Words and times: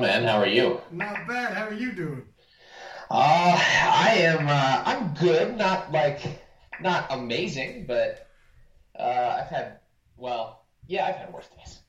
Man? 0.00 0.24
How 0.24 0.38
are 0.38 0.46
you? 0.46 0.80
Not 0.90 1.28
bad. 1.28 1.52
How 1.52 1.66
are 1.66 1.74
you 1.74 1.92
doing? 1.92 2.22
Uh, 3.10 3.60
I 3.60 4.14
am. 4.20 4.48
Uh, 4.48 4.82
I'm 4.86 5.14
good. 5.14 5.58
Not 5.58 5.92
like, 5.92 6.42
not 6.80 7.06
amazing, 7.10 7.84
but 7.86 8.26
uh, 8.98 9.42
I've 9.42 9.48
had. 9.48 9.80
Well, 10.16 10.64
yeah, 10.86 11.06
I've 11.06 11.16
had 11.16 11.32
worse 11.32 11.48
days. 11.48 11.80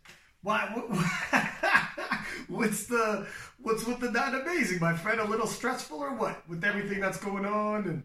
Why? 0.41 0.67
what's 2.49 2.87
the 2.87 3.27
what's 3.59 3.85
with 3.85 4.01
the 4.01 4.11
not 4.11 4.35
amazing, 4.35 4.79
my 4.79 4.95
friend? 4.95 5.21
A 5.21 5.25
little 5.25 5.47
stressful 5.47 5.99
or 5.99 6.13
what? 6.13 6.47
With 6.49 6.65
everything 6.65 6.99
that's 6.99 7.17
going 7.17 7.45
on 7.45 7.87
and. 7.87 8.03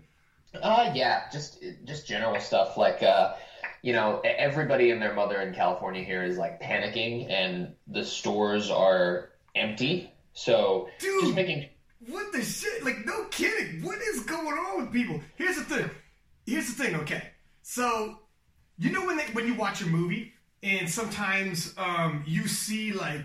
Uh, 0.62 0.90
yeah, 0.94 1.24
just 1.32 1.62
just 1.84 2.06
general 2.06 2.40
stuff 2.40 2.76
like 2.78 3.02
uh, 3.02 3.34
you 3.82 3.92
know, 3.92 4.20
everybody 4.24 4.90
and 4.90 5.02
their 5.02 5.14
mother 5.14 5.40
in 5.40 5.52
California 5.52 6.02
here 6.02 6.22
is 6.22 6.38
like 6.38 6.62
panicking, 6.62 7.30
and 7.30 7.74
the 7.88 8.04
stores 8.04 8.70
are 8.70 9.30
empty. 9.56 10.12
So 10.32 10.88
Dude, 10.98 11.22
just 11.22 11.34
making. 11.34 11.68
What 12.08 12.32
the 12.32 12.42
shit? 12.42 12.84
Like, 12.84 13.04
no 13.04 13.24
kidding. 13.30 13.82
What 13.82 13.98
is 14.00 14.20
going 14.20 14.46
on 14.46 14.82
with 14.82 14.92
people? 14.92 15.20
Here's 15.36 15.56
the 15.56 15.64
thing. 15.64 15.90
Here's 16.44 16.72
the 16.72 16.84
thing. 16.84 16.94
Okay, 16.96 17.22
so 17.62 18.18
you 18.78 18.90
know 18.90 19.04
when 19.06 19.16
they, 19.16 19.24
when 19.32 19.46
you 19.46 19.54
watch 19.54 19.80
a 19.82 19.86
movie 19.86 20.32
and 20.62 20.88
sometimes 20.88 21.74
um, 21.78 22.22
you 22.26 22.46
see 22.46 22.92
like 22.92 23.24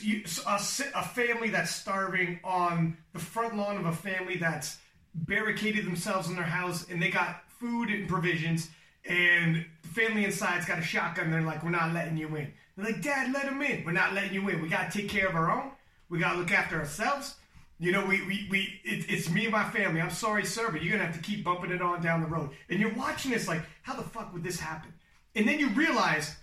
you, 0.00 0.24
a, 0.46 0.60
a 0.94 1.02
family 1.02 1.50
that's 1.50 1.70
starving 1.70 2.40
on 2.42 2.96
the 3.12 3.18
front 3.18 3.56
lawn 3.56 3.76
of 3.76 3.86
a 3.86 3.92
family 3.92 4.36
that's 4.36 4.78
barricaded 5.14 5.86
themselves 5.86 6.28
in 6.28 6.36
their 6.36 6.44
house 6.44 6.88
and 6.88 7.02
they 7.02 7.10
got 7.10 7.42
food 7.48 7.90
and 7.90 8.08
provisions 8.08 8.70
and 9.08 9.64
the 9.82 9.88
family 9.88 10.24
inside's 10.24 10.66
got 10.66 10.78
a 10.78 10.82
shotgun. 10.82 11.30
They're 11.30 11.42
like, 11.42 11.62
we're 11.62 11.70
not 11.70 11.94
letting 11.94 12.16
you 12.16 12.34
in. 12.36 12.52
Like, 12.78 13.02
Dad, 13.02 13.32
let 13.32 13.46
them 13.46 13.60
in. 13.60 13.84
We're 13.84 13.92
not 13.92 14.14
letting 14.14 14.34
you 14.34 14.48
in. 14.48 14.62
We 14.62 14.68
got 14.68 14.90
to 14.90 14.98
take 14.98 15.10
care 15.10 15.26
of 15.26 15.34
our 15.34 15.50
own. 15.50 15.72
We 16.08 16.20
got 16.20 16.34
to 16.34 16.38
look 16.38 16.52
after 16.52 16.78
ourselves. 16.78 17.34
You 17.80 17.92
know, 17.92 18.04
we, 18.06 18.22
we, 18.22 18.46
we 18.50 18.80
it, 18.84 19.06
it's 19.08 19.28
me 19.28 19.44
and 19.44 19.52
my 19.52 19.68
family. 19.70 20.00
I'm 20.00 20.10
sorry, 20.10 20.44
sir, 20.44 20.70
but 20.70 20.82
you're 20.82 20.96
going 20.96 21.00
to 21.00 21.12
have 21.12 21.16
to 21.16 21.30
keep 21.30 21.44
bumping 21.44 21.72
it 21.72 21.82
on 21.82 22.00
down 22.00 22.22
the 22.22 22.28
road. 22.28 22.50
And 22.70 22.80
you're 22.80 22.94
watching 22.94 23.32
this 23.32 23.48
like, 23.48 23.62
how 23.82 23.94
the 23.94 24.02
fuck 24.02 24.32
would 24.32 24.44
this 24.44 24.60
happen? 24.60 24.92
And 25.34 25.46
then 25.46 25.58
you 25.58 25.68
realize 25.70 26.36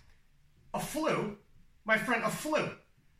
a 0.73 0.79
flu, 0.79 1.37
my 1.85 1.97
friend, 1.97 2.23
a 2.23 2.29
flu. 2.29 2.69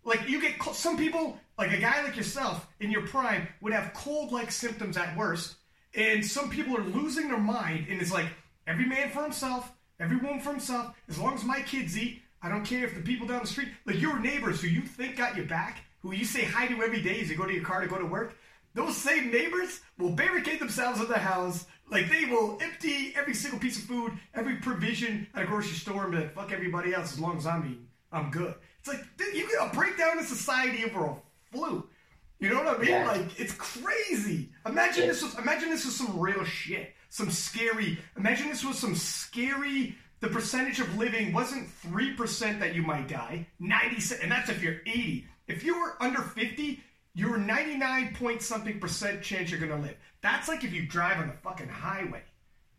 Like 0.03 0.29
you 0.29 0.39
get 0.39 0.61
some 0.73 0.97
people, 0.97 1.37
like 1.57 1.71
a 1.71 1.77
guy 1.77 2.03
like 2.03 2.15
yourself 2.15 2.67
in 2.79 2.91
your 2.91 3.07
prime, 3.07 3.47
would 3.61 3.73
have 3.73 3.93
cold-like 3.93 4.51
symptoms 4.51 4.97
at 4.97 5.17
worst, 5.17 5.55
and 5.95 6.23
some 6.23 6.49
people 6.49 6.77
are 6.77 6.83
losing 6.83 7.29
their 7.29 7.39
mind, 7.39 7.87
and 7.89 7.99
it's 7.99 8.11
like 8.11 8.27
every 8.67 8.85
man 8.85 9.09
for 9.09 9.23
himself, 9.23 9.71
every 9.99 10.17
woman 10.17 10.39
for 10.39 10.51
himself. 10.51 10.93
As 11.09 11.17
long 11.17 11.33
as 11.33 11.43
my 11.43 11.61
kids 11.61 11.97
eat, 11.97 12.21
I 12.45 12.49
don't 12.49 12.63
care 12.63 12.85
if 12.85 12.93
the 12.93 13.01
people 13.01 13.25
down 13.25 13.41
the 13.41 13.47
street, 13.47 13.69
like 13.87 13.99
your 13.99 14.19
neighbors 14.19 14.61
who 14.61 14.67
you 14.67 14.81
think 14.81 15.17
got 15.17 15.35
your 15.35 15.47
back, 15.47 15.79
who 16.03 16.13
you 16.13 16.25
say 16.25 16.45
hi 16.45 16.67
to 16.67 16.83
every 16.83 17.01
day 17.01 17.19
as 17.19 17.27
you 17.27 17.35
go 17.35 17.45
to 17.45 17.51
your 17.51 17.63
car 17.63 17.81
to 17.81 17.87
go 17.87 17.97
to 17.97 18.05
work, 18.05 18.37
those 18.75 18.95
same 18.95 19.31
neighbors 19.31 19.81
will 19.97 20.11
barricade 20.11 20.59
themselves 20.59 20.99
in 21.01 21.07
the 21.07 21.17
house. 21.17 21.65
Like 21.89 22.07
they 22.07 22.25
will 22.25 22.59
empty 22.61 23.15
every 23.17 23.33
single 23.33 23.59
piece 23.59 23.79
of 23.79 23.85
food, 23.85 24.11
every 24.35 24.57
provision 24.57 25.25
at 25.33 25.41
a 25.41 25.45
grocery 25.47 25.73
store, 25.73 26.03
and 26.03 26.11
be 26.11 26.19
like, 26.19 26.35
"Fuck 26.35 26.51
everybody 26.51 26.93
else. 26.93 27.13
As 27.13 27.19
long 27.19 27.35
as 27.35 27.47
I'm 27.47 27.65
eating, 27.65 27.87
I'm 28.11 28.29
good." 28.29 28.53
It's 28.79 28.89
like 28.89 29.03
you 29.33 29.47
get 29.49 29.71
a 29.71 29.73
breakdown 29.73 30.19
in 30.19 30.25
society 30.25 30.85
over 30.85 31.05
a 31.05 31.15
flu. 31.51 31.89
You 32.37 32.49
know 32.49 32.63
what 32.63 32.77
I 32.77 32.79
mean? 32.79 32.89
Yeah. 32.89 33.07
Like 33.07 33.39
it's 33.39 33.53
crazy. 33.53 34.51
Imagine 34.67 35.07
this 35.07 35.23
was 35.23 35.35
imagine 35.39 35.71
this 35.71 35.85
was 35.85 35.95
some 35.95 36.19
real 36.19 36.43
shit, 36.43 36.93
some 37.09 37.31
scary. 37.31 37.97
Imagine 38.17 38.49
this 38.49 38.63
was 38.63 38.77
some 38.77 38.93
scary. 38.93 39.95
The 40.21 40.29
percentage 40.29 40.79
of 40.79 40.97
living 40.97 41.33
wasn't 41.33 41.69
three 41.69 42.13
percent 42.13 42.59
that 42.59 42.73
you 42.73 42.81
might 42.81 43.07
die, 43.07 43.47
ninety, 43.59 44.01
and 44.21 44.31
that's 44.31 44.49
if 44.49 44.61
you're 44.63 44.81
eighty. 44.85 45.27
If 45.47 45.63
you 45.63 45.79
were 45.79 46.01
under 46.01 46.21
fifty, 46.21 46.81
you're 47.15 47.37
99 47.37 48.13
point 48.15 48.41
something 48.41 48.79
percent 48.79 49.23
chance 49.23 49.49
you're 49.49 49.59
gonna 49.59 49.81
live. 49.81 49.95
That's 50.21 50.47
like 50.47 50.63
if 50.63 50.73
you 50.73 50.85
drive 50.85 51.17
on 51.19 51.27
the 51.27 51.33
fucking 51.33 51.69
highway. 51.69 52.21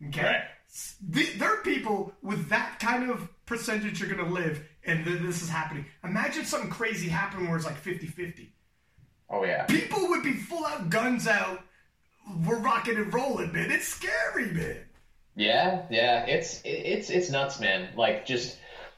Okay? 0.07 0.21
Right. 0.21 1.37
there 1.37 1.53
are 1.53 1.63
people 1.63 2.13
with 2.21 2.47
that 2.49 2.77
kind 2.79 3.09
of 3.09 3.27
percentage 3.47 3.99
you're 3.99 4.13
gonna 4.13 4.29
live, 4.29 4.63
and 4.85 5.03
this 5.05 5.41
is 5.41 5.49
happening. 5.49 5.85
Imagine 6.03 6.45
something 6.45 6.69
crazy 6.69 7.09
happening 7.09 7.47
where 7.47 7.57
it's 7.57 7.65
like 7.65 7.77
50 7.77 8.05
50. 8.05 8.53
Oh, 9.29 9.43
yeah. 9.43 9.65
People 9.65 10.07
would 10.09 10.23
be 10.23 10.33
full 10.33 10.65
out, 10.65 10.89
guns 10.89 11.27
out. 11.27 11.61
We're 12.45 12.59
rocking 12.59 12.97
and 12.97 13.13
rolling, 13.13 13.51
man. 13.53 13.71
It's 13.71 13.87
scary, 13.87 14.51
man. 14.51 14.77
Yeah, 15.37 15.83
yeah. 15.89 16.25
It's 16.25 16.61
it's 16.65 17.09
it's 17.11 17.29
nuts, 17.29 17.59
man. 17.59 17.89
Like 17.95 18.25
just 18.25 18.57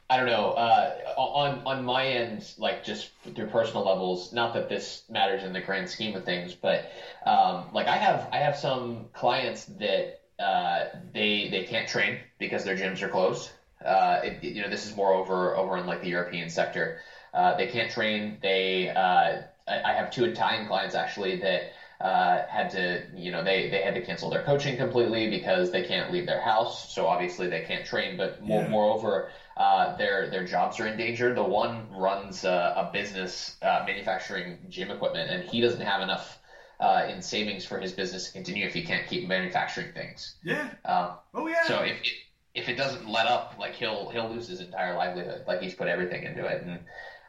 I 0.10 0.18
don't 0.18 0.26
know. 0.28 0.52
Uh, 0.52 0.96
on 1.18 1.62
on 1.66 1.84
my 1.86 2.06
end, 2.08 2.54
like 2.58 2.84
just 2.84 3.10
through 3.36 3.48
personal 3.48 3.84
levels, 3.84 4.32
not 4.34 4.54
that 4.54 4.70
this 4.70 5.04
matters 5.10 5.44
in 5.44 5.54
the 5.54 5.60
grand 5.60 5.90
scheme 5.90 6.16
of 6.16 6.24
things, 6.26 6.56
but 6.56 6.92
um, 7.26 7.68
like 7.74 7.88
I 7.88 7.98
have 7.98 8.30
I 8.32 8.38
have 8.38 8.58
some 8.58 9.08
clients 9.14 9.66
that 9.80 10.22
uh, 10.40 10.86
they 11.14 11.50
they 11.50 11.64
can't 11.64 11.88
train 11.90 12.20
because 12.40 12.64
their 12.64 12.76
gyms 12.78 13.02
are 13.02 13.10
closed. 13.10 13.52
Uh, 13.84 14.20
it, 14.24 14.44
you 14.44 14.62
know, 14.62 14.70
this 14.70 14.86
is 14.86 14.96
more 14.96 15.14
over 15.14 15.58
over 15.58 15.78
in 15.78 15.86
like 15.86 16.02
the 16.02 16.10
European 16.10 16.50
sector. 16.50 17.00
Uh, 17.34 17.54
they 17.56 17.68
can't 17.68 17.92
train. 17.92 18.40
They 18.42 18.90
uh, 18.90 19.42
I, 19.68 19.82
I 19.84 19.94
have 19.94 20.10
two 20.10 20.24
Italian 20.24 20.68
clients 20.68 20.96
actually 20.96 21.36
that 21.42 21.64
uh, 22.02 22.46
had 22.48 22.70
to, 22.72 23.04
you 23.14 23.32
know, 23.32 23.44
they, 23.44 23.70
they 23.70 23.82
had 23.82 23.94
to 23.96 24.02
cancel 24.02 24.30
their 24.30 24.44
coaching 24.44 24.78
completely 24.78 25.30
because 25.30 25.72
they 25.72 25.84
can't 25.84 26.12
leave 26.12 26.26
their 26.26 26.42
house. 26.42 26.94
So 26.94 27.08
obviously 27.08 27.48
they 27.48 27.62
can't 27.62 27.86
train. 27.86 28.16
But 28.16 28.42
more, 28.42 28.64
yeah. 28.64 28.70
moreover, 28.70 29.30
uh, 29.58 29.98
their 29.98 30.30
their 30.30 30.46
jobs 30.46 30.80
are 30.80 30.88
in 30.88 30.98
danger. 30.98 31.34
The 31.34 31.44
one 31.44 31.88
runs 31.92 32.46
a 32.46 32.90
business 32.94 33.58
uh, 33.62 33.84
manufacturing 33.86 34.60
gym 34.70 34.92
equipment, 34.92 35.30
and 35.30 35.44
he 35.44 35.60
doesn't 35.60 35.82
have 35.82 36.02
enough 36.02 36.40
uh, 36.80 37.06
in 37.10 37.22
savings 37.22 37.66
for 37.66 37.80
his 37.80 37.92
business 37.92 38.28
to 38.28 38.32
continue 38.32 38.66
if 38.66 38.74
he 38.74 38.84
can't 38.84 39.08
keep 39.08 39.28
manufacturing 39.28 39.92
things. 39.94 40.36
Yeah. 40.44 40.70
Um, 40.86 41.12
oh 41.34 41.48
yeah. 41.48 41.66
So 41.68 41.82
if 41.82 41.98
it, 41.98 42.14
if 42.54 42.70
it 42.70 42.78
doesn't 42.78 43.08
let 43.08 43.28
up, 43.28 43.56
like 43.60 43.76
he'll 43.76 44.10
he'll 44.10 44.30
lose 44.30 44.48
his 44.48 44.62
entire 44.62 44.96
livelihood. 44.96 45.44
Like 45.46 45.62
he's 45.62 45.74
put 45.74 45.88
everything 45.88 46.24
into 46.24 46.46
it, 46.46 46.64
and 46.64 46.80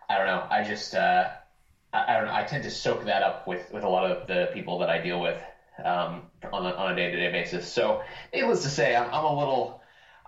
I 0.09 0.17
don't 0.17 0.27
know. 0.27 0.47
I 0.49 0.63
just 0.63 0.95
uh, 0.95 1.31
I, 1.93 2.05
I, 2.09 2.17
don't 2.17 2.27
know. 2.27 2.35
I 2.35 2.45
tend 2.45 2.65
to 2.65 2.71
soak 2.71 3.05
that 3.05 3.23
up 3.23 3.47
with 3.47 3.71
with 3.73 3.85
a 3.85 3.89
lot 3.89 4.11
of 4.11 4.27
the 4.27 4.51
people 4.53 4.79
that 4.79 4.91
I 4.91 5.01
deal 5.01 5.21
with 5.21 5.41
um, 5.85 6.23
on 6.53 6.67
a, 6.67 6.71
on 6.71 6.93
a 6.93 6.97
day 6.97 7.11
to 7.11 7.17
day 7.17 7.33
basis. 7.33 7.71
So 7.71 8.03
needless 8.33 8.63
to 8.63 8.69
say, 8.69 8.95
I'm, 8.97 9.13
I'm 9.13 9.25
a 9.25 9.39
little 9.39 9.81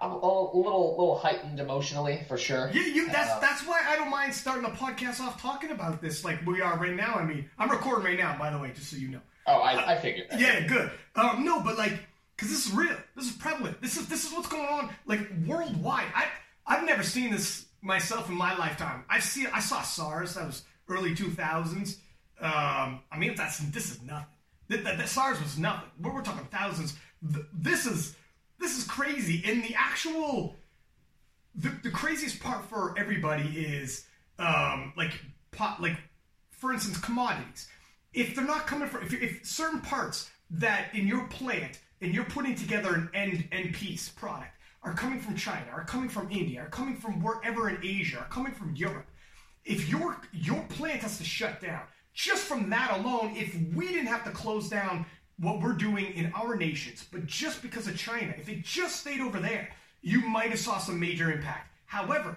I'm 0.03 0.11
a 0.11 0.17
little, 0.17 0.97
little 0.99 1.17
heightened 1.17 1.61
emotionally 1.61 2.25
for 2.27 2.37
sure. 2.37 2.69
Yeah, 2.75 2.87
you, 2.87 3.07
that's 3.09 3.31
uh, 3.31 3.39
that's 3.39 3.65
why 3.65 3.83
I 3.87 3.95
don't 3.95 4.11
mind 4.11 4.35
starting 4.35 4.65
a 4.65 4.71
podcast 4.71 5.21
off 5.21 5.41
talking 5.41 5.71
about 5.71 6.03
this 6.03 6.25
like 6.25 6.45
we 6.45 6.61
are 6.61 6.77
right 6.77 6.97
now. 6.97 7.15
I 7.15 7.25
mean, 7.25 7.49
I'm 7.57 7.71
recording 7.71 8.05
right 8.05 8.19
now, 8.19 8.37
by 8.37 8.51
the 8.51 8.59
way, 8.59 8.73
just 8.75 8.91
so 8.91 8.97
you 8.97 9.09
know. 9.09 9.21
Oh, 9.47 9.61
I, 9.61 9.75
uh, 9.75 9.91
I 9.93 9.99
figured. 9.99 10.27
I 10.33 10.39
yeah, 10.39 10.67
good. 10.67 10.91
Um, 11.15 11.45
no, 11.45 11.63
but 11.63 11.79
like, 11.79 12.01
because 12.35 12.51
this 12.51 12.67
is 12.67 12.73
real. 12.73 12.97
This 13.15 13.27
is 13.27 13.33
prevalent. 13.33 13.81
This 13.81 13.97
is 13.97 14.09
this 14.09 14.25
is 14.25 14.33
what's 14.33 14.49
going 14.49 14.67
on 14.67 14.91
like 15.07 15.21
worldwide. 15.47 16.09
I 16.17 16.27
I've 16.67 16.85
never 16.85 17.05
seen 17.05 17.31
this 17.31 17.67
myself 17.81 18.29
in 18.29 18.37
my 18.37 18.57
lifetime. 18.57 19.05
I 19.09 19.21
see 19.21 19.47
I 19.47 19.61
saw 19.61 19.83
SARS. 19.83 20.35
That 20.35 20.47
was 20.47 20.65
early 20.93 21.15
2000s. 21.15 21.97
Um, 22.41 23.01
I 23.11 23.19
mean, 23.19 23.35
that's 23.37 23.59
this 23.59 23.91
is 23.91 24.03
nothing. 24.03 24.27
The, 24.69 24.79
the, 24.79 24.95
the 24.97 25.07
SARS 25.07 25.41
was 25.41 25.59
nothing. 25.59 25.89
We're, 26.01 26.15
we're 26.15 26.23
talking 26.23 26.47
thousands. 26.51 26.97
this 27.21 27.87
is 27.87 28.17
this 28.59 28.79
is 28.79 28.85
crazy. 28.85 29.43
And 29.45 29.63
the 29.63 29.75
actual, 29.77 30.57
the, 31.55 31.71
the 31.83 31.91
craziest 31.91 32.41
part 32.41 32.65
for 32.65 32.95
everybody 32.97 33.43
is 33.43 34.07
um, 34.39 34.93
like 34.97 35.13
pot, 35.51 35.83
like 35.83 35.97
for 36.51 36.73
instance, 36.73 36.99
commodities. 36.99 37.69
If 38.15 38.35
they're 38.35 38.45
not 38.45 38.67
coming 38.67 38.89
from, 38.89 39.03
if, 39.05 39.13
if 39.15 39.45
certain 39.45 39.81
parts 39.81 40.31
that 40.51 40.95
in 40.95 41.07
your 41.07 41.27
plant 41.29 41.81
and 42.01 42.15
you're 42.15 42.25
putting 42.25 42.55
together 42.55 42.95
an 42.95 43.11
end 43.15 43.49
end 43.53 43.75
piece 43.75 44.09
product 44.09 44.53
are 44.83 44.95
coming 44.95 45.21
from 45.21 45.37
China, 45.37 45.67
are 45.73 45.85
coming 45.85 46.09
from 46.09 46.31
India, 46.31 46.61
are 46.61 46.69
coming 46.69 46.97
from 46.97 47.23
wherever 47.23 47.69
in 47.69 47.79
Asia, 47.83 48.19
are 48.19 48.29
coming 48.29 48.53
from 48.53 48.75
Europe. 48.75 49.07
If 49.65 49.89
your 49.89 50.17
your 50.33 50.63
plant 50.69 51.01
has 51.01 51.19
to 51.19 51.25
shut 51.25 51.61
down, 51.61 51.83
just 52.15 52.45
from 52.45 52.71
that 52.71 52.99
alone, 52.99 53.35
if 53.37 53.57
we 53.75 53.89
didn't 53.89 54.07
have 54.07 54.25
to 54.25 54.31
close 54.31 54.69
down 54.69 55.07
what 55.39 55.61
we're 55.61 55.73
doing 55.73 56.07
in 56.15 56.33
our 56.35 56.57
nations, 56.57 57.07
but 57.11 57.27
just 57.27 57.63
because 57.63 57.87
of 57.87 57.97
China, 57.97 58.35
if 58.39 58.49
it 58.49 58.63
just 58.63 59.01
stayed 59.01 59.21
over 59.21 59.41
there, 59.41 59.69
you 60.03 60.21
might 60.21 60.51
have 60.51 60.59
saw 60.59 60.79
some 60.79 61.01
major 61.01 61.33
impact. 61.33 61.71
However, 61.87 62.37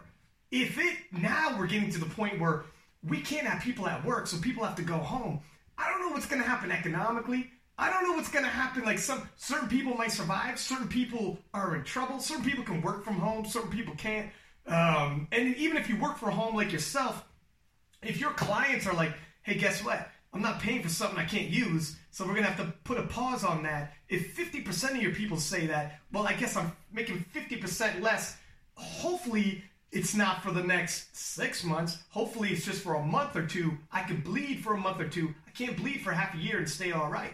if 0.51 0.77
it 0.77 0.97
now 1.11 1.57
we're 1.57 1.67
getting 1.67 1.91
to 1.91 1.99
the 1.99 2.05
point 2.05 2.39
where 2.39 2.65
we 3.03 3.21
can't 3.21 3.47
have 3.47 3.61
people 3.61 3.87
at 3.87 4.03
work, 4.05 4.27
so 4.27 4.37
people 4.37 4.63
have 4.63 4.75
to 4.75 4.81
go 4.81 4.97
home. 4.97 5.39
I 5.77 5.89
don't 5.89 6.01
know 6.01 6.09
what's 6.09 6.25
going 6.25 6.41
to 6.41 6.47
happen 6.47 6.71
economically. 6.71 7.51
I 7.77 7.89
don't 7.89 8.03
know 8.03 8.13
what's 8.13 8.31
going 8.31 8.45
to 8.45 8.51
happen. 8.51 8.85
Like 8.85 8.99
some 8.99 9.29
certain 9.35 9.67
people 9.67 9.93
might 9.95 10.11
survive, 10.11 10.59
certain 10.59 10.87
people 10.87 11.37
are 11.53 11.75
in 11.75 11.83
trouble, 11.83 12.19
certain 12.19 12.45
people 12.45 12.63
can 12.63 12.81
work 12.81 13.03
from 13.03 13.15
home, 13.15 13.45
certain 13.45 13.69
people 13.69 13.93
can't. 13.95 14.29
Um, 14.67 15.27
and 15.31 15.55
even 15.55 15.77
if 15.77 15.89
you 15.89 15.97
work 15.97 16.17
from 16.17 16.31
home 16.31 16.55
like 16.55 16.71
yourself, 16.71 17.23
if 18.01 18.19
your 18.19 18.31
clients 18.31 18.87
are 18.87 18.93
like, 18.93 19.13
"Hey, 19.43 19.55
guess 19.55 19.83
what? 19.83 20.09
I'm 20.33 20.41
not 20.41 20.59
paying 20.59 20.83
for 20.83 20.89
something 20.89 21.17
I 21.17 21.23
can't 21.23 21.49
use, 21.49 21.95
so 22.11 22.25
we're 22.25 22.35
gonna 22.35 22.47
have 22.47 22.57
to 22.57 22.73
put 22.83 22.97
a 22.97 23.03
pause 23.03 23.45
on 23.45 23.63
that. 23.63 23.93
If 24.09 24.35
50% 24.35 24.91
of 24.91 25.01
your 25.01 25.13
people 25.13 25.37
say 25.37 25.67
that, 25.67 25.99
well, 26.11 26.27
I 26.27 26.33
guess 26.33 26.57
I'm 26.57 26.73
making 26.91 27.23
50% 27.33 28.01
less. 28.01 28.35
Hopefully, 28.73 29.63
it's 29.93 30.13
not 30.13 30.43
for 30.43 30.51
the 30.51 30.61
next 30.61 31.15
six 31.15 31.63
months. 31.63 31.99
Hopefully, 32.09 32.49
it's 32.49 32.65
just 32.65 32.81
for 32.81 32.95
a 32.95 33.01
month 33.01 33.37
or 33.37 33.45
two. 33.45 33.77
I 33.93 34.01
could 34.01 34.25
bleed 34.25 34.61
for 34.61 34.73
a 34.73 34.77
month 34.77 34.99
or 34.99 35.07
two. 35.07 35.33
I 35.47 35.51
can't 35.51 35.77
bleed 35.77 36.01
for 36.01 36.11
half 36.11 36.35
a 36.35 36.37
year 36.37 36.57
and 36.57 36.69
stay 36.69 36.91
all 36.91 37.09
right. 37.09 37.33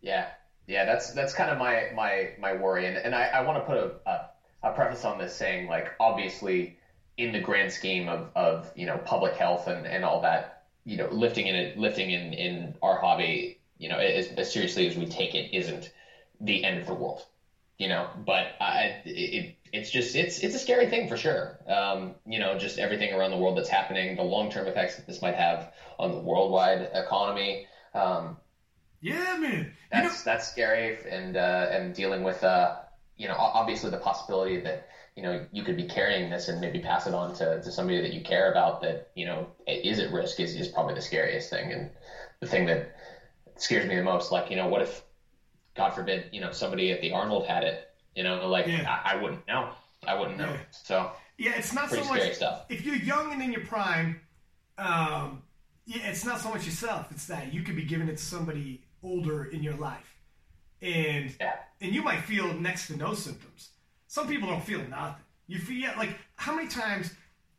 Yeah, 0.00 0.26
yeah, 0.66 0.84
that's 0.84 1.12
that's 1.12 1.34
kind 1.34 1.50
of 1.50 1.58
my 1.58 1.90
my 1.94 2.32
my 2.40 2.54
worry, 2.54 2.86
and 2.86 2.96
and 2.96 3.14
I, 3.14 3.26
I 3.28 3.40
want 3.42 3.58
to 3.58 3.64
put 3.64 3.76
a, 3.76 4.10
a 4.10 4.30
a 4.62 4.70
preface 4.70 5.04
on 5.04 5.18
this 5.18 5.34
saying 5.34 5.68
like 5.68 5.92
obviously 6.00 6.76
in 7.16 7.32
the 7.32 7.38
grand 7.38 7.70
scheme 7.72 8.08
of 8.08 8.30
of 8.34 8.70
you 8.74 8.86
know 8.86 8.98
public 8.98 9.34
health 9.34 9.66
and 9.66 9.86
and 9.86 10.04
all 10.04 10.20
that 10.20 10.64
you 10.84 10.96
know 10.96 11.08
lifting 11.10 11.46
in 11.46 11.54
it 11.54 11.76
lifting 11.76 12.10
in 12.10 12.32
in 12.32 12.74
our 12.82 12.98
hobby 12.98 13.58
you 13.78 13.88
know 13.88 13.98
as, 13.98 14.28
as 14.28 14.52
seriously 14.52 14.86
as 14.86 14.96
we 14.96 15.06
take 15.06 15.34
it 15.34 15.54
isn't 15.54 15.90
the 16.40 16.64
end 16.64 16.78
of 16.78 16.86
the 16.86 16.94
world 16.94 17.24
you 17.78 17.86
know? 17.86 18.08
But 18.26 18.46
I, 18.60 19.00
it, 19.04 19.54
it's 19.72 19.90
just 19.90 20.14
it's 20.14 20.38
it's 20.40 20.54
a 20.54 20.58
scary 20.58 20.88
thing 20.88 21.08
for 21.08 21.16
sure. 21.16 21.58
Um, 21.66 22.14
you 22.26 22.38
know 22.38 22.58
just 22.58 22.78
everything 22.78 23.12
around 23.12 23.30
the 23.30 23.36
world 23.36 23.56
that's 23.56 23.68
happening 23.68 24.16
the 24.16 24.22
long-term 24.22 24.66
effects 24.66 24.96
that 24.96 25.06
this 25.06 25.22
might 25.22 25.34
have 25.34 25.72
on 25.98 26.10
the 26.10 26.18
worldwide 26.18 26.90
economy 26.94 27.66
um, 27.94 28.36
yeah 29.00 29.36
man. 29.38 29.72
That's 29.90 30.02
you 30.02 30.08
know, 30.08 30.16
that's 30.24 30.48
scary 30.48 30.98
and 31.08 31.36
uh, 31.36 31.68
and 31.70 31.94
dealing 31.94 32.22
with 32.22 32.42
uh, 32.42 32.76
you 33.18 33.28
know 33.28 33.34
obviously 33.36 33.90
the 33.90 33.98
possibility 33.98 34.60
that 34.60 34.88
you 35.16 35.22
know 35.22 35.44
you 35.52 35.62
could 35.62 35.76
be 35.76 35.86
carrying 35.86 36.30
this 36.30 36.48
and 36.48 36.60
maybe 36.60 36.78
pass 36.78 37.06
it 37.06 37.12
on 37.12 37.34
to, 37.34 37.60
to 37.62 37.70
somebody 37.70 38.00
that 38.00 38.12
you 38.12 38.22
care 38.22 38.50
about 38.50 38.80
that 38.80 39.10
you 39.14 39.26
know 39.26 39.46
is 39.66 39.98
at 39.98 40.12
risk 40.12 40.40
is, 40.40 40.54
is 40.54 40.68
probably 40.68 40.94
the 40.94 41.02
scariest 41.02 41.50
thing 41.50 41.72
and 41.72 41.90
the 42.40 42.46
thing 42.46 42.64
that 42.64 42.96
scares 43.56 43.86
me 43.86 43.96
the 43.96 44.02
most 44.02 44.32
like 44.32 44.48
you 44.48 44.56
know 44.56 44.68
what 44.68 44.80
if 44.80 45.02
God 45.78 45.94
forbid, 45.94 46.24
you 46.32 46.40
know, 46.40 46.50
somebody 46.50 46.90
at 46.90 47.00
the 47.00 47.12
Arnold 47.12 47.46
had 47.46 47.62
it, 47.62 47.88
you 48.14 48.24
know, 48.24 48.46
like 48.48 48.66
yeah. 48.66 49.00
I, 49.04 49.14
I, 49.14 49.22
wouldn't 49.22 49.46
know. 49.46 49.70
I 50.06 50.18
wouldn't 50.18 50.36
know. 50.36 50.50
Yeah. 50.50 50.58
So 50.72 51.12
yeah, 51.38 51.52
it's 51.56 51.72
not 51.72 51.88
so 51.88 52.02
much 52.04 52.34
stuff. 52.34 52.64
If 52.68 52.84
you're 52.84 52.96
young 52.96 53.32
and 53.32 53.40
in 53.40 53.52
your 53.52 53.64
prime, 53.64 54.20
um, 54.76 55.42
yeah, 55.86 56.08
it's 56.10 56.24
not 56.24 56.40
so 56.40 56.50
much 56.50 56.66
yourself. 56.66 57.06
It's 57.12 57.26
that 57.28 57.54
you 57.54 57.62
could 57.62 57.76
be 57.76 57.84
giving 57.84 58.08
it 58.08 58.18
to 58.18 58.22
somebody 58.22 58.82
older 59.04 59.44
in 59.44 59.62
your 59.62 59.74
life, 59.74 60.16
and 60.82 61.34
yeah. 61.40 61.54
And 61.80 61.94
you 61.94 62.02
might 62.02 62.20
feel 62.20 62.52
next 62.54 62.88
to 62.88 62.96
no 62.96 63.14
symptoms. 63.14 63.70
Some 64.06 64.26
people 64.26 64.48
don't 64.48 64.64
feel 64.64 64.82
nothing. 64.88 65.22
You 65.46 65.58
feel 65.58 65.90
like 65.96 66.10
how 66.36 66.54
many 66.54 66.68
times 66.68 67.12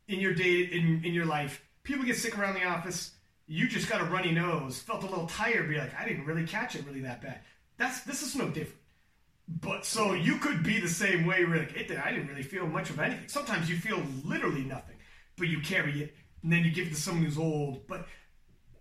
in 0.08 0.20
your 0.20 0.34
day 0.34 0.62
in 0.62 1.02
in 1.04 1.12
your 1.12 1.26
life 1.26 1.62
people 1.82 2.04
get 2.04 2.16
sick 2.16 2.38
around 2.38 2.54
the 2.54 2.64
office. 2.64 3.12
You 3.46 3.68
just 3.68 3.88
got 3.88 4.00
a 4.00 4.04
runny 4.04 4.30
nose, 4.30 4.78
felt 4.78 5.02
a 5.02 5.06
little 5.06 5.26
tired, 5.26 5.68
be 5.68 5.76
like, 5.76 5.92
I 5.98 6.06
didn't 6.06 6.24
really 6.24 6.46
catch 6.46 6.76
it 6.76 6.84
really 6.86 7.00
that 7.00 7.20
bad. 7.20 7.40
That's 7.78 8.02
this 8.02 8.22
is 8.22 8.36
no 8.36 8.48
different. 8.48 8.80
But 9.48 9.84
so 9.84 10.12
you 10.12 10.36
could 10.36 10.62
be 10.62 10.78
the 10.78 10.88
same 10.88 11.26
way. 11.26 11.44
Like, 11.44 11.76
it, 11.76 11.90
I 11.98 12.12
didn't 12.12 12.28
really 12.28 12.44
feel 12.44 12.66
much 12.66 12.90
of 12.90 13.00
anything. 13.00 13.26
Sometimes 13.26 13.68
you 13.68 13.76
feel 13.76 14.00
literally 14.24 14.62
nothing, 14.62 14.96
but 15.36 15.48
you 15.48 15.60
carry 15.60 16.02
it, 16.02 16.14
and 16.44 16.52
then 16.52 16.62
you 16.64 16.70
give 16.70 16.86
it 16.86 16.90
to 16.90 17.00
someone 17.00 17.24
who's 17.24 17.38
old. 17.38 17.88
But 17.88 18.06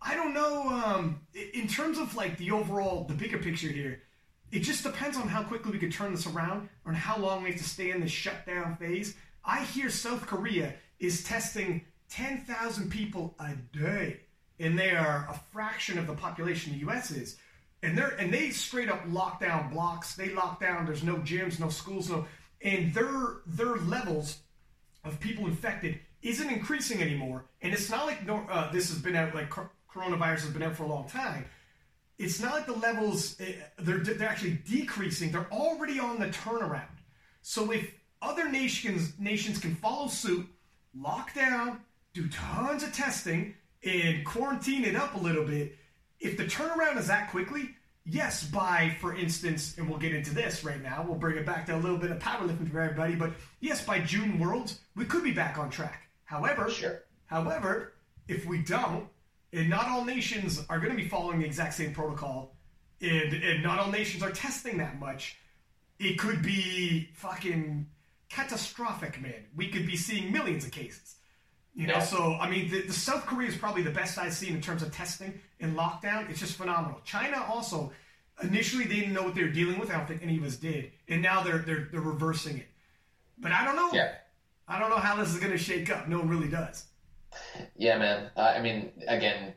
I 0.02 0.16
don't 0.16 0.36
know. 0.36 0.70
Um, 0.70 1.22
in 1.54 1.68
terms 1.68 1.98
of 1.98 2.16
like 2.16 2.38
the 2.38 2.52
overall, 2.52 3.06
the 3.06 3.16
bigger 3.16 3.40
picture 3.40 3.70
here, 3.70 4.04
it 4.52 4.60
just 4.60 4.84
depends 4.84 5.18
on 5.18 5.28
how 5.28 5.44
quickly 5.44 5.72
we 5.72 5.80
could 5.80 5.92
turn 5.92 6.12
this 6.12 6.28
around, 6.28 6.70
or 6.86 6.94
how 6.94 7.18
long 7.18 7.44
we 7.44 7.52
have 7.52 7.60
to 7.60 7.68
stay 7.68 7.92
in 7.92 8.02
this 8.02 8.12
shutdown 8.12 8.76
phase. 8.78 9.16
I 9.46 9.64
hear 9.64 9.90
South 9.90 10.26
Korea 10.26 10.74
is 11.00 11.24
testing 11.24 11.86
10,000 12.10 12.90
people 12.90 13.36
a 13.40 13.54
day, 13.78 14.22
and 14.60 14.78
they 14.78 14.92
are 14.92 15.28
a 15.30 15.40
fraction 15.52 15.98
of 15.98 16.08
the 16.08 16.14
population 16.14 16.74
the 16.74 16.80
U.S. 16.80 17.12
is 17.12 17.38
and 17.82 17.98
they're 17.98 18.16
and 18.20 18.34
they 18.34 18.50
straight 18.50 18.90
up 18.90 19.02
lock 19.08 19.40
down 19.40 19.72
blocks. 19.72 20.16
They 20.16 20.30
lock 20.30 20.60
down. 20.60 20.86
There's 20.86 21.04
no 21.04 21.16
gyms, 21.18 21.60
no 21.60 21.70
schools, 21.70 22.10
no, 22.10 22.26
and 22.62 22.94
their 22.94 23.38
their 23.46 23.76
levels 23.78 24.40
of 25.04 25.20
people 25.20 25.46
infected 25.46 26.00
isn't 26.22 26.50
increasing 26.50 27.02
anymore. 27.02 27.46
And 27.62 27.74
it's 27.74 27.90
not 27.90 28.06
like 28.06 28.20
uh, 28.28 28.72
this 28.72 28.90
has 28.90 29.00
been 29.00 29.16
out 29.16 29.34
like 29.34 29.50
coronavirus 29.50 30.42
has 30.42 30.50
been 30.50 30.64
out 30.64 30.76
for 30.76 30.84
a 30.84 30.88
long 30.88 31.08
time. 31.08 31.46
It's 32.20 32.40
not 32.40 32.54
like 32.54 32.66
the 32.68 32.74
levels 32.74 33.36
eh, 33.40 33.54
they're 33.80 33.98
they're 33.98 34.30
actually 34.30 34.60
decreasing. 34.70 35.32
They're 35.32 35.52
already 35.52 36.00
on 36.00 36.20
the 36.20 36.28
turnaround. 36.28 36.84
So 37.42 37.72
if 37.72 37.92
other 38.22 38.50
nations 38.50 39.14
nations 39.18 39.58
can 39.58 39.76
follow 39.76 40.08
suit, 40.08 40.46
lock 40.94 41.34
down, 41.34 41.80
do 42.14 42.28
tons 42.28 42.84
of 42.84 42.94
testing, 42.94 43.56
and 43.84 44.24
quarantine 44.26 44.86
it 44.86 44.96
up 44.96 45.16
a 45.16 45.20
little 45.20 45.46
bit 45.46 45.76
if 46.20 46.38
the 46.38 46.46
turnaround 46.46 46.98
is 46.98 47.08
that 47.08 47.32
quickly, 47.32 47.76
yes, 48.06 48.44
by, 48.44 48.96
for 49.00 49.16
instance, 49.16 49.78
and 49.78 49.90
we'll 49.90 50.00
get 50.00 50.14
into 50.14 50.34
this 50.34 50.64
right 50.64 50.82
now, 50.82 51.04
we'll 51.08 51.18
bring 51.18 51.38
it 51.38 51.46
back 51.46 51.66
to 51.68 51.76
a 51.76 51.80
little 51.80 51.98
bit 51.98 52.12
of 52.12 52.20
powerlifting 52.20 52.72
for 52.72 52.82
everybody, 52.82 53.16
but 53.16 53.32
yes, 53.62 53.84
by 53.84 54.00
June 54.00 54.40
Worlds, 54.40 54.80
we 54.96 55.06
could 55.06 55.24
be 55.24 55.32
back 55.32 55.58
on 55.58 55.70
track. 55.70 56.10
However, 56.26 56.70
sure. 56.70 57.04
however, 57.26 57.94
if 58.28 58.46
we 58.46 58.60
don't, 58.60 59.08
and 59.54 59.70
not 59.70 59.88
all 59.88 60.06
nations 60.06 60.64
are 60.70 60.80
going 60.80 60.92
to 60.92 60.98
be 60.98 61.08
following 61.08 61.40
the 61.40 61.46
exact 61.46 61.74
same 61.74 61.94
protocol, 61.94 62.56
and, 63.02 63.34
and 63.34 63.64
not 63.64 63.80
all 63.80 63.92
nations 63.92 64.24
are 64.24 64.32
testing 64.32 64.78
that 64.78 65.00
much, 65.00 65.38
it 66.00 66.18
could 66.18 66.42
be 66.42 67.10
fucking 67.14 67.88
catastrophic, 68.30 69.22
man. 69.22 69.46
We 69.56 69.70
could 69.70 69.86
be 69.86 69.96
seeing 69.96 70.32
millions 70.32 70.66
of 70.66 70.72
cases. 70.72 71.16
You 71.76 71.88
know, 71.88 71.94
yeah. 71.96 72.00
so 72.00 72.34
I 72.40 72.50
mean, 72.50 72.70
the, 72.70 72.82
the, 72.82 72.94
South 72.94 73.26
Korea 73.26 73.48
is 73.48 73.56
probably 73.56 73.84
the 73.84 73.92
best 73.92 74.18
I've 74.18 74.34
seen 74.34 74.56
in 74.56 74.62
terms 74.62 74.82
of 74.82 74.92
testing 74.92 75.40
and 75.60 75.78
lockdown. 75.78 76.30
It's 76.30 76.40
just 76.40 76.58
phenomenal. 76.58 77.00
China 77.06 77.46
also, 77.48 77.92
initially 78.44 78.86
they 78.86 78.96
didn't 78.96 79.14
know 79.14 79.24
what 79.24 79.36
they 79.36 79.44
were 79.44 79.50
dealing 79.50 79.80
with. 79.80 79.90
I 79.90 79.98
don't 79.98 80.08
think 80.08 80.22
any 80.24 80.38
of 80.38 80.44
us 80.44 80.58
did, 80.58 80.92
and 81.08 81.22
now 81.22 81.42
they're 81.42 81.60
they're 81.60 81.88
they're 81.92 82.02
reversing 82.02 82.58
it. 82.58 82.68
But 83.38 83.52
I 83.52 83.64
don't 83.64 83.76
know. 83.76 83.92
Yeah. 83.94 84.12
I 84.68 84.80
don't 84.80 84.90
know 84.90 84.98
how 84.98 85.16
this 85.16 85.34
is 85.34 85.40
going 85.40 85.52
to 85.52 85.58
shake 85.58 85.90
up. 85.90 86.08
No 86.08 86.20
one 86.20 86.30
really 86.30 86.50
does. 86.50 86.86
Yeah, 87.76 87.98
man. 87.98 88.30
Uh, 88.36 88.54
I 88.56 88.62
mean, 88.62 88.92
again, 89.08 89.54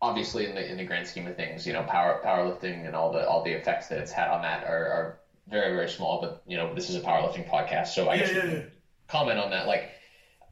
obviously 0.00 0.46
in 0.46 0.54
the 0.54 0.70
in 0.70 0.76
the 0.76 0.84
grand 0.84 1.06
scheme 1.06 1.26
of 1.26 1.36
things, 1.36 1.66
you 1.66 1.72
know, 1.72 1.82
power 1.82 2.20
powerlifting 2.24 2.86
and 2.86 2.94
all 2.94 3.10
the 3.12 3.26
all 3.26 3.42
the 3.42 3.52
effects 3.52 3.88
that 3.88 3.98
it's 3.98 4.12
had 4.12 4.28
on 4.28 4.42
that 4.42 4.64
are, 4.64 4.86
are 4.86 5.18
very 5.48 5.74
very 5.74 5.88
small. 5.88 6.20
But 6.20 6.42
you 6.46 6.56
know, 6.56 6.74
this 6.74 6.90
is 6.90 6.96
a 6.96 7.00
powerlifting 7.00 7.48
podcast, 7.48 7.88
so 7.88 8.08
I 8.08 8.14
yeah, 8.14 8.20
guess 8.20 8.34
yeah, 8.34 8.44
yeah. 8.44 8.62
comment 9.08 9.38
on 9.38 9.50
that. 9.50 9.66
Like 9.66 9.90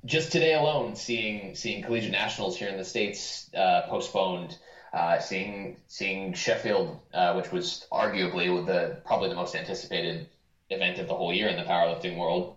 just 0.04 0.32
today 0.32 0.54
alone, 0.54 0.96
seeing 0.96 1.54
seeing 1.54 1.82
collegiate 1.82 2.12
nationals 2.12 2.56
here 2.56 2.68
in 2.68 2.76
the 2.76 2.84
states 2.84 3.48
uh, 3.54 3.82
postponed, 3.88 4.56
uh, 4.92 5.18
seeing 5.18 5.76
seeing 5.86 6.32
Sheffield, 6.32 6.98
uh, 7.12 7.34
which 7.34 7.52
was 7.52 7.86
arguably 7.92 8.64
the 8.66 9.00
probably 9.04 9.28
the 9.28 9.34
most 9.34 9.54
anticipated 9.54 10.28
event 10.70 10.98
of 10.98 11.08
the 11.08 11.14
whole 11.14 11.32
year 11.32 11.48
in 11.48 11.56
the 11.56 11.62
powerlifting 11.62 12.16
world, 12.16 12.56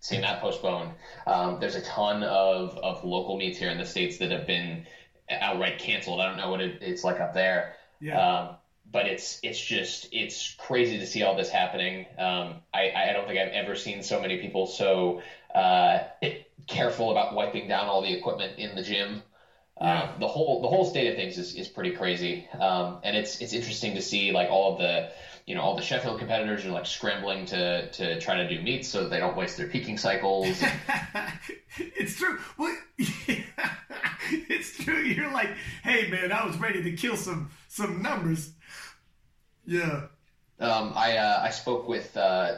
seeing 0.00 0.22
that 0.22 0.40
postponed. 0.40 0.92
Um, 1.26 1.58
there's 1.60 1.74
a 1.74 1.82
ton 1.82 2.22
of 2.22 2.76
of 2.78 3.04
local 3.04 3.36
meets 3.36 3.58
here 3.58 3.70
in 3.70 3.78
the 3.78 3.84
states 3.84 4.18
that 4.18 4.30
have 4.30 4.46
been 4.46 4.86
outright 5.30 5.78
canceled. 5.78 6.20
I 6.20 6.26
don't 6.26 6.36
know 6.36 6.50
what 6.50 6.60
it, 6.60 6.78
it's 6.80 7.04
like 7.04 7.20
up 7.20 7.34
there. 7.34 7.74
Yeah. 8.00 8.18
Um, 8.20 8.56
but 8.90 9.06
it's 9.06 9.38
it's 9.42 9.60
just 9.60 10.08
it's 10.12 10.54
crazy 10.58 10.98
to 10.98 11.06
see 11.06 11.22
all 11.22 11.36
this 11.36 11.48
happening. 11.48 12.06
Um, 12.18 12.60
I, 12.74 12.92
I 12.94 13.12
don't 13.12 13.26
think 13.26 13.38
I've 13.38 13.52
ever 13.52 13.74
seen 13.74 14.02
so 14.02 14.20
many 14.20 14.38
people 14.38 14.66
so 14.66 15.22
uh, 15.54 16.00
careful 16.66 17.10
about 17.10 17.34
wiping 17.34 17.68
down 17.68 17.86
all 17.86 18.02
the 18.02 18.12
equipment 18.12 18.58
in 18.58 18.74
the 18.74 18.82
gym. 18.82 19.22
Yeah. 19.80 20.02
Uh, 20.02 20.18
the 20.18 20.26
whole 20.26 20.60
the 20.60 20.68
whole 20.68 20.84
state 20.84 21.08
of 21.08 21.16
things 21.16 21.38
is, 21.38 21.54
is 21.54 21.68
pretty 21.68 21.92
crazy, 21.92 22.46
um, 22.58 22.98
and 23.02 23.16
it's 23.16 23.40
it's 23.40 23.52
interesting 23.52 23.94
to 23.94 24.02
see 24.02 24.30
like 24.30 24.48
all 24.50 24.72
of 24.72 24.78
the 24.78 25.10
you 25.46 25.54
know 25.54 25.60
all 25.60 25.76
the 25.76 25.82
Sheffield 25.82 26.18
competitors 26.18 26.64
are 26.64 26.70
like 26.70 26.86
scrambling 26.86 27.46
to 27.46 27.90
to 27.90 28.20
try 28.20 28.36
to 28.36 28.48
do 28.48 28.62
meets 28.62 28.88
so 28.88 29.08
they 29.08 29.18
don't 29.18 29.36
waste 29.36 29.56
their 29.56 29.66
peaking 29.66 29.98
cycles. 29.98 30.62
it's 31.76 32.16
true. 32.16 32.38
Well, 32.58 32.76
yeah, 32.96 33.42
it's 34.30 34.84
true. 34.84 35.00
You're 35.00 35.32
like, 35.32 35.50
hey 35.82 36.10
man, 36.10 36.32
I 36.32 36.46
was 36.46 36.56
ready 36.58 36.82
to 36.82 36.92
kill 36.92 37.16
some 37.16 37.50
some 37.68 38.02
numbers. 38.02 38.52
Yeah. 39.66 40.06
Um, 40.60 40.92
I 40.94 41.16
uh, 41.16 41.40
I 41.42 41.50
spoke 41.50 41.88
with 41.88 42.16
uh, 42.16 42.56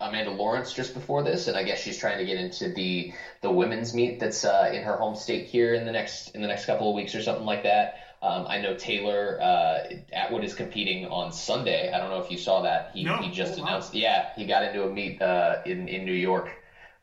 Amanda 0.00 0.30
Lawrence 0.30 0.72
just 0.72 0.94
before 0.94 1.22
this, 1.22 1.48
and 1.48 1.56
I 1.56 1.62
guess 1.62 1.80
she's 1.80 1.98
trying 1.98 2.18
to 2.18 2.26
get 2.26 2.38
into 2.38 2.68
the 2.68 3.12
the 3.40 3.50
women's 3.50 3.94
meet 3.94 4.20
that's 4.20 4.44
uh, 4.44 4.70
in 4.72 4.82
her 4.82 4.96
home 4.96 5.16
state 5.16 5.46
here 5.46 5.74
in 5.74 5.86
the 5.86 5.92
next 5.92 6.34
in 6.34 6.42
the 6.42 6.48
next 6.48 6.66
couple 6.66 6.88
of 6.90 6.94
weeks 6.94 7.14
or 7.14 7.22
something 7.22 7.46
like 7.46 7.62
that. 7.62 8.00
Um, 8.26 8.46
I 8.48 8.60
know 8.60 8.74
Taylor 8.74 9.38
uh, 9.40 9.84
Atwood 10.12 10.44
is 10.44 10.54
competing 10.54 11.06
on 11.06 11.32
Sunday. 11.32 11.92
I 11.92 11.98
don't 11.98 12.10
know 12.10 12.20
if 12.20 12.30
you 12.30 12.38
saw 12.38 12.62
that. 12.62 12.90
He, 12.92 13.04
no. 13.04 13.18
he 13.18 13.30
just 13.30 13.58
oh, 13.58 13.62
announced. 13.62 13.94
Wow. 13.94 14.00
Yeah, 14.00 14.28
he 14.36 14.46
got 14.46 14.64
into 14.64 14.84
a 14.84 14.90
meet 14.90 15.22
uh, 15.22 15.62
in 15.64 15.88
in 15.88 16.04
New 16.04 16.12
York 16.12 16.48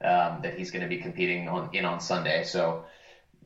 um, 0.03 0.39
that 0.43 0.55
he's 0.57 0.71
going 0.71 0.83
to 0.83 0.89
be 0.89 0.97
competing 0.97 1.47
on 1.47 1.69
in 1.73 1.85
on 1.85 1.99
Sunday. 1.99 2.43
So, 2.43 2.85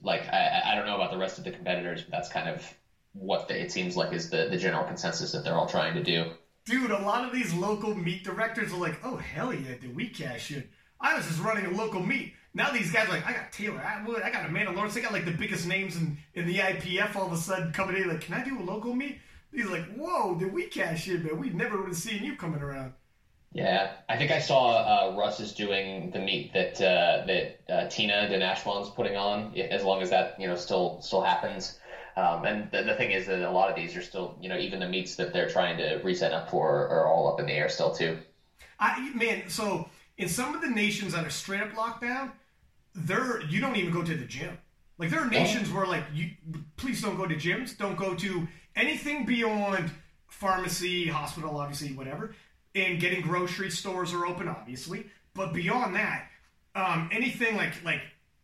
like, 0.02 0.28
I, 0.28 0.72
I 0.72 0.76
don't 0.76 0.86
know 0.86 0.96
about 0.96 1.12
the 1.12 1.18
rest 1.18 1.38
of 1.38 1.44
the 1.44 1.52
competitors, 1.52 2.02
but 2.02 2.12
that's 2.12 2.30
kind 2.30 2.50
of 2.50 2.66
what 3.14 3.48
the, 3.48 3.62
it 3.62 3.72
seems 3.72 3.96
like 3.96 4.14
is 4.14 4.30
the 4.30 4.48
the 4.50 4.58
general 4.58 4.84
consensus 4.84 5.32
that 5.34 5.44
they're 5.44 5.56
all 5.56 5.68
trying 5.68 5.94
to 5.96 6.04
do 6.04 6.32
dude, 6.68 6.92
a 6.92 7.00
lot 7.00 7.26
of 7.26 7.34
these 7.34 7.54
local 7.54 7.96
meet 7.96 8.24
directors 8.24 8.74
are 8.74 8.78
like, 8.78 9.00
oh 9.04 9.16
hell 9.16 9.54
yeah, 9.54 9.76
did 9.80 9.96
we 9.96 10.10
cash 10.10 10.52
in? 10.52 10.68
I 11.00 11.16
was 11.16 11.26
just 11.26 11.40
running 11.40 11.66
a 11.66 11.72
local 11.72 12.02
meet. 12.02 12.34
Now 12.58 12.72
these 12.72 12.92
guys 12.92 13.08
are 13.08 13.12
like, 13.12 13.26
I 13.28 13.34
got 13.34 13.52
Taylor 13.52 13.80
Atwood, 13.80 14.24
I 14.24 14.32
got 14.32 14.50
Amanda 14.50 14.72
Lawrence, 14.72 14.96
they 14.96 15.02
got 15.02 15.14
like 15.14 15.26
the 15.26 15.32
biggest 15.32 15.68
names 15.68 15.96
in, 15.96 16.18
in 16.34 16.48
the 16.48 16.56
IPF 16.56 17.16
all 17.16 17.28
of 17.28 17.32
a 17.32 17.38
sudden 17.38 17.72
coming 17.72 18.02
in 18.02 18.10
like, 18.10 18.22
can 18.22 18.34
I 18.34 18.44
do 18.44 18.60
a 18.60 18.64
local 18.64 18.96
meet? 18.96 19.20
He's 19.54 19.68
like, 19.68 19.86
whoa, 19.96 20.34
did 20.34 20.52
we 20.52 20.66
cash 20.66 21.08
in, 21.08 21.24
man? 21.24 21.40
We 21.40 21.52
never 21.52 21.78
would 21.78 21.90
have 21.90 21.98
seen 21.98 22.24
you 22.24 22.36
coming 22.36 22.64
around. 22.64 22.94
Yeah, 23.54 23.92
I 24.10 24.18
think 24.18 24.32
I 24.32 24.40
saw 24.40 24.72
uh, 24.72 25.16
Russ 25.16 25.40
is 25.40 25.54
doing 25.54 26.10
the 26.10 26.18
meet 26.18 26.52
that 26.54 26.82
uh, 26.82 27.26
that 27.28 27.60
uh, 27.70 27.88
Tina 27.90 28.28
de 28.28 28.40
Nashwan's 28.40 28.90
putting 28.90 29.16
on, 29.16 29.56
as 29.56 29.84
long 29.84 30.02
as 30.02 30.10
that 30.10 30.40
you 30.40 30.48
know 30.48 30.56
still 30.56 31.00
still 31.02 31.22
happens. 31.22 31.80
Um, 32.18 32.44
and 32.46 32.72
the, 32.72 32.82
the 32.82 32.96
thing 32.96 33.12
is 33.12 33.28
that 33.28 33.48
a 33.48 33.52
lot 33.52 33.70
of 33.70 33.76
these 33.76 33.96
are 33.96 34.02
still, 34.02 34.36
you 34.42 34.50
know, 34.50 34.58
even 34.58 34.80
the 34.80 34.90
meets 34.90 35.16
that 35.16 35.32
they're 35.32 35.50
trying 35.50 35.78
to 35.78 36.02
reset 36.04 36.34
up 36.34 36.50
for 36.50 36.88
are 36.88 37.06
all 37.06 37.32
up 37.32 37.40
in 37.40 37.46
the 37.46 37.54
air 37.54 37.70
still 37.70 37.94
too. 37.94 38.18
I 38.80 39.12
man, 39.14 39.48
so 39.48 39.90
in 40.18 40.28
some 40.28 40.56
of 40.56 40.62
the 40.62 40.70
nations 40.70 41.14
that 41.14 41.26
are 41.26 41.30
straight 41.30 41.62
up 41.62 41.72
lockdown, 41.74 42.32
there 42.98 43.42
you 43.44 43.62
don't 43.62 43.76
even 43.76 43.92
go 43.92 44.04
to 44.04 44.16
the 44.16 44.26
gym. 44.26 44.58
Like 44.98 45.10
there 45.10 45.20
are 45.20 45.30
nations 45.30 45.72
where 45.72 45.86
like 45.86 46.04
you 46.14 46.32
please 46.76 47.02
don't 47.02 47.16
go 47.16 47.28
to 47.28 47.36
gyms, 47.36 47.78
don't 47.78 47.98
go 47.98 48.16
to 48.16 48.48
anything 48.76 49.26
beyond 49.26 49.92
pharmacy, 50.28 51.08
hospital, 51.08 51.58
obviously, 51.58 51.94
whatever. 51.94 52.36
And 52.76 53.00
getting 53.00 53.22
grocery 53.22 53.72
stores 53.72 54.14
are 54.14 54.26
open, 54.26 54.48
obviously. 54.48 55.08
But 55.34 55.54
beyond 55.54 55.96
that, 55.96 56.30
um, 56.76 57.10
anything 57.12 57.56
like 57.56 57.84
like 57.84 58.02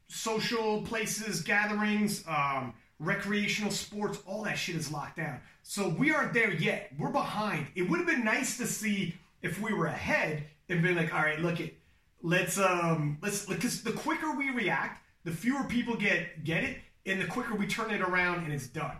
social 0.08 0.82
places, 0.84 1.42
gatherings, 1.42 2.24
um, 2.28 2.74
recreational 3.00 3.72
sports, 3.72 4.20
all 4.26 4.44
that 4.44 4.58
shit 4.58 4.76
is 4.76 4.92
locked 4.92 5.18
down. 5.18 5.40
So 5.64 5.90
we 5.90 6.14
aren't 6.14 6.34
there 6.34 6.54
yet. 6.54 6.92
We're 6.98 7.10
behind. 7.10 7.68
It 7.76 7.90
would 7.90 8.00
have 8.00 8.08
been 8.08 8.24
nice 8.24 8.58
to 8.58 8.68
see 8.68 9.16
if 9.42 9.60
we 9.62 9.74
were 9.74 9.88
ahead 9.88 10.44
and 10.70 10.82
been 10.82 10.96
like, 10.96 11.14
all 11.14 11.22
right, 11.22 11.40
look 11.40 11.60
it, 11.60 11.78
let's 12.24 12.58
um 12.58 13.18
let's 13.22 13.46
because 13.46 13.84
the 13.84 13.92
quicker 13.92 14.36
we 14.36 14.50
react, 14.50 15.04
the 15.26 15.32
fewer 15.32 15.64
people 15.66 15.96
get 15.96 16.44
get 16.44 16.64
it, 16.64 16.78
and 17.06 17.22
the 17.22 17.28
quicker 17.28 17.54
we 17.54 17.68
turn 17.68 17.92
it 17.92 18.02
around 18.02 18.46
and 18.46 18.54
it's 18.54 18.68
done. 18.68 18.98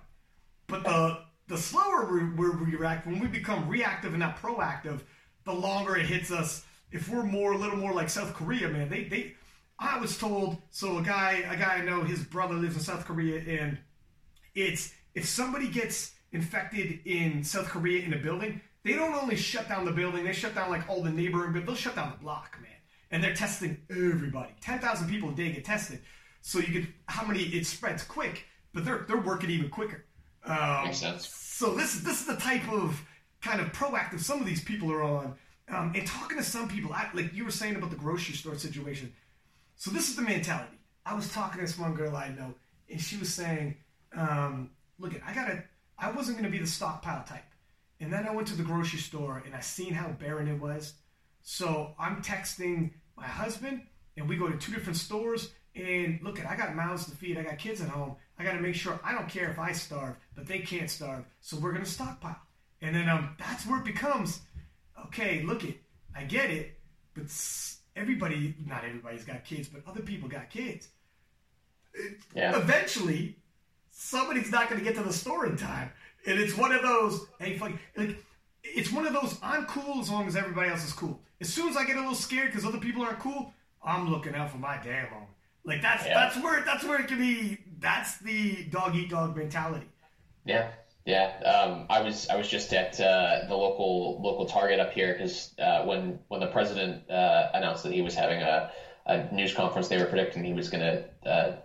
But 0.68 0.84
the 0.84 1.22
the 1.48 1.58
slower 1.58 2.06
we, 2.12 2.50
we 2.50 2.76
react, 2.76 3.08
when 3.08 3.20
we 3.20 3.28
become 3.28 3.68
reactive 3.68 4.12
and 4.12 4.20
not 4.20 4.38
proactive, 4.38 5.02
the 5.46 5.54
longer 5.54 5.98
it 5.98 6.06
hits 6.06 6.32
us. 6.32 6.66
If 6.92 7.10
we're 7.10 7.24
more 7.24 7.54
a 7.54 7.58
little 7.58 7.78
more 7.78 7.94
like 7.94 8.10
South 8.10 8.34
Korea, 8.36 8.70
man, 8.70 8.90
they 8.90 9.06
they 9.06 9.34
I 9.80 9.98
was 10.00 10.18
told 10.18 10.58
so 10.70 11.00
a 11.00 11.02
guy 11.02 11.44
a 11.50 11.58
guy 11.58 11.76
I 11.76 11.82
know 11.82 12.04
his 12.04 12.24
brother 12.24 12.54
lives 12.54 12.76
in 12.76 12.82
South 12.82 13.06
Korea 13.06 13.40
and 13.40 13.80
it's 14.54 14.94
if 15.16 15.26
somebody 15.26 15.70
gets 15.70 16.12
infected 16.32 17.00
in 17.06 17.44
South 17.44 17.68
Korea 17.68 18.04
in 18.04 18.14
a 18.14 18.18
building, 18.18 18.62
they 18.84 18.94
don't 18.94 19.14
only 19.14 19.36
shut 19.36 19.68
down 19.68 19.86
the 19.86 19.92
building, 19.92 20.24
they 20.24 20.34
shut 20.34 20.56
down 20.56 20.70
like 20.70 20.88
all 20.90 21.02
the 21.02 21.12
neighboring, 21.12 21.54
but 21.54 21.66
they'll 21.66 21.76
shut 21.76 21.96
down 21.96 22.12
the 22.12 22.24
block, 22.24 22.58
man. 22.62 22.73
And 23.14 23.24
they're 23.24 23.36
testing 23.36 23.78
everybody. 23.92 24.50
10,000 24.60 25.08
people 25.08 25.30
a 25.30 25.34
day 25.34 25.52
get 25.52 25.64
tested. 25.64 26.02
So 26.42 26.60
you 26.60 26.82
get 26.82 26.90
how 27.06 27.26
many 27.26 27.44
it 27.44 27.66
spreads 27.66 28.04
quick, 28.04 28.46
but 28.74 28.84
they're 28.84 29.06
they're 29.08 29.22
working 29.22 29.50
even 29.50 29.70
quicker. 29.70 30.04
Um, 30.46 30.86
Makes 30.86 30.98
sense. 30.98 31.28
So 31.28 31.74
this 31.74 31.96
is 31.96 32.04
this 32.04 32.20
is 32.20 32.28
the 32.28 32.36
type 32.36 32.70
of 32.72 33.02
kind 33.42 33.62
of 33.62 33.72
proactive 33.72 34.20
some 34.20 34.42
of 34.42 34.46
these 34.46 34.62
people 34.62 34.92
are 34.92 35.04
on. 35.04 35.36
Um, 35.70 35.94
and 35.96 36.06
talking 36.06 36.38
to 36.38 36.44
some 36.44 36.68
people, 36.68 36.92
I, 36.92 37.10
like 37.14 37.34
you 37.34 37.46
were 37.46 37.52
saying 37.52 37.76
about 37.78 37.92
the 37.92 37.96
grocery 37.96 38.36
store 38.36 38.56
situation. 38.56 39.14
So 39.78 39.92
this 39.92 40.10
is 40.10 40.18
the 40.18 40.22
mentality. 40.22 40.78
I 41.06 41.14
was 41.14 41.32
talking 41.32 41.60
to 41.60 41.66
this 41.66 41.80
one 41.80 41.94
girl 41.94 42.16
I 42.16 42.30
know, 42.30 42.54
and 42.90 43.00
she 43.00 43.16
was 43.16 43.34
saying, 43.34 43.78
um, 44.14 44.72
"Look, 45.00 45.14
I 45.26 45.34
gotta. 45.34 45.64
I 45.98 46.12
wasn't 46.12 46.38
gonna 46.38 46.50
be 46.50 46.58
the 46.58 46.68
stockpile 46.68 47.24
type, 47.24 47.46
and 48.02 48.12
then 48.12 48.28
I 48.28 48.32
went 48.32 48.50
to 48.50 48.56
the 48.56 48.64
grocery 48.64 49.00
store 49.00 49.42
and 49.46 49.56
I 49.56 49.62
seen 49.62 49.94
how 49.94 50.10
barren 50.10 50.50
it 50.50 50.60
was. 50.60 50.96
So 51.42 51.94
I'm 51.98 52.22
texting 52.22 52.92
my 53.18 53.28
husband, 53.28 53.82
and 54.18 54.28
we 54.28 54.36
go 54.36 54.50
to 54.50 54.58
two 54.58 54.74
different 54.74 54.98
stores. 54.98 55.52
And 55.76 56.20
look, 56.22 56.40
at 56.40 56.46
I 56.46 56.56
got 56.56 56.76
mouths 56.76 57.06
to 57.06 57.12
feed. 57.12 57.38
I 57.38 57.44
got 57.44 57.58
kids 57.58 57.82
at 57.82 57.90
home. 57.90 58.16
I 58.38 58.44
got 58.44 58.54
to 58.54 58.62
make 58.62 58.76
sure. 58.76 59.00
I 59.04 59.14
don't 59.14 59.28
care 59.28 59.50
if 59.50 59.60
I 59.60 59.72
starve, 59.72 60.16
but 60.36 60.48
they 60.48 60.60
can't 60.60 60.90
starve. 60.90 61.26
So 61.42 61.58
we're 61.58 61.74
gonna 61.74 61.86
stockpile. 61.86 62.40
And 62.82 62.96
then 62.96 63.10
um, 63.10 63.36
that's 63.40 63.66
where 63.66 63.80
it 63.80 63.86
becomes, 63.86 64.42
okay. 65.06 65.42
Look, 65.42 65.64
it. 65.64 65.78
I 66.16 66.24
get 66.26 66.52
it, 66.52 66.78
but 67.16 67.26
everybody, 67.96 68.56
not 68.66 68.84
everybody's 68.84 69.24
got 69.24 69.46
kids, 69.46 69.68
but 69.68 69.82
other 69.88 70.02
people 70.02 70.30
got 70.30 70.50
kids. 70.50 70.90
Yeah. 72.36 72.58
Eventually, 72.58 73.38
somebody's 73.90 74.52
not 74.52 74.70
going 74.70 74.80
to 74.80 74.86
get 74.86 74.96
to 74.98 75.04
the 75.04 75.14
store 75.14 75.46
in 75.46 75.58
time. 75.58 75.92
And 76.26 76.40
it's 76.40 76.56
one 76.58 76.72
of 76.72 76.82
those, 76.82 77.26
hey, 77.40 77.58
fuck, 77.58 77.72
like, 77.96 78.18
it's 78.64 78.92
one 78.92 79.06
of 79.06 79.14
those, 79.14 79.38
I'm 79.44 79.66
cool 79.66 80.00
as 80.00 80.10
long 80.10 80.28
as 80.28 80.36
everybody 80.36 80.70
else 80.70 80.86
is 80.86 80.94
cool. 80.94 81.20
As 81.42 81.52
soon 81.52 81.70
as 81.70 81.78
I 81.78 81.86
get 81.86 81.98
a 81.98 82.00
little 82.00 82.16
scared 82.16 82.48
because 82.48 82.66
other 82.66 82.78
people 82.78 83.04
aren't 83.04 83.20
cool, 83.20 83.54
I'm 83.84 84.10
looking 84.10 84.34
out 84.34 84.52
for 84.52 84.58
my 84.58 84.80
damn 84.82 85.14
own. 85.14 85.28
Like 85.66 85.82
that's 85.82 86.06
yeah. 86.06 86.14
that's 86.14 86.44
where 86.44 86.62
that's 86.64 86.84
where 86.84 87.00
it 87.00 87.08
can 87.08 87.20
be. 87.20 87.58
That's 87.80 88.18
the 88.20 88.66
dog 88.66 88.96
eat 88.96 89.10
dog 89.10 89.36
mentality. 89.36 89.88
Yeah, 90.46 90.72
yeah. 91.06 91.40
Um, 91.40 91.86
I 91.90 92.02
was 92.02 92.28
I 92.30 92.36
was 92.36 92.50
just 92.50 92.74
at 92.74 93.00
uh, 93.00 93.48
the 93.48 93.56
local 93.56 94.22
local 94.22 94.46
Target 94.46 94.80
up 94.80 94.92
here 94.92 95.14
because 95.14 95.54
uh, 95.60 95.84
when 95.84 96.20
when 96.28 96.42
the 96.42 96.48
president 96.48 97.10
uh, 97.10 97.50
announced 97.54 97.84
that 97.84 97.94
he 97.94 98.02
was 98.02 98.14
having 98.14 98.42
a, 98.42 98.72
a 99.06 99.34
news 99.34 99.54
conference, 99.54 99.88
they 99.88 99.98
were 99.98 100.06
predicting 100.06 100.44
he 100.44 100.54
was 100.54 100.70
going 100.70 100.84
to 100.84 101.30
uh, 101.30 101.56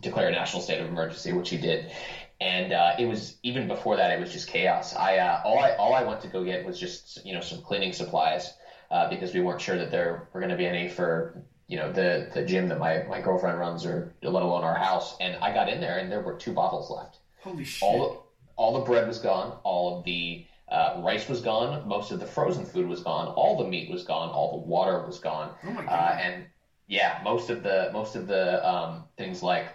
declare 0.00 0.28
a 0.28 0.32
national 0.32 0.60
state 0.60 0.80
of 0.80 0.88
emergency, 0.88 1.32
which 1.32 1.50
he 1.50 1.58
did. 1.58 1.92
And 2.40 2.72
uh, 2.72 2.94
it 2.98 3.06
was 3.06 3.36
even 3.42 3.66
before 3.66 3.96
that, 3.96 4.12
it 4.12 4.20
was 4.20 4.32
just 4.32 4.46
chaos. 4.46 4.94
I 4.94 5.16
uh, 5.16 5.42
all 5.44 5.58
I 5.58 5.72
all 5.72 5.94
I 5.94 6.04
went 6.04 6.20
to 6.20 6.28
go 6.28 6.44
get 6.44 6.64
was 6.64 6.78
just 6.78 7.24
you 7.24 7.34
know 7.34 7.40
some 7.40 7.60
cleaning 7.62 7.92
supplies 7.92 8.54
uh, 8.90 9.08
because 9.08 9.34
we 9.34 9.40
weren't 9.40 9.60
sure 9.60 9.76
that 9.76 9.90
there 9.90 10.28
were 10.32 10.40
going 10.40 10.50
to 10.50 10.56
be 10.56 10.66
any 10.66 10.88
for 10.88 11.42
you 11.66 11.76
know 11.76 11.90
the 11.90 12.30
the 12.32 12.42
gym 12.42 12.68
that 12.68 12.78
my, 12.78 13.04
my 13.08 13.20
girlfriend 13.20 13.58
runs 13.58 13.84
or 13.84 14.14
let 14.22 14.42
alone 14.42 14.64
our 14.64 14.76
house. 14.76 15.16
And 15.20 15.36
I 15.42 15.52
got 15.52 15.68
in 15.68 15.80
there 15.80 15.98
and 15.98 16.10
there 16.10 16.20
were 16.20 16.34
two 16.34 16.52
bottles 16.52 16.90
left. 16.90 17.18
Holy 17.42 17.64
shit! 17.64 17.88
All 17.88 17.98
the, 17.98 18.16
all 18.56 18.72
the 18.72 18.84
bread 18.84 19.06
was 19.06 19.18
gone. 19.18 19.58
All 19.64 19.98
of 19.98 20.04
the 20.04 20.44
uh, 20.68 21.00
rice 21.04 21.28
was 21.28 21.40
gone. 21.40 21.86
Most 21.88 22.10
of 22.10 22.20
the 22.20 22.26
frozen 22.26 22.64
food 22.64 22.86
was 22.86 23.00
gone. 23.00 23.28
All 23.28 23.56
the 23.56 23.68
meat 23.68 23.90
was 23.90 24.02
gone. 24.02 24.30
All 24.30 24.50
the 24.52 24.66
water 24.66 25.04
was 25.06 25.18
gone. 25.18 25.50
Oh 25.64 25.70
my 25.70 25.82
uh, 25.82 25.86
god! 25.86 26.20
and 26.20 26.46
yeah, 26.86 27.20
most 27.22 27.50
of 27.50 27.62
the 27.62 27.90
most 27.92 28.16
of 28.16 28.26
the 28.26 28.66
um, 28.66 29.04
things 29.16 29.42
like 29.42 29.66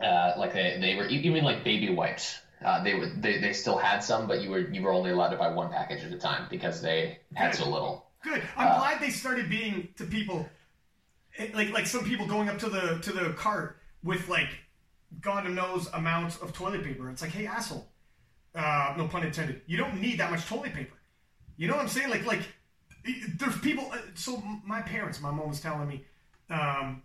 uh, 0.00 0.32
like 0.36 0.52
they, 0.52 0.78
they 0.80 0.94
were 0.94 1.06
even 1.06 1.44
like 1.44 1.64
baby 1.64 1.90
wipes. 1.90 2.38
Uh, 2.64 2.82
they 2.82 2.94
would 2.94 3.22
they, 3.22 3.40
they 3.40 3.52
still 3.52 3.76
had 3.76 4.00
some, 4.00 4.26
but 4.26 4.40
you 4.40 4.50
were 4.50 4.60
you 4.60 4.82
were 4.82 4.92
only 4.92 5.10
allowed 5.10 5.30
to 5.30 5.36
buy 5.36 5.48
one 5.48 5.70
package 5.70 6.04
at 6.04 6.12
a 6.12 6.18
time 6.18 6.46
because 6.50 6.80
they 6.80 7.18
had 7.34 7.52
Good. 7.52 7.58
so 7.58 7.70
little. 7.70 8.06
Good. 8.22 8.42
I'm 8.56 8.68
uh, 8.68 8.78
glad 8.78 9.00
they 9.00 9.10
started 9.10 9.50
being 9.50 9.88
to 9.96 10.04
people 10.04 10.48
eh, 11.38 11.48
like 11.54 11.70
like 11.72 11.86
some 11.86 12.04
people 12.04 12.26
going 12.26 12.48
up 12.48 12.58
to 12.58 12.68
the 12.68 12.98
to 13.02 13.12
the 13.12 13.30
cart 13.30 13.78
with 14.04 14.28
like 14.28 14.48
God 15.20 15.48
knows 15.48 15.88
amounts 15.92 16.38
of 16.38 16.52
toilet 16.52 16.84
paper. 16.84 17.10
It's 17.10 17.22
like, 17.22 17.32
hey 17.32 17.46
asshole, 17.46 17.88
uh, 18.54 18.94
no 18.96 19.08
pun 19.08 19.24
intended. 19.24 19.62
You 19.66 19.76
don't 19.76 20.00
need 20.00 20.18
that 20.20 20.30
much 20.30 20.46
toilet 20.46 20.72
paper. 20.72 20.96
You 21.56 21.68
know 21.68 21.74
what 21.74 21.82
I'm 21.82 21.88
saying? 21.88 22.10
Like 22.10 22.24
like 22.26 22.42
there's 23.38 23.58
people. 23.58 23.90
Uh, 23.92 23.98
so 24.14 24.42
my 24.64 24.82
parents, 24.82 25.20
my 25.20 25.32
mom 25.32 25.48
was 25.48 25.60
telling 25.60 25.88
me 25.88 26.04
um, 26.52 27.02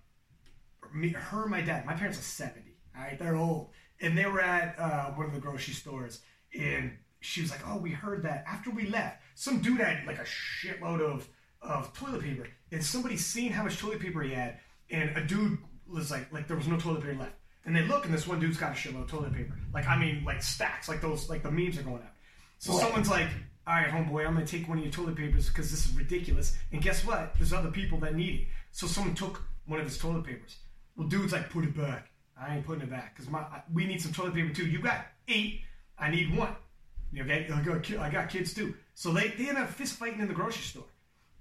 me, 0.93 1.09
her 1.09 1.43
and 1.43 1.51
my 1.51 1.61
dad. 1.61 1.85
My 1.85 1.93
parents 1.93 2.19
are 2.19 2.23
seventy. 2.23 2.66
All 2.97 3.03
right, 3.03 3.19
they're 3.19 3.35
old, 3.35 3.69
and 4.01 4.17
they 4.17 4.25
were 4.25 4.41
at 4.41 4.77
uh, 4.79 5.11
one 5.11 5.27
of 5.27 5.33
the 5.33 5.39
grocery 5.39 5.73
stores, 5.73 6.21
and 6.57 6.91
she 7.19 7.41
was 7.41 7.51
like, 7.51 7.61
"Oh, 7.67 7.77
we 7.77 7.91
heard 7.91 8.23
that 8.23 8.43
after 8.47 8.71
we 8.71 8.87
left, 8.87 9.21
some 9.35 9.61
dude 9.61 9.79
had 9.79 10.05
like 10.05 10.19
a 10.19 10.25
shitload 10.25 11.01
of 11.01 11.27
of 11.61 11.93
toilet 11.93 12.21
paper, 12.21 12.47
and 12.71 12.83
somebody 12.83 13.17
seen 13.17 13.51
how 13.51 13.63
much 13.63 13.77
toilet 13.77 13.99
paper 13.99 14.21
he 14.21 14.33
had, 14.33 14.59
and 14.89 15.15
a 15.17 15.25
dude 15.25 15.57
was 15.87 16.11
like, 16.11 16.31
like 16.31 16.47
there 16.47 16.57
was 16.57 16.67
no 16.67 16.77
toilet 16.77 17.01
paper 17.01 17.19
left." 17.19 17.35
And 17.65 17.75
they 17.75 17.83
look, 17.83 18.05
and 18.05 18.13
this 18.13 18.25
one 18.25 18.39
dude's 18.39 18.57
got 18.57 18.71
a 18.71 18.75
shitload 18.75 19.03
of 19.03 19.09
toilet 19.09 19.33
paper. 19.33 19.53
Like, 19.73 19.87
I 19.87 19.99
mean, 19.99 20.23
like 20.23 20.41
stacks, 20.41 20.87
like 20.87 21.01
those, 21.01 21.29
like 21.29 21.43
the 21.43 21.51
memes 21.51 21.77
are 21.77 21.83
going 21.83 21.97
out. 21.97 22.13
So 22.59 22.71
someone's 22.79 23.09
like, 23.09 23.27
all 23.67 23.73
right, 23.73 23.89
homeboy, 23.89 24.25
I'm 24.25 24.33
gonna 24.33 24.47
take 24.47 24.69
one 24.69 24.77
of 24.77 24.83
your 24.85 24.93
toilet 24.93 25.17
papers 25.17 25.49
because 25.49 25.69
this 25.69 25.85
is 25.85 25.93
ridiculous. 25.93 26.57
And 26.71 26.81
guess 26.81 27.05
what? 27.05 27.33
There's 27.35 27.51
other 27.51 27.69
people 27.69 27.99
that 27.99 28.15
need 28.15 28.35
it. 28.35 28.47
So 28.71 28.87
someone 28.87 29.15
took 29.15 29.43
one 29.65 29.81
of 29.81 29.85
his 29.85 29.97
toilet 29.97 30.23
papers. 30.23 30.55
Well, 30.95 31.09
dude's 31.09 31.33
like, 31.33 31.49
put 31.49 31.65
it 31.65 31.75
back. 31.75 32.09
I 32.39 32.55
ain't 32.55 32.65
putting 32.65 32.83
it 32.83 32.89
back 32.89 33.15
because 33.15 33.29
my 33.29 33.43
we 33.73 33.85
need 33.85 34.01
some 34.01 34.13
toilet 34.13 34.33
paper 34.33 34.53
too. 34.53 34.65
You 34.65 34.79
got 34.79 35.05
eight. 35.27 35.61
I 35.97 36.11
need 36.11 36.35
one. 36.37 36.55
Okay, 37.17 37.47
I 37.51 37.61
got 37.61 37.91
I 37.99 38.09
got 38.09 38.29
kids 38.29 38.53
too. 38.53 38.75
So 38.93 39.11
they 39.11 39.29
they 39.29 39.49
end 39.49 39.57
up 39.57 39.69
fist 39.69 39.95
fighting 39.95 40.19
in 40.19 40.27
the 40.27 40.33
grocery 40.33 40.63
store. 40.63 40.85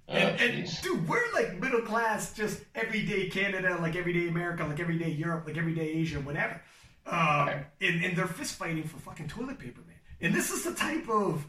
Oh, 0.09 0.13
and, 0.13 0.39
and, 0.39 0.81
dude, 0.81 1.07
we're 1.07 1.21
like 1.33 1.59
middle 1.59 1.81
class, 1.81 2.33
just 2.33 2.63
everyday 2.73 3.29
Canada, 3.29 3.77
like 3.81 3.97
everyday 3.97 4.29
America, 4.29 4.63
like 4.63 4.79
everyday 4.79 5.09
Europe, 5.09 5.45
like 5.45 5.57
everyday 5.57 5.89
Asia, 5.89 6.17
whatever. 6.21 6.61
Um, 7.05 7.49
okay. 7.49 7.65
and, 7.81 8.03
and 8.03 8.17
they're 8.17 8.27
fist 8.27 8.55
fighting 8.55 8.83
for 8.83 8.97
fucking 8.99 9.27
toilet 9.27 9.59
paper, 9.59 9.81
man. 9.81 9.97
And 10.21 10.33
this 10.33 10.49
is 10.49 10.63
the 10.63 10.73
type 10.73 11.09
of 11.09 11.45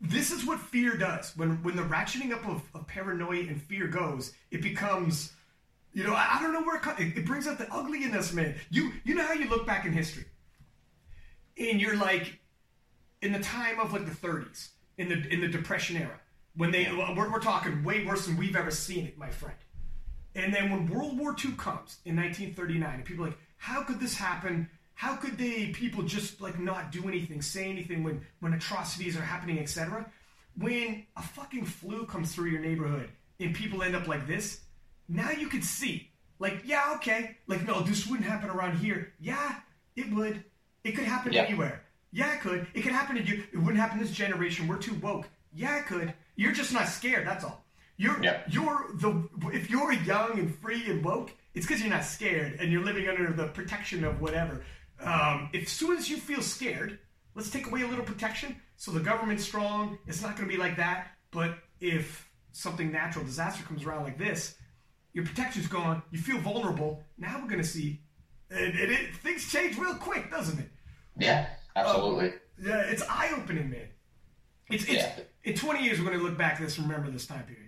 this 0.00 0.30
is 0.30 0.46
what 0.46 0.60
fear 0.60 0.96
does. 0.96 1.36
When 1.36 1.62
when 1.64 1.74
the 1.74 1.82
ratcheting 1.82 2.32
up 2.32 2.46
of, 2.46 2.62
of 2.74 2.86
paranoia 2.86 3.40
and 3.40 3.60
fear 3.60 3.88
goes, 3.88 4.32
it 4.52 4.62
becomes, 4.62 5.32
you 5.92 6.04
know, 6.04 6.14
I, 6.14 6.36
I 6.38 6.42
don't 6.42 6.52
know 6.52 6.62
where 6.62 6.76
it, 6.76 6.82
comes 6.82 7.00
it, 7.00 7.24
brings 7.24 7.46
up 7.46 7.58
the 7.58 7.72
ugliness, 7.72 8.32
man. 8.32 8.54
You 8.70 8.92
you 9.04 9.14
know 9.14 9.24
how 9.24 9.32
you 9.32 9.48
look 9.48 9.66
back 9.66 9.84
in 9.84 9.92
history, 9.92 10.26
and 11.58 11.80
you're 11.80 11.96
like, 11.96 12.38
in 13.22 13.32
the 13.32 13.40
time 13.40 13.80
of 13.80 13.92
like 13.92 14.04
the 14.04 14.26
30s, 14.26 14.68
in 14.96 15.08
the 15.08 15.32
in 15.32 15.40
the 15.40 15.48
Depression 15.48 15.96
era, 15.96 16.20
when 16.56 16.70
they 16.70 16.90
we're, 16.92 17.30
we're 17.30 17.40
talking 17.40 17.82
way 17.84 18.04
worse 18.04 18.26
than 18.26 18.36
we've 18.36 18.56
ever 18.56 18.70
seen 18.70 19.06
it, 19.06 19.18
my 19.18 19.30
friend. 19.30 19.56
And 20.34 20.54
then 20.54 20.70
when 20.70 20.86
World 20.86 21.18
War 21.18 21.30
II 21.30 21.52
comes 21.52 21.98
in 22.04 22.14
1939, 22.14 22.94
and 22.94 23.04
people 23.04 23.24
are 23.24 23.28
like, 23.28 23.38
how 23.56 23.82
could 23.82 23.98
this 23.98 24.14
happen? 24.14 24.68
how 24.98 25.14
could 25.14 25.38
they 25.38 25.68
people 25.68 26.02
just 26.02 26.40
like 26.40 26.58
not 26.58 26.90
do 26.90 27.06
anything, 27.06 27.40
say 27.40 27.70
anything 27.70 28.02
when 28.02 28.20
when 28.40 28.52
atrocities 28.52 29.16
are 29.16 29.22
happening, 29.22 29.60
etc. 29.60 30.04
when 30.56 31.06
a 31.16 31.22
fucking 31.22 31.64
flu 31.64 32.04
comes 32.04 32.34
through 32.34 32.50
your 32.50 32.60
neighborhood 32.60 33.08
and 33.38 33.54
people 33.54 33.84
end 33.84 33.94
up 33.94 34.08
like 34.08 34.26
this, 34.26 34.62
now 35.08 35.30
you 35.30 35.48
could 35.48 35.64
see. 35.64 36.10
Like, 36.38 36.62
yeah, 36.64 36.92
okay. 36.96 37.36
Like, 37.46 37.66
no, 37.66 37.80
this 37.80 38.06
wouldn't 38.06 38.28
happen 38.28 38.50
around 38.50 38.78
here. 38.78 39.12
Yeah, 39.20 39.56
it 39.96 40.12
would. 40.12 40.44
It 40.84 40.92
could 40.92 41.04
happen 41.04 41.32
Yeah. 41.32 41.42
anywhere. 41.42 41.82
Yeah, 42.12 42.34
it 42.34 42.40
could. 42.40 42.66
It 42.74 42.82
could 42.82 42.92
happen 42.92 43.16
to 43.16 43.22
you. 43.22 43.44
It 43.52 43.58
wouldn't 43.58 43.78
happen 43.78 43.98
this 43.98 44.12
generation. 44.12 44.68
We're 44.68 44.76
too 44.78 44.94
woke. 44.94 45.28
Yeah, 45.52 45.78
it 45.78 45.86
could. 45.86 46.14
You're 46.36 46.52
just 46.52 46.72
not 46.72 46.88
scared. 46.88 47.26
That's 47.26 47.44
all. 47.44 47.64
You're 47.96 48.22
Yeah. 48.22 48.42
you're 48.48 48.86
the 48.94 49.28
if 49.52 49.68
you're 49.68 49.92
young 49.92 50.38
and 50.38 50.54
free 50.60 50.88
and 50.88 51.04
woke, 51.04 51.32
it's 51.54 51.66
because 51.66 51.80
you're 51.82 51.90
not 51.90 52.04
scared 52.04 52.60
and 52.60 52.70
you're 52.70 52.84
living 52.84 53.08
under 53.08 53.32
the 53.32 53.48
protection 53.48 54.04
of 54.04 54.20
whatever. 54.20 54.64
Um, 55.00 55.50
if 55.52 55.64
as 55.64 55.72
soon 55.72 55.96
as 55.96 56.08
you 56.08 56.16
feel 56.16 56.40
scared, 56.42 57.00
let's 57.34 57.50
take 57.50 57.66
away 57.66 57.82
a 57.82 57.86
little 57.88 58.04
protection. 58.04 58.54
So 58.76 58.92
the 58.92 59.00
government's 59.00 59.44
strong. 59.44 59.98
It's 60.06 60.22
not 60.22 60.36
going 60.36 60.48
to 60.48 60.54
be 60.54 60.60
like 60.60 60.76
that. 60.76 61.08
But 61.32 61.58
if 61.80 62.28
something 62.52 62.92
natural 62.92 63.24
disaster 63.24 63.64
comes 63.64 63.84
around 63.84 64.04
like 64.04 64.16
this, 64.18 64.54
your 65.12 65.24
protection's 65.24 65.66
gone. 65.66 66.02
You 66.10 66.18
feel 66.18 66.38
vulnerable. 66.38 67.02
Now 67.18 67.38
we're 67.40 67.48
going 67.48 67.62
to 67.62 67.66
see, 67.68 68.00
and, 68.50 68.74
and 68.78 68.92
it, 68.92 69.16
things 69.16 69.50
change 69.50 69.78
real 69.78 69.94
quick, 69.94 70.30
doesn't 70.30 70.58
it? 70.58 70.70
Yeah, 71.18 71.46
absolutely. 71.76 72.28
Uh, 72.28 72.32
yeah, 72.62 72.80
it's 72.90 73.02
eye 73.02 73.30
opening, 73.36 73.70
man. 73.70 73.88
It's, 74.70 74.84
it's 74.84 74.92
Yeah. 74.92 75.18
in 75.44 75.54
20 75.54 75.82
years 75.82 75.98
we're 75.98 76.06
going 76.06 76.18
to 76.18 76.24
look 76.24 76.36
back 76.36 76.54
at 76.54 76.60
this 76.60 76.78
and 76.78 76.88
remember 76.88 77.10
this 77.10 77.26
time 77.26 77.44
period. 77.44 77.64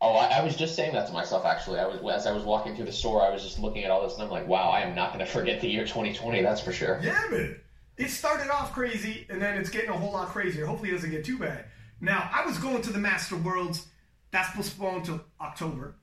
Oh, 0.00 0.14
I, 0.14 0.38
I 0.38 0.44
was 0.44 0.54
just 0.56 0.76
saying 0.76 0.92
that 0.94 1.08
to 1.08 1.12
myself 1.12 1.44
actually. 1.44 1.80
I 1.80 1.86
was 1.86 1.98
as 2.14 2.26
I 2.28 2.32
was 2.32 2.44
walking 2.44 2.76
through 2.76 2.84
the 2.84 2.92
store, 2.92 3.20
I 3.22 3.30
was 3.30 3.42
just 3.42 3.58
looking 3.58 3.82
at 3.84 3.90
all 3.90 4.02
this, 4.04 4.14
and 4.14 4.22
I'm 4.22 4.30
like, 4.30 4.46
wow, 4.46 4.70
I 4.70 4.80
am 4.82 4.94
not 4.94 5.12
going 5.12 5.24
to 5.24 5.30
forget 5.30 5.60
the 5.60 5.68
year 5.68 5.82
2020. 5.82 6.40
That's 6.42 6.60
for 6.60 6.72
sure. 6.72 7.00
Yeah, 7.02 7.20
man. 7.30 7.56
It 7.96 8.10
started 8.10 8.48
off 8.48 8.72
crazy, 8.72 9.26
and 9.28 9.42
then 9.42 9.58
it's 9.58 9.70
getting 9.70 9.90
a 9.90 9.94
whole 9.98 10.12
lot 10.12 10.28
crazier. 10.28 10.66
Hopefully, 10.66 10.90
it 10.90 10.92
doesn't 10.92 11.10
get 11.10 11.24
too 11.24 11.36
bad. 11.36 11.64
Now, 12.00 12.30
I 12.32 12.46
was 12.46 12.56
going 12.58 12.80
to 12.82 12.92
the 12.92 12.98
Master 13.00 13.36
Worlds. 13.36 13.88
That's 14.30 14.54
postponed 14.54 15.06
till 15.06 15.20
October. 15.40 15.96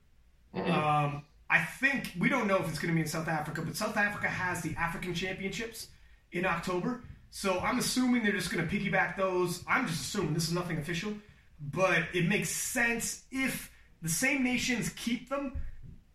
Um, 0.56 1.24
I 1.50 1.60
think 1.64 2.12
we 2.18 2.30
don't 2.30 2.48
know 2.48 2.58
if 2.58 2.70
it's 2.70 2.80
going 2.80 2.90
to 2.90 2.96
be 2.96 3.02
in 3.02 3.08
South 3.08 3.28
Africa, 3.28 3.62
but 3.62 3.76
South 3.76 3.98
Africa 3.98 4.28
has 4.28 4.62
the 4.62 4.76
African 4.78 5.14
Championships 5.14 5.90
in 6.32 6.46
October. 6.46 7.04
So 7.30 7.60
I'm 7.60 7.80
assuming 7.80 8.24
they're 8.24 8.32
just 8.32 8.52
going 8.52 8.68
to 8.68 8.76
piggyback 8.76 9.18
those. 9.18 9.64
I'm 9.68 9.88
just 9.88 10.02
assuming 10.02 10.34
this 10.34 10.48
is 10.48 10.54
nothing 10.54 10.78
official, 10.78 11.14
but 11.60 12.04
it 12.14 12.28
makes 12.28 12.50
sense 12.50 13.24
if 13.32 13.72
the 14.02 14.10
same 14.10 14.44
nations 14.44 14.90
keep 14.90 15.30
them. 15.30 15.54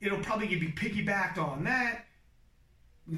It'll 0.01 0.21
probably 0.21 0.47
be 0.47 0.73
piggybacked 0.73 1.39
on 1.39 1.65
that. 1.65 2.07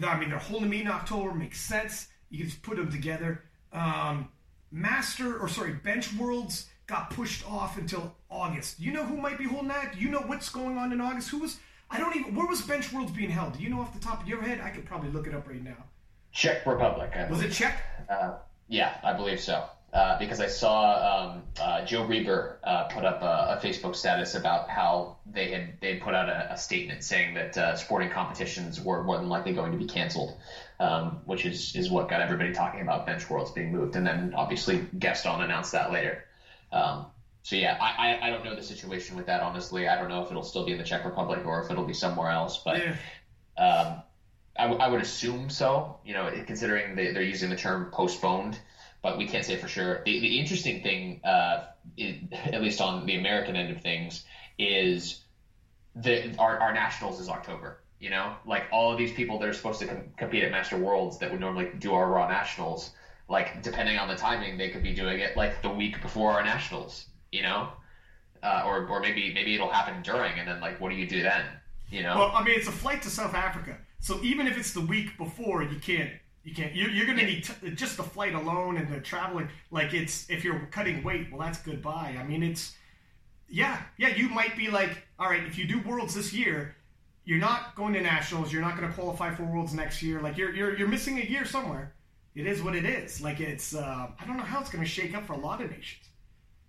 I 0.02 0.18
mean, 0.18 0.30
they're 0.30 0.38
holding 0.38 0.68
me 0.68 0.80
in 0.80 0.88
October. 0.88 1.32
Makes 1.32 1.60
sense. 1.60 2.08
You 2.30 2.38
can 2.38 2.48
just 2.48 2.62
put 2.62 2.76
them 2.76 2.90
together. 2.90 3.44
Um, 3.72 4.28
Master, 4.70 5.38
or 5.38 5.48
sorry, 5.48 5.74
Bench 5.74 6.12
Worlds 6.14 6.68
got 6.92 7.10
pushed 7.10 7.48
off 7.48 7.78
until 7.78 8.14
August. 8.30 8.78
You 8.78 8.92
know 8.92 9.04
who 9.04 9.16
might 9.16 9.38
be 9.38 9.44
holding 9.44 9.68
that? 9.68 9.98
You 9.98 10.10
know 10.10 10.20
what's 10.20 10.50
going 10.50 10.76
on 10.76 10.92
in 10.92 11.00
August? 11.00 11.30
Who 11.30 11.38
was? 11.38 11.58
I 11.90 11.98
don't 11.98 12.14
even. 12.14 12.34
Where 12.34 12.46
was 12.46 12.60
Bench 12.60 12.92
Worlds 12.92 13.12
being 13.12 13.30
held? 13.30 13.56
Do 13.56 13.62
you 13.62 13.70
know 13.70 13.80
off 13.80 13.94
the 13.94 14.00
top 14.00 14.22
of 14.22 14.28
your 14.28 14.42
head? 14.42 14.60
I 14.60 14.70
could 14.70 14.84
probably 14.84 15.10
look 15.10 15.26
it 15.26 15.34
up 15.34 15.48
right 15.48 15.62
now. 15.62 15.84
Czech 16.32 16.66
Republic. 16.66 17.10
I 17.16 17.28
Was 17.28 17.38
believe. 17.38 17.50
it 17.50 17.54
Czech? 17.54 17.82
Uh, 18.08 18.34
yeah, 18.68 18.94
I 19.02 19.14
believe 19.14 19.40
so. 19.40 19.64
Uh, 19.92 20.18
because 20.18 20.40
I 20.40 20.46
saw 20.46 21.32
um, 21.32 21.42
uh, 21.60 21.84
Joe 21.84 22.06
Rieger 22.06 22.56
uh, 22.64 22.84
put 22.84 23.04
up 23.04 23.20
a, 23.20 23.58
a 23.58 23.60
Facebook 23.62 23.94
status 23.94 24.34
about 24.34 24.70
how 24.70 25.18
they 25.26 25.50
had 25.50 25.80
they 25.80 25.96
put 25.96 26.14
out 26.14 26.30
a, 26.30 26.52
a 26.52 26.56
statement 26.56 27.04
saying 27.04 27.34
that 27.34 27.56
uh, 27.58 27.76
sporting 27.76 28.10
competitions 28.10 28.80
were 28.80 29.02
more 29.02 29.18
than 29.18 29.28
likely 29.28 29.52
going 29.52 29.72
to 29.72 29.78
be 29.78 29.86
canceled, 29.86 30.38
um, 30.80 31.20
which 31.24 31.44
is 31.44 31.74
is 31.76 31.90
what 31.90 32.08
got 32.08 32.20
everybody 32.20 32.52
talking 32.52 32.80
about 32.80 33.06
bench 33.06 33.28
worlds 33.28 33.50
being 33.50 33.70
moved, 33.72 33.96
and 33.96 34.06
then 34.06 34.32
obviously 34.34 34.86
Gaston 34.98 35.42
announced 35.42 35.72
that 35.72 35.92
later. 35.92 36.24
Um, 36.72 37.06
so 37.42 37.56
yeah, 37.56 37.76
I, 37.80 38.08
I 38.08 38.26
I 38.26 38.30
don't 38.30 38.44
know 38.44 38.54
the 38.56 38.62
situation 38.62 39.16
with 39.16 39.26
that 39.26 39.40
honestly. 39.42 39.88
I 39.88 39.96
don't 39.96 40.08
know 40.08 40.22
if 40.22 40.30
it'll 40.30 40.42
still 40.42 40.64
be 40.64 40.72
in 40.72 40.78
the 40.78 40.84
Czech 40.84 41.04
Republic 41.04 41.44
or 41.44 41.62
if 41.62 41.70
it'll 41.70 41.84
be 41.86 41.94
somewhere 41.94 42.30
else, 42.30 42.60
but. 42.64 42.78
Yeah. 42.78 42.96
Um, 43.56 44.02
I, 44.56 44.64
w- 44.64 44.80
I 44.80 44.88
would 44.88 45.00
assume 45.00 45.48
so, 45.48 45.98
you 46.04 46.12
know, 46.12 46.30
considering 46.46 46.94
they, 46.94 47.12
they're 47.12 47.22
using 47.22 47.48
the 47.48 47.56
term 47.56 47.90
postponed, 47.90 48.58
but 49.02 49.16
we 49.16 49.26
can't 49.26 49.44
say 49.44 49.56
for 49.56 49.68
sure. 49.68 50.02
The, 50.04 50.20
the 50.20 50.38
interesting 50.38 50.82
thing, 50.82 51.20
uh, 51.24 51.64
at 52.32 52.60
least 52.60 52.80
on 52.80 53.06
the 53.06 53.16
American 53.16 53.56
end 53.56 53.74
of 53.74 53.82
things, 53.82 54.24
is 54.58 55.22
that 55.96 56.38
our, 56.38 56.58
our 56.58 56.72
nationals 56.72 57.20
is 57.20 57.28
October. 57.28 57.78
You 57.98 58.10
know, 58.10 58.34
like 58.44 58.64
all 58.72 58.92
of 58.92 58.98
these 58.98 59.12
people 59.12 59.38
that 59.38 59.48
are 59.48 59.52
supposed 59.52 59.78
to 59.80 59.86
com- 59.86 60.12
compete 60.16 60.42
at 60.42 60.50
Master 60.50 60.76
Worlds 60.76 61.18
that 61.18 61.30
would 61.30 61.40
normally 61.40 61.70
do 61.78 61.94
our 61.94 62.10
Raw 62.10 62.28
Nationals, 62.28 62.90
like 63.28 63.62
depending 63.62 63.98
on 63.98 64.08
the 64.08 64.16
timing, 64.16 64.58
they 64.58 64.70
could 64.70 64.82
be 64.82 64.94
doing 64.94 65.20
it 65.20 65.36
like 65.36 65.62
the 65.62 65.70
week 65.70 66.00
before 66.02 66.32
our 66.32 66.42
nationals. 66.42 67.06
You 67.30 67.42
know, 67.42 67.68
uh, 68.42 68.62
or 68.66 68.86
or 68.86 69.00
maybe 69.00 69.32
maybe 69.32 69.54
it'll 69.54 69.70
happen 69.70 70.02
during, 70.02 70.38
and 70.38 70.46
then 70.46 70.60
like 70.60 70.80
what 70.80 70.90
do 70.90 70.96
you 70.96 71.06
do 71.06 71.22
then? 71.22 71.44
You 71.90 72.02
know. 72.02 72.18
Well, 72.18 72.32
I 72.34 72.42
mean, 72.42 72.58
it's 72.58 72.68
a 72.68 72.72
flight 72.72 73.02
to 73.02 73.10
South 73.10 73.34
Africa, 73.34 73.76
so 74.00 74.20
even 74.22 74.46
if 74.46 74.58
it's 74.58 74.72
the 74.72 74.80
week 74.80 75.16
before, 75.16 75.62
you 75.62 75.78
can't. 75.78 76.10
You 76.44 76.52
can't. 76.54 76.74
You're, 76.74 76.90
you're 76.90 77.06
going 77.06 77.18
to 77.18 77.24
need 77.24 77.44
t- 77.44 77.70
just 77.70 77.96
the 77.96 78.02
flight 78.02 78.34
alone 78.34 78.76
and 78.76 78.92
the 78.92 78.98
traveling. 78.98 79.48
Like 79.70 79.94
it's 79.94 80.28
if 80.28 80.42
you're 80.42 80.66
cutting 80.72 81.04
weight, 81.04 81.28
well, 81.30 81.40
that's 81.40 81.60
goodbye. 81.62 82.16
I 82.18 82.24
mean, 82.24 82.42
it's 82.42 82.74
yeah, 83.48 83.80
yeah. 83.96 84.08
You 84.08 84.28
might 84.28 84.56
be 84.56 84.68
like, 84.68 85.06
all 85.20 85.28
right, 85.28 85.44
if 85.44 85.56
you 85.56 85.66
do 85.66 85.80
worlds 85.82 86.14
this 86.14 86.32
year, 86.32 86.74
you're 87.24 87.38
not 87.38 87.76
going 87.76 87.92
to 87.94 88.00
nationals. 88.00 88.52
You're 88.52 88.62
not 88.62 88.76
going 88.76 88.88
to 88.88 88.94
qualify 88.94 89.32
for 89.34 89.44
worlds 89.44 89.72
next 89.72 90.02
year. 90.02 90.20
Like 90.20 90.36
you're 90.36 90.52
you're 90.52 90.76
you're 90.76 90.88
missing 90.88 91.18
a 91.18 91.24
year 91.24 91.44
somewhere. 91.44 91.94
It 92.34 92.46
is 92.46 92.62
what 92.62 92.74
it 92.74 92.84
is. 92.84 93.20
Like 93.20 93.40
it's. 93.40 93.74
Uh, 93.74 94.08
I 94.18 94.26
don't 94.26 94.36
know 94.36 94.42
how 94.42 94.60
it's 94.60 94.70
going 94.70 94.84
to 94.84 94.90
shake 94.90 95.14
up 95.14 95.26
for 95.26 95.34
a 95.34 95.38
lot 95.38 95.60
of 95.60 95.70
nations. 95.70 96.08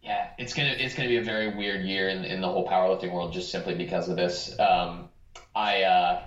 Yeah, 0.01 0.31
it's 0.37 0.53
gonna 0.53 0.75
it's 0.77 0.95
gonna 0.95 1.07
be 1.07 1.15
a 1.15 1.23
very 1.23 1.55
weird 1.55 1.85
year 1.85 2.09
in, 2.09 2.25
in 2.25 2.41
the 2.41 2.47
whole 2.47 2.67
powerlifting 2.67 3.13
world 3.13 3.31
just 3.31 3.51
simply 3.51 3.73
because 3.73 4.09
of 4.09 4.17
this. 4.17 4.53
Um, 4.59 5.07
I 5.55 5.83
uh, 5.83 6.23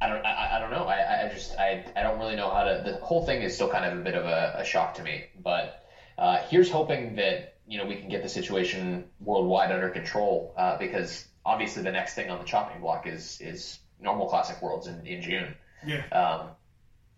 I 0.00 0.08
don't 0.08 0.26
I, 0.26 0.56
I 0.56 0.58
don't 0.58 0.72
know. 0.72 0.84
I, 0.84 1.24
I 1.24 1.28
just 1.28 1.56
I, 1.56 1.84
I 1.94 2.02
don't 2.02 2.18
really 2.18 2.34
know 2.34 2.50
how 2.50 2.64
to. 2.64 2.82
The 2.84 2.96
whole 2.96 3.24
thing 3.24 3.42
is 3.42 3.54
still 3.54 3.68
kind 3.68 3.84
of 3.84 3.96
a 3.96 4.02
bit 4.02 4.14
of 4.14 4.24
a, 4.24 4.56
a 4.58 4.64
shock 4.64 4.94
to 4.94 5.04
me. 5.04 5.26
But 5.40 5.86
uh, 6.18 6.38
here's 6.48 6.68
hoping 6.68 7.14
that 7.14 7.58
you 7.68 7.78
know 7.78 7.86
we 7.86 7.94
can 7.94 8.08
get 8.08 8.24
the 8.24 8.28
situation 8.28 9.04
worldwide 9.20 9.70
under 9.70 9.90
control 9.90 10.52
uh, 10.56 10.76
because 10.76 11.28
obviously 11.46 11.84
the 11.84 11.92
next 11.92 12.14
thing 12.14 12.28
on 12.28 12.40
the 12.40 12.44
chopping 12.44 12.80
block 12.80 13.06
is 13.06 13.40
is 13.40 13.78
normal 14.00 14.28
classic 14.28 14.60
worlds 14.60 14.88
in, 14.88 15.06
in 15.06 15.22
June. 15.22 15.54
Yeah. 15.86 16.04
Um, 16.10 16.48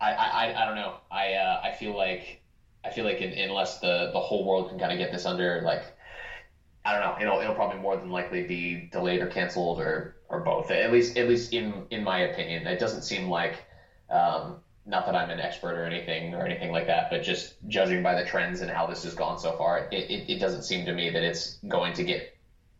I, 0.00 0.12
I, 0.12 0.62
I 0.62 0.66
don't 0.66 0.74
know. 0.74 0.94
I 1.10 1.32
uh, 1.34 1.60
I 1.62 1.72
feel 1.72 1.96
like 1.96 2.40
I 2.84 2.90
feel 2.90 3.04
like 3.04 3.20
in, 3.20 3.32
unless 3.32 3.78
the, 3.80 4.10
the 4.12 4.20
whole 4.20 4.44
world 4.44 4.68
can 4.68 4.78
kind 4.78 4.92
of 4.92 4.98
get 4.98 5.10
this 5.10 5.26
under 5.26 5.62
like 5.62 5.96
I 6.84 6.92
don't 6.92 7.00
know, 7.00 7.16
it'll 7.20 7.40
it'll 7.40 7.54
probably 7.54 7.78
more 7.78 7.96
than 7.96 8.10
likely 8.10 8.42
be 8.42 8.88
delayed 8.92 9.20
or 9.20 9.26
canceled 9.26 9.80
or, 9.80 10.16
or 10.28 10.40
both. 10.40 10.70
At 10.70 10.92
least 10.92 11.16
at 11.16 11.28
least 11.28 11.52
in 11.52 11.86
in 11.90 12.04
my 12.04 12.20
opinion, 12.20 12.66
it 12.66 12.78
doesn't 12.78 13.02
seem 13.02 13.28
like 13.28 13.64
um, 14.08 14.60
not 14.84 15.04
that 15.06 15.16
I'm 15.16 15.30
an 15.30 15.40
expert 15.40 15.76
or 15.76 15.84
anything 15.84 16.32
or 16.34 16.46
anything 16.46 16.70
like 16.70 16.86
that, 16.86 17.10
but 17.10 17.22
just 17.24 17.54
judging 17.66 18.04
by 18.04 18.14
the 18.14 18.24
trends 18.24 18.60
and 18.60 18.70
how 18.70 18.86
this 18.86 19.02
has 19.02 19.14
gone 19.14 19.36
so 19.36 19.56
far, 19.56 19.88
it, 19.90 19.92
it, 19.92 20.30
it 20.34 20.38
doesn't 20.38 20.62
seem 20.62 20.84
to 20.86 20.92
me 20.92 21.10
that 21.10 21.24
it's 21.24 21.58
going 21.66 21.92
to 21.94 22.04
get 22.04 22.36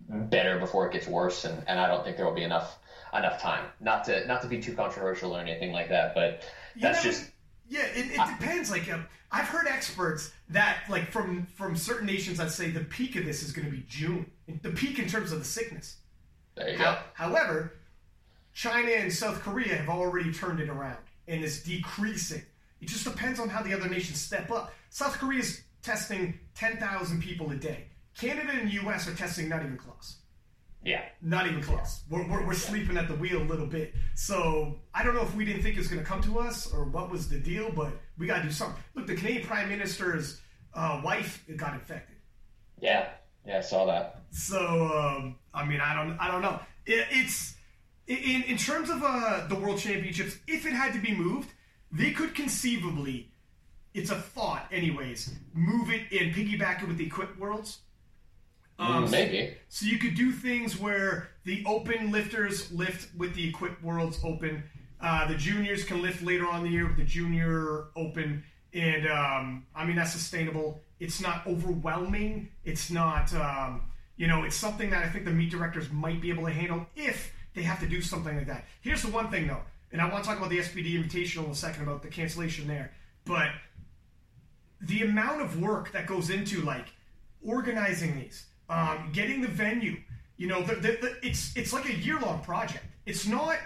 better 0.09 0.57
before 0.61 0.87
it 0.87 0.93
gets 0.93 1.09
worse, 1.09 1.45
and, 1.45 1.65
and 1.67 1.81
I 1.81 1.89
don't 1.89 2.05
think 2.05 2.17
there 2.17 2.27
will 2.27 2.35
be 2.35 2.45
enough 2.45 2.79
enough 3.13 3.41
time. 3.41 3.65
Not 3.81 4.05
to 4.05 4.25
not 4.29 4.41
to 4.43 4.49
be 4.49 4.61
too 4.61 4.73
controversial 4.73 5.37
or 5.37 5.41
anything 5.41 5.73
like 5.73 5.89
that, 5.89 6.15
but 6.15 6.45
that's 6.81 7.05
know, 7.05 7.11
just 7.11 7.31
yeah. 7.69 7.87
It, 7.87 8.13
it 8.13 8.39
depends. 8.39 8.71
Like 8.71 8.93
um, 8.93 9.07
I've 9.31 9.47
heard 9.47 9.67
experts 9.67 10.33
that 10.51 10.85
like 10.89 11.11
from 11.11 11.47
from 11.47 11.77
certain 11.77 12.07
nations 12.07 12.39
that 12.39 12.51
say 12.51 12.71
the 12.71 12.85
peak 12.85 13.17
of 13.17 13.25
this 13.25 13.43
is 13.43 13.53
going 13.53 13.67
to 13.67 13.71
be 13.71 13.85
June. 13.89 14.31
The 14.63 14.71
peak 14.71 14.99
in 14.99 15.09
terms 15.09 15.33
of 15.33 15.39
the 15.39 15.45
sickness. 15.45 15.97
there 16.55 16.71
you 16.71 16.79
go. 16.79 16.99
However, 17.15 17.75
China 18.53 18.91
and 18.91 19.13
South 19.13 19.41
Korea 19.41 19.77
have 19.77 19.89
already 19.89 20.33
turned 20.33 20.61
it 20.61 20.69
around 20.69 20.99
and 21.29 21.45
is 21.45 21.63
decreasing. 21.63 22.43
It 22.81 22.89
just 22.89 23.05
depends 23.05 23.41
on 23.41 23.49
how 23.49 23.63
the 23.63 23.75
other 23.75 23.89
nations 23.89 24.21
step 24.21 24.51
up. 24.51 24.73
South 24.91 25.19
Korea 25.19 25.41
is 25.41 25.63
testing 25.83 26.39
10,000 26.55 27.23
people 27.23 27.51
a 27.51 27.57
day. 27.57 27.85
Canada 28.19 28.53
and 28.53 28.73
U.S. 28.73 29.09
are 29.09 29.15
testing 29.15 29.49
not 29.49 29.63
even 29.63 29.77
close. 29.77 30.17
Yeah, 30.87 31.03
Not 31.21 31.49
even 31.49 31.61
close. 31.63 32.03
We're, 32.09 32.27
we're, 32.29 32.47
we're 32.47 32.55
sleeping 32.55 32.97
at 32.97 33.09
the 33.09 33.17
wheel 33.17 33.43
a 33.43 33.49
little 33.53 33.67
bit. 33.67 33.93
So 34.15 34.77
I 34.95 35.03
don't 35.03 35.17
know 35.17 35.23
if 35.23 35.35
we 35.35 35.45
didn't 35.45 35.63
think 35.63 35.75
it 35.75 35.79
was 35.79 35.89
going 35.89 36.01
to 36.01 36.07
come 36.07 36.23
to 36.23 36.39
us 36.39 36.73
or 36.73 36.85
what 36.85 37.11
was 37.11 37.29
the 37.29 37.39
deal, 37.41 37.73
but 37.73 37.93
we 38.17 38.27
got 38.29 38.37
to 38.39 38.45
do 38.45 38.53
something. 38.53 38.81
Look, 38.95 39.09
the 39.09 39.17
Canadian 39.17 39.45
Prime 39.47 39.69
Minister's 39.69 40.41
uh, 40.75 41.01
wife 41.05 41.45
got 41.57 41.75
infected. 41.75 42.17
yeah, 42.81 43.09
yeah. 43.45 43.59
I 43.59 43.61
saw 43.63 43.85
that. 43.87 44.23
So 44.31 44.61
um, 44.97 45.37
I 45.53 45.65
mean, 45.65 45.81
I 45.81 45.93
don't, 45.95 46.17
I 46.21 46.31
don't 46.31 46.43
know. 46.43 46.61
It, 46.85 47.07
it's 47.11 47.57
in 48.07 48.43
in 48.45 48.57
terms 48.57 48.89
of 48.89 49.03
uh, 49.03 49.47
the 49.49 49.57
World 49.57 49.79
Championships. 49.79 50.37
If 50.47 50.67
it 50.67 50.73
had 50.73 50.93
to 50.93 51.01
be 51.01 51.13
moved, 51.15 51.51
they 51.91 52.13
could 52.13 52.35
conceivably. 52.35 53.33
It's 53.95 54.11
a 54.11 54.17
thought, 54.17 54.69
anyways. 54.71 55.33
Move 55.55 55.91
it 55.91 56.03
and 56.13 56.33
piggyback 56.35 56.83
it 56.83 56.89
with 56.89 56.99
the 56.99 57.07
Equip 57.07 57.37
Worlds. 57.39 57.79
Um, 58.79 59.05
Mm, 59.07 59.11
Maybe. 59.11 59.57
So 59.69 59.87
you 59.87 59.99
could 59.99 60.15
do 60.15 60.33
things 60.33 60.79
where 60.79 61.31
the 61.45 61.65
open 61.67 62.11
lifters 62.13 62.71
lift 62.73 63.15
with 63.17 63.35
the 63.35 63.49
Equip 63.49 63.83
Worlds 63.83 64.19
Open. 64.23 64.63
Uh, 65.01 65.27
the 65.29 65.35
juniors 65.35 65.85
can 65.85 66.03
lift 66.03 66.23
later 66.23 66.47
on 66.47 66.59
in 66.61 66.65
the 66.65 66.71
year 66.71 66.87
with 66.87 66.97
the 66.97 67.05
Junior 67.05 67.85
Open, 67.97 68.43
and 68.73 69.07
um, 69.09 69.67
I 69.75 69.85
mean 69.85 69.97
that's 69.97 70.13
sustainable. 70.13 70.81
It's 71.01 71.21
not 71.21 71.47
overwhelming. 71.47 72.49
It's 72.65 72.91
not, 72.91 73.33
um, 73.35 73.83
you 74.17 74.27
know, 74.27 74.45
it's 74.45 74.57
something 74.57 74.89
that 74.91 75.05
I 75.05 75.09
think 75.11 75.27
the 75.27 75.31
meet 75.31 75.51
directors 75.51 75.91
might 75.93 76.21
be 76.23 76.31
able 76.31 76.47
to 76.47 76.53
handle 76.53 76.87
if 76.97 77.33
they 77.55 77.63
have 77.63 77.81
to 77.81 77.87
do 77.87 78.01
something 78.01 78.37
like 78.37 78.47
that. 78.47 78.65
Here's 78.81 79.03
the 79.03 79.11
one 79.11 79.31
thing 79.31 79.47
though, 79.47 79.63
and 79.93 80.01
I 80.01 80.09
want 80.11 80.25
to 80.25 80.29
talk 80.29 80.39
about 80.39 80.51
the 80.51 80.59
SBD 80.59 81.03
Invitational 81.03 81.45
in 81.45 81.51
a 81.51 81.55
second 81.55 81.83
about 81.83 82.03
the 82.03 82.09
cancellation 82.09 82.67
there, 82.67 82.93
but 83.25 83.49
the 84.81 85.03
amount 85.03 85.41
of 85.43 85.61
work 85.61 85.93
that 85.93 86.07
goes 86.07 86.31
into 86.31 86.61
like 86.63 86.87
organizing 87.43 88.17
these, 88.19 88.47
um, 88.69 89.11
getting 89.13 89.41
the 89.41 89.49
venue, 89.49 89.97
you 90.37 90.47
know, 90.47 90.63
the, 90.63 90.75
the, 90.75 90.99
the, 91.01 91.17
it's 91.23 91.57
it's 91.57 91.73
like 91.73 91.89
a 91.89 91.95
year 91.95 92.19
long 92.21 92.43
project. 92.43 92.85
It's 93.07 93.27
not 93.27 93.59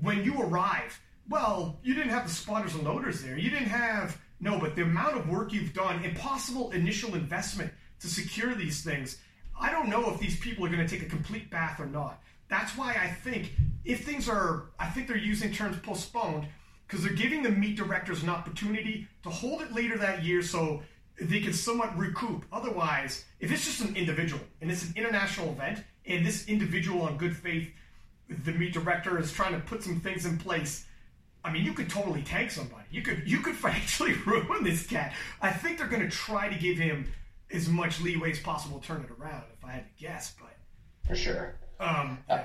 when 0.00 0.24
you 0.24 0.40
arrive. 0.40 1.00
Well, 1.28 1.78
you 1.82 1.94
didn't 1.94 2.10
have 2.10 2.26
the 2.26 2.32
spotters 2.32 2.74
and 2.74 2.84
loaders 2.84 3.22
there. 3.22 3.38
You 3.38 3.50
didn't 3.50 3.68
have 3.68 4.18
no, 4.40 4.58
but 4.58 4.74
the 4.74 4.82
amount 4.82 5.16
of 5.16 5.28
work 5.28 5.52
you've 5.52 5.72
done, 5.72 6.04
impossible 6.04 6.72
initial 6.72 7.14
investment 7.14 7.72
to 8.00 8.08
secure 8.08 8.54
these 8.54 8.82
things. 8.82 9.18
I 9.58 9.70
don't 9.70 9.88
know 9.88 10.10
if 10.12 10.18
these 10.18 10.38
people 10.40 10.66
are 10.66 10.68
going 10.68 10.84
to 10.84 10.88
take 10.88 11.06
a 11.06 11.08
complete 11.10 11.48
bath 11.50 11.78
or 11.78 11.86
not. 11.86 12.20
That's 12.48 12.76
why 12.76 12.96
I 13.00 13.06
think 13.08 13.52
if 13.84 14.04
things 14.04 14.28
are, 14.28 14.70
I 14.78 14.86
think 14.86 15.06
they're 15.08 15.16
using 15.16 15.52
terms 15.52 15.78
postponed 15.78 16.46
because 16.86 17.04
they're 17.04 17.14
giving 17.14 17.42
the 17.42 17.50
meet 17.50 17.76
directors 17.76 18.22
an 18.22 18.28
opportunity 18.28 19.06
to 19.22 19.30
hold 19.30 19.62
it 19.62 19.72
later 19.72 19.96
that 19.96 20.24
year 20.24 20.42
so 20.42 20.82
they 21.20 21.40
can 21.40 21.52
somewhat 21.52 21.96
recoup. 21.96 22.44
Otherwise, 22.52 23.24
if 23.40 23.52
it's 23.52 23.64
just 23.64 23.80
an 23.80 23.96
individual 23.96 24.42
and 24.60 24.70
it's 24.70 24.84
an 24.84 24.94
international 24.96 25.50
event 25.50 25.82
and 26.06 26.24
this 26.26 26.46
individual 26.48 27.02
on 27.02 27.16
good 27.16 27.36
faith, 27.36 27.70
the 28.44 28.52
meet 28.52 28.72
director 28.72 29.18
is 29.18 29.32
trying 29.32 29.52
to 29.52 29.60
put 29.60 29.82
some 29.82 30.00
things 30.00 30.26
in 30.26 30.38
place. 30.38 30.86
I 31.44 31.52
mean, 31.52 31.64
you 31.64 31.72
could 31.72 31.90
totally 31.90 32.22
tank 32.22 32.50
somebody. 32.50 32.84
You 32.90 33.02
could 33.02 33.22
you 33.26 33.38
could 33.38 33.54
financially 33.66 34.14
ruin 34.26 34.64
this 34.64 34.86
cat. 34.86 35.12
I 35.40 35.50
think 35.50 35.78
they're 35.78 35.88
going 35.88 36.02
to 36.02 36.10
try 36.10 36.48
to 36.48 36.58
give 36.58 36.78
him 36.78 37.10
as 37.52 37.68
much 37.68 38.00
leeway 38.00 38.30
as 38.30 38.40
possible 38.40 38.78
to 38.78 38.86
turn 38.86 39.02
it 39.02 39.10
around. 39.20 39.44
If 39.58 39.64
I 39.64 39.72
had 39.72 39.84
to 39.84 40.02
guess, 40.02 40.34
but 40.40 40.56
for 41.06 41.14
sure. 41.14 41.56
Um, 41.80 42.18
yeah. 42.28 42.44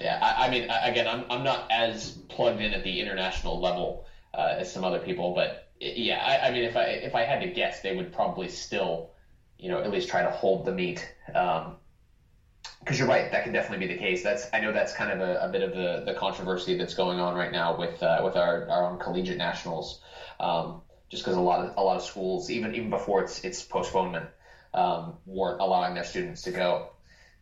Yeah, 0.00 0.18
I, 0.22 0.46
I, 0.46 0.50
mean, 0.50 0.70
again, 0.84 1.08
I'm, 1.08 1.24
I'm 1.28 1.42
not 1.42 1.70
as 1.72 2.12
plugged 2.28 2.60
in 2.60 2.72
at 2.72 2.84
the 2.84 3.00
international 3.00 3.60
level 3.60 4.06
uh, 4.32 4.54
as 4.58 4.72
some 4.72 4.84
other 4.84 5.00
people, 5.00 5.34
but 5.34 5.67
yeah, 5.80 6.22
I, 6.24 6.48
I, 6.48 6.50
mean, 6.52 6.64
if 6.64 6.76
I 6.76 6.84
if 6.84 7.14
I 7.14 7.22
had 7.22 7.40
to 7.42 7.48
guess, 7.48 7.82
they 7.82 7.94
would 7.94 8.12
probably 8.12 8.48
still, 8.48 9.10
you 9.58 9.70
know, 9.70 9.80
at 9.80 9.90
least 9.90 10.08
try 10.08 10.22
to 10.22 10.30
hold 10.30 10.64
the 10.64 10.72
meet. 10.72 11.06
Um, 11.34 11.76
because 12.80 12.98
you're 12.98 13.08
right, 13.08 13.30
that 13.32 13.44
can 13.44 13.52
definitely 13.52 13.86
be 13.86 13.92
the 13.92 13.98
case. 13.98 14.22
That's 14.22 14.46
I 14.52 14.60
know 14.60 14.72
that's 14.72 14.94
kind 14.94 15.10
of 15.10 15.20
a, 15.20 15.40
a 15.40 15.48
bit 15.48 15.62
of 15.62 15.72
the, 15.72 16.04
the 16.10 16.18
controversy 16.18 16.76
that's 16.76 16.94
going 16.94 17.20
on 17.20 17.34
right 17.34 17.52
now 17.52 17.76
with 17.76 18.02
uh, 18.02 18.20
with 18.24 18.36
our, 18.36 18.68
our 18.68 18.90
own 18.90 18.98
collegiate 18.98 19.36
nationals. 19.36 20.00
Um, 20.40 20.82
just 21.10 21.24
because 21.24 21.36
a 21.36 21.40
lot 21.40 21.64
of 21.64 21.76
a 21.76 21.82
lot 21.82 21.96
of 21.96 22.02
schools, 22.02 22.50
even 22.50 22.74
even 22.74 22.90
before 22.90 23.22
its 23.22 23.44
its 23.44 23.62
postponement, 23.62 24.26
um, 24.74 25.14
weren't 25.26 25.60
allowing 25.60 25.94
their 25.94 26.04
students 26.04 26.42
to 26.42 26.50
go. 26.50 26.90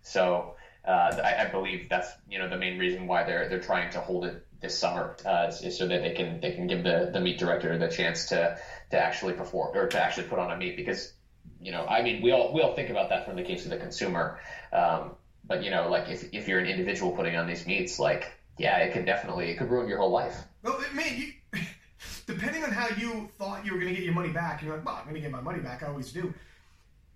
So 0.02 0.54
uh, 0.86 1.20
I, 1.22 1.46
I, 1.46 1.50
believe 1.50 1.88
that's 1.88 2.08
you 2.28 2.38
know 2.38 2.48
the 2.48 2.56
main 2.56 2.78
reason 2.78 3.06
why 3.06 3.24
they're 3.24 3.48
they're 3.48 3.60
trying 3.60 3.90
to 3.92 4.00
hold 4.00 4.24
it 4.24 4.45
this 4.60 4.78
summer 4.78 5.16
uh, 5.24 5.50
so 5.50 5.86
that 5.86 6.02
they 6.02 6.12
can 6.12 6.40
they 6.40 6.52
can 6.52 6.66
give 6.66 6.82
the 6.82 7.10
the 7.12 7.20
meet 7.20 7.38
director 7.38 7.76
the 7.78 7.88
chance 7.88 8.26
to 8.26 8.58
to 8.90 8.98
actually 8.98 9.34
perform 9.34 9.76
or 9.76 9.86
to 9.86 10.02
actually 10.02 10.26
put 10.26 10.38
on 10.38 10.50
a 10.50 10.56
meet 10.56 10.76
because 10.76 11.12
you 11.60 11.72
know 11.72 11.84
I 11.86 12.02
mean 12.02 12.22
we 12.22 12.32
all 12.32 12.52
we 12.54 12.62
all 12.62 12.74
think 12.74 12.90
about 12.90 13.10
that 13.10 13.26
from 13.26 13.36
the 13.36 13.42
case 13.42 13.64
of 13.64 13.70
the 13.70 13.76
consumer, 13.76 14.40
um, 14.72 15.12
but 15.44 15.62
you 15.62 15.70
know 15.70 15.88
like 15.88 16.08
if 16.08 16.32
if 16.32 16.48
you're 16.48 16.58
an 16.58 16.66
individual 16.66 17.12
putting 17.12 17.36
on 17.36 17.46
these 17.46 17.66
meets 17.66 17.98
like 17.98 18.32
yeah 18.58 18.78
it 18.78 18.92
could 18.92 19.04
definitely 19.04 19.50
it 19.50 19.58
could 19.58 19.70
ruin 19.70 19.88
your 19.88 19.98
whole 19.98 20.10
life. 20.10 20.36
Well, 20.62 20.82
man, 20.94 21.16
you, 21.16 21.60
depending 22.26 22.64
on 22.64 22.72
how 22.72 22.88
you 22.96 23.28
thought 23.38 23.64
you 23.64 23.72
were 23.72 23.78
going 23.78 23.92
to 23.92 23.94
get 23.94 24.04
your 24.04 24.14
money 24.14 24.30
back, 24.30 24.62
you're 24.62 24.74
like, 24.74 24.84
well, 24.84 24.96
I'm 24.96 25.04
going 25.04 25.14
to 25.14 25.20
get 25.20 25.30
my 25.30 25.40
money 25.40 25.60
back. 25.60 25.82
I 25.82 25.86
always 25.86 26.12
do. 26.12 26.34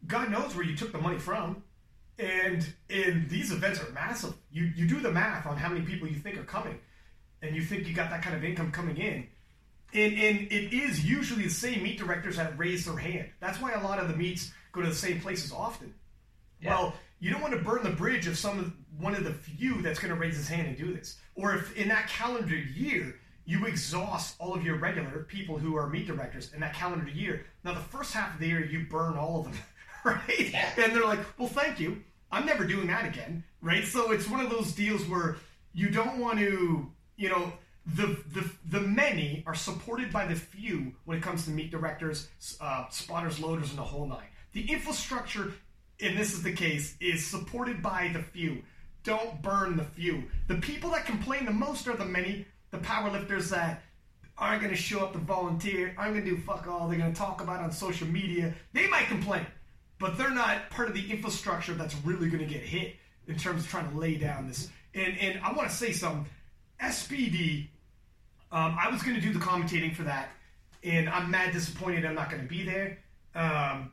God 0.06 0.30
knows 0.30 0.54
where 0.54 0.64
you 0.64 0.76
took 0.76 0.92
the 0.92 1.00
money 1.00 1.18
from. 1.18 1.62
And 2.18 2.66
and 2.90 3.30
these 3.30 3.50
events 3.50 3.80
are 3.80 3.90
massive. 3.92 4.34
You 4.52 4.70
you 4.76 4.86
do 4.86 5.00
the 5.00 5.10
math 5.10 5.46
on 5.46 5.56
how 5.56 5.70
many 5.70 5.80
people 5.86 6.06
you 6.06 6.16
think 6.16 6.36
are 6.36 6.44
coming, 6.44 6.78
and 7.42 7.54
you 7.54 7.62
think 7.62 7.86
you 7.86 7.94
got 7.94 8.10
that 8.10 8.22
kind 8.22 8.36
of 8.36 8.44
income 8.44 8.70
coming 8.70 8.96
in. 8.96 9.26
And, 9.92 10.12
and 10.12 10.52
it 10.52 10.72
is 10.72 11.04
usually 11.04 11.44
the 11.44 11.50
same 11.50 11.82
meet 11.82 11.98
directors 11.98 12.36
that 12.36 12.56
raise 12.58 12.84
their 12.84 12.96
hand. 12.96 13.28
That's 13.40 13.60
why 13.60 13.72
a 13.72 13.82
lot 13.82 13.98
of 13.98 14.08
the 14.08 14.16
meets 14.16 14.52
go 14.72 14.82
to 14.82 14.88
the 14.88 14.94
same 14.94 15.20
places 15.20 15.52
often. 15.52 15.92
Yeah. 16.60 16.70
Well, 16.70 16.94
you 17.18 17.30
don't 17.30 17.42
want 17.42 17.54
to 17.54 17.60
burn 17.60 17.82
the 17.82 17.90
bridge 17.90 18.26
of 18.26 18.38
some 18.38 18.58
of 18.58 18.72
one 18.98 19.14
of 19.14 19.24
the 19.24 19.32
few 19.32 19.82
that's 19.82 19.98
going 19.98 20.14
to 20.14 20.20
raise 20.20 20.36
his 20.36 20.48
hand 20.48 20.68
and 20.68 20.76
do 20.76 20.92
this. 20.94 21.16
Or 21.34 21.54
if 21.54 21.76
in 21.76 21.88
that 21.88 22.08
calendar 22.08 22.56
year 22.56 23.16
you 23.46 23.66
exhaust 23.66 24.36
all 24.38 24.54
of 24.54 24.64
your 24.64 24.76
regular 24.76 25.24
people 25.24 25.58
who 25.58 25.76
are 25.76 25.88
meet 25.88 26.06
directors 26.06 26.52
in 26.54 26.60
that 26.60 26.74
calendar 26.74 27.10
year. 27.10 27.46
Now 27.64 27.74
the 27.74 27.80
first 27.80 28.12
half 28.12 28.34
of 28.34 28.40
the 28.40 28.46
year 28.46 28.64
you 28.64 28.86
burn 28.88 29.16
all 29.16 29.40
of 29.40 29.44
them, 29.46 29.62
right? 30.04 30.50
Yeah. 30.50 30.70
And 30.76 30.94
they're 30.94 31.04
like, 31.04 31.18
"Well, 31.36 31.48
thank 31.48 31.80
you. 31.80 32.02
I'm 32.30 32.46
never 32.46 32.64
doing 32.64 32.86
that 32.86 33.06
again, 33.06 33.42
right? 33.60 33.84
So 33.84 34.12
it's 34.12 34.28
one 34.28 34.40
of 34.40 34.50
those 34.50 34.72
deals 34.72 35.04
where 35.08 35.36
you 35.72 35.90
don't 35.90 36.18
want 36.18 36.38
to, 36.38 36.90
you 37.20 37.28
know, 37.28 37.52
the 37.94 38.18
the 38.32 38.50
the 38.68 38.80
many 38.80 39.42
are 39.46 39.54
supported 39.54 40.12
by 40.12 40.26
the 40.26 40.34
few 40.34 40.92
when 41.04 41.16
it 41.18 41.22
comes 41.22 41.44
to 41.44 41.50
meet 41.50 41.70
directors, 41.70 42.28
uh, 42.60 42.88
spotters, 42.90 43.38
loaders, 43.38 43.70
and 43.70 43.78
the 43.78 43.84
whole 43.84 44.06
nine. 44.06 44.26
The 44.52 44.70
infrastructure, 44.70 45.52
and 46.00 46.18
this 46.18 46.32
is 46.32 46.42
the 46.42 46.52
case, 46.52 46.96
is 47.00 47.26
supported 47.26 47.82
by 47.82 48.10
the 48.12 48.22
few. 48.22 48.62
Don't 49.04 49.40
burn 49.40 49.76
the 49.76 49.84
few. 49.84 50.24
The 50.48 50.56
people 50.56 50.90
that 50.90 51.06
complain 51.06 51.44
the 51.44 51.52
most 51.52 51.86
are 51.88 51.96
the 51.96 52.04
many. 52.04 52.46
The 52.70 52.78
powerlifters 52.78 53.50
that 53.50 53.82
aren't 54.38 54.62
going 54.62 54.74
to 54.74 54.80
show 54.80 55.00
up 55.00 55.12
to 55.12 55.18
volunteer, 55.18 55.94
aren't 55.98 56.14
going 56.14 56.24
to 56.24 56.30
do 56.30 56.42
fuck 56.42 56.66
all. 56.66 56.88
They're 56.88 56.98
going 56.98 57.12
to 57.12 57.18
talk 57.18 57.40
about 57.42 57.60
on 57.60 57.72
social 57.72 58.06
media. 58.06 58.54
They 58.72 58.86
might 58.88 59.06
complain 59.06 59.46
but 60.00 60.16
they're 60.16 60.30
not 60.30 60.70
part 60.70 60.88
of 60.88 60.94
the 60.94 61.10
infrastructure 61.10 61.74
that's 61.74 61.94
really 62.04 62.28
going 62.28 62.42
to 62.42 62.52
get 62.52 62.62
hit 62.62 62.96
in 63.28 63.36
terms 63.36 63.62
of 63.62 63.70
trying 63.70 63.88
to 63.88 63.96
lay 63.96 64.16
down 64.16 64.48
this. 64.48 64.68
And 64.94 65.16
and 65.18 65.38
I 65.44 65.52
want 65.52 65.70
to 65.70 65.76
say 65.76 65.92
something. 65.92 66.26
SBD, 66.82 67.68
um, 68.52 68.76
I 68.80 68.88
was 68.90 69.02
going 69.02 69.14
to 69.14 69.20
do 69.20 69.32
the 69.32 69.38
commentating 69.38 69.94
for 69.94 70.02
that, 70.04 70.30
and 70.82 71.08
I'm 71.08 71.30
mad 71.30 71.52
disappointed 71.52 72.04
I'm 72.04 72.14
not 72.14 72.30
going 72.30 72.42
to 72.42 72.48
be 72.48 72.64
there. 72.64 72.98
Um, 73.34 73.92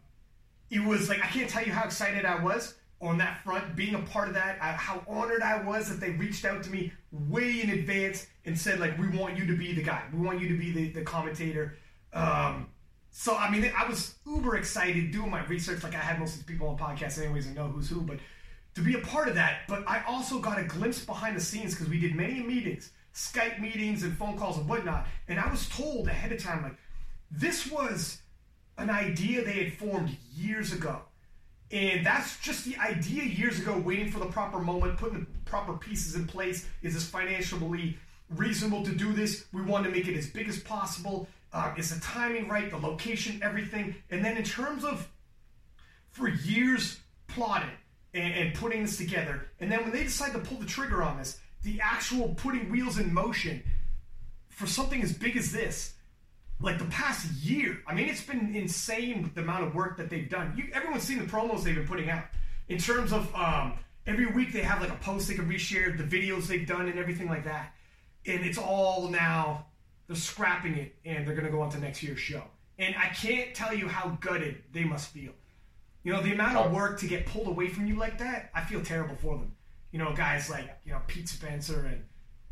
it 0.69 0.83
was 0.83 1.09
like 1.09 1.23
I 1.23 1.27
can't 1.27 1.49
tell 1.49 1.63
you 1.63 1.71
how 1.71 1.85
excited 1.85 2.25
I 2.25 2.41
was 2.41 2.75
on 2.99 3.17
that 3.19 3.43
front, 3.43 3.75
being 3.75 3.95
a 3.95 3.99
part 3.99 4.27
of 4.27 4.33
that. 4.33 4.57
I, 4.61 4.71
how 4.71 5.03
honored 5.07 5.41
I 5.41 5.61
was 5.63 5.89
that 5.89 5.99
they 5.99 6.11
reached 6.11 6.45
out 6.45 6.63
to 6.63 6.71
me 6.71 6.91
way 7.11 7.61
in 7.61 7.69
advance 7.69 8.27
and 8.45 8.57
said 8.57 8.79
like, 8.79 8.97
"We 8.97 9.07
want 9.09 9.37
you 9.37 9.45
to 9.45 9.55
be 9.55 9.73
the 9.73 9.83
guy. 9.83 10.03
We 10.13 10.25
want 10.25 10.41
you 10.41 10.47
to 10.49 10.57
be 10.57 10.71
the 10.71 10.89
the 10.89 11.03
commentator." 11.03 11.77
Um, 12.13 12.67
so 13.11 13.35
I 13.35 13.49
mean, 13.49 13.71
I 13.75 13.87
was 13.87 14.15
uber 14.25 14.57
excited 14.57 15.11
doing 15.11 15.29
my 15.29 15.43
research, 15.45 15.83
like 15.83 15.95
I 15.95 15.99
had 15.99 16.19
most 16.19 16.33
of 16.33 16.45
the 16.45 16.51
people 16.51 16.67
on 16.67 16.77
podcasts 16.77 17.21
anyways 17.21 17.47
and 17.47 17.55
know 17.55 17.67
who's 17.67 17.89
who, 17.89 18.01
but 18.01 18.17
to 18.77 18.83
be 18.83 18.93
a 18.93 18.99
part 18.99 19.27
of 19.27 19.33
that. 19.33 19.61
But 19.67 19.83
I 19.87 20.03
also 20.07 20.37
got 20.37 20.59
a 20.59 20.63
glimpse 20.63 21.03
behind 21.03 21.35
the 21.35 21.41
scenes 21.41 21.73
because 21.73 21.89
we 21.89 21.99
did 21.99 22.15
many 22.15 22.43
meetings, 22.43 22.91
Skype 23.11 23.59
meetings 23.59 24.03
and 24.03 24.15
phone 24.15 24.37
calls 24.37 24.59
and 24.59 24.69
whatnot, 24.69 25.07
and 25.27 25.39
I 25.39 25.49
was 25.49 25.67
told 25.69 26.07
ahead 26.07 26.31
of 26.31 26.41
time 26.41 26.61
like 26.61 26.77
this 27.31 27.71
was 27.71 28.19
an 28.77 28.91
idea 28.91 29.43
they 29.43 29.63
had 29.63 29.73
formed 29.73 30.15
years 30.35 30.73
ago. 30.73 31.01
And 31.71 32.05
that's 32.05 32.39
just 32.39 32.65
the 32.65 32.77
idea 32.77 33.23
years 33.23 33.59
ago, 33.59 33.77
waiting 33.79 34.11
for 34.11 34.19
the 34.19 34.27
proper 34.27 34.59
moment, 34.59 34.97
putting 34.97 35.21
the 35.21 35.25
proper 35.45 35.73
pieces 35.73 36.13
in 36.13 36.27
place. 36.27 36.67
Is 36.83 36.93
this 36.93 37.09
financially 37.09 37.97
reasonable 38.29 38.85
to 38.85 38.91
do 38.91 39.11
this? 39.11 39.45
We 39.51 39.63
want 39.63 39.85
to 39.85 39.89
make 39.89 40.07
it 40.07 40.15
as 40.15 40.27
big 40.27 40.47
as 40.47 40.59
possible. 40.59 41.27
Uh, 41.51 41.73
is 41.77 41.93
the 41.93 41.99
timing 41.99 42.47
right? 42.47 42.69
The 42.69 42.77
location, 42.77 43.41
everything. 43.41 43.95
And 44.11 44.23
then 44.23 44.37
in 44.37 44.43
terms 44.43 44.85
of 44.85 45.09
for 46.11 46.29
years 46.29 46.99
plotting 47.27 47.71
and, 48.17 48.33
and 48.33 48.55
putting 48.55 48.81
this 48.81 48.97
together, 48.97 49.47
and 49.59 49.71
then 49.71 49.83
when 49.83 49.91
they 49.91 50.03
decide 50.03 50.33
to 50.33 50.39
pull 50.39 50.57
the 50.57 50.65
trigger 50.65 51.03
on 51.03 51.17
this, 51.17 51.39
the 51.63 51.79
actual 51.81 52.29
putting 52.35 52.71
wheels 52.71 52.97
in 52.97 53.13
motion 53.13 53.63
for 54.49 54.67
something 54.67 55.01
as 55.01 55.13
big 55.13 55.37
as 55.37 55.51
this, 55.51 55.93
like 56.59 56.79
the 56.79 56.85
past 56.85 57.31
year. 57.43 57.77
I 57.85 57.93
mean, 57.93 58.09
it's 58.09 58.23
been 58.23 58.55
insane 58.55 59.31
the 59.35 59.41
amount 59.41 59.65
of 59.65 59.75
work 59.75 59.97
that 59.97 60.09
they've 60.09 60.29
done. 60.29 60.53
You, 60.57 60.65
everyone's 60.73 61.03
seen 61.03 61.19
the 61.19 61.25
promos 61.25 61.63
they've 61.63 61.75
been 61.75 61.87
putting 61.87 62.09
out 62.09 62.23
in 62.67 62.77
terms 62.77 63.13
of 63.13 63.33
um, 63.35 63.73
every 64.05 64.25
week 64.25 64.53
they 64.53 64.61
have 64.61 64.81
like 64.81 64.89
a 64.89 64.95
post 64.95 65.27
they 65.27 65.35
can 65.35 65.49
reshare, 65.49 65.95
the 65.95 66.03
videos 66.03 66.47
they've 66.47 66.67
done, 66.67 66.87
and 66.87 66.97
everything 66.97 67.27
like 67.27 67.43
that. 67.45 67.73
And 68.25 68.43
it's 68.45 68.57
all 68.57 69.09
now 69.09 69.67
they're 70.07 70.15
scrapping 70.15 70.75
it 70.75 70.95
and 71.05 71.27
they're 71.27 71.35
going 71.35 71.45
to 71.45 71.51
go 71.51 71.61
on 71.61 71.69
to 71.71 71.79
next 71.79 72.01
year's 72.01 72.19
show. 72.19 72.43
And 72.79 72.95
I 72.95 73.07
can't 73.07 73.53
tell 73.53 73.73
you 73.73 73.87
how 73.87 74.17
gutted 74.21 74.63
they 74.71 74.83
must 74.83 75.09
feel. 75.09 75.31
You 76.07 76.13
know, 76.13 76.21
the 76.21 76.31
amount 76.31 76.55
of 76.55 76.71
work 76.71 77.01
to 77.01 77.05
get 77.05 77.25
pulled 77.25 77.47
away 77.47 77.67
from 77.67 77.85
you 77.85 77.97
like 77.97 78.17
that, 78.19 78.49
I 78.55 78.61
feel 78.61 78.81
terrible 78.81 79.17
for 79.17 79.35
them. 79.35 79.51
You 79.91 79.99
know, 79.99 80.13
guys 80.15 80.49
like, 80.49 80.79
you 80.85 80.93
know, 80.93 81.01
Pete 81.05 81.27
Spencer 81.27 81.85
and 81.85 82.01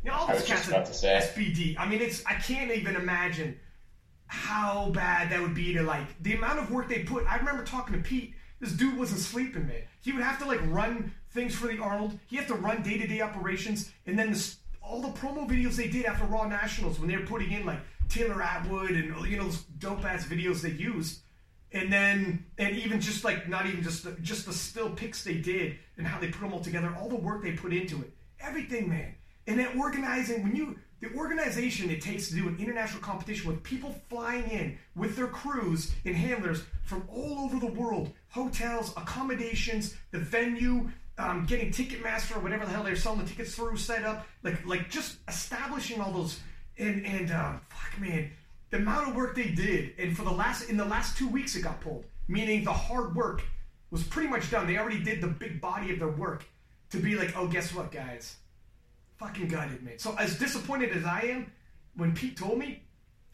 you 0.04 0.10
know, 0.10 0.16
all 0.18 0.26
those 0.26 0.44
cats 0.44 0.70
at 0.70 0.84
SBD. 0.84 1.74
I 1.78 1.88
mean, 1.88 2.02
it's 2.02 2.22
I 2.26 2.34
can't 2.34 2.70
even 2.70 2.96
imagine 2.96 3.58
how 4.26 4.90
bad 4.90 5.30
that 5.30 5.40
would 5.40 5.54
be 5.54 5.72
to 5.72 5.82
like 5.82 6.22
the 6.22 6.34
amount 6.34 6.58
of 6.58 6.70
work 6.70 6.90
they 6.90 6.98
put. 7.04 7.24
I 7.24 7.38
remember 7.38 7.64
talking 7.64 7.96
to 7.96 8.06
Pete. 8.06 8.34
This 8.60 8.72
dude 8.72 8.98
wasn't 8.98 9.20
sleeping, 9.20 9.66
man. 9.66 9.84
He 10.02 10.12
would 10.12 10.22
have 10.22 10.38
to 10.40 10.44
like 10.44 10.60
run 10.66 11.14
things 11.30 11.54
for 11.54 11.66
the 11.68 11.78
Arnold. 11.78 12.18
He 12.26 12.36
had 12.36 12.48
to 12.48 12.54
run 12.56 12.82
day 12.82 12.98
to 12.98 13.06
day 13.06 13.22
operations, 13.22 13.90
and 14.04 14.18
then 14.18 14.34
the 14.34 14.54
all 14.82 15.00
the 15.00 15.18
promo 15.18 15.48
videos 15.48 15.76
they 15.76 15.88
did 15.88 16.04
after 16.04 16.26
Raw 16.26 16.46
Nationals 16.46 16.98
when 16.98 17.08
they 17.08 17.16
were 17.16 17.24
putting 17.24 17.52
in 17.52 17.64
like 17.64 17.80
Taylor 18.10 18.42
Atwood 18.42 18.90
and 18.90 19.26
you 19.26 19.38
know 19.38 19.44
those 19.44 19.62
dope 19.78 20.04
ass 20.04 20.26
videos 20.26 20.60
they 20.60 20.72
used, 20.72 21.20
and 21.72 21.92
then 21.92 22.44
and 22.58 22.76
even 22.76 23.00
just 23.00 23.24
like 23.24 23.48
not 23.48 23.66
even 23.66 23.82
just 23.82 24.04
the, 24.04 24.12
just 24.22 24.46
the 24.46 24.52
still 24.52 24.90
pics 24.90 25.24
they 25.24 25.34
did 25.34 25.76
and 25.96 26.06
how 26.06 26.18
they 26.20 26.28
put 26.28 26.40
them 26.40 26.52
all 26.52 26.60
together, 26.60 26.94
all 26.98 27.08
the 27.08 27.16
work 27.16 27.42
they 27.42 27.52
put 27.52 27.72
into 27.72 28.00
it, 28.00 28.12
everything, 28.40 28.88
man. 28.88 29.14
And 29.46 29.58
then 29.58 29.78
organizing 29.78 30.42
when 30.42 30.56
you 30.56 30.78
the 31.00 31.12
organization 31.14 31.90
it 31.90 32.00
takes 32.00 32.28
to 32.28 32.34
do 32.34 32.48
an 32.48 32.56
international 32.58 33.02
competition 33.02 33.48
with 33.50 33.62
people 33.62 33.94
flying 34.08 34.48
in 34.50 34.78
with 34.94 35.14
their 35.16 35.26
crews 35.26 35.92
and 36.04 36.16
handlers 36.16 36.62
from 36.84 37.06
all 37.12 37.40
over 37.44 37.58
the 37.58 37.72
world, 37.72 38.12
hotels, 38.28 38.92
accommodations, 38.96 39.94
the 40.10 40.18
venue, 40.18 40.88
um, 41.18 41.44
getting 41.46 41.70
Ticketmaster 41.70 42.36
or 42.36 42.40
whatever 42.40 42.64
the 42.64 42.72
hell 42.72 42.82
they're 42.82 42.96
selling 42.96 43.20
the 43.20 43.26
tickets 43.26 43.54
through 43.54 43.76
set 43.76 44.04
up, 44.04 44.26
like 44.42 44.64
like 44.66 44.88
just 44.90 45.18
establishing 45.28 46.00
all 46.00 46.12
those 46.12 46.40
and 46.78 47.04
and 47.06 47.30
uh, 47.30 47.54
fuck 47.68 48.00
man, 48.00 48.30
the 48.70 48.78
amount 48.78 49.08
of 49.08 49.16
work 49.16 49.34
they 49.36 49.48
did, 49.48 49.92
and 49.98 50.16
for 50.16 50.22
the 50.22 50.30
last 50.30 50.68
in 50.68 50.76
the 50.76 50.84
last 50.84 51.16
two 51.16 51.28
weeks 51.28 51.54
it 51.56 51.62
got 51.62 51.80
pulled, 51.80 52.04
meaning 52.28 52.64
the 52.64 52.72
hard 52.72 53.14
work 53.14 53.42
was 53.90 54.02
pretty 54.02 54.28
much 54.28 54.50
done. 54.50 54.66
They 54.66 54.78
already 54.78 55.02
did 55.02 55.20
the 55.20 55.28
big 55.28 55.60
body 55.60 55.92
of 55.92 55.98
their 55.98 56.08
work 56.08 56.44
to 56.90 56.98
be 56.98 57.14
like, 57.14 57.36
oh, 57.36 57.46
guess 57.46 57.74
what, 57.74 57.90
guys 57.92 58.36
fucking 59.18 59.48
gutted, 59.48 59.82
man. 59.82 59.98
So 59.98 60.14
as 60.18 60.38
disappointed 60.38 60.90
as 60.90 61.04
I 61.04 61.20
am, 61.22 61.52
when 61.96 62.14
Pete 62.14 62.36
told 62.36 62.58
me, 62.58 62.82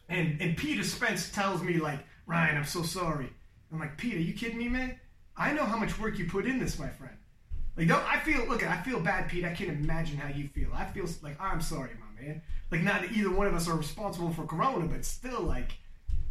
and 0.09 0.39
and 0.41 0.57
Peter 0.57 0.83
Spence 0.83 1.29
tells 1.31 1.61
me 1.61 1.77
like, 1.77 1.99
Ryan, 2.25 2.57
I'm 2.57 2.65
so 2.65 2.83
sorry. 2.83 3.29
I'm 3.71 3.79
like, 3.79 3.97
Pete, 3.97 4.15
are 4.15 4.19
you 4.19 4.33
kidding 4.33 4.57
me, 4.57 4.69
man? 4.69 4.99
I 5.35 5.53
know 5.53 5.65
how 5.65 5.77
much 5.77 5.99
work 5.99 6.17
you 6.17 6.25
put 6.25 6.45
in 6.45 6.59
this, 6.59 6.77
my 6.77 6.89
friend. 6.89 7.15
Like, 7.75 7.87
don't 7.87 8.05
I 8.05 8.19
feel? 8.19 8.45
Look, 8.47 8.65
I 8.65 8.81
feel 8.83 8.99
bad, 8.99 9.29
Pete. 9.29 9.45
I 9.45 9.53
can't 9.53 9.71
imagine 9.71 10.17
how 10.17 10.29
you 10.29 10.47
feel. 10.49 10.69
I 10.73 10.85
feel 10.85 11.05
like 11.21 11.39
I'm 11.41 11.61
sorry, 11.61 11.89
my 11.99 12.02
man. 12.27 12.41
Like, 12.71 12.81
not 12.83 13.01
that 13.01 13.11
either 13.11 13.29
one 13.31 13.47
of 13.47 13.53
us 13.53 13.67
are 13.67 13.75
responsible 13.75 14.31
for 14.33 14.45
Corona, 14.45 14.85
but 14.87 15.05
still, 15.05 15.41
like, 15.41 15.73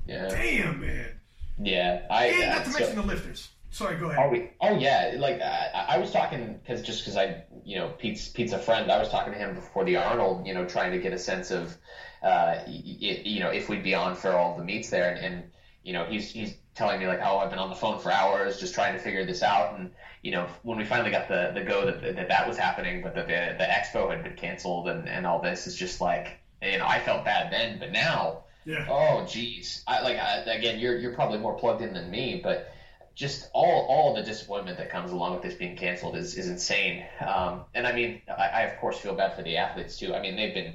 Yeah. 0.06 0.28
damn, 0.28 0.80
man. 0.80 1.08
Yeah. 1.60 2.02
I. 2.10 2.26
And 2.26 2.42
uh, 2.50 2.54
not 2.56 2.64
to 2.64 2.70
so- 2.72 2.78
mention 2.80 2.96
the 2.96 3.06
lifters. 3.06 3.48
Sorry, 3.70 3.96
go 3.96 4.10
ahead. 4.10 4.22
Oh, 4.22 4.28
we, 4.28 4.50
oh 4.60 4.76
yeah, 4.76 5.14
like 5.18 5.40
I, 5.40 5.86
I 5.94 5.98
was 5.98 6.10
talking 6.10 6.58
because 6.62 6.82
just 6.82 7.00
because 7.00 7.16
I, 7.16 7.44
you 7.64 7.78
know, 7.78 7.88
Pete's 7.98 8.28
Pete's 8.28 8.52
a 8.52 8.58
friend. 8.58 8.92
I 8.92 8.98
was 8.98 9.08
talking 9.08 9.32
to 9.32 9.38
him 9.38 9.54
before 9.54 9.86
the 9.86 9.96
Arnold, 9.96 10.46
you 10.46 10.52
know, 10.52 10.66
trying 10.66 10.92
to 10.92 10.98
get 10.98 11.14
a 11.14 11.18
sense 11.18 11.50
of, 11.50 11.68
uh, 12.22 12.60
y- 12.66 12.98
y- 13.00 13.22
you 13.24 13.40
know, 13.40 13.48
if 13.48 13.70
we'd 13.70 13.82
be 13.82 13.94
on 13.94 14.14
for 14.14 14.32
all 14.32 14.58
the 14.58 14.62
meets 14.64 14.90
there, 14.90 15.14
and, 15.14 15.24
and 15.24 15.44
you 15.84 15.94
know, 15.94 16.04
he's 16.04 16.30
he's 16.30 16.54
telling 16.74 16.98
me 16.98 17.06
like, 17.06 17.20
oh, 17.22 17.38
I've 17.38 17.50
been 17.50 17.58
on 17.58 17.68
the 17.68 17.74
phone 17.76 17.98
for 17.98 18.10
hours 18.10 18.58
just 18.58 18.74
trying 18.74 18.94
to 18.94 18.98
figure 18.98 19.24
this 19.24 19.42
out, 19.42 19.78
and 19.78 19.90
you 20.22 20.30
know, 20.30 20.46
when 20.62 20.78
we 20.78 20.84
finally 20.84 21.10
got 21.10 21.28
the 21.28 21.50
the 21.54 21.62
go 21.62 21.84
that 21.86 22.00
that, 22.16 22.28
that 22.28 22.48
was 22.48 22.56
happening, 22.56 23.02
but 23.02 23.14
that 23.14 23.26
the 23.26 23.56
the 23.58 23.64
expo 23.64 24.10
had 24.10 24.22
been 24.22 24.36
canceled 24.36 24.88
and 24.88 25.08
and 25.08 25.26
all 25.26 25.40
this 25.40 25.66
is 25.66 25.74
just 25.76 26.00
like, 26.00 26.38
you 26.62 26.78
know, 26.78 26.86
I 26.86 27.00
felt 27.00 27.24
bad 27.24 27.52
then, 27.52 27.78
but 27.78 27.92
now. 27.92 28.44
yeah. 28.64 28.86
Oh, 28.88 29.26
geez. 29.28 29.82
I 29.86 30.00
like 30.02 30.18
I, 30.18 30.38
again. 30.38 30.78
You're 30.78 30.96
you're 30.96 31.14
probably 31.14 31.38
more 31.38 31.54
plugged 31.58 31.82
in 31.82 31.92
than 31.92 32.10
me, 32.10 32.40
but 32.42 32.72
just 33.14 33.48
all 33.52 33.86
all 33.88 34.14
the 34.14 34.22
disappointment 34.22 34.78
that 34.78 34.88
comes 34.88 35.10
along 35.10 35.32
with 35.32 35.42
this 35.42 35.54
being 35.54 35.76
canceled 35.76 36.16
is 36.16 36.34
is 36.34 36.48
insane. 36.48 37.04
Um, 37.20 37.64
and 37.74 37.86
I 37.86 37.92
mean, 37.92 38.22
I, 38.28 38.46
I 38.46 38.60
of 38.62 38.78
course 38.78 38.98
feel 38.98 39.14
bad 39.14 39.34
for 39.34 39.42
the 39.42 39.56
athletes 39.56 39.98
too. 39.98 40.14
I 40.14 40.20
mean, 40.20 40.36
they've 40.36 40.54
been, 40.54 40.74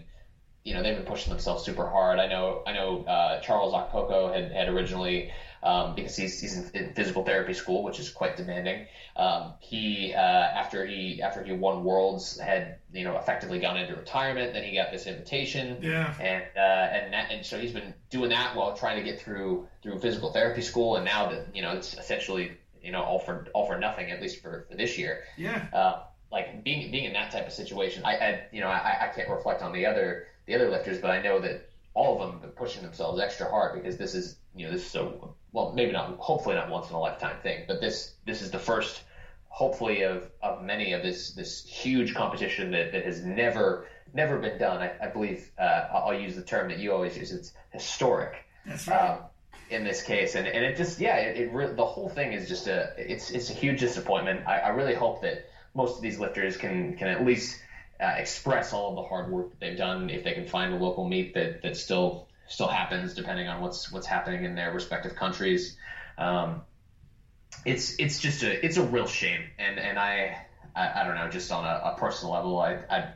you 0.64 0.74
know, 0.74 0.84
they've 0.84 0.96
been 0.96 1.06
pushing 1.06 1.32
themselves 1.32 1.64
super 1.64 1.90
hard. 1.90 2.20
I 2.20 2.28
know 2.28 2.62
I 2.68 2.74
know 2.74 3.04
uh, 3.06 3.40
Charles 3.42 3.74
Okpoko 3.74 4.34
had 4.34 4.52
had 4.52 4.68
originally. 4.68 5.32
Um, 5.64 5.96
because 5.96 6.16
he's, 6.16 6.40
he's 6.40 6.56
in, 6.58 6.70
in 6.76 6.94
physical 6.94 7.24
therapy 7.24 7.54
school, 7.54 7.84
which 7.84 8.00
is 8.00 8.10
quite 8.10 8.38
demanding. 8.38 8.86
Um, 9.16 9.54
he 9.60 10.14
uh, 10.14 10.20
after 10.20 10.86
he 10.86 11.22
after 11.22 11.44
he 11.44 11.52
won 11.52 11.84
worlds 11.84 12.40
had 12.40 12.78
you 12.94 13.04
know 13.04 13.18
effectively 13.18 13.60
gone 13.60 13.76
into 13.78 13.96
retirement. 13.96 14.54
Then 14.54 14.64
he 14.64 14.76
got 14.76 14.92
this 14.92 15.08
invitation, 15.08 15.80
Yeah. 15.82 16.14
and 16.20 16.44
uh, 16.56 16.60
and 16.60 17.14
that, 17.14 17.32
and 17.32 17.46
so 17.46 17.60
he's 17.60 17.72
been 17.72 17.94
doing 18.12 18.30
that 18.30 18.56
while 18.56 18.78
trying 18.78 18.98
to 18.98 19.04
get 19.04 19.20
through 19.20 19.68
through 19.82 20.00
physical 20.00 20.32
therapy 20.32 20.62
school, 20.62 20.96
and 20.96 21.06
now 21.06 21.30
that 21.32 21.56
you 21.56 21.62
know 21.64 21.72
it's 21.72 21.96
essentially 21.98 22.52
you 22.84 22.92
know 22.92 23.02
all 23.02 23.20
for 23.20 23.48
all 23.54 23.66
for 23.66 23.80
nothing 23.80 24.12
at 24.12 24.22
least 24.22 24.42
for, 24.42 24.68
for 24.70 24.76
this 24.78 24.98
year. 24.98 25.24
Yeah. 25.38 25.66
Uh, 25.74 26.04
like 26.32 26.64
being 26.64 26.92
being 26.92 27.06
in 27.06 27.14
that 27.14 27.32
type 27.32 27.48
of 27.48 27.54
situation, 27.54 28.04
I, 28.06 28.18
I 28.18 28.42
you 28.52 28.62
know 28.62 28.68
I, 28.68 29.10
I 29.10 29.12
can't 29.16 29.30
reflect 29.30 29.62
on 29.64 29.74
the 29.74 29.86
other 29.88 30.28
the 30.46 30.54
other 30.56 30.70
lifters, 30.70 31.00
but 31.00 31.10
I 31.10 31.22
know 31.22 31.40
that 31.40 31.70
all 31.94 32.14
of 32.14 32.20
them 32.22 32.32
have 32.34 32.42
been 32.42 32.52
pushing 32.52 32.84
themselves 32.84 33.20
extra 33.20 33.50
hard 33.50 33.82
because 33.82 33.98
this 33.98 34.14
is 34.14 34.36
you 34.56 34.66
know 34.66 34.72
this 34.72 34.82
is 34.82 34.92
so 34.92 35.34
well 35.58 35.74
maybe 35.74 35.92
not 35.92 36.16
hopefully 36.20 36.54
not 36.54 36.70
once 36.70 36.88
in 36.90 36.96
a 36.96 37.00
lifetime 37.00 37.38
thing, 37.42 37.64
but 37.68 37.82
this 37.82 38.14
this 38.26 38.44
is 38.44 38.52
the 38.52 38.60
first 38.60 39.02
hopefully 39.50 40.04
of, 40.04 40.30
of 40.44 40.64
many 40.64 40.94
of 40.94 41.02
this 41.02 41.32
this 41.32 41.66
huge 41.66 42.14
competition 42.14 42.70
that, 42.70 42.92
that 42.92 43.04
has 43.04 43.26
never 43.26 43.88
never 44.14 44.38
been 44.38 44.60
done. 44.60 44.84
I, 44.84 44.92
I 45.02 45.08
believe 45.08 45.50
uh, 45.58 45.88
I'll 45.92 46.14
use 46.14 46.36
the 46.36 46.44
term 46.44 46.70
that 46.70 46.78
you 46.78 46.94
always 46.94 47.18
use. 47.18 47.32
It's 47.32 47.54
historic 47.72 48.36
That's 48.68 48.88
right. 48.88 49.14
um, 49.14 49.24
in 49.72 49.84
this 49.84 50.04
case, 50.04 50.36
and 50.36 50.46
and 50.46 50.64
it 50.64 50.78
just 50.78 51.00
yeah, 51.00 51.16
it, 51.16 51.38
it 51.38 51.52
re- 51.52 51.74
the 51.74 51.86
whole 51.86 52.10
thing 52.10 52.34
is 52.34 52.48
just 52.48 52.68
a 52.68 52.94
it's 52.96 53.32
it's 53.32 53.50
a 53.50 53.54
huge 53.54 53.80
disappointment. 53.80 54.48
I, 54.48 54.60
I 54.60 54.70
really 54.70 54.94
hope 54.94 55.24
that 55.24 55.50
most 55.74 55.96
of 55.96 56.04
these 56.04 56.20
lifters 56.20 56.56
can 56.56 56.96
can 56.98 57.08
at 57.08 57.26
least 57.26 57.60
uh, 58.00 58.14
express 58.16 58.74
all 58.74 58.92
of 58.92 58.96
the 58.96 59.10
hard 59.10 59.32
work 59.32 59.50
that 59.50 59.60
they've 59.60 59.78
done 59.78 60.12
if 60.12 60.24
they 60.24 60.34
can 60.34 60.46
find 60.46 60.72
a 60.72 60.78
local 60.78 61.04
meet 61.10 61.34
that 61.34 61.64
that 61.64 61.76
still 61.76 62.27
still 62.48 62.68
happens 62.68 63.14
depending 63.14 63.48
on 63.48 63.62
what's 63.62 63.92
what's 63.92 64.08
happening 64.08 64.44
in 64.44 64.56
their 64.56 64.74
respective 64.74 65.16
countries. 65.16 65.78
Um, 66.18 66.62
it's 67.66 67.96
it's 68.00 68.20
just 68.20 68.44
a 68.44 68.66
it's 68.66 68.78
a 68.78 68.84
real 68.84 69.08
shame, 69.08 69.42
and 69.58 69.80
and 69.80 69.98
I 69.98 70.38
I, 70.76 71.02
I 71.02 71.04
don't 71.06 71.16
know, 71.16 71.30
just 71.30 71.52
on 71.52 71.66
a, 71.66 71.82
a 71.94 71.96
personal 71.98 72.34
level, 72.34 72.60
I, 72.60 72.80
I 72.90 73.14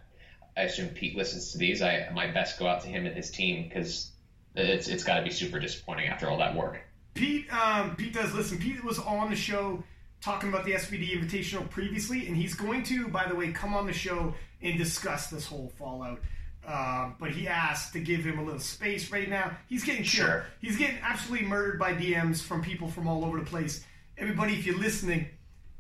I 0.57 0.63
assume 0.63 0.89
Pete 0.89 1.15
listens 1.15 1.51
to 1.51 1.57
these. 1.57 1.81
I 1.81 2.09
my 2.13 2.27
best 2.27 2.59
go 2.59 2.67
out 2.67 2.81
to 2.81 2.87
him 2.87 3.05
and 3.05 3.15
his 3.15 3.31
team 3.31 3.67
because 3.67 4.11
it's 4.55 4.87
it's 4.87 5.03
got 5.03 5.17
to 5.17 5.23
be 5.23 5.29
super 5.29 5.59
disappointing 5.59 6.07
after 6.07 6.29
all 6.29 6.37
that 6.39 6.55
work. 6.55 6.81
Pete, 7.13 7.51
um, 7.53 7.95
Pete 7.95 8.13
does 8.13 8.33
listen. 8.33 8.57
Pete 8.57 8.83
was 8.83 8.97
on 8.99 9.29
the 9.29 9.35
show 9.35 9.83
talking 10.21 10.49
about 10.49 10.65
the 10.65 10.73
SBD 10.73 11.11
Invitational 11.11 11.69
previously, 11.69 12.27
and 12.27 12.37
he's 12.37 12.53
going 12.53 12.83
to, 12.83 13.07
by 13.07 13.27
the 13.27 13.35
way, 13.35 13.51
come 13.51 13.73
on 13.73 13.85
the 13.85 13.93
show 13.93 14.33
and 14.61 14.77
discuss 14.77 15.27
this 15.27 15.45
whole 15.45 15.71
fallout. 15.77 16.19
Um, 16.65 17.15
but 17.19 17.31
he 17.31 17.47
asked 17.47 17.93
to 17.93 17.99
give 17.99 18.23
him 18.23 18.37
a 18.37 18.43
little 18.43 18.59
space 18.59 19.11
right 19.11 19.27
now. 19.27 19.57
He's 19.67 19.83
getting 19.83 20.03
killed. 20.03 20.27
Sure. 20.27 20.45
He's 20.61 20.77
getting 20.77 20.99
absolutely 21.01 21.47
murdered 21.47 21.79
by 21.79 21.93
DMs 21.93 22.41
from 22.41 22.61
people 22.61 22.87
from 22.87 23.07
all 23.07 23.25
over 23.25 23.39
the 23.39 23.45
place. 23.45 23.83
Everybody, 24.17 24.53
if 24.53 24.65
you're 24.65 24.77
listening, 24.77 25.27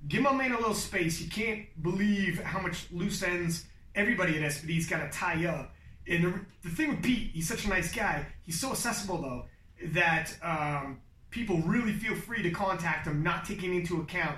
give 0.07 0.23
my 0.23 0.33
man 0.33 0.53
a 0.53 0.57
little 0.57 0.73
space. 0.73 1.21
You 1.21 1.29
can't 1.29 1.65
believe 1.81 2.41
how 2.41 2.59
much 2.59 2.87
loose 2.91 3.21
ends 3.21 3.65
everybody 3.95 4.37
at 4.37 4.51
SBD's 4.51 4.87
got 4.87 4.99
to 4.99 5.17
tie 5.17 5.45
up. 5.45 5.73
And 6.07 6.23
the, 6.23 6.33
the 6.63 6.69
thing 6.69 6.89
with 6.89 7.03
Pete, 7.03 7.31
he's 7.33 7.47
such 7.47 7.65
a 7.65 7.69
nice 7.69 7.93
guy. 7.93 8.25
He's 8.43 8.59
so 8.59 8.71
accessible 8.71 9.21
though 9.21 9.45
that 9.93 10.35
um, 10.41 10.99
people 11.29 11.59
really 11.59 11.93
feel 11.93 12.15
free 12.15 12.41
to 12.43 12.51
contact 12.51 13.07
him, 13.07 13.23
not 13.23 13.45
taking 13.45 13.75
into 13.75 14.01
account 14.01 14.37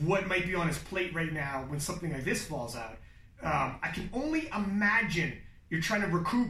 what 0.00 0.26
might 0.26 0.46
be 0.46 0.54
on 0.54 0.66
his 0.68 0.78
plate 0.78 1.14
right 1.14 1.32
now 1.32 1.64
when 1.68 1.80
something 1.80 2.12
like 2.12 2.24
this 2.24 2.44
falls 2.44 2.76
out. 2.76 2.96
Um, 3.42 3.78
I 3.82 3.90
can 3.92 4.10
only 4.12 4.48
imagine 4.48 5.34
you're 5.76 5.82
trying 5.82 6.00
to 6.00 6.06
recoup 6.08 6.48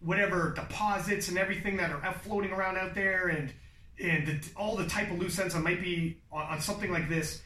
whatever 0.00 0.54
deposits 0.54 1.28
and 1.28 1.36
everything 1.36 1.76
that 1.76 1.90
are 1.90 2.14
floating 2.22 2.50
around 2.50 2.78
out 2.78 2.94
there, 2.94 3.28
and 3.28 3.52
and 4.02 4.26
the, 4.26 4.40
all 4.56 4.74
the 4.74 4.86
type 4.86 5.10
of 5.10 5.18
loose 5.18 5.38
ends 5.38 5.52
that 5.52 5.60
might 5.60 5.82
be 5.82 6.16
on, 6.32 6.46
on 6.46 6.60
something 6.60 6.90
like 6.90 7.08
this. 7.10 7.42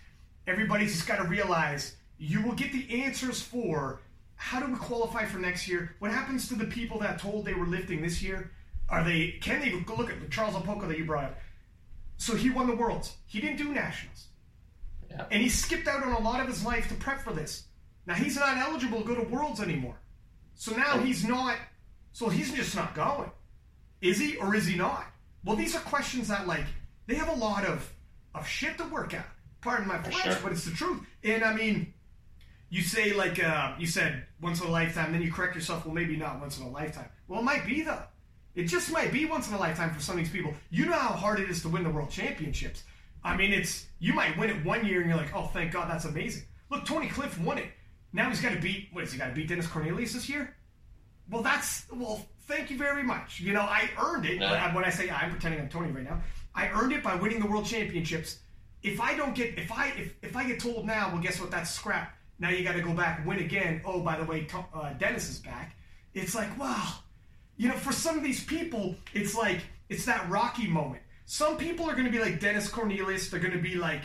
Everybody's 0.47 0.95
just 0.95 1.09
got 1.09 1.17
to 1.17 1.25
realize 1.25 1.97
you 2.19 2.41
will 2.43 2.55
get 2.55 2.73
the 2.73 3.03
answers 3.03 3.43
for 3.43 4.01
how 4.37 4.61
do 4.61 4.73
we 4.73 4.79
qualify 4.79 5.25
for 5.25 5.39
next 5.39 5.67
year? 5.67 5.97
What 5.99 6.13
happens 6.13 6.49
to 6.49 6.55
the 6.55 6.65
people 6.67 7.01
that 7.01 7.19
told 7.19 7.45
they 7.45 7.55
were 7.55 7.67
lifting 7.67 8.01
this 8.01 8.23
year? 8.23 8.53
Are 8.89 9.03
they? 9.03 9.39
Can 9.41 9.61
they 9.61 9.73
look 9.97 10.09
at 10.11 10.31
Charles 10.31 10.55
Okpoko 10.55 10.87
that 10.89 10.99
you 10.99 11.05
brought 11.05 11.25
up? 11.25 11.39
So 12.17 12.37
he 12.37 12.49
won 12.49 12.69
the 12.69 12.77
worlds. 12.77 13.17
He 13.27 13.41
didn't 13.41 13.57
do 13.57 13.73
nationals, 13.73 14.29
Yeah. 15.11 15.27
and 15.33 15.43
he 15.43 15.49
skipped 15.49 15.89
out 15.89 16.05
on 16.05 16.13
a 16.13 16.21
lot 16.21 16.41
of 16.41 16.47
his 16.47 16.65
life 16.65 16.89
to 16.89 16.95
prep 16.95 17.23
for 17.23 17.33
this. 17.33 17.65
Now 18.07 18.15
he's 18.15 18.37
not 18.37 18.57
eligible 18.57 19.03
to 19.03 19.07
go 19.07 19.15
to 19.17 19.29
worlds 19.29 19.61
anymore. 19.61 19.97
So 20.59 20.77
now 20.77 20.99
he's 20.99 21.25
not. 21.25 21.57
So 22.13 22.29
he's 22.29 22.53
just 22.53 22.75
not 22.75 22.95
going. 22.95 23.31
Is 24.01 24.19
he 24.19 24.37
or 24.37 24.55
is 24.55 24.67
he 24.67 24.77
not? 24.77 25.07
Well, 25.45 25.57
these 25.57 25.75
are 25.75 25.81
questions 25.81 26.29
that 26.29 26.47
like 26.47 26.67
they 27.07 27.15
have 27.15 27.29
a 27.29 27.35
lot 27.35 27.65
of 27.65 27.91
of 28.35 28.47
shit 28.47 28.77
to 28.79 28.85
work 28.85 29.15
out. 29.15 29.25
Pardon 29.61 29.89
my 29.89 29.99
French, 29.99 30.17
sure. 30.17 30.37
but 30.43 30.53
it's 30.53 30.65
the 30.65 30.73
truth. 30.73 31.01
And 31.23 31.45
I 31.45 31.55
mean, 31.55 31.95
you 32.71 32.83
say 32.83 33.15
like 33.15 33.43
uh, 33.43 33.75
you 33.79 33.87
said 33.87 34.27
once 34.43 34.61
in 34.61 34.67
a 34.67 34.71
lifetime, 34.71 35.13
then 35.13 35.23
you 35.23 35.33
correct 35.33 35.55
yourself. 35.55 35.87
Well, 35.87 35.95
maybe 35.95 36.17
not 36.17 36.41
once 36.41 36.59
in 36.59 36.65
a 36.65 36.71
lifetime. 36.71 37.09
Well, 37.29 37.41
it 37.41 37.45
might 37.45 37.65
be 37.65 37.83
though. 37.83 38.03
It 38.57 38.65
just 38.65 38.91
might 38.91 39.13
be 39.13 39.27
once 39.27 39.47
in 39.47 39.55
a 39.55 39.59
lifetime 39.59 39.95
for 39.95 40.01
some 40.01 40.19
of 40.19 40.25
these 40.25 40.33
people. 40.33 40.53
You 40.71 40.87
know 40.87 40.93
how 40.93 41.15
hard 41.15 41.39
it 41.39 41.49
is 41.49 41.63
to 41.63 41.69
win 41.69 41.85
the 41.85 41.91
world 41.91 42.11
championships. 42.11 42.83
I 43.23 43.37
mean, 43.37 43.53
it's 43.53 43.87
you 44.01 44.13
might 44.13 44.37
win 44.37 44.51
it 44.51 44.65
one 44.65 44.85
year 44.85 45.01
and 45.01 45.09
you're 45.09 45.19
like, 45.19 45.35
oh, 45.37 45.47
thank 45.47 45.71
God, 45.71 45.89
that's 45.89 46.05
amazing. 46.05 46.43
Look, 46.69 46.85
Tony 46.85 47.07
Cliff 47.07 47.39
won 47.41 47.59
it. 47.59 47.69
Now 48.13 48.29
he's 48.29 48.41
got 48.41 48.53
to 48.53 48.61
beat. 48.61 48.89
What 48.93 49.05
is 49.05 49.13
he 49.13 49.19
got 49.19 49.29
to 49.29 49.35
beat 49.35 49.49
Dennis 49.49 49.67
Cornelius 49.67 50.15
this 50.15 50.29
year? 50.29 50.57
Well, 51.31 51.43
that's 51.43 51.85
well. 51.93 52.25
Thank 52.47 52.71
you 52.71 52.79
very 52.79 53.03
much. 53.03 53.41
You 53.41 53.53
know, 53.53 53.61
I 53.61 53.91
earned 54.03 54.25
it. 54.25 54.41
But 54.41 54.75
when 54.75 54.85
I 54.85 54.91
say 54.91 55.11
I'm 55.11 55.31
pretending 55.31 55.61
I'm 55.61 55.69
Tony 55.69 55.91
right 55.91 56.05
now, 56.05 56.23
I 56.55 56.69
earned 56.71 56.93
it 56.93 57.03
by 57.03 57.15
winning 57.15 57.41
the 57.41 57.47
world 57.47 57.67
championships. 57.67 58.39
If 58.83 59.01
I 59.01 59.15
don't 59.15 59.35
get, 59.35 59.59
if 59.59 59.71
I 59.71 59.89
if, 59.89 60.15
if 60.23 60.37
I 60.37 60.45
get 60.45 60.59
told 60.61 60.87
now, 60.87 61.11
well, 61.13 61.21
guess 61.21 61.39
what? 61.41 61.51
That's 61.51 61.71
scrap. 61.71 62.17
Now 62.39 62.51
you 62.51 62.65
got 62.65 62.75
to 62.75 62.81
go 62.83 62.95
back 62.95 63.27
win 63.27 63.41
again. 63.41 63.83
Oh, 63.85 64.01
by 64.01 64.17
the 64.17 64.25
way, 64.25 64.47
uh, 64.73 64.93
Dennis 64.95 65.29
is 65.29 65.41
back. 65.41 65.77
It's 66.15 66.35
like, 66.35 66.59
wow. 66.59 66.95
you 67.57 67.69
know, 67.69 67.75
for 67.75 67.93
some 67.93 68.17
of 68.17 68.25
these 68.25 68.43
people, 68.43 68.95
it's 69.13 69.35
like 69.35 69.61
it's 69.89 70.07
that 70.07 70.29
Rocky 70.31 70.67
moment. 70.67 71.03
Some 71.27 71.59
people 71.59 71.89
are 71.89 71.93
going 71.93 72.07
to 72.07 72.11
be 72.11 72.21
like 72.21 72.41
Dennis 72.41 72.69
Cornelius. 72.69 73.29
They're 73.29 73.41
going 73.41 73.53
to 73.53 73.61
be 73.61 73.75
like, 73.75 74.03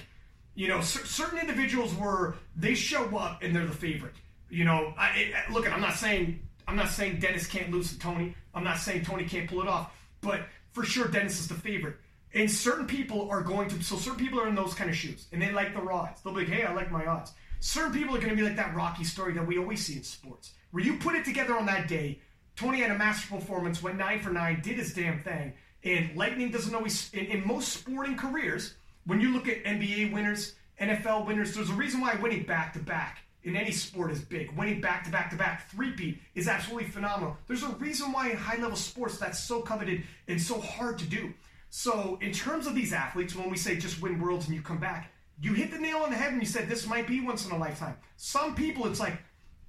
you 0.55 0.67
know, 0.67 0.81
c- 0.81 1.05
certain 1.05 1.39
individuals 1.39 1.93
were 1.95 2.35
they 2.55 2.75
show 2.75 3.17
up 3.17 3.41
and 3.41 3.55
they're 3.55 3.65
the 3.65 3.73
favorite. 3.73 4.15
You 4.49 4.65
know, 4.65 4.93
I, 4.97 5.33
I, 5.35 5.51
look, 5.51 5.71
I'm 5.71 5.81
not 5.81 5.95
saying 5.95 6.39
I'm 6.67 6.75
not 6.75 6.89
saying 6.89 7.19
Dennis 7.19 7.47
can't 7.47 7.71
lose 7.71 7.91
to 7.91 7.99
Tony. 7.99 8.35
I'm 8.53 8.63
not 8.63 8.77
saying 8.77 9.05
Tony 9.05 9.25
can't 9.25 9.49
pull 9.49 9.61
it 9.61 9.67
off, 9.67 9.91
but 10.21 10.41
for 10.71 10.83
sure 10.83 11.07
Dennis 11.07 11.39
is 11.39 11.47
the 11.47 11.55
favorite. 11.55 11.97
And 12.33 12.49
certain 12.49 12.87
people 12.87 13.29
are 13.29 13.41
going 13.41 13.69
to, 13.69 13.83
so 13.83 13.95
certain 13.95 14.19
people 14.19 14.41
are 14.41 14.47
in 14.47 14.55
those 14.55 14.73
kind 14.73 14.89
of 14.89 14.95
shoes, 14.95 15.27
and 15.31 15.41
they 15.41 15.51
like 15.51 15.73
the 15.73 15.81
odds. 15.81 16.21
They'll 16.21 16.33
be 16.33 16.41
like, 16.41 16.49
hey, 16.49 16.63
I 16.63 16.73
like 16.73 16.91
my 16.91 17.05
odds. 17.05 17.33
Certain 17.59 17.93
people 17.93 18.15
are 18.15 18.19
going 18.19 18.31
to 18.31 18.35
be 18.35 18.41
like 18.41 18.55
that 18.55 18.75
Rocky 18.75 19.03
story 19.03 19.33
that 19.33 19.45
we 19.45 19.59
always 19.59 19.85
see 19.85 19.97
in 19.97 20.03
sports, 20.03 20.53
where 20.71 20.83
you 20.83 20.97
put 20.97 21.15
it 21.15 21.25
together 21.25 21.55
on 21.55 21.65
that 21.67 21.87
day. 21.87 22.19
Tony 22.55 22.81
had 22.81 22.91
a 22.91 22.97
master 22.97 23.35
performance, 23.35 23.83
went 23.83 23.97
nine 23.97 24.19
for 24.19 24.31
nine, 24.31 24.61
did 24.61 24.77
his 24.77 24.93
damn 24.93 25.21
thing. 25.21 25.53
And 25.83 26.15
lightning 26.15 26.49
doesn't 26.49 26.73
always, 26.73 27.13
in, 27.13 27.25
in 27.25 27.47
most 27.47 27.69
sporting 27.69 28.15
careers, 28.15 28.75
when 29.05 29.19
you 29.19 29.33
look 29.33 29.47
at 29.47 29.63
NBA 29.63 30.13
winners, 30.13 30.55
NFL 30.79 31.25
winners, 31.25 31.53
there's 31.53 31.69
a 31.69 31.73
reason 31.73 32.01
why 32.01 32.15
winning 32.15 32.43
back 32.43 32.73
to 32.73 32.79
back 32.79 33.19
in 33.43 33.55
any 33.55 33.71
sport 33.71 34.11
is 34.11 34.21
big. 34.21 34.51
Winning 34.57 34.81
back 34.81 35.03
to 35.03 35.11
back 35.11 35.29
to 35.31 35.35
back 35.35 35.69
three-peat 35.69 36.19
is 36.35 36.47
absolutely 36.47 36.89
phenomenal. 36.89 37.37
There's 37.47 37.63
a 37.63 37.69
reason 37.69 38.11
why 38.11 38.29
in 38.31 38.37
high 38.37 38.61
level 38.61 38.77
sports 38.77 39.17
that's 39.17 39.39
so 39.39 39.61
coveted 39.61 40.03
and 40.27 40.41
so 40.41 40.59
hard 40.59 40.97
to 40.99 41.05
do. 41.05 41.33
So, 41.69 42.19
in 42.21 42.31
terms 42.31 42.67
of 42.67 42.75
these 42.75 42.93
athletes, 42.93 43.35
when 43.35 43.49
we 43.49 43.57
say 43.57 43.77
just 43.77 44.01
win 44.01 44.21
worlds 44.21 44.45
and 44.45 44.55
you 44.55 44.61
come 44.61 44.77
back, 44.77 45.11
you 45.41 45.53
hit 45.53 45.71
the 45.71 45.79
nail 45.79 45.97
on 45.97 46.11
the 46.11 46.15
head 46.15 46.31
and 46.31 46.41
you 46.41 46.47
said 46.47 46.69
this 46.69 46.85
might 46.87 47.07
be 47.07 47.19
once 47.19 47.45
in 47.45 47.51
a 47.51 47.57
lifetime. 47.57 47.97
Some 48.15 48.53
people, 48.53 48.85
it's 48.85 48.99
like, 48.99 49.17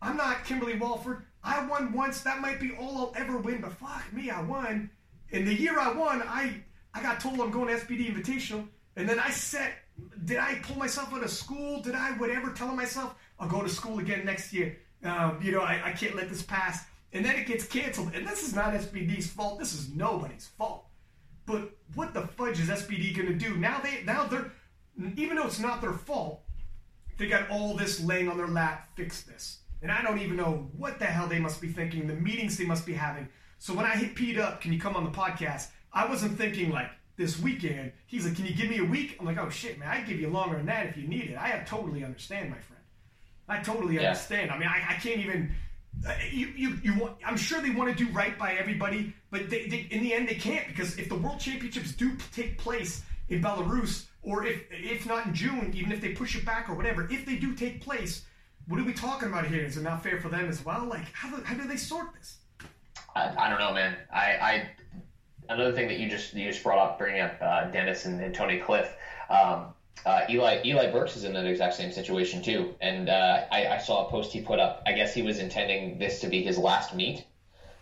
I'm 0.03 0.17
not 0.17 0.45
Kimberly 0.45 0.79
Walford. 0.79 1.25
I 1.43 1.67
won 1.67 1.93
once. 1.93 2.21
That 2.21 2.41
might 2.41 2.61
be 2.61 2.73
all 2.79 2.99
I'll 2.99 3.15
ever 3.17 3.39
win, 3.39 3.63
but 3.63 3.73
fuck 3.73 4.13
me, 4.13 4.29
I 4.29 4.43
won. 4.43 4.91
And 5.33 5.47
the 5.47 5.55
year 5.55 5.81
I 5.81 5.93
won, 5.93 6.23
I 6.23 6.63
I 6.93 7.03
got 7.03 7.21
told 7.21 7.41
I'm 7.41 7.51
going 7.51 7.69
to 7.69 7.85
SBD 7.85 8.15
Invitational, 8.15 8.67
and 8.97 9.09
then 9.09 9.19
I 9.19 9.31
set. 9.31 9.73
Did 10.25 10.39
I 10.39 10.57
pull 10.57 10.77
myself 10.77 11.13
out 11.13 11.23
of 11.23 11.31
school? 11.31 11.81
Did 11.81 11.95
I 11.95 12.13
whatever? 12.13 12.51
Telling 12.51 12.77
myself 12.77 13.15
I'll 13.39 13.49
go 13.49 13.63
to 13.63 13.69
school 13.69 13.99
again 13.99 14.25
next 14.25 14.53
year. 14.53 14.79
Um, 15.05 15.39
you 15.43 15.53
know, 15.53 15.61
I, 15.61 15.81
I 15.85 15.93
can't 15.93 16.15
let 16.15 16.29
this 16.29 16.43
pass. 16.43 16.85
And 17.13 17.25
then 17.25 17.37
it 17.37 17.47
gets 17.47 17.67
canceled. 17.67 18.13
And 18.15 18.27
this 18.27 18.43
is 18.43 18.55
not 18.55 18.75
SBD's 18.75 19.29
fault. 19.29 19.59
This 19.59 19.73
is 19.73 19.93
nobody's 19.95 20.47
fault. 20.59 20.87
But 21.47 21.71
what 21.95 22.15
the 22.15 22.23
fudge 22.23 22.59
is 22.59 22.69
SBD 22.69 23.15
going 23.15 23.29
to 23.29 23.35
do 23.35 23.57
now? 23.57 23.81
They 23.81 24.03
now 24.05 24.27
they're 24.27 24.51
even 25.17 25.37
though 25.37 25.47
it's 25.47 25.59
not 25.59 25.81
their 25.81 25.93
fault, 25.93 26.43
they 27.19 27.27
got 27.27 27.51
all 27.51 27.77
this 27.77 28.03
laying 28.03 28.29
on 28.29 28.37
their 28.37 28.49
lap. 28.49 28.89
Fix 28.97 29.23
this. 29.23 29.59
And 29.83 29.93
I 29.93 30.03
don't 30.03 30.19
even 30.19 30.37
know 30.37 30.69
what 30.77 30.99
the 30.99 31.05
hell 31.05 31.27
they 31.27 31.39
must 31.39 31.61
be 31.61 31.69
thinking. 31.69 32.07
The 32.07 32.15
meetings 32.15 32.57
they 32.57 32.65
must 32.65 32.87
be 32.87 32.95
having. 32.95 33.29
So 33.59 33.75
when 33.75 33.85
I 33.85 33.91
hit 33.91 34.15
Pete 34.15 34.39
up, 34.39 34.61
can 34.61 34.73
you 34.73 34.81
come 34.81 34.97
on 34.97 35.05
the 35.05 35.11
podcast? 35.11 35.69
I 35.93 36.09
wasn't 36.09 36.39
thinking 36.39 36.71
like 36.71 36.91
this 37.17 37.39
weekend. 37.41 37.93
He's 38.07 38.25
like, 38.27 38.37
can 38.37 38.47
you 38.47 38.55
give 38.55 38.69
me 38.69 38.79
a 38.79 38.85
week? 38.85 39.17
I'm 39.21 39.27
like, 39.27 39.39
oh 39.39 39.49
shit, 39.51 39.79
man, 39.79 39.89
I'd 39.89 40.07
give 40.07 40.21
you 40.21 40.29
longer 40.29 40.57
than 40.57 40.67
that 40.67 40.87
if 40.87 40.97
you 40.97 41.07
need 41.07 41.31
it. 41.31 41.39
I 41.39 41.63
totally 41.67 42.05
understand, 42.05 42.51
my 42.51 42.59
friend. 42.59 42.83
I 43.49 43.59
totally 43.61 43.95
Yeah. 43.97 44.09
understand. 44.09 44.51
I 44.51 44.59
mean, 44.59 44.69
I, 44.69 44.83
I 44.91 44.95
can't 44.95 45.21
even. 45.21 45.53
Uh, 46.07 46.13
you, 46.31 46.49
you, 46.57 46.79
you 46.83 46.99
want, 46.99 47.17
I'm 47.25 47.37
sure 47.37 47.61
they 47.61 47.71
want 47.71 47.97
to 47.97 48.05
do 48.05 48.11
right 48.11 48.37
by 48.37 48.55
everybody, 48.55 49.15
but 49.31 49.49
they, 49.49 49.69
they, 49.69 49.87
in 49.93 50.03
the 50.03 50.13
end, 50.13 50.29
they 50.29 50.35
can't 50.35 50.67
because 50.67 50.99
if 50.99 51.09
the 51.09 51.15
World 51.15 51.39
Championships 51.39 51.93
do 51.93 52.17
take 52.35 52.59
place 52.59 53.03
in 53.29 53.41
Belarus, 53.41 54.07
or 54.23 54.45
if 54.45 54.61
if 54.71 55.07
not 55.07 55.27
in 55.27 55.35
June, 55.35 55.73
even 55.75 55.93
if 55.93 56.01
they 56.01 56.09
push 56.09 56.35
it 56.37 56.45
back 56.45 56.69
or 56.69 56.75
whatever, 56.75 57.07
if 57.13 57.25
they 57.25 57.37
do 57.37 57.55
take 57.55 57.81
place, 57.81 58.25
what 58.67 58.81
are 58.81 58.85
we 58.85 58.93
talking 58.93 59.29
about 59.29 59.47
here? 59.47 59.65
Is 59.65 59.77
it 59.77 59.83
not 59.83 60.03
fair 60.03 60.21
for 60.21 60.29
them 60.29 60.49
as 60.49 60.65
well? 60.65 60.85
Like, 60.85 61.05
how 61.13 61.31
do, 61.35 61.43
how 61.45 61.55
do 61.55 61.69
they 61.69 61.77
sort 61.77 62.13
this? 62.15 62.39
I, 63.15 63.33
I 63.39 63.49
don't 63.49 63.61
know, 63.61 63.73
man. 63.73 63.97
I, 64.13 64.21
I 64.51 64.71
another 65.49 65.73
thing 65.73 65.89
that 65.89 65.99
you 65.99 66.09
just 66.09 66.35
you 66.35 66.51
just 66.51 66.63
brought 66.63 66.79
up, 66.79 66.99
bringing 66.99 67.21
up 67.21 67.37
uh, 67.41 67.65
Dennis 67.71 68.05
and, 68.05 68.21
and 68.21 68.35
Tony 68.35 68.59
Cliff. 68.59 68.95
Um, 69.29 69.67
uh, 70.05 70.23
Eli 70.29 70.61
Eli 70.65 70.91
Burks 70.91 71.17
is 71.17 71.25
in 71.25 71.33
that 71.35 71.47
exact 71.47 71.75
same 71.75 71.93
situation 71.93 72.43
too, 72.43 72.75
and 72.81 73.09
uh, 73.09 73.45
I, 73.51 73.67
I 73.69 73.79
saw 73.79 74.07
a 74.07 74.11
post 74.11 74.33
he 74.33 74.41
put 74.41 74.59
up. 74.59 74.83
I 74.87 74.93
guess 74.93 75.15
he 75.15 75.23
was 75.23 75.39
intending 75.39 75.99
this 75.99 76.21
to 76.21 76.29
be 76.29 76.43
his 76.43 76.59
last 76.59 76.95
meet. 76.95 77.25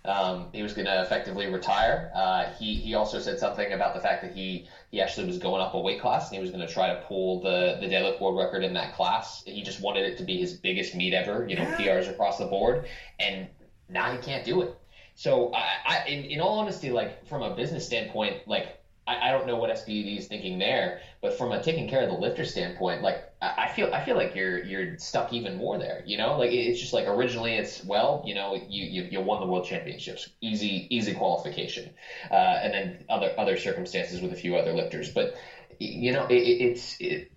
Um, 0.04 0.48
he 0.52 0.62
was 0.62 0.72
going 0.72 0.86
to 0.86 1.02
effectively 1.02 1.46
retire. 1.46 2.10
Uh, 2.14 2.50
he 2.58 2.74
he 2.74 2.94
also 2.94 3.18
said 3.20 3.38
something 3.38 3.72
about 3.72 3.94
the 3.94 4.00
fact 4.00 4.22
that 4.22 4.34
he 4.34 4.66
he 4.90 5.00
actually 5.00 5.26
was 5.26 5.38
going 5.38 5.62
up 5.62 5.74
a 5.74 5.80
weight 5.80 6.00
class 6.00 6.28
and 6.28 6.36
he 6.36 6.40
was 6.40 6.50
going 6.50 6.66
to 6.66 6.72
try 6.72 6.92
to 6.92 7.00
pull 7.02 7.40
the 7.40 7.78
the 7.80 7.86
deadlift 7.86 8.20
world 8.20 8.36
record 8.36 8.64
in 8.64 8.74
that 8.74 8.94
class. 8.94 9.42
He 9.44 9.62
just 9.62 9.80
wanted 9.80 10.04
it 10.04 10.18
to 10.18 10.24
be 10.24 10.38
his 10.38 10.54
biggest 10.54 10.94
meet 10.94 11.14
ever. 11.14 11.46
You 11.48 11.56
know. 11.56 11.64
PRs 11.72 12.10
across 12.10 12.38
the 12.38 12.46
board, 12.46 12.86
and 13.18 13.48
now 13.88 14.12
he 14.12 14.18
can't 14.18 14.44
do 14.44 14.62
it. 14.62 14.76
So 15.14 15.52
I, 15.54 15.76
I 15.84 16.08
in, 16.08 16.24
in 16.24 16.40
all 16.40 16.58
honesty, 16.58 16.90
like 16.90 17.26
from 17.26 17.42
a 17.42 17.54
business 17.54 17.84
standpoint, 17.84 18.46
like 18.46 18.78
I, 19.06 19.28
I 19.28 19.30
don't 19.30 19.46
know 19.46 19.56
what 19.56 19.70
SBD 19.70 20.16
is 20.16 20.26
thinking 20.26 20.58
there, 20.58 21.00
but 21.20 21.34
from 21.34 21.52
a 21.52 21.62
taking 21.62 21.86
care 21.88 22.02
of 22.02 22.08
the 22.08 22.14
lifter 22.14 22.44
standpoint, 22.44 23.02
like 23.02 23.30
I, 23.40 23.64
I 23.64 23.68
feel 23.68 23.90
I 23.92 24.00
feel 24.04 24.16
like 24.16 24.34
you're 24.34 24.62
you're 24.64 24.96
stuck 24.98 25.32
even 25.32 25.56
more 25.56 25.76
there. 25.78 26.02
You 26.06 26.16
know, 26.16 26.36
like 26.38 26.50
it- 26.50 26.66
it's 26.66 26.80
just 26.80 26.92
like 26.94 27.06
originally 27.06 27.54
it's 27.54 27.84
well, 27.84 28.22
you 28.24 28.34
know, 28.34 28.54
you 28.54 28.84
you, 28.84 29.02
you 29.10 29.20
won 29.20 29.40
the 29.40 29.46
world 29.46 29.64
championships, 29.64 30.28
easy 30.40 30.86
easy 30.90 31.12
qualification, 31.12 31.90
uh, 32.30 32.34
and 32.62 32.72
then 32.72 33.04
other 33.08 33.32
other 33.38 33.56
circumstances 33.56 34.20
with 34.20 34.32
a 34.32 34.36
few 34.36 34.56
other 34.56 34.72
lifters, 34.72 35.10
but 35.10 35.34
you 35.78 36.12
know, 36.12 36.24
it, 36.26 36.34
it, 36.36 36.60
it's 36.70 36.96
it, 37.00 37.28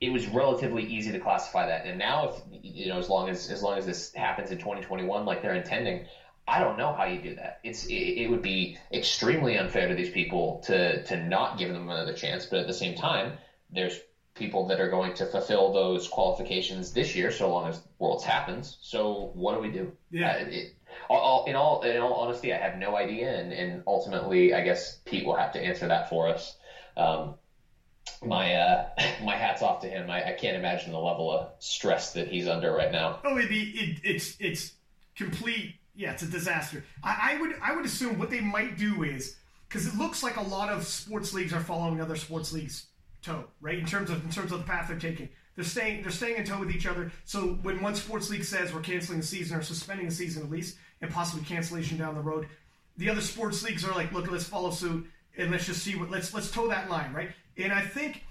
it 0.00 0.10
was 0.12 0.26
relatively 0.28 0.84
easy 0.84 1.10
to 1.10 1.18
classify 1.18 1.66
that. 1.66 1.84
And 1.84 1.98
now, 1.98 2.28
if 2.28 2.40
you 2.62 2.88
know, 2.88 2.98
as 2.98 3.08
long 3.08 3.28
as 3.28 3.48
as 3.50 3.62
long 3.62 3.78
as 3.78 3.84
this 3.86 4.12
happens 4.14 4.50
in 4.50 4.58
2021, 4.58 5.24
like 5.24 5.42
they're 5.42 5.54
intending, 5.54 6.06
I 6.48 6.60
don't 6.60 6.78
know 6.78 6.92
how 6.92 7.04
you 7.04 7.20
do 7.20 7.34
that. 7.34 7.60
It's 7.62 7.86
it, 7.86 7.94
it 7.94 8.30
would 8.30 8.42
be 8.42 8.78
extremely 8.92 9.58
unfair 9.58 9.88
to 9.88 9.94
these 9.94 10.10
people 10.10 10.62
to 10.66 11.02
to 11.04 11.16
not 11.16 11.58
give 11.58 11.72
them 11.72 11.88
another 11.88 12.14
chance. 12.14 12.46
But 12.46 12.60
at 12.60 12.66
the 12.66 12.72
same 12.74 12.96
time, 12.96 13.32
there's 13.70 14.00
people 14.34 14.66
that 14.68 14.80
are 14.80 14.88
going 14.88 15.14
to 15.14 15.26
fulfill 15.26 15.72
those 15.72 16.08
qualifications 16.08 16.92
this 16.92 17.14
year, 17.14 17.30
so 17.30 17.50
long 17.50 17.68
as 17.68 17.82
Worlds 17.98 18.24
happens. 18.24 18.78
So 18.80 19.32
what 19.34 19.54
do 19.54 19.60
we 19.60 19.70
do? 19.70 19.92
Yeah. 20.10 20.30
Uh, 20.30 20.48
it, 20.48 20.74
all, 21.08 21.18
all, 21.18 21.44
in 21.46 21.56
all 21.56 21.82
in 21.82 22.00
all 22.00 22.14
honesty, 22.14 22.52
I 22.52 22.58
have 22.58 22.78
no 22.78 22.96
idea, 22.96 23.38
and, 23.38 23.52
and 23.52 23.82
ultimately, 23.86 24.54
I 24.54 24.62
guess 24.62 24.96
Pete 25.04 25.26
will 25.26 25.36
have 25.36 25.52
to 25.52 25.60
answer 25.60 25.88
that 25.88 26.08
for 26.08 26.28
us. 26.28 26.56
Um, 26.96 27.34
my 28.24 28.54
uh, 28.54 28.88
my 29.22 29.36
hats 29.36 29.62
off 29.62 29.82
to 29.82 29.88
him. 29.88 30.10
I, 30.10 30.30
I 30.30 30.32
can't 30.32 30.56
imagine 30.56 30.92
the 30.92 30.98
level 30.98 31.30
of 31.30 31.50
stress 31.58 32.14
that 32.14 32.28
he's 32.28 32.48
under 32.48 32.72
right 32.72 32.92
now. 32.92 33.20
Oh, 33.24 33.36
it, 33.36 33.50
it, 33.50 34.00
it's 34.02 34.36
it's 34.40 34.72
complete. 35.16 35.74
Yeah, 35.98 36.12
it's 36.12 36.22
a 36.22 36.26
disaster. 36.26 36.84
I, 37.02 37.32
I 37.32 37.40
would 37.40 37.56
I 37.60 37.74
would 37.74 37.84
assume 37.84 38.20
what 38.20 38.30
they 38.30 38.40
might 38.40 38.78
do 38.78 39.02
is 39.02 39.34
because 39.68 39.84
it 39.84 39.96
looks 39.96 40.22
like 40.22 40.36
a 40.36 40.42
lot 40.42 40.68
of 40.68 40.86
sports 40.86 41.34
leagues 41.34 41.52
are 41.52 41.58
following 41.58 42.00
other 42.00 42.14
sports 42.14 42.52
leagues' 42.52 42.86
toe, 43.20 43.46
right? 43.60 43.76
In 43.76 43.84
terms 43.84 44.08
of 44.08 44.24
in 44.24 44.30
terms 44.30 44.52
of 44.52 44.60
the 44.60 44.64
path 44.64 44.86
they're 44.86 44.96
taking, 44.96 45.28
they're 45.56 45.64
staying 45.64 46.02
they're 46.02 46.12
staying 46.12 46.36
in 46.36 46.44
toe 46.44 46.60
with 46.60 46.70
each 46.70 46.86
other. 46.86 47.10
So 47.24 47.58
when 47.62 47.82
one 47.82 47.96
sports 47.96 48.30
league 48.30 48.44
says 48.44 48.72
we're 48.72 48.80
canceling 48.80 49.18
the 49.18 49.26
season 49.26 49.58
or 49.58 49.62
suspending 49.62 50.06
the 50.06 50.14
season 50.14 50.44
at 50.44 50.50
least, 50.50 50.76
and 51.00 51.10
possibly 51.10 51.44
cancellation 51.44 51.98
down 51.98 52.14
the 52.14 52.20
road, 52.20 52.46
the 52.96 53.10
other 53.10 53.20
sports 53.20 53.64
leagues 53.64 53.84
are 53.84 53.92
like, 53.92 54.12
look, 54.12 54.30
let's 54.30 54.44
follow 54.44 54.70
suit 54.70 55.04
and 55.36 55.50
let's 55.50 55.66
just 55.66 55.82
see 55.82 55.96
what 55.96 56.12
let's 56.12 56.32
let's 56.32 56.48
toe 56.48 56.68
that 56.68 56.88
line, 56.88 57.12
right? 57.12 57.30
And 57.56 57.72
I 57.72 57.80
think 57.80 58.22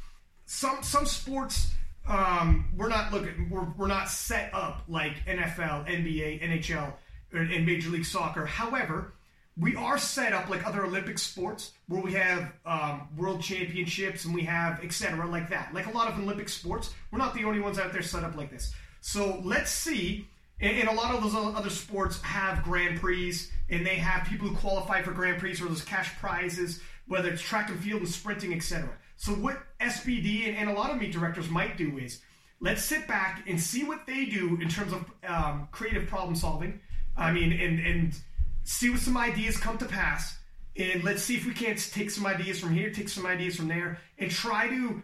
some 0.45 0.82
some 0.84 1.05
sports 1.05 1.70
um, 2.07 2.70
we're 2.78 2.88
not 2.88 3.11
looking 3.11 3.49
we're, 3.49 3.68
we're 3.76 3.88
not 3.88 4.07
set 4.07 4.53
up 4.53 4.84
like 4.88 5.26
NFL, 5.26 5.86
NBA, 5.86 6.41
NHL, 6.41 6.93
and 7.34 7.65
Major 7.65 7.89
League 7.89 8.05
Soccer. 8.05 8.45
However, 8.45 9.13
we 9.59 9.75
are 9.75 9.97
set 9.97 10.34
up 10.34 10.49
like 10.49 10.65
other 10.67 10.86
Olympic 10.86 11.17
sports 11.17 11.71
where 11.88 12.01
we 12.01 12.13
have 12.13 12.51
um, 12.65 13.07
world 13.17 13.41
championships 13.41 14.25
and 14.25 14.34
we 14.34 14.43
have 14.43 14.84
etc. 14.84 15.25
like 15.28 15.49
that. 15.49 15.73
Like 15.73 15.88
a 15.88 15.91
lot 15.91 16.11
of 16.11 16.19
Olympic 16.19 16.47
sports, 16.47 16.93
we're 17.11 17.17
not 17.17 17.34
the 17.34 17.43
only 17.43 17.59
ones 17.59 17.80
out 17.80 17.91
there 17.91 18.03
set 18.03 18.23
up 18.23 18.36
like 18.36 18.51
this. 18.51 18.73
So 19.01 19.41
let's 19.43 19.71
see. 19.71 20.28
And, 20.59 20.78
and 20.78 20.89
a 20.89 20.93
lot 20.93 21.13
of 21.13 21.23
those 21.23 21.34
other 21.36 21.69
sports 21.69 22.21
have 22.21 22.63
Grand 22.63 22.99
Prix, 22.99 23.36
and 23.69 23.86
they 23.86 23.95
have 23.95 24.28
people 24.28 24.47
who 24.47 24.55
qualify 24.55 25.01
for 25.01 25.11
Grand 25.11 25.39
Prix 25.39 25.53
or 25.61 25.67
those 25.67 25.84
cash 25.84 26.15
prizes, 26.19 26.82
whether 27.07 27.30
it's 27.30 27.41
track 27.41 27.69
and 27.69 27.80
field 27.80 28.01
and 28.01 28.09
sprinting, 28.09 28.53
etc. 28.53 28.89
So 29.17 29.32
what 29.34 29.57
SBD 29.80 30.47
and, 30.47 30.57
and 30.57 30.69
a 30.69 30.73
lot 30.73 30.91
of 30.91 30.99
meet 30.99 31.11
directors 31.11 31.49
might 31.49 31.78
do 31.78 31.97
is 31.97 32.21
let's 32.59 32.84
sit 32.84 33.07
back 33.07 33.43
and 33.47 33.59
see 33.59 33.84
what 33.84 34.05
they 34.05 34.25
do 34.25 34.57
in 34.61 34.69
terms 34.69 34.93
of 34.93 35.05
um, 35.28 35.67
creative 35.71 36.07
problem 36.07 36.36
solving. 36.36 36.80
I 37.18 37.32
mean, 37.32 37.51
and 37.51 37.80
and 37.80 38.15
see 38.63 38.89
what 38.89 38.99
some 38.99 39.18
ideas 39.18 39.57
come 39.57 39.78
to 39.80 39.86
pass, 39.86 40.38
and 40.76 41.03
let's 41.03 41.24
see 41.24 41.36
if 41.36 41.45
we 41.45 41.53
can't 41.53 41.80
take 41.91 42.11
some 42.11 42.26
ideas 42.26 42.59
from 42.59 42.74
here, 42.74 42.91
take 42.91 43.09
some 43.09 43.26
ideas 43.26 43.55
from 43.55 43.68
there, 43.68 43.99
and 44.18 44.30
try 44.30 44.68
to 44.70 45.01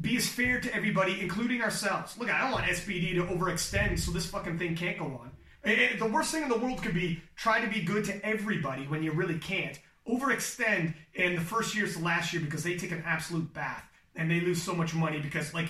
be 0.00 0.16
as 0.16 0.28
fair 0.28 0.60
to 0.60 0.74
everybody, 0.74 1.20
including 1.20 1.62
ourselves. 1.62 2.16
Look, 2.16 2.30
I 2.30 2.40
don't 2.40 2.52
want 2.52 2.66
SBD 2.66 3.14
to 3.14 3.24
overextend 3.24 3.98
so 3.98 4.12
this 4.12 4.26
fucking 4.26 4.58
thing 4.58 4.76
can't 4.76 4.98
go 4.98 5.06
on. 5.06 5.30
Eh, 5.64 5.74
eh, 5.74 5.96
The 5.98 6.06
worst 6.06 6.32
thing 6.32 6.42
in 6.42 6.48
the 6.48 6.58
world 6.58 6.82
could 6.82 6.94
be 6.94 7.22
try 7.36 7.60
to 7.60 7.66
be 7.66 7.82
good 7.82 8.04
to 8.06 8.24
everybody 8.24 8.86
when 8.86 9.02
you 9.02 9.12
really 9.12 9.38
can't. 9.38 9.78
Overextend, 10.08 10.94
and 11.16 11.36
the 11.36 11.42
first 11.42 11.74
year 11.74 11.84
is 11.84 11.96
the 11.96 12.04
last 12.04 12.32
year 12.32 12.42
because 12.42 12.62
they 12.62 12.76
take 12.76 12.92
an 12.92 13.02
absolute 13.06 13.52
bath 13.52 13.84
and 14.16 14.30
they 14.30 14.40
lose 14.40 14.62
so 14.62 14.74
much 14.74 14.94
money 14.94 15.20
because, 15.20 15.52
like, 15.52 15.68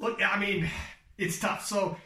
look, 0.00 0.20
I 0.22 0.38
mean, 0.38 0.68
it's 1.18 1.38
tough. 1.38 1.66
So 1.66 1.96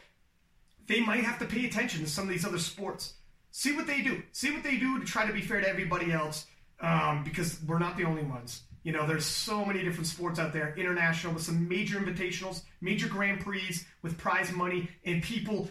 they 0.86 1.00
might 1.00 1.24
have 1.24 1.38
to 1.40 1.46
pay 1.46 1.64
attention 1.66 2.02
to 2.04 2.10
some 2.10 2.24
of 2.24 2.30
these 2.30 2.44
other 2.44 2.58
sports. 2.58 3.14
see 3.50 3.74
what 3.74 3.86
they 3.86 4.02
do. 4.02 4.22
See 4.32 4.50
what 4.52 4.62
they 4.62 4.76
do 4.76 4.98
to 4.98 5.04
try 5.06 5.26
to 5.26 5.32
be 5.32 5.40
fair 5.40 5.60
to 5.60 5.68
everybody 5.68 6.12
else, 6.12 6.46
um, 6.80 7.24
because 7.24 7.58
we're 7.66 7.78
not 7.78 7.96
the 7.96 8.04
only 8.04 8.22
ones. 8.22 8.62
You 8.82 8.92
know, 8.92 9.06
there's 9.06 9.24
so 9.24 9.64
many 9.64 9.82
different 9.82 10.06
sports 10.06 10.38
out 10.38 10.52
there, 10.52 10.74
international 10.76 11.32
with 11.32 11.42
some 11.42 11.66
major 11.66 11.98
invitationals, 11.98 12.62
major 12.80 13.08
Grand 13.08 13.40
Prix 13.40 13.80
with 14.02 14.16
prize 14.18 14.52
money, 14.52 14.88
and 15.04 15.22
people 15.22 15.68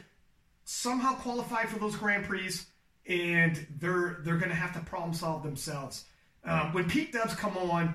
somehow 0.65 1.13
qualify 1.13 1.65
for 1.65 1.79
those 1.79 1.95
Grand 1.95 2.25
Prix, 2.25 2.55
and 3.07 3.65
they're 3.79 4.17
they're 4.23 4.37
going 4.37 4.49
to 4.49 4.55
have 4.55 4.73
to 4.73 4.79
problem 4.79 5.13
solve 5.13 5.43
themselves. 5.43 6.05
Um, 6.43 6.73
when 6.73 6.89
Pete 6.89 7.13
Dubs 7.13 7.35
come 7.35 7.55
on 7.57 7.93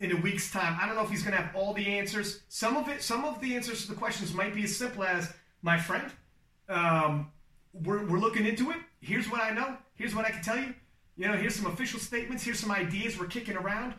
in 0.00 0.12
a 0.12 0.16
week's 0.20 0.50
time, 0.50 0.78
I 0.80 0.86
don't 0.86 0.94
know 0.94 1.02
if 1.02 1.10
he's 1.10 1.22
going 1.22 1.36
to 1.36 1.42
have 1.42 1.54
all 1.54 1.74
the 1.74 1.86
answers. 1.98 2.42
Some 2.48 2.76
of 2.76 2.88
it, 2.88 3.02
some 3.02 3.24
of 3.24 3.40
the 3.40 3.56
answers 3.56 3.82
to 3.82 3.88
the 3.90 3.98
questions 3.98 4.32
might 4.32 4.54
be 4.54 4.64
as 4.64 4.74
simple 4.76 5.02
as, 5.04 5.32
"My 5.62 5.78
friend, 5.78 6.10
um, 6.72 7.30
we're 7.72 8.04
we're 8.06 8.18
looking 8.18 8.46
into 8.46 8.70
it. 8.70 8.78
Here's 9.00 9.30
what 9.30 9.40
I 9.40 9.50
know. 9.50 9.76
Here's 9.94 10.14
what 10.14 10.24
I 10.24 10.30
can 10.30 10.42
tell 10.42 10.58
you. 10.58 10.74
You 11.16 11.28
know, 11.28 11.34
here's 11.34 11.54
some 11.54 11.66
official 11.66 12.00
statements. 12.00 12.42
Here's 12.42 12.58
some 12.58 12.70
ideas 12.70 13.18
we're 13.18 13.26
kicking 13.26 13.56
around." 13.56 13.94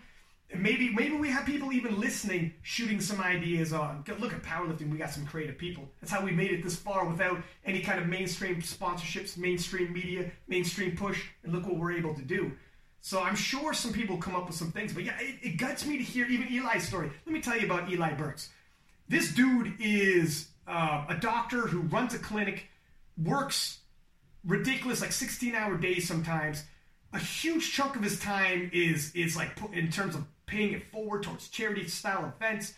maybe 0.56 0.90
maybe 0.94 1.16
we 1.16 1.30
have 1.30 1.46
people 1.46 1.72
even 1.74 2.00
listening 2.00 2.54
shooting 2.62 3.02
some 3.02 3.20
ideas 3.22 3.74
on 3.74 4.04
look 4.20 4.34
at 4.34 4.44
powerlifting 4.44 4.92
we 4.92 4.98
got 4.98 5.10
some 5.10 5.26
creative 5.26 5.58
people 5.58 5.90
that's 6.00 6.12
how 6.12 6.24
we 6.24 6.32
made 6.32 6.52
it 6.52 6.64
this 6.64 6.76
far 6.76 7.06
without 7.08 7.38
any 7.66 7.82
kind 7.82 8.00
of 8.00 8.08
mainstream 8.08 8.62
sponsorships 8.62 9.38
mainstream 9.38 9.92
media 9.92 10.30
mainstream 10.48 10.96
push 10.96 11.24
and 11.44 11.54
look 11.54 11.66
what 11.66 11.78
we're 11.78 11.92
able 11.92 12.14
to 12.14 12.22
do 12.22 12.52
so 13.02 13.22
i'm 13.22 13.36
sure 13.36 13.74
some 13.74 13.92
people 13.92 14.18
come 14.18 14.36
up 14.36 14.48
with 14.48 14.56
some 14.56 14.72
things 14.72 14.94
but 14.94 15.04
yeah 15.04 15.18
it, 15.20 15.36
it 15.42 15.58
guts 15.58 15.86
me 15.86 15.98
to 15.98 16.04
hear 16.04 16.26
even 16.28 16.48
eli's 16.48 16.88
story 16.88 17.10
let 17.26 17.34
me 17.34 17.42
tell 17.42 17.58
you 17.58 17.66
about 17.66 17.90
eli 17.92 18.14
burks 18.14 18.50
this 19.10 19.34
dude 19.34 19.74
is 19.80 20.50
uh, 20.68 21.06
a 21.10 21.16
doctor 21.16 21.62
who 21.62 21.82
runs 21.82 22.14
a 22.14 22.20
clinic 22.20 22.70
works 23.22 23.80
ridiculous 24.46 25.02
like 25.02 25.12
16 25.12 25.56
hour 25.56 25.78
days 25.78 26.08
sometimes 26.08 26.64
a 27.14 27.20
huge 27.20 27.72
chunk 27.72 27.96
of 27.96 28.04
his 28.04 28.20
time 28.20 28.70
is 28.74 29.14
is 29.14 29.38
like 29.38 29.52
in 29.74 29.90
terms 29.92 30.16
of 30.16 30.26
paying 30.46 30.74
it 30.74 30.84
forward 30.92 31.24
towards 31.24 31.48
charity 31.50 31.88
style 31.88 32.34
events. 32.36 32.74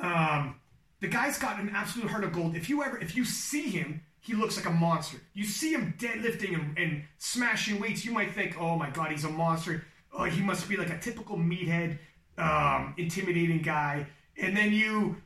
Um, 0.00 0.56
the 1.00 1.08
guy's 1.08 1.38
got 1.38 1.60
an 1.60 1.70
absolute 1.74 2.10
heart 2.10 2.24
of 2.24 2.32
gold. 2.32 2.56
If 2.56 2.68
you 2.68 2.82
ever, 2.82 2.98
if 2.98 3.16
you 3.16 3.24
see 3.24 3.70
him, 3.70 4.02
he 4.20 4.34
looks 4.34 4.56
like 4.56 4.66
a 4.66 4.70
monster. 4.70 5.18
You 5.34 5.44
see 5.44 5.72
him 5.72 5.94
deadlifting 5.98 6.54
and, 6.54 6.78
and 6.78 7.04
smashing 7.18 7.80
weights, 7.80 8.04
you 8.04 8.12
might 8.12 8.34
think, 8.34 8.60
oh 8.60 8.76
my 8.76 8.90
god, 8.90 9.10
he's 9.12 9.24
a 9.24 9.30
monster. 9.30 9.84
Oh, 10.12 10.24
he 10.24 10.42
must 10.42 10.68
be 10.68 10.76
like 10.76 10.90
a 10.90 10.98
typical 10.98 11.36
meathead, 11.36 11.98
um, 12.38 12.94
intimidating 12.96 13.62
guy. 13.62 14.06
And 14.38 14.56
then 14.56 14.72
you, 14.72 15.16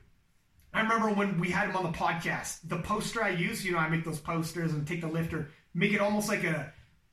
I 0.73 0.83
remember 0.83 1.11
when 1.11 1.41
we 1.41 1.51
had 1.51 1.69
him 1.69 1.77
on 1.77 1.83
the 1.83 1.97
podcast, 1.97 2.61
the 2.65 2.79
poster 2.79 3.23
I 3.23 3.31
use, 3.31 3.65
you 3.65 3.73
know, 3.73 3.79
I 3.79 3.89
make 3.89 4.05
those 4.05 4.21
posters 4.21 4.73
and 4.73 4.87
take 4.87 5.01
the 5.01 5.09
lifter, 5.09 5.51
make 5.75 5.93
it 5.93 6.01
almost 6.01 6.29
like 6.29 6.45
a 6.45 6.73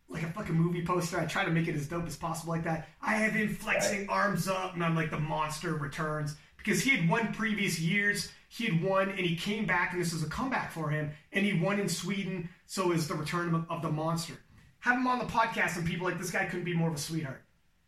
like 0.10 0.24
a 0.24 0.28
fucking 0.28 0.56
movie 0.56 0.86
poster. 0.86 1.20
I 1.20 1.26
try 1.26 1.44
to 1.44 1.52
make 1.52 1.68
it 1.68 1.76
as 1.76 1.88
dope 1.88 2.08
as 2.08 2.16
possible 2.16 2.54
like 2.54 2.64
that. 2.64 2.88
I 3.02 3.16
have 3.16 3.34
him 3.34 3.50
flexing 3.50 4.08
arms 4.08 4.48
up 4.48 4.74
and 4.74 4.84
I'm 4.84 4.96
like 4.96 5.12
the 5.12 5.20
monster 5.20 5.74
returns 5.74 6.36
because 6.58 6.82
he 6.82 6.92
had 6.92 7.10
won 7.10 7.34
previous 7.34 7.80
years. 7.80 8.32
He 8.48 8.66
had 8.66 8.82
won 8.82 9.10
and 9.10 9.20
he 9.20 9.36
came 9.36 9.66
back 9.66 9.92
and 9.92 10.02
this 10.02 10.14
is 10.14 10.24
a 10.24 10.30
comeback 10.30 10.72
for 10.72 10.90
him 10.90 11.12
and 11.34 11.46
he 11.46 11.60
won 11.60 11.80
in 11.80 11.90
Sweden. 11.90 12.50
So 12.68 12.92
is 12.92 13.08
the 13.08 13.16
return 13.16 13.66
of 13.70 13.82
the 13.82 13.92
monster. 13.92 14.36
Have 14.80 14.98
him 14.98 15.08
on 15.08 15.20
the 15.20 15.26
podcast 15.26 15.76
and 15.76 15.86
people 15.86 16.08
like 16.08 16.20
this 16.20 16.32
guy 16.32 16.46
couldn't 16.46 16.64
be 16.64 16.74
more 16.74 16.90
of 16.90 16.96
a 16.96 17.00
sweetheart. 17.00 17.42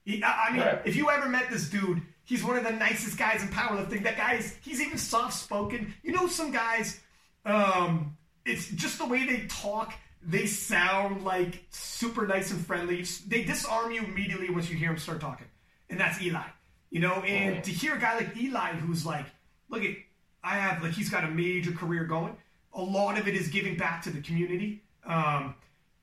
He, 0.05 0.23
I 0.23 0.51
mean, 0.51 0.61
right. 0.61 0.81
if 0.85 0.95
you 0.95 1.09
ever 1.09 1.29
met 1.29 1.49
this 1.51 1.69
dude, 1.69 2.01
he's 2.23 2.43
one 2.43 2.57
of 2.57 2.63
the 2.63 2.71
nicest 2.71 3.17
guys 3.17 3.41
in 3.41 3.49
powerlifting. 3.49 4.03
That 4.03 4.17
guy 4.17 4.35
is, 4.35 4.55
he's 4.61 4.81
even 4.81 4.97
soft 4.97 5.33
spoken. 5.33 5.93
You 6.03 6.13
know, 6.13 6.27
some 6.27 6.51
guys, 6.51 6.99
um, 7.45 8.17
it's 8.45 8.69
just 8.69 8.97
the 8.97 9.05
way 9.05 9.25
they 9.25 9.45
talk 9.47 9.93
they 10.21 10.45
sound 10.45 11.23
like 11.23 11.63
super 11.69 12.27
nice 12.27 12.51
and 12.51 12.65
friendly. 12.65 13.05
They 13.27 13.43
disarm 13.43 13.91
you 13.91 14.03
immediately 14.03 14.49
once 14.49 14.69
you 14.69 14.75
hear 14.75 14.89
them 14.89 14.97
start 14.97 15.21
talking, 15.21 15.47
and 15.89 15.99
that's 15.99 16.21
Eli. 16.21 16.43
You 16.89 16.99
know, 16.99 17.13
and 17.21 17.63
to 17.63 17.71
hear 17.71 17.95
a 17.95 17.99
guy 17.99 18.17
like 18.17 18.35
Eli 18.35 18.73
who's 18.73 19.05
like, 19.05 19.25
look 19.69 19.83
at, 19.83 19.95
I 20.43 20.55
have 20.55 20.83
like 20.83 20.91
he's 20.91 21.09
got 21.09 21.23
a 21.23 21.29
major 21.29 21.71
career 21.71 22.03
going. 22.03 22.35
A 22.73 22.81
lot 22.81 23.17
of 23.17 23.27
it 23.27 23.35
is 23.35 23.47
giving 23.47 23.77
back 23.77 24.01
to 24.03 24.09
the 24.09 24.21
community. 24.21 24.83
Um, 25.05 25.55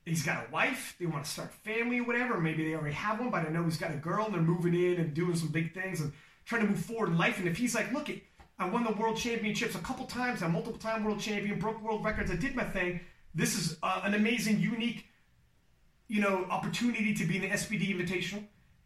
he's 0.07 0.25
got 0.25 0.47
a 0.47 0.51
wife. 0.51 0.97
They 0.99 1.07
want 1.07 1.25
to 1.25 1.31
start 1.31 1.53
family 1.53 2.01
or 2.01 2.05
whatever. 2.05 2.41
Maybe 2.41 2.65
they 2.65 2.75
already 2.75 2.95
have 2.95 3.21
one, 3.21 3.31
but 3.31 3.47
I 3.47 3.51
know 3.51 3.65
he's 3.65 3.77
got 3.77 3.93
a 3.93 3.97
girl 3.97 4.27
and 4.27 4.35
they're 4.35 4.41
moving 4.41 4.75
in 4.75 5.01
and 5.01 5.13
doing 5.13 5.37
some 5.37 5.49
big 5.49 5.75
things 5.75 6.01
and 6.01 6.13
trying 6.45 6.63
to 6.63 6.69
move 6.69 6.81
forward 6.81 7.11
in 7.11 7.19
life. 7.19 7.39
And 7.39 7.49
if 7.49 7.57
he's 7.57 7.75
like, 7.75 7.93
look, 7.93 8.09
it, 8.09 8.23
I 8.59 8.69
won 8.69 8.85
the 8.85 8.93
world 8.93 9.17
championships 9.17 9.75
a 9.75 9.81
couple 9.81 10.07
times. 10.07 10.43
I'm 10.43 10.53
multiple 10.53 10.79
time 10.79 11.05
world 11.05 11.21
champion, 11.21 11.59
broke 11.59 11.83
world 11.83 12.05
records. 12.05 12.31
I 12.31 12.37
did 12.37 12.55
my 12.55 12.65
thing 12.65 13.01
this 13.37 13.55
is 13.55 13.77
uh, 13.83 14.01
an 14.03 14.15
amazing, 14.15 14.61
unique, 14.61 15.05
you 16.09 16.23
know, 16.23 16.47
opportunity 16.51 17.13
to 17.15 17.27
be 17.27 17.37
in 17.37 17.43
the 17.43 17.49
SBD 17.49 17.95
Invitational. 17.95 18.43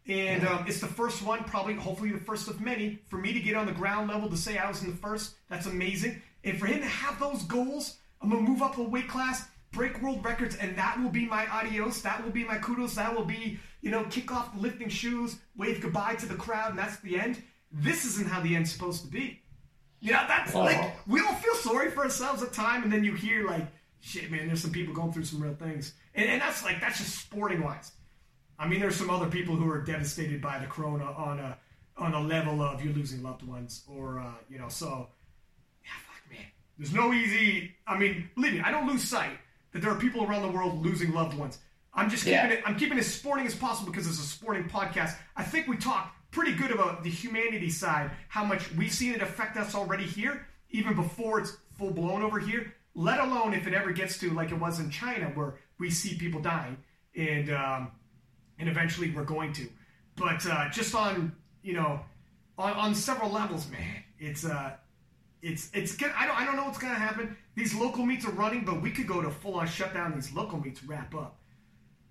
And 0.08 0.46
um, 0.46 0.64
it's 0.66 0.80
the 0.80 0.88
first 0.88 1.22
one, 1.22 1.44
probably, 1.44 1.74
hopefully, 1.74 2.10
the 2.10 2.18
first 2.18 2.48
of 2.48 2.60
many. 2.60 2.98
For 3.08 3.16
me 3.16 3.32
to 3.32 3.38
get 3.38 3.54
on 3.54 3.66
the 3.66 3.72
ground 3.72 4.08
level 4.08 4.28
to 4.28 4.36
say 4.36 4.58
I 4.58 4.68
was 4.68 4.82
in 4.82 4.90
the 4.90 4.96
first, 4.96 5.36
that's 5.48 5.66
amazing. 5.66 6.20
And 6.42 6.58
for 6.58 6.66
him 6.66 6.80
to 6.80 6.86
have 6.86 7.20
those 7.20 7.44
goals, 7.44 7.98
I'm 8.20 8.30
gonna 8.30 8.42
move 8.42 8.60
up 8.60 8.76
a 8.76 8.82
weight 8.82 9.08
class, 9.08 9.46
break 9.72 10.00
world 10.02 10.24
records, 10.24 10.56
and 10.56 10.76
that 10.76 11.00
will 11.00 11.10
be 11.10 11.26
my 11.26 11.46
adios. 11.46 12.02
That 12.02 12.24
will 12.24 12.32
be 12.32 12.44
my 12.44 12.58
kudos. 12.58 12.94
That 12.94 13.14
will 13.14 13.24
be, 13.24 13.58
you 13.82 13.90
know, 13.90 14.04
kick 14.10 14.32
off 14.32 14.54
the 14.54 14.60
lifting 14.60 14.88
shoes, 14.88 15.36
wave 15.56 15.80
goodbye 15.80 16.14
to 16.16 16.26
the 16.26 16.34
crowd, 16.34 16.70
and 16.70 16.78
that's 16.78 16.98
the 17.00 17.18
end. 17.18 17.42
This 17.72 18.04
isn't 18.04 18.28
how 18.28 18.40
the 18.40 18.56
end's 18.56 18.72
supposed 18.72 19.02
to 19.04 19.08
be. 19.08 19.42
You 20.00 20.12
know, 20.12 20.24
that's 20.26 20.54
like 20.54 20.96
we 21.06 21.20
all 21.20 21.34
feel 21.34 21.54
sorry 21.56 21.90
for 21.90 22.04
ourselves 22.04 22.42
at 22.42 22.52
time, 22.52 22.82
and 22.82 22.92
then 22.92 23.04
you 23.04 23.14
hear 23.14 23.46
like 23.46 23.66
shit, 24.00 24.30
man, 24.30 24.46
there's 24.46 24.62
some 24.62 24.72
people 24.72 24.94
going 24.94 25.12
through 25.12 25.24
some 25.24 25.42
real 25.42 25.54
things. 25.54 25.94
And, 26.14 26.28
and 26.28 26.40
that's 26.40 26.64
like, 26.64 26.80
that's 26.80 26.98
just 26.98 27.16
sporting 27.18 27.62
wise. 27.62 27.92
I 28.58 28.66
mean, 28.66 28.80
there's 28.80 28.96
some 28.96 29.10
other 29.10 29.26
people 29.26 29.56
who 29.56 29.70
are 29.70 29.82
devastated 29.82 30.42
by 30.42 30.58
the 30.58 30.66
corona 30.66 31.04
on 31.04 31.38
a, 31.38 31.56
on 31.96 32.14
a 32.14 32.20
level 32.20 32.62
of 32.62 32.82
you're 32.82 32.94
losing 32.94 33.22
loved 33.22 33.42
ones 33.42 33.84
or, 33.86 34.18
uh, 34.18 34.32
you 34.48 34.58
know, 34.58 34.68
so, 34.68 35.08
yeah, 35.82 35.90
fuck, 36.06 36.30
man. 36.30 36.46
There's 36.78 36.92
no 36.92 37.12
easy, 37.12 37.74
I 37.86 37.98
mean, 37.98 38.28
believe 38.34 38.54
me, 38.54 38.60
I 38.60 38.70
don't 38.70 38.86
lose 38.86 39.04
sight 39.04 39.38
that 39.72 39.82
there 39.82 39.90
are 39.90 39.98
people 39.98 40.24
around 40.24 40.42
the 40.42 40.50
world 40.50 40.84
losing 40.84 41.12
loved 41.12 41.36
ones. 41.36 41.58
I'm 41.92 42.08
just 42.08 42.24
keeping 42.24 42.36
yeah. 42.36 42.48
it, 42.48 42.62
I'm 42.64 42.76
keeping 42.76 42.96
it 42.96 43.00
as 43.00 43.12
sporting 43.12 43.46
as 43.46 43.54
possible 43.54 43.90
because 43.90 44.06
it's 44.06 44.18
a 44.18 44.22
sporting 44.22 44.68
podcast. 44.68 45.16
I 45.36 45.42
think 45.42 45.66
we 45.66 45.76
talked 45.76 46.14
pretty 46.30 46.54
good 46.54 46.70
about 46.70 47.02
the 47.02 47.10
humanity 47.10 47.70
side, 47.70 48.12
how 48.28 48.44
much 48.44 48.70
we've 48.72 48.92
seen 48.92 49.12
it 49.12 49.22
affect 49.22 49.56
us 49.56 49.74
already 49.74 50.04
here, 50.04 50.46
even 50.70 50.94
before 50.94 51.40
it's 51.40 51.56
full 51.76 51.90
blown 51.90 52.22
over 52.22 52.38
here 52.38 52.74
let 52.94 53.20
alone 53.20 53.54
if 53.54 53.66
it 53.66 53.74
ever 53.74 53.92
gets 53.92 54.18
to 54.18 54.30
like 54.30 54.50
it 54.50 54.58
was 54.58 54.80
in 54.80 54.90
China 54.90 55.26
where 55.34 55.54
we 55.78 55.90
see 55.90 56.16
people 56.16 56.40
dying 56.40 56.76
and 57.16 57.50
um, 57.50 57.90
and 58.58 58.68
eventually 58.68 59.10
we're 59.10 59.24
going 59.24 59.52
to. 59.54 59.68
But 60.16 60.44
uh, 60.46 60.68
just 60.70 60.94
on 60.94 61.34
you 61.62 61.74
know 61.74 62.00
on, 62.58 62.72
on 62.72 62.94
several 62.94 63.30
levels, 63.30 63.70
man, 63.70 64.02
it's 64.18 64.44
uh 64.44 64.72
it's 65.42 65.70
it's 65.72 65.96
good. 65.96 66.12
I 66.16 66.26
don't 66.26 66.38
I 66.38 66.44
don't 66.44 66.56
know 66.56 66.64
what's 66.64 66.78
gonna 66.78 66.94
happen. 66.94 67.36
These 67.54 67.74
local 67.74 68.04
meets 68.04 68.24
are 68.26 68.32
running, 68.32 68.64
but 68.64 68.80
we 68.82 68.90
could 68.90 69.06
go 69.06 69.22
to 69.22 69.30
full 69.30 69.54
on 69.54 69.66
shutdown. 69.66 70.14
These 70.14 70.32
local 70.32 70.60
meets 70.60 70.82
wrap 70.84 71.14
up. 71.14 71.36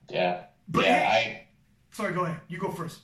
Yeah. 0.09 0.43
But 0.67 0.85
yeah, 0.85 0.99
hey, 0.99 1.47
I, 1.49 1.95
sorry, 1.95 2.13
go 2.13 2.25
ahead. 2.25 2.39
You 2.47 2.59
go 2.59 2.69
first. 2.69 2.99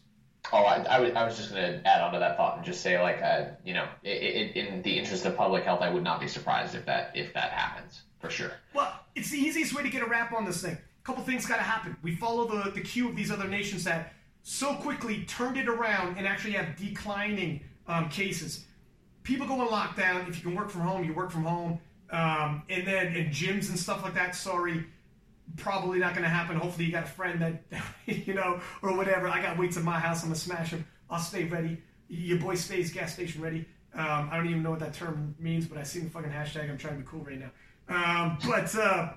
Oh, 0.54 0.64
I, 0.64 0.84
I, 0.84 1.00
was, 1.00 1.12
I 1.14 1.26
was 1.26 1.38
just 1.38 1.52
going 1.52 1.82
to 1.82 1.88
add 1.88 2.02
on 2.02 2.14
to 2.14 2.20
that 2.20 2.38
thought 2.38 2.58
and 2.58 2.66
just 2.66 2.82
say, 2.82 3.02
like, 3.02 3.20
uh, 3.22 3.46
you 3.64 3.74
know, 3.74 3.88
it, 4.04 4.56
it, 4.56 4.56
in 4.56 4.82
the 4.84 4.96
interest 4.96 5.26
of 5.26 5.36
public 5.36 5.64
health, 5.64 5.82
I 5.82 5.90
would 5.90 6.04
not 6.04 6.20
be 6.20 6.28
surprised 6.28 6.76
if 6.76 6.86
that 6.86 7.12
if 7.16 7.34
that 7.34 7.52
happens 7.52 8.04
for 8.20 8.30
sure. 8.30 8.52
Well, 8.74 8.94
it's 9.16 9.32
the 9.32 9.38
easiest 9.38 9.74
way 9.74 9.84
to 9.84 9.90
get 9.90 10.02
a 10.02 10.06
wrap 10.06 10.34
on 10.34 10.46
this 10.46 10.62
thing. 10.62 10.74
A 10.74 11.06
couple 11.06 11.24
things 11.24 11.46
got 11.46 11.58
to 11.58 11.64
happen. 11.64 11.98
We 12.04 12.16
follow 12.16 12.48
the 12.48 12.70
the 12.72 12.82
cue 12.82 13.10
of 13.10 13.16
these 13.16 13.32
other 13.32 13.48
nations 13.48 13.84
that 13.86 14.14
so 14.44 14.76
quickly 14.76 15.24
turned 15.26 15.58
it 15.58 15.68
around 15.68 16.18
and 16.18 16.28
actually 16.28 16.54
have 16.54 16.76
declining 16.76 17.62
um, 17.88 18.10
cases. 18.10 18.66
People 19.26 19.48
go 19.48 19.60
on 19.60 19.68
lockdown. 19.68 20.30
If 20.30 20.38
you 20.38 20.44
can 20.44 20.56
work 20.56 20.70
from 20.70 20.82
home, 20.82 21.04
you 21.04 21.14
work 21.14 21.32
from 21.32 21.44
home. 21.44 21.80
Um, 22.12 22.62
and 22.70 22.88
then 22.88 23.08
in 23.16 23.28
gyms 23.32 23.70
and 23.70 23.78
stuff 23.78 24.04
like 24.04 24.14
that. 24.14 24.36
Sorry, 24.36 24.86
probably 25.58 26.00
not 26.00 26.14
going 26.14 26.24
to 26.24 26.30
happen. 26.30 26.56
Hopefully, 26.56 26.86
you 26.86 26.92
got 26.92 27.04
a 27.04 27.08
friend 27.08 27.42
that, 27.42 27.82
you 28.06 28.36
know, 28.36 28.62
or 28.82 28.96
whatever. 28.96 29.28
I 29.28 29.42
got 29.42 29.58
weights 29.58 29.78
in 29.78 29.84
my 29.84 30.00
house. 30.00 30.24
I'm 30.24 30.30
to 30.30 30.36
smash 30.36 30.72
them. 30.72 30.86
I'll 31.10 31.20
stay 31.20 31.46
ready. 31.46 31.82
Your 32.08 32.38
boy 32.38 32.56
stays 32.56 32.92
gas 32.92 33.14
station 33.14 33.42
ready. 33.42 33.66
Um, 33.96 34.30
I 34.32 34.38
don't 34.38 34.48
even 34.48 34.62
know 34.62 34.72
what 34.72 34.80
that 34.80 34.94
term 34.94 35.36
means, 35.40 35.66
but 35.66 35.78
I 35.78 35.84
see 35.84 36.00
the 36.00 36.10
fucking 36.10 36.30
hashtag. 36.30 36.70
I'm 36.70 36.78
trying 36.78 36.94
to 36.94 37.00
be 37.00 37.08
cool 37.08 37.22
right 37.22 37.40
now. 37.40 37.52
Um, 37.88 38.38
but, 38.46 38.76
uh, 38.76 39.14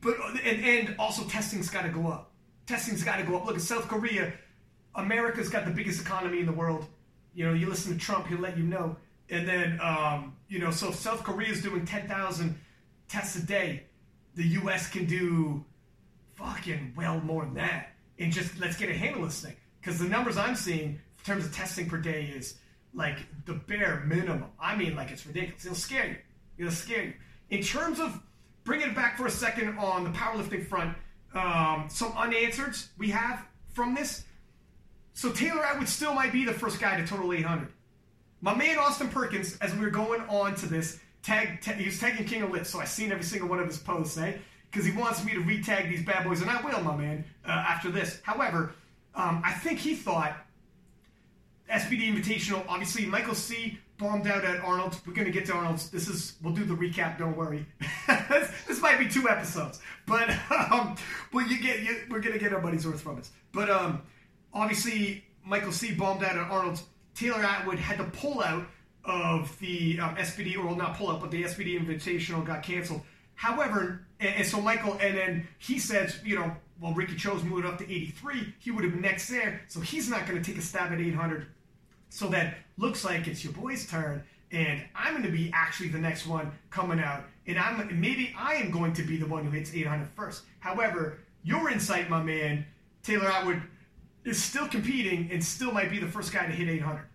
but, 0.00 0.16
and, 0.44 0.64
and 0.64 0.96
also 0.98 1.24
testing's 1.24 1.68
got 1.68 1.82
to 1.82 1.90
go 1.90 2.06
up. 2.08 2.30
Testing's 2.66 3.04
got 3.04 3.16
to 3.16 3.24
go 3.24 3.36
up. 3.36 3.46
Look 3.46 3.56
at 3.56 3.62
South 3.62 3.88
Korea. 3.88 4.32
America's 4.94 5.48
got 5.48 5.64
the 5.64 5.70
biggest 5.70 6.00
economy 6.00 6.40
in 6.40 6.46
the 6.46 6.52
world. 6.52 6.86
You 7.34 7.46
know, 7.46 7.54
you 7.54 7.68
listen 7.68 7.92
to 7.92 7.98
Trump, 7.98 8.28
he'll 8.28 8.38
let 8.38 8.56
you 8.56 8.64
know. 8.64 8.96
And 9.32 9.48
then, 9.48 9.80
um, 9.80 10.36
you 10.48 10.58
know, 10.58 10.70
so 10.70 10.90
if 10.90 10.96
South 10.96 11.24
Korea 11.24 11.48
is 11.48 11.62
doing 11.62 11.86
10,000 11.86 12.54
tests 13.08 13.34
a 13.36 13.42
day, 13.42 13.84
the 14.34 14.44
U.S. 14.60 14.90
can 14.90 15.06
do 15.06 15.64
fucking 16.34 16.92
well 16.94 17.18
more 17.20 17.46
than 17.46 17.54
that. 17.54 17.92
And 18.18 18.30
just 18.30 18.60
let's 18.60 18.76
get 18.76 18.90
a 18.90 18.94
handle 18.94 19.24
this 19.24 19.40
thing. 19.40 19.56
Because 19.80 19.98
the 19.98 20.06
numbers 20.06 20.36
I'm 20.36 20.54
seeing 20.54 20.90
in 20.90 21.24
terms 21.24 21.46
of 21.46 21.54
testing 21.54 21.88
per 21.88 21.96
day 21.96 22.24
is 22.24 22.58
like 22.92 23.20
the 23.46 23.54
bare 23.54 24.04
minimum. 24.06 24.50
I 24.60 24.76
mean, 24.76 24.94
like 24.94 25.10
it's 25.10 25.26
ridiculous. 25.26 25.64
It'll 25.64 25.76
scare 25.76 26.08
you. 26.08 26.16
It'll 26.58 26.70
scare 26.70 27.04
you. 27.04 27.14
In 27.48 27.62
terms 27.62 28.00
of 28.00 28.20
bringing 28.64 28.90
it 28.90 28.94
back 28.94 29.16
for 29.16 29.26
a 29.26 29.30
second 29.30 29.78
on 29.78 30.04
the 30.04 30.10
powerlifting 30.10 30.66
front, 30.66 30.94
um, 31.34 31.86
some 31.88 32.12
unanswered 32.18 32.76
we 32.98 33.08
have 33.08 33.46
from 33.72 33.94
this. 33.94 34.24
So 35.14 35.32
Taylor 35.32 35.64
Atwood 35.64 35.88
still 35.88 36.12
might 36.12 36.32
be 36.32 36.44
the 36.44 36.52
first 36.52 36.78
guy 36.80 37.00
to 37.00 37.06
total 37.06 37.32
800. 37.32 37.72
My 38.44 38.56
man 38.56 38.76
Austin 38.76 39.08
Perkins, 39.08 39.56
as 39.58 39.72
we 39.72 39.80
were 39.80 39.90
going 39.90 40.20
on 40.22 40.56
to 40.56 40.66
this, 40.66 40.98
tag, 41.22 41.60
tag 41.62 41.76
he 41.76 41.84
was 41.86 42.00
tagging 42.00 42.26
King 42.26 42.42
of 42.42 42.50
Lit, 42.50 42.66
so 42.66 42.80
I 42.80 42.84
seen 42.84 43.12
every 43.12 43.22
single 43.22 43.48
one 43.48 43.60
of 43.60 43.66
his 43.68 43.78
posts, 43.78 44.18
eh? 44.18 44.34
Because 44.68 44.84
he 44.84 44.90
wants 44.90 45.24
me 45.24 45.32
to 45.34 45.40
retag 45.40 45.88
these 45.88 46.04
bad 46.04 46.24
boys, 46.24 46.42
and 46.42 46.50
I 46.50 46.60
will, 46.60 46.82
my 46.82 46.96
man, 46.96 47.24
uh, 47.46 47.50
after 47.50 47.88
this. 47.88 48.20
However, 48.24 48.74
um, 49.14 49.42
I 49.44 49.52
think 49.52 49.78
he 49.78 49.94
thought 49.94 50.36
SBD 51.70 52.12
Invitational. 52.12 52.64
Obviously, 52.68 53.06
Michael 53.06 53.36
C 53.36 53.78
bombed 53.96 54.26
out 54.26 54.44
at 54.44 54.58
Arnold. 54.64 54.98
We're 55.06 55.12
gonna 55.12 55.30
get 55.30 55.46
to 55.46 55.52
Arnold's. 55.52 55.88
This 55.90 56.08
is 56.08 56.34
we'll 56.42 56.54
do 56.54 56.64
the 56.64 56.74
recap. 56.74 57.18
Don't 57.18 57.36
worry. 57.36 57.64
this, 58.28 58.50
this, 58.66 58.80
might 58.80 58.98
be 58.98 59.06
two 59.06 59.28
episodes, 59.28 59.78
but 60.04 60.30
um, 60.50 60.96
but 61.32 61.48
you 61.48 61.62
get 61.62 61.82
you, 61.82 62.00
we're 62.10 62.20
gonna 62.20 62.38
get 62.38 62.52
our 62.52 62.60
money's 62.60 62.86
worth 62.86 63.00
from 63.00 63.18
it. 63.18 63.28
But 63.52 63.70
um, 63.70 64.02
obviously, 64.52 65.24
Michael 65.44 65.70
C 65.70 65.94
bombed 65.94 66.24
out 66.24 66.36
at 66.36 66.50
Arnold's. 66.50 66.82
Taylor 67.14 67.42
Atwood 67.42 67.78
had 67.78 67.98
to 67.98 68.04
pull 68.04 68.42
out 68.42 68.66
of 69.04 69.58
the 69.58 69.98
um, 69.98 70.14
SBD, 70.16 70.56
or 70.56 70.66
well, 70.66 70.76
not 70.76 70.96
pull 70.96 71.10
out, 71.10 71.20
but 71.20 71.30
the 71.30 71.42
SBD 71.42 71.80
Invitational 71.80 72.44
got 72.44 72.62
canceled. 72.62 73.02
However, 73.34 74.06
and, 74.20 74.36
and, 74.36 74.46
so 74.46 74.60
Michael, 74.60 74.92
and 75.00 75.16
then 75.16 75.48
he 75.58 75.78
says, 75.78 76.20
you 76.24 76.36
know, 76.36 76.54
well, 76.80 76.94
Ricky 76.94 77.16
Cho's 77.16 77.42
moved 77.42 77.66
up 77.66 77.78
to 77.78 77.84
83. 77.84 78.54
He 78.58 78.70
would 78.70 78.84
have 78.84 78.92
been 78.92 79.02
next 79.02 79.28
there, 79.28 79.62
so 79.68 79.80
he's 79.80 80.08
not 80.08 80.26
going 80.26 80.40
to 80.40 80.48
take 80.48 80.58
a 80.58 80.62
stab 80.62 80.92
at 80.92 81.00
800. 81.00 81.46
So 82.08 82.28
that 82.28 82.58
looks 82.76 83.04
like 83.04 83.26
it's 83.26 83.42
your 83.42 83.52
boy's 83.52 83.86
turn, 83.86 84.22
and 84.50 84.82
I'm 84.94 85.12
going 85.12 85.24
to 85.24 85.30
be 85.30 85.50
actually 85.54 85.88
the 85.88 85.98
next 85.98 86.26
one 86.26 86.52
coming 86.70 87.00
out, 87.00 87.24
and 87.46 87.58
I'm 87.58 88.00
maybe 88.00 88.34
I 88.38 88.54
am 88.54 88.70
going 88.70 88.92
to 88.94 89.02
be 89.02 89.16
the 89.16 89.26
one 89.26 89.44
who 89.44 89.50
hits 89.50 89.74
800 89.74 90.08
first. 90.14 90.42
However, 90.60 91.18
your 91.42 91.70
insight, 91.70 92.10
my 92.10 92.22
man, 92.22 92.66
Taylor 93.02 93.26
Atwood, 93.26 93.62
is 94.24 94.42
still 94.42 94.68
competing 94.68 95.30
and 95.32 95.42
still 95.42 95.72
might 95.72 95.90
be 95.90 95.98
the 95.98 96.06
first 96.06 96.32
guy 96.32 96.46
to 96.46 96.52
hit 96.52 96.68
800. 96.68 97.06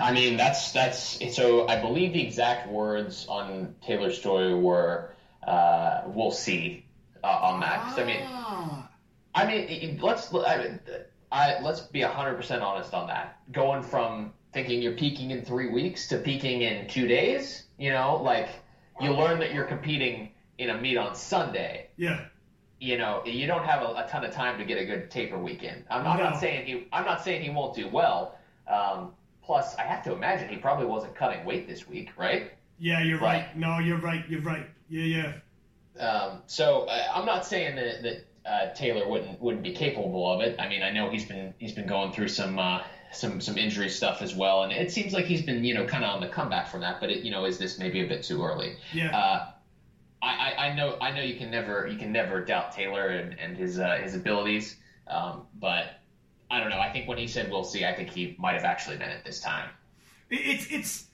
I 0.00 0.12
mean, 0.12 0.36
that's 0.36 0.72
that's 0.72 1.18
so. 1.34 1.68
I 1.68 1.80
believe 1.80 2.12
the 2.12 2.20
exact 2.20 2.68
words 2.68 3.24
on 3.28 3.76
Taylor's 3.86 4.18
story 4.18 4.52
were, 4.52 5.12
uh, 5.46 6.02
"We'll 6.06 6.32
see." 6.32 6.84
Uh, 7.22 7.28
on 7.28 7.60
that, 7.60 7.78
ah. 7.82 7.96
I 7.96 8.04
mean. 8.04 8.86
I 9.36 9.46
mean, 9.46 9.98
let's 10.00 10.34
I, 10.34 10.78
I, 11.30 11.60
let's 11.60 11.80
be 11.80 12.00
hundred 12.00 12.36
percent 12.36 12.62
honest 12.62 12.94
on 12.94 13.06
that. 13.08 13.38
Going 13.52 13.82
from 13.82 14.32
thinking 14.54 14.80
you're 14.80 14.92
peaking 14.96 15.30
in 15.30 15.44
three 15.44 15.68
weeks 15.68 16.08
to 16.08 16.16
peaking 16.16 16.62
in 16.62 16.88
two 16.88 17.06
days, 17.06 17.64
you 17.78 17.92
know, 17.92 18.20
like 18.22 18.48
you 19.00 19.12
learn 19.12 19.38
that 19.40 19.52
you're 19.52 19.66
competing 19.66 20.30
in 20.56 20.70
a 20.70 20.80
meet 20.80 20.96
on 20.96 21.14
Sunday. 21.14 21.88
Yeah. 21.98 22.24
You 22.86 22.98
know, 22.98 23.22
you 23.26 23.48
don't 23.48 23.64
have 23.64 23.82
a, 23.82 23.86
a 23.86 24.06
ton 24.08 24.24
of 24.24 24.32
time 24.32 24.58
to 24.58 24.64
get 24.64 24.78
a 24.78 24.84
good 24.84 25.10
taper 25.10 25.38
weekend. 25.38 25.84
I'm, 25.90 26.06
I'm 26.06 26.18
not 26.20 26.38
saying 26.38 26.66
he. 26.66 26.86
I'm 26.92 27.04
not 27.04 27.24
saying 27.24 27.42
he 27.42 27.50
won't 27.50 27.74
do 27.74 27.88
well. 27.88 28.38
Um, 28.68 29.12
plus, 29.42 29.74
I 29.76 29.82
have 29.82 30.04
to 30.04 30.12
imagine 30.12 30.48
he 30.48 30.56
probably 30.56 30.86
wasn't 30.86 31.16
cutting 31.16 31.44
weight 31.44 31.66
this 31.66 31.88
week, 31.88 32.10
right? 32.16 32.52
Yeah, 32.78 33.02
you're 33.02 33.18
right. 33.18 33.46
right. 33.46 33.56
No, 33.56 33.78
you're 33.78 33.98
right. 33.98 34.24
You're 34.28 34.42
right. 34.42 34.68
Yeah, 34.88 35.32
yeah. 35.96 36.02
Um, 36.02 36.42
so 36.46 36.82
uh, 36.82 37.06
I'm 37.12 37.26
not 37.26 37.44
saying 37.44 37.74
that, 37.76 38.02
that 38.02 38.26
uh, 38.48 38.74
Taylor 38.74 39.08
wouldn't 39.08 39.40
wouldn't 39.40 39.64
be 39.64 39.72
capable 39.72 40.30
of 40.30 40.40
it. 40.40 40.60
I 40.60 40.68
mean, 40.68 40.82
I 40.82 40.90
know 40.90 41.10
he's 41.10 41.24
been 41.24 41.54
he's 41.58 41.72
been 41.72 41.88
going 41.88 42.12
through 42.12 42.28
some 42.28 42.58
uh, 42.58 42.82
some 43.12 43.40
some 43.40 43.58
injury 43.58 43.88
stuff 43.88 44.22
as 44.22 44.34
well, 44.34 44.62
and 44.62 44.72
it 44.72 44.92
seems 44.92 45.12
like 45.12 45.24
he's 45.24 45.42
been 45.42 45.64
you 45.64 45.74
know 45.74 45.86
kind 45.86 46.04
of 46.04 46.10
on 46.10 46.20
the 46.20 46.28
comeback 46.28 46.68
from 46.68 46.82
that. 46.82 47.00
But 47.00 47.10
it, 47.10 47.24
you 47.24 47.30
know, 47.32 47.46
is 47.46 47.58
this 47.58 47.78
maybe 47.78 48.04
a 48.04 48.06
bit 48.06 48.22
too 48.22 48.44
early? 48.44 48.76
Yeah. 48.92 49.48
I, 50.22 50.54
I, 50.58 50.74
know 50.74 50.96
I 51.00 51.10
know 51.12 51.22
you 51.22 51.36
can 51.36 51.50
never 51.50 51.86
you 51.86 51.98
can 51.98 52.10
never 52.10 52.44
doubt 52.44 52.72
Taylor 52.72 53.08
and, 53.08 53.38
and 53.38 53.56
his 53.56 53.78
uh, 53.78 53.98
his 54.02 54.14
abilities, 54.14 54.76
um, 55.06 55.42
but 55.60 56.00
I 56.50 56.58
don't 56.58 56.70
know. 56.70 56.80
I 56.80 56.90
think 56.90 57.08
when 57.08 57.18
he 57.18 57.26
said 57.26 57.50
we'll 57.50 57.64
see, 57.64 57.84
I 57.84 57.94
think 57.94 58.10
he 58.10 58.34
might 58.38 58.54
have 58.54 58.64
actually 58.64 58.96
meant 58.96 59.12
it 59.12 59.24
this 59.24 59.40
time. 59.40 59.68
It's 60.30 60.66
it's 60.70 61.06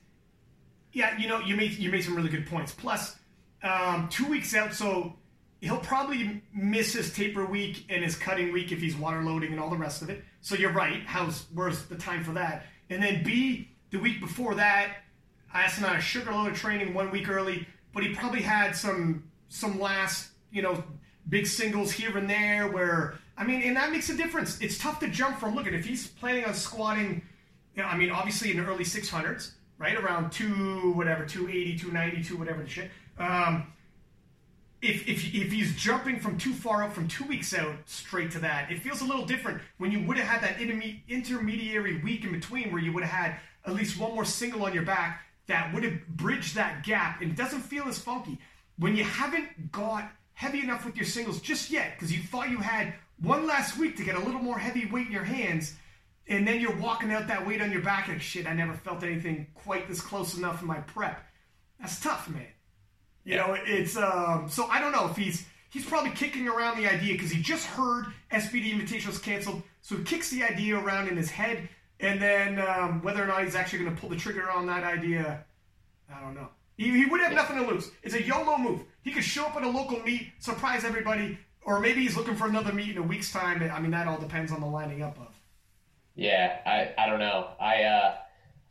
yeah, 0.93 1.19
you 1.19 1.29
know, 1.29 1.41
you 1.41 1.57
made 1.57 1.73
you 1.73 1.91
made 1.91 2.05
some 2.05 2.15
really 2.15 2.29
good 2.29 2.47
points. 2.47 2.73
Plus, 2.73 3.17
um, 3.63 4.09
two 4.11 4.27
weeks 4.27 4.55
out, 4.55 4.73
so 4.75 5.15
he'll 5.61 5.79
probably 5.79 6.43
miss 6.53 6.93
his 6.93 7.13
taper 7.15 7.47
week 7.47 7.87
and 7.89 8.05
his 8.05 8.17
cutting 8.17 8.53
week 8.53 8.73
if 8.73 8.81
he's 8.81 8.97
water 8.97 9.23
loading 9.23 9.53
and 9.53 9.61
all 9.61 9.71
the 9.71 9.77
rest 9.77 10.03
of 10.03 10.11
it. 10.11 10.23
So 10.43 10.55
you're 10.55 10.73
right. 10.73 11.03
How's 11.07 11.47
where's 11.55 11.85
the 11.87 11.97
time 11.97 12.23
for 12.25 12.33
that? 12.33 12.67
And 12.91 13.03
then 13.03 13.23
B, 13.25 13.71
the 13.91 13.99
week 13.99 14.21
before 14.21 14.55
that, 14.57 14.97
I 15.53 15.63
asked 15.63 15.79
him 15.79 15.85
out 15.85 15.97
of 15.97 16.03
sugar 16.03 16.33
loaded 16.33 16.57
training 16.57 16.93
one 16.93 17.11
week 17.11 17.29
early, 17.29 17.67
but 17.95 18.03
he 18.03 18.15
probably 18.15 18.43
had 18.43 18.75
some 18.75 19.25
some 19.49 19.79
last 19.79 20.31
you 20.51 20.63
know 20.63 20.83
big 21.29 21.47
singles 21.47 21.93
here 21.93 22.17
and 22.17 22.29
there 22.29 22.69
where 22.69 23.15
I 23.37 23.45
mean, 23.45 23.63
and 23.63 23.77
that 23.77 23.91
makes 23.91 24.09
a 24.11 24.17
difference. 24.17 24.61
It's 24.61 24.79
tough 24.79 25.01
to 25.01 25.09
jump 25.09 25.39
from. 25.39 25.55
Look 25.55 25.67
at 25.67 25.75
if 25.75 25.85
he's 25.85 26.07
planning 26.07 26.45
on 26.45 26.55
squatting. 26.55 27.23
You 27.75 27.83
know, 27.83 27.89
I 27.89 27.97
mean, 27.97 28.11
obviously 28.11 28.51
in 28.51 28.59
the 28.59 28.65
early 28.65 28.85
600s, 28.85 29.53
right 29.79 29.97
around 29.97 30.31
two 30.31 30.93
whatever, 30.93 31.25
280, 31.25 31.79
290, 31.79 32.23
two 32.29 32.37
whatever 32.37 32.63
the 32.63 32.69
shit. 32.69 32.91
Um, 33.19 33.73
if, 34.83 35.09
if, 35.09 35.35
if 35.35 35.53
he's 35.53 35.75
jumping 35.77 36.19
from 36.19 36.37
too 36.37 36.53
far 36.53 36.83
out 36.83 36.93
from 36.93 37.09
two 37.09 37.25
weeks 37.25 37.55
out 37.55 37.77
straight 37.87 38.31
to 38.33 38.41
that, 38.41 38.71
it 38.71 38.81
feels 38.81 39.01
a 39.01 39.05
little 39.05 39.25
different 39.25 39.63
when 39.79 39.91
you 39.91 40.05
would 40.07 40.19
have 40.19 40.27
had 40.27 40.43
that 40.43 40.61
intermediary 41.09 42.03
week 42.03 42.25
in 42.25 42.33
between 42.33 42.73
where 42.73 42.83
you 42.83 42.93
would 42.93 43.05
have 43.05 43.13
had 43.13 43.41
at 43.65 43.75
least 43.75 43.99
one 43.99 44.13
more 44.13 44.25
single 44.25 44.65
on 44.65 44.75
your 44.75 44.83
back 44.83 45.23
that 45.47 45.73
would 45.75 45.85
have 45.85 46.07
bridged 46.09 46.55
that 46.55 46.85
gap 46.85 47.21
and 47.21 47.31
it 47.33 47.37
doesn't 47.37 47.61
feel 47.61 47.89
as 47.89 47.99
funky. 47.99 48.39
When 48.79 48.97
you 48.97 49.05
haven't 49.05 49.73
got 49.73 50.11
heavy 50.35 50.61
enough 50.61 50.85
with 50.85 50.97
your 50.97 51.05
singles 51.05 51.41
just 51.41 51.71
yet 51.71 51.93
because 51.95 52.13
you 52.13 52.23
thought 52.23 52.51
you 52.51 52.59
had 52.59 52.95
one 53.21 53.47
last 53.47 53.77
week 53.77 53.97
to 53.97 54.05
get 54.05 54.17
a 54.17 54.21
little 54.21 54.41
more 54.41 54.59
heavy 54.59 54.87
weight 54.87 55.07
in 55.07 55.13
your 55.13 55.25
hands 55.25 55.75
and 56.29 56.47
then 56.47 56.61
you're 56.61 56.77
walking 56.77 57.13
out 57.13 57.29
that 57.29 57.47
weight 57.47 57.61
on 57.61 57.73
your 57.73 57.83
back 57.83 58.09
and 58.09 58.21
shit, 58.21 58.47
I 58.47 58.55
never 58.55 58.75
felt 58.75 59.03
anything 59.03 59.49
quite 59.55 59.89
this 59.89 60.01
close 60.01 60.37
enough 60.37 60.63
in 60.63 60.69
my 60.69 60.79
prep. 60.79 61.21
That's 61.81 62.01
tough, 62.01 62.29
man. 62.29 62.47
You 63.25 63.37
know, 63.37 63.57
it's 63.59 63.97
um. 63.97 64.49
So 64.49 64.67
I 64.67 64.81
don't 64.81 64.93
know 64.93 65.09
if 65.09 65.17
he's 65.17 65.47
he's 65.71 65.85
probably 65.85 66.11
kicking 66.11 66.49
around 66.49 66.77
the 66.77 66.89
idea 66.89 67.15
because 67.15 67.31
he 67.31 67.43
just 67.43 67.67
heard 67.67 68.07
SPD 68.33 68.73
Invitational's 68.73 69.19
canceled, 69.19 69.63
so 69.81 69.97
he 69.97 70.05
kicks 70.05 70.31
the 70.31 70.43
idea 70.43 70.77
around 70.79 71.09
in 71.09 71.17
his 71.17 71.31
head, 71.31 71.69
and 72.03 72.21
then 72.21 72.61
um, 72.61 73.03
whether 73.03 73.23
or 73.23 73.27
not 73.27 73.45
he's 73.45 73.55
actually 73.55 73.85
going 73.85 73.95
to 73.95 74.01
pull 74.01 74.11
the 74.11 74.17
trigger 74.17 74.51
on 74.51 74.67
that 74.67 74.85
idea, 74.85 75.45
I 76.15 76.21
don't 76.21 76.35
know. 76.35 76.49
He, 76.77 76.91
he 76.91 77.07
would 77.07 77.21
have 77.21 77.33
nothing 77.33 77.57
to 77.57 77.67
lose. 77.67 77.91
It's 78.03 78.15
a 78.15 78.23
YOLO 78.23 78.59
move. 78.59 78.81
He 79.03 79.13
could 79.13 79.25
show 79.25 79.47
up 79.47 79.57
at 79.57 79.63
a 79.63 79.69
local 79.69 80.01
meet, 80.01 80.33
surprise 80.41 80.85
everybody, 80.85 81.39
or 81.65 81.81
maybe 81.81 82.03
he's 82.03 82.17
looking 82.17 82.35
for 82.35 82.49
another 82.49 82.73
meet 82.73 82.91
in 82.91 82.99
a 82.99 83.03
week's 83.03 83.33
time. 83.33 83.63
I 83.63 83.81
mean, 83.81 83.93
that 83.93 84.09
all 84.09 84.19
depends 84.19 84.53
on 84.53 84.61
the 84.61 84.67
lining 84.67 85.03
up 85.03 85.19
of. 85.19 85.29
Yeah, 86.15 86.59
I, 86.67 87.03
I 87.03 87.09
don't 87.09 87.21
know. 87.21 87.49
I 87.61 87.85
uh, 87.85 88.17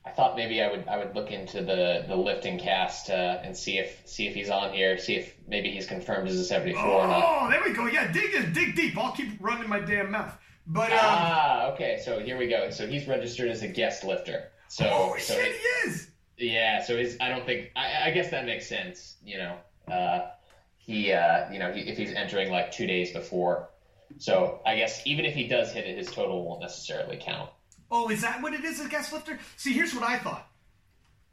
I 0.05 0.09
thought 0.11 0.35
maybe 0.35 0.61
I 0.61 0.69
would 0.69 0.87
I 0.87 0.97
would 0.97 1.15
look 1.15 1.31
into 1.31 1.61
the 1.61 2.05
the 2.07 2.15
LiftingCast 2.15 3.09
uh, 3.09 3.41
and 3.43 3.55
see 3.55 3.79
if 3.79 4.01
see 4.05 4.27
if 4.27 4.35
he's 4.35 4.49
on 4.49 4.73
here, 4.73 4.97
see 4.97 5.15
if 5.15 5.35
maybe 5.47 5.71
he's 5.71 5.87
confirmed 5.87 6.27
as 6.27 6.37
a 6.37 6.43
74 6.43 6.83
oh, 6.83 6.91
or 6.91 7.07
not. 7.07 7.23
Oh, 7.23 7.49
there 7.49 7.61
we 7.63 7.73
go. 7.73 7.87
Yeah, 7.87 8.11
dig 8.11 8.53
dig 8.53 8.75
deep. 8.75 8.97
I'll 8.97 9.13
keep 9.13 9.29
running 9.39 9.69
my 9.69 9.79
damn 9.79 10.11
mouth. 10.11 10.37
But 10.67 10.91
um, 10.91 10.99
ah, 11.01 11.71
okay. 11.73 12.01
So 12.03 12.19
here 12.19 12.37
we 12.37 12.47
go. 12.47 12.69
So 12.69 12.87
he's 12.87 13.07
registered 13.07 13.49
as 13.49 13.61
a 13.63 13.67
guest 13.67 14.03
lifter. 14.03 14.49
So 14.67 14.87
oh 14.89 15.15
so 15.19 15.33
shit, 15.33 15.55
he 15.55 15.89
is. 15.89 16.09
Yeah. 16.37 16.83
So 16.83 16.97
he's. 16.97 17.17
I 17.19 17.29
don't 17.29 17.45
think. 17.45 17.71
I, 17.75 18.09
I 18.09 18.11
guess 18.11 18.31
that 18.31 18.45
makes 18.45 18.67
sense. 18.67 19.17
You 19.25 19.37
know. 19.37 19.57
Uh, 19.91 20.29
he. 20.77 21.11
Uh, 21.11 21.51
you 21.51 21.59
know. 21.59 21.71
He, 21.71 21.81
if 21.81 21.97
he's 21.97 22.13
entering 22.13 22.51
like 22.51 22.71
two 22.71 22.87
days 22.87 23.11
before. 23.11 23.69
So 24.17 24.59
I 24.65 24.75
guess 24.75 25.01
even 25.05 25.25
if 25.25 25.33
he 25.33 25.47
does 25.47 25.71
hit 25.71 25.85
it, 25.85 25.97
his 25.97 26.11
total 26.11 26.45
won't 26.45 26.61
necessarily 26.61 27.17
count. 27.19 27.49
Oh, 27.89 28.09
is 28.09 28.21
that 28.21 28.41
what 28.41 28.53
it 28.53 28.63
is, 28.63 28.79
a 28.79 28.87
guest 28.87 29.11
lifter? 29.11 29.39
See, 29.57 29.73
here's 29.73 29.93
what 29.93 30.03
I 30.03 30.17
thought. 30.17 30.47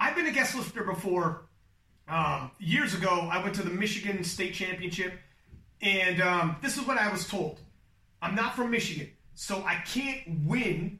I've 0.01 0.16
been 0.16 0.26
a 0.26 0.33
guest 0.33 0.55
lifter 0.57 0.83
before. 0.85 1.43
Um, 2.09 2.51
years 2.59 2.95
ago, 2.95 3.29
I 3.31 3.43
went 3.43 3.55
to 3.57 3.62
the 3.62 3.70
Michigan 3.70 4.24
State 4.24 4.55
Championship, 4.55 5.12
and 5.83 6.20
um, 6.22 6.57
this 6.62 6.76
is 6.79 6.87
what 6.87 6.97
I 6.97 7.12
was 7.12 7.29
told. 7.29 7.61
I'm 8.22 8.35
not 8.35 8.57
from 8.57 8.70
Michigan, 8.70 9.11
so 9.39 9.62
I 9.64 9.76
can't 9.86 10.45
win. 10.45 10.99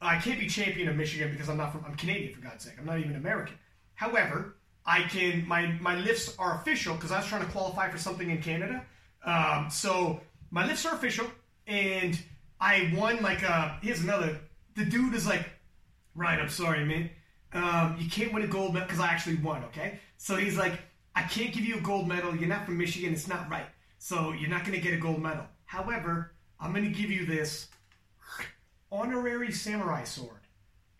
I 0.00 0.16
can't 0.16 0.40
be 0.40 0.48
champion 0.48 0.88
of 0.88 0.96
Michigan 0.96 1.30
because 1.30 1.50
I'm 1.50 1.58
not 1.58 1.70
from. 1.70 1.84
I'm 1.86 1.96
Canadian, 1.96 2.32
for 2.32 2.40
God's 2.40 2.64
sake. 2.64 2.72
I'm 2.78 2.86
not 2.86 2.98
even 2.98 3.14
American. 3.14 3.56
However, 3.94 4.56
I 4.86 5.02
can. 5.02 5.46
My 5.46 5.66
my 5.78 5.94
lifts 5.96 6.34
are 6.38 6.58
official 6.60 6.94
because 6.94 7.12
I 7.12 7.18
was 7.18 7.26
trying 7.26 7.44
to 7.44 7.52
qualify 7.52 7.90
for 7.90 7.98
something 7.98 8.30
in 8.30 8.40
Canada. 8.40 8.86
Um, 9.22 9.68
so 9.70 10.18
my 10.50 10.66
lifts 10.66 10.86
are 10.86 10.94
official, 10.94 11.26
and 11.66 12.18
I 12.58 12.90
won 12.96 13.22
like. 13.22 13.42
Uh, 13.42 13.72
here's 13.82 14.00
another 14.00 14.38
the 14.74 14.86
dude 14.86 15.12
is 15.12 15.26
like, 15.26 15.44
Ryan, 16.14 16.40
I'm 16.40 16.48
sorry, 16.48 16.86
man. 16.86 17.10
Um, 17.52 17.96
you 17.98 18.08
can't 18.08 18.32
win 18.32 18.44
a 18.44 18.46
gold 18.46 18.72
medal 18.72 18.88
because 18.88 19.00
I 19.00 19.08
actually 19.08 19.36
won, 19.36 19.62
okay? 19.64 20.00
So 20.16 20.36
he's 20.36 20.56
like, 20.56 20.80
I 21.14 21.22
can't 21.24 21.52
give 21.52 21.66
you 21.66 21.76
a 21.76 21.80
gold 21.82 22.08
medal. 22.08 22.34
You're 22.34 22.48
not 22.48 22.64
from 22.64 22.78
Michigan. 22.78 23.12
It's 23.12 23.28
not 23.28 23.50
right. 23.50 23.66
So 23.98 24.32
you're 24.32 24.48
not 24.48 24.64
going 24.64 24.74
to 24.74 24.80
get 24.80 24.94
a 24.94 24.98
gold 24.98 25.20
medal. 25.20 25.44
However, 25.66 26.32
I'm 26.60 26.72
going 26.72 26.84
to 26.84 26.90
give 26.90 27.10
you 27.10 27.26
this 27.26 27.68
honorary 28.90 29.52
samurai 29.52 30.04
sword. 30.04 30.40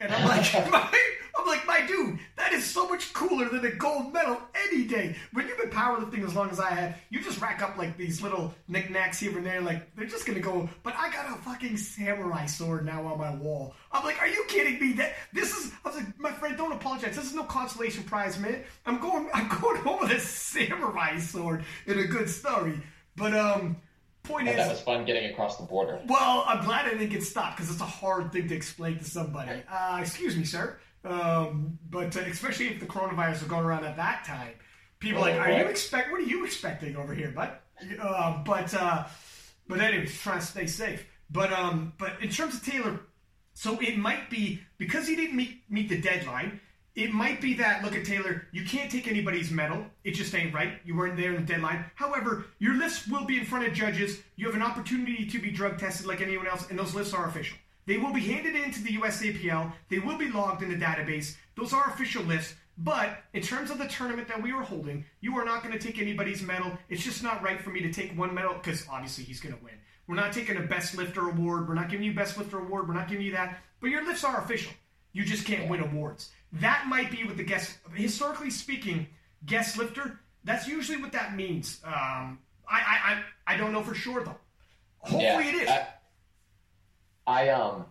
And 0.00 0.12
I'm 0.12 0.28
like, 0.28 0.52
my, 0.70 0.88
I'm 1.38 1.46
like, 1.46 1.66
my 1.66 1.86
dude, 1.86 2.18
that 2.36 2.52
is 2.52 2.64
so 2.64 2.88
much 2.88 3.12
cooler 3.12 3.48
than 3.48 3.64
a 3.64 3.70
gold 3.70 4.12
medal 4.12 4.38
any 4.66 4.84
day. 4.84 5.16
When 5.32 5.46
you've 5.46 5.58
been 5.58 5.70
powerlifting 5.70 6.24
as 6.24 6.34
long 6.34 6.50
as 6.50 6.58
I 6.58 6.70
have, 6.70 6.96
you 7.10 7.22
just 7.22 7.40
rack 7.40 7.62
up 7.62 7.76
like 7.76 7.96
these 7.96 8.22
little 8.22 8.54
knickknacks 8.66 9.20
here 9.20 9.36
and 9.36 9.46
there. 9.46 9.60
Like 9.60 9.94
they're 9.94 10.06
just 10.06 10.26
gonna 10.26 10.40
go. 10.40 10.68
But 10.82 10.94
I 10.96 11.10
got 11.10 11.26
a 11.26 11.40
fucking 11.42 11.76
samurai 11.76 12.46
sword 12.46 12.84
now 12.84 13.06
on 13.06 13.18
my 13.18 13.34
wall. 13.34 13.74
I'm 13.92 14.04
like, 14.04 14.20
are 14.20 14.28
you 14.28 14.44
kidding 14.48 14.80
me? 14.80 14.94
That 14.94 15.14
this 15.32 15.56
is. 15.56 15.72
I 15.84 15.88
was 15.88 15.96
like, 15.96 16.18
my 16.18 16.32
friend, 16.32 16.56
don't 16.56 16.72
apologize. 16.72 17.16
This 17.16 17.26
is 17.26 17.34
no 17.34 17.44
consolation 17.44 18.02
prize, 18.04 18.38
man. 18.38 18.64
I'm 18.86 18.98
going. 18.98 19.28
I'm 19.32 19.48
going 19.60 19.80
home 19.82 20.00
with 20.00 20.10
a 20.10 20.20
samurai 20.20 21.18
sword 21.18 21.64
in 21.86 21.98
a 21.98 22.04
good 22.04 22.28
story. 22.28 22.80
But 23.16 23.34
um, 23.34 23.76
point 24.28 24.48
is, 24.48 24.56
that 24.56 24.70
was 24.70 24.80
fun 24.80 25.04
getting 25.04 25.30
across 25.30 25.56
the 25.56 25.64
border. 25.64 25.98
well, 26.06 26.44
I'm 26.46 26.64
glad 26.64 26.86
I 26.86 26.90
didn't 26.90 27.08
get 27.08 27.22
stopped 27.24 27.56
because 27.56 27.70
it's 27.72 27.80
a 27.80 27.84
hard 27.84 28.32
thing 28.32 28.48
to 28.48 28.54
explain 28.54 28.98
to 28.98 29.04
somebody. 29.04 29.62
Uh, 29.70 29.98
excuse 30.00 30.36
me, 30.36 30.44
sir. 30.44 30.78
Um, 31.04 31.78
but 31.88 32.16
uh, 32.16 32.20
especially 32.20 32.68
if 32.68 32.80
the 32.80 32.86
coronavirus 32.86 33.40
was 33.40 33.42
going 33.42 33.64
around 33.64 33.84
at 33.84 33.96
that 33.96 34.24
time, 34.24 34.52
people 35.00 35.24
are 35.24 35.30
like, 35.30 35.40
are 35.40 35.50
you 35.50 35.64
expect? 35.64 36.12
What 36.12 36.20
are 36.20 36.24
you 36.24 36.44
expecting 36.44 36.96
over 36.96 37.14
here, 37.14 37.30
bud? 37.30 37.52
Uh, 38.00 38.42
but 38.44 38.74
uh, 38.74 39.04
but 39.68 39.80
anyway, 39.80 40.06
trying 40.06 40.40
to 40.40 40.46
stay 40.46 40.66
safe. 40.66 41.06
But 41.30 41.52
um, 41.52 41.92
but 41.98 42.20
in 42.20 42.30
terms 42.30 42.54
of 42.54 42.64
Taylor, 42.64 43.00
so 43.54 43.78
it 43.80 43.96
might 43.98 44.30
be 44.30 44.60
because 44.78 45.06
he 45.06 45.16
didn't 45.16 45.36
meet 45.36 45.62
meet 45.70 45.88
the 45.88 46.00
deadline. 46.00 46.60
It 46.98 47.12
might 47.12 47.40
be 47.40 47.54
that 47.54 47.84
look 47.84 47.94
at 47.94 48.04
Taylor, 48.04 48.48
you 48.50 48.64
can't 48.64 48.90
take 48.90 49.06
anybody's 49.06 49.52
medal. 49.52 49.86
It 50.02 50.14
just 50.16 50.34
ain't 50.34 50.52
right. 50.52 50.80
You 50.84 50.96
weren't 50.96 51.16
there 51.16 51.32
in 51.32 51.36
the 51.36 51.52
deadline. 51.52 51.84
However, 51.94 52.46
your 52.58 52.74
list 52.74 53.08
will 53.08 53.24
be 53.24 53.38
in 53.38 53.44
front 53.44 53.68
of 53.68 53.72
judges. 53.72 54.18
You 54.34 54.46
have 54.46 54.56
an 54.56 54.62
opportunity 54.62 55.24
to 55.24 55.38
be 55.38 55.52
drug 55.52 55.78
tested 55.78 56.08
like 56.08 56.20
anyone 56.20 56.48
else, 56.48 56.68
and 56.68 56.76
those 56.76 56.96
lists 56.96 57.14
are 57.14 57.28
official. 57.28 57.56
They 57.86 57.98
will 57.98 58.12
be 58.12 58.22
handed 58.22 58.56
in 58.56 58.72
to 58.72 58.82
the 58.82 58.96
USAPL. 58.96 59.72
They 59.88 60.00
will 60.00 60.18
be 60.18 60.28
logged 60.28 60.64
in 60.64 60.70
the 60.70 60.84
database. 60.84 61.36
Those 61.54 61.72
are 61.72 61.86
official 61.86 62.24
lists. 62.24 62.56
But 62.78 63.18
in 63.32 63.42
terms 63.42 63.70
of 63.70 63.78
the 63.78 63.86
tournament 63.86 64.26
that 64.26 64.42
we 64.42 64.50
are 64.50 64.64
holding, 64.64 65.04
you 65.20 65.38
are 65.38 65.44
not 65.44 65.62
going 65.62 65.78
to 65.78 65.84
take 65.84 66.00
anybody's 66.00 66.42
medal. 66.42 66.76
It's 66.88 67.04
just 67.04 67.22
not 67.22 67.44
right 67.44 67.60
for 67.60 67.70
me 67.70 67.80
to 67.80 67.92
take 67.92 68.18
one 68.18 68.34
medal 68.34 68.54
because 68.54 68.84
obviously 68.90 69.22
he's 69.22 69.40
going 69.40 69.56
to 69.56 69.62
win. 69.62 69.74
We're 70.08 70.16
not 70.16 70.32
taking 70.32 70.56
a 70.56 70.62
best 70.62 70.96
lifter 70.96 71.28
award. 71.28 71.68
We're 71.68 71.74
not 71.74 71.90
giving 71.90 72.06
you 72.06 72.12
best 72.12 72.36
lifter 72.36 72.58
award. 72.58 72.88
We're 72.88 72.94
not 72.94 73.06
giving 73.06 73.24
you 73.24 73.32
that. 73.32 73.60
But 73.78 73.90
your 73.90 74.04
lifts 74.04 74.24
are 74.24 74.42
official. 74.42 74.72
You 75.12 75.24
just 75.24 75.46
can't 75.46 75.70
win 75.70 75.80
awards. 75.80 76.30
That 76.52 76.86
might 76.88 77.10
be 77.10 77.24
what 77.24 77.36
the 77.36 77.44
guest, 77.44 77.78
historically 77.94 78.50
speaking, 78.50 79.06
guest 79.44 79.76
lifter. 79.76 80.20
That's 80.44 80.66
usually 80.66 81.00
what 81.00 81.12
that 81.12 81.36
means. 81.36 81.80
Um, 81.84 82.38
I, 82.68 82.80
I, 82.80 82.98
I, 83.46 83.54
I 83.54 83.56
don't 83.56 83.72
know 83.72 83.82
for 83.82 83.94
sure 83.94 84.24
though. 84.24 84.36
Hopefully 85.00 85.22
Yeah, 85.24 85.48
it 85.48 85.54
is. 85.54 85.68
I, 85.68 85.86
I 87.26 87.48
um, 87.50 87.84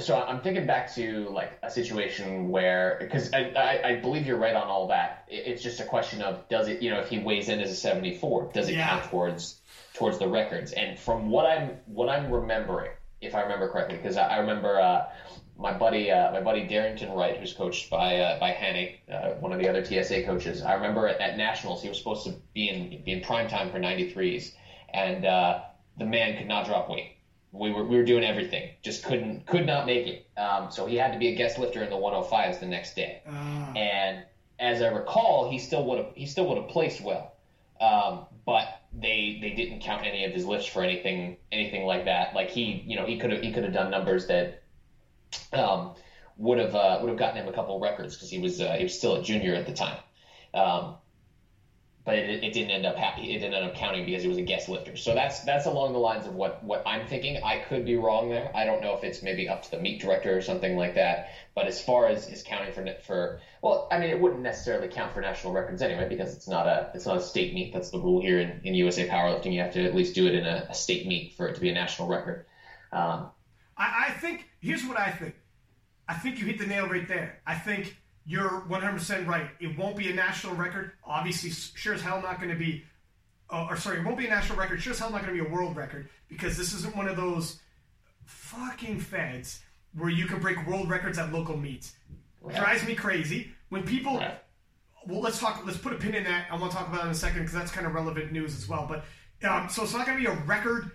so 0.00 0.20
I'm 0.20 0.40
thinking 0.40 0.66
back 0.66 0.92
to 0.94 1.28
like 1.28 1.58
a 1.62 1.70
situation 1.70 2.48
where 2.48 2.96
because 3.00 3.32
I, 3.32 3.52
I, 3.56 3.88
I 3.88 3.94
believe 3.96 4.26
you're 4.26 4.38
right 4.38 4.54
on 4.54 4.66
all 4.68 4.88
that. 4.88 5.24
It's 5.28 5.62
just 5.62 5.80
a 5.80 5.84
question 5.84 6.22
of 6.22 6.48
does 6.48 6.68
it 6.68 6.82
you 6.82 6.90
know 6.90 7.00
if 7.00 7.08
he 7.08 7.18
weighs 7.18 7.48
in 7.48 7.60
as 7.60 7.70
a 7.70 7.74
74, 7.76 8.50
does 8.52 8.68
it 8.68 8.74
Yeah. 8.74 8.88
count 8.88 9.10
towards 9.10 9.60
towards 9.94 10.18
the 10.18 10.28
records? 10.28 10.72
And 10.72 10.98
from 10.98 11.30
what 11.30 11.46
I'm 11.46 11.76
what 11.86 12.08
I'm 12.08 12.30
remembering, 12.30 12.90
if 13.20 13.34
I 13.34 13.42
remember 13.42 13.68
correctly, 13.68 13.98
because 13.98 14.16
I, 14.16 14.28
I 14.28 14.38
remember 14.38 14.80
uh, 14.80 15.06
my 15.60 15.76
buddy 15.76 16.10
uh, 16.10 16.32
my 16.32 16.40
buddy 16.40 16.66
Darrington 16.66 17.12
Wright, 17.12 17.36
who's 17.36 17.52
coached 17.52 17.90
by 17.90 18.18
uh, 18.18 18.40
by 18.40 18.50
Hanny, 18.50 19.00
uh, 19.12 19.32
one 19.40 19.52
of 19.52 19.58
the 19.58 19.68
other 19.68 19.84
TSA 19.84 20.22
coaches. 20.24 20.62
I 20.62 20.74
remember 20.74 21.06
at, 21.06 21.20
at 21.20 21.36
nationals 21.36 21.82
he 21.82 21.88
was 21.88 21.98
supposed 21.98 22.24
to 22.24 22.34
be 22.54 22.68
in 22.68 23.02
be 23.04 23.12
in 23.12 23.20
prime 23.20 23.48
time 23.48 23.70
for 23.70 23.78
93s, 23.78 24.52
and 24.94 25.24
uh, 25.24 25.60
the 25.98 26.06
man 26.06 26.38
could 26.38 26.48
not 26.48 26.66
drop 26.66 26.88
weight. 26.88 27.16
We 27.52 27.70
were 27.70 27.84
we 27.84 27.96
were 27.96 28.04
doing 28.04 28.24
everything, 28.24 28.70
just 28.82 29.04
couldn't 29.04 29.46
could 29.46 29.66
not 29.66 29.86
make 29.86 30.06
it. 30.06 30.26
Um, 30.38 30.70
so 30.70 30.86
he 30.86 30.96
had 30.96 31.12
to 31.12 31.18
be 31.18 31.28
a 31.28 31.34
guest 31.36 31.58
lifter 31.58 31.82
in 31.82 31.90
the 31.90 31.96
105s 31.96 32.60
the 32.60 32.66
next 32.66 32.96
day. 32.96 33.22
Ah. 33.28 33.72
And 33.74 34.24
as 34.58 34.82
I 34.82 34.88
recall, 34.88 35.50
he 35.50 35.58
still 35.58 35.84
would 35.86 35.98
have 35.98 36.14
he 36.14 36.26
still 36.26 36.48
would 36.48 36.56
have 36.56 36.68
placed 36.68 37.02
well, 37.02 37.34
um, 37.80 38.26
but 38.46 38.80
they 38.92 39.38
they 39.40 39.50
didn't 39.50 39.80
count 39.80 40.06
any 40.06 40.24
of 40.24 40.32
his 40.32 40.46
lifts 40.46 40.66
for 40.66 40.82
anything 40.82 41.36
anything 41.52 41.84
like 41.84 42.06
that. 42.06 42.34
Like 42.34 42.48
he 42.50 42.82
you 42.86 42.96
know 42.96 43.04
he 43.04 43.18
could 43.18 43.30
have 43.30 43.42
he 43.42 43.52
could 43.52 43.64
have 43.64 43.74
done 43.74 43.90
numbers 43.90 44.26
that 44.28 44.62
um, 45.52 45.94
would 46.36 46.58
have 46.58 46.74
uh, 46.74 46.98
would 47.00 47.08
have 47.08 47.18
gotten 47.18 47.42
him 47.42 47.48
a 47.48 47.52
couple 47.52 47.78
records 47.80 48.16
because 48.16 48.30
he 48.30 48.38
was 48.38 48.60
uh, 48.60 48.72
he 48.72 48.84
was 48.84 48.96
still 48.96 49.16
a 49.16 49.22
junior 49.22 49.54
at 49.54 49.66
the 49.66 49.72
time. 49.72 49.98
Um, 50.54 50.96
but 52.04 52.18
it, 52.18 52.42
it 52.42 52.52
didn't 52.52 52.70
end 52.70 52.86
up 52.86 52.96
happy. 52.96 53.34
It 53.34 53.40
didn't 53.40 53.54
end 53.54 53.64
up 53.64 53.74
counting 53.74 54.06
because 54.06 54.22
he 54.22 54.28
was 54.28 54.38
a 54.38 54.42
guest 54.42 54.68
lifter. 54.68 54.96
So 54.96 55.14
that's 55.14 55.40
that's 55.40 55.66
along 55.66 55.92
the 55.92 55.98
lines 55.98 56.26
of 56.26 56.34
what 56.34 56.64
what 56.64 56.82
I'm 56.86 57.06
thinking. 57.06 57.42
I 57.44 57.58
could 57.58 57.84
be 57.84 57.96
wrong 57.96 58.30
there. 58.30 58.50
I 58.54 58.64
don't 58.64 58.80
know 58.80 58.96
if 58.96 59.04
it's 59.04 59.22
maybe 59.22 59.48
up 59.48 59.62
to 59.64 59.70
the 59.70 59.78
meet 59.78 60.00
director 60.00 60.36
or 60.36 60.40
something 60.40 60.76
like 60.76 60.94
that. 60.94 61.30
But 61.54 61.66
as 61.66 61.82
far 61.82 62.06
as 62.06 62.28
is 62.28 62.42
counting 62.42 62.72
for 62.72 62.86
for 63.06 63.40
well, 63.62 63.86
I 63.92 63.98
mean, 63.98 64.10
it 64.10 64.18
wouldn't 64.18 64.42
necessarily 64.42 64.88
count 64.88 65.12
for 65.12 65.20
national 65.20 65.52
records 65.52 65.82
anyway 65.82 66.08
because 66.08 66.34
it's 66.34 66.48
not 66.48 66.66
a 66.66 66.90
it's 66.94 67.06
not 67.06 67.18
a 67.18 67.22
state 67.22 67.54
meet. 67.54 67.72
That's 67.72 67.90
the 67.90 67.98
rule 67.98 68.20
here 68.20 68.40
in, 68.40 68.60
in 68.64 68.74
USA 68.74 69.06
powerlifting. 69.06 69.52
You 69.52 69.60
have 69.60 69.74
to 69.74 69.84
at 69.84 69.94
least 69.94 70.14
do 70.14 70.26
it 70.26 70.34
in 70.34 70.46
a, 70.46 70.66
a 70.70 70.74
state 70.74 71.06
meet 71.06 71.34
for 71.34 71.48
it 71.48 71.54
to 71.54 71.60
be 71.60 71.68
a 71.68 71.74
national 71.74 72.08
record. 72.08 72.46
Um, 72.92 73.30
I, 73.76 74.06
I 74.08 74.10
think 74.14 74.49
here's 74.60 74.84
what 74.84 74.98
I 74.98 75.10
think. 75.10 75.34
I 76.08 76.14
think 76.14 76.38
you 76.38 76.46
hit 76.46 76.58
the 76.58 76.66
nail 76.66 76.88
right 76.88 77.06
there. 77.06 77.40
I 77.46 77.54
think 77.54 77.96
you're 78.26 78.62
100% 78.68 79.26
right. 79.26 79.48
It 79.60 79.78
won't 79.78 79.96
be 79.96 80.10
a 80.10 80.14
national 80.14 80.54
record. 80.54 80.92
Obviously, 81.04 81.50
sure 81.50 81.94
as 81.94 82.02
hell 82.02 82.20
not 82.22 82.38
going 82.38 82.50
to 82.50 82.58
be, 82.58 82.84
uh, 83.50 83.66
or 83.70 83.76
sorry, 83.76 83.98
it 83.98 84.04
won't 84.04 84.18
be 84.18 84.26
a 84.26 84.30
national 84.30 84.58
record. 84.58 84.82
Sure 84.82 84.92
as 84.92 84.98
hell 84.98 85.10
not 85.10 85.22
going 85.22 85.36
to 85.36 85.42
be 85.42 85.48
a 85.48 85.52
world 85.52 85.76
record 85.76 86.08
because 86.28 86.56
this 86.56 86.72
isn't 86.74 86.96
one 86.96 87.08
of 87.08 87.16
those 87.16 87.58
fucking 88.24 89.00
feds 89.00 89.60
where 89.96 90.10
you 90.10 90.26
can 90.26 90.40
break 90.40 90.66
world 90.66 90.88
records 90.88 91.18
at 91.18 91.32
local 91.32 91.56
meets. 91.56 91.94
Drives 92.54 92.86
me 92.86 92.94
crazy 92.94 93.52
when 93.68 93.82
people. 93.82 94.16
Right. 94.16 94.38
Well, 95.06 95.20
let's 95.20 95.38
talk. 95.38 95.62
Let's 95.64 95.78
put 95.78 95.92
a 95.92 95.96
pin 95.96 96.14
in 96.14 96.24
that. 96.24 96.46
I 96.50 96.56
want 96.56 96.72
to 96.72 96.78
talk 96.78 96.88
about 96.88 97.02
it 97.02 97.06
in 97.06 97.10
a 97.10 97.14
second 97.14 97.40
because 97.40 97.54
that's 97.54 97.70
kind 97.70 97.86
of 97.86 97.94
relevant 97.94 98.32
news 98.32 98.56
as 98.56 98.68
well. 98.68 98.86
But 98.88 99.04
um, 99.48 99.68
so 99.68 99.82
it's 99.82 99.92
not 99.92 100.06
going 100.06 100.18
to 100.18 100.24
be 100.24 100.30
a 100.30 100.36
record. 100.44 100.90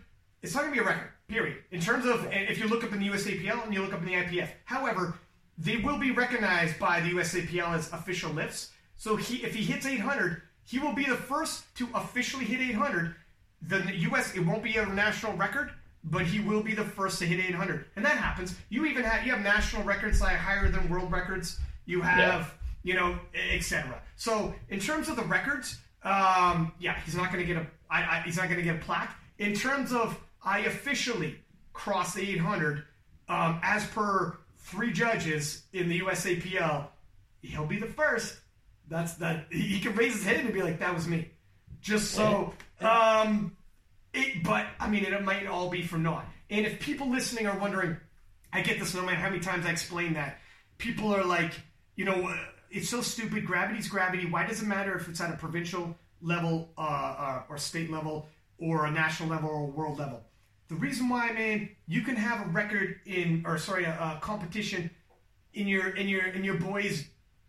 It's 0.45 0.53
not 0.53 0.61
going 0.61 0.75
to 0.75 0.79
be 0.79 0.85
a 0.85 0.87
record. 0.87 1.09
Period. 1.27 1.57
In 1.71 1.81
terms 1.81 2.05
of, 2.05 2.27
if 2.31 2.59
you 2.59 2.67
look 2.67 2.83
up 2.83 2.93
in 2.93 2.99
the 2.99 3.09
USAPL 3.09 3.65
and 3.65 3.73
you 3.73 3.81
look 3.81 3.93
up 3.93 4.01
in 4.01 4.05
the 4.05 4.13
IPF, 4.13 4.49
however, 4.65 5.17
they 5.57 5.77
will 5.77 5.97
be 5.97 6.11
recognized 6.11 6.77
by 6.77 7.01
the 7.01 7.11
USAPL 7.11 7.73
as 7.73 7.91
official 7.91 8.31
lifts. 8.31 8.69
So 8.95 9.15
he, 9.15 9.37
if 9.37 9.55
he 9.55 9.63
hits 9.63 9.87
800, 9.87 10.43
he 10.63 10.77
will 10.77 10.93
be 10.93 11.05
the 11.05 11.15
first 11.15 11.63
to 11.77 11.87
officially 11.95 12.45
hit 12.45 12.61
800. 12.61 13.15
The 13.63 13.91
US, 14.11 14.35
it 14.35 14.41
won't 14.41 14.61
be 14.61 14.77
a 14.77 14.85
national 14.85 15.33
record, 15.33 15.71
but 16.03 16.23
he 16.23 16.39
will 16.39 16.61
be 16.61 16.75
the 16.75 16.83
first 16.83 17.17
to 17.19 17.25
hit 17.25 17.39
800, 17.39 17.85
and 17.95 18.05
that 18.05 18.17
happens. 18.17 18.55
You 18.69 18.85
even 18.85 19.03
have 19.03 19.25
you 19.25 19.31
have 19.31 19.41
national 19.41 19.83
records 19.83 20.21
are 20.21 20.29
higher 20.29 20.69
than 20.69 20.87
world 20.89 21.11
records. 21.11 21.59
You 21.85 22.01
have 22.01 22.53
you 22.83 22.93
know 22.93 23.17
etc. 23.51 23.99
So 24.15 24.53
in 24.69 24.79
terms 24.79 25.09
of 25.09 25.15
the 25.15 25.23
records, 25.23 25.77
um, 26.03 26.71
yeah, 26.79 26.99
he's 27.03 27.15
not 27.15 27.31
going 27.31 27.45
to 27.45 27.53
get 27.53 27.57
a 27.61 27.65
I, 27.89 28.17
I, 28.17 28.21
he's 28.23 28.37
not 28.37 28.45
going 28.45 28.57
to 28.57 28.63
get 28.63 28.75
a 28.75 28.79
plaque. 28.79 29.15
In 29.39 29.53
terms 29.53 29.91
of 29.91 30.17
I 30.45 30.59
officially 30.59 31.39
crossed 31.73 32.15
the 32.15 32.21
800, 32.21 32.83
um, 33.27 33.59
as 33.63 33.85
per 33.87 34.37
three 34.57 34.93
judges 34.93 35.63
in 35.73 35.89
the 35.89 35.99
USAPL, 36.01 36.87
he'll 37.41 37.65
be 37.65 37.79
the 37.79 37.87
first. 37.87 38.39
That's 38.87 39.15
that 39.15 39.47
he 39.51 39.79
can 39.79 39.95
raise 39.95 40.13
his 40.13 40.23
hand 40.23 40.41
and 40.41 40.53
be 40.53 40.61
like, 40.61 40.79
"That 40.79 40.93
was 40.93 41.07
me." 41.07 41.31
Just 41.81 42.11
so, 42.11 42.53
um, 42.81 43.57
it, 44.13 44.43
but 44.43 44.67
I 44.79 44.89
mean, 44.89 45.05
it 45.05 45.23
might 45.23 45.47
all 45.47 45.69
be 45.69 45.81
for 45.81 45.97
naught. 45.97 46.27
And 46.49 46.65
if 46.65 46.79
people 46.79 47.09
listening 47.09 47.47
are 47.47 47.57
wondering, 47.57 47.97
I 48.53 48.61
get 48.61 48.79
this 48.79 48.93
no 48.93 49.01
matter 49.01 49.17
how 49.17 49.29
many 49.29 49.41
times 49.41 49.65
I 49.65 49.71
explain 49.71 50.13
that. 50.13 50.39
People 50.77 51.13
are 51.15 51.23
like, 51.23 51.53
you 51.95 52.05
know, 52.05 52.27
uh, 52.27 52.37
it's 52.69 52.89
so 52.89 53.01
stupid. 53.01 53.45
Gravity's 53.45 53.87
gravity. 53.87 54.25
Why 54.29 54.45
does 54.45 54.61
it 54.61 54.65
matter 54.65 54.95
if 54.95 55.07
it's 55.09 55.21
at 55.21 55.33
a 55.33 55.37
provincial 55.37 55.97
level 56.21 56.69
uh, 56.77 56.81
uh, 56.81 57.43
or 57.49 57.57
state 57.57 57.89
level 57.89 58.27
or 58.59 58.85
a 58.85 58.91
national 58.91 59.29
level 59.29 59.49
or 59.49 59.63
a 59.63 59.65
world 59.65 59.97
level? 59.97 60.23
The 60.67 60.75
reason 60.75 61.09
why, 61.09 61.31
man, 61.31 61.69
you 61.87 62.01
can 62.01 62.15
have 62.15 62.45
a 62.45 62.49
record 62.49 62.99
in, 63.05 63.43
or 63.45 63.57
sorry, 63.57 63.85
a, 63.85 63.91
a 63.91 64.19
competition 64.21 64.89
in 65.53 65.67
your 65.67 65.89
in 65.95 66.07
your 66.07 66.25
in 66.25 66.43
your 66.43 66.55
boys, 66.55 67.05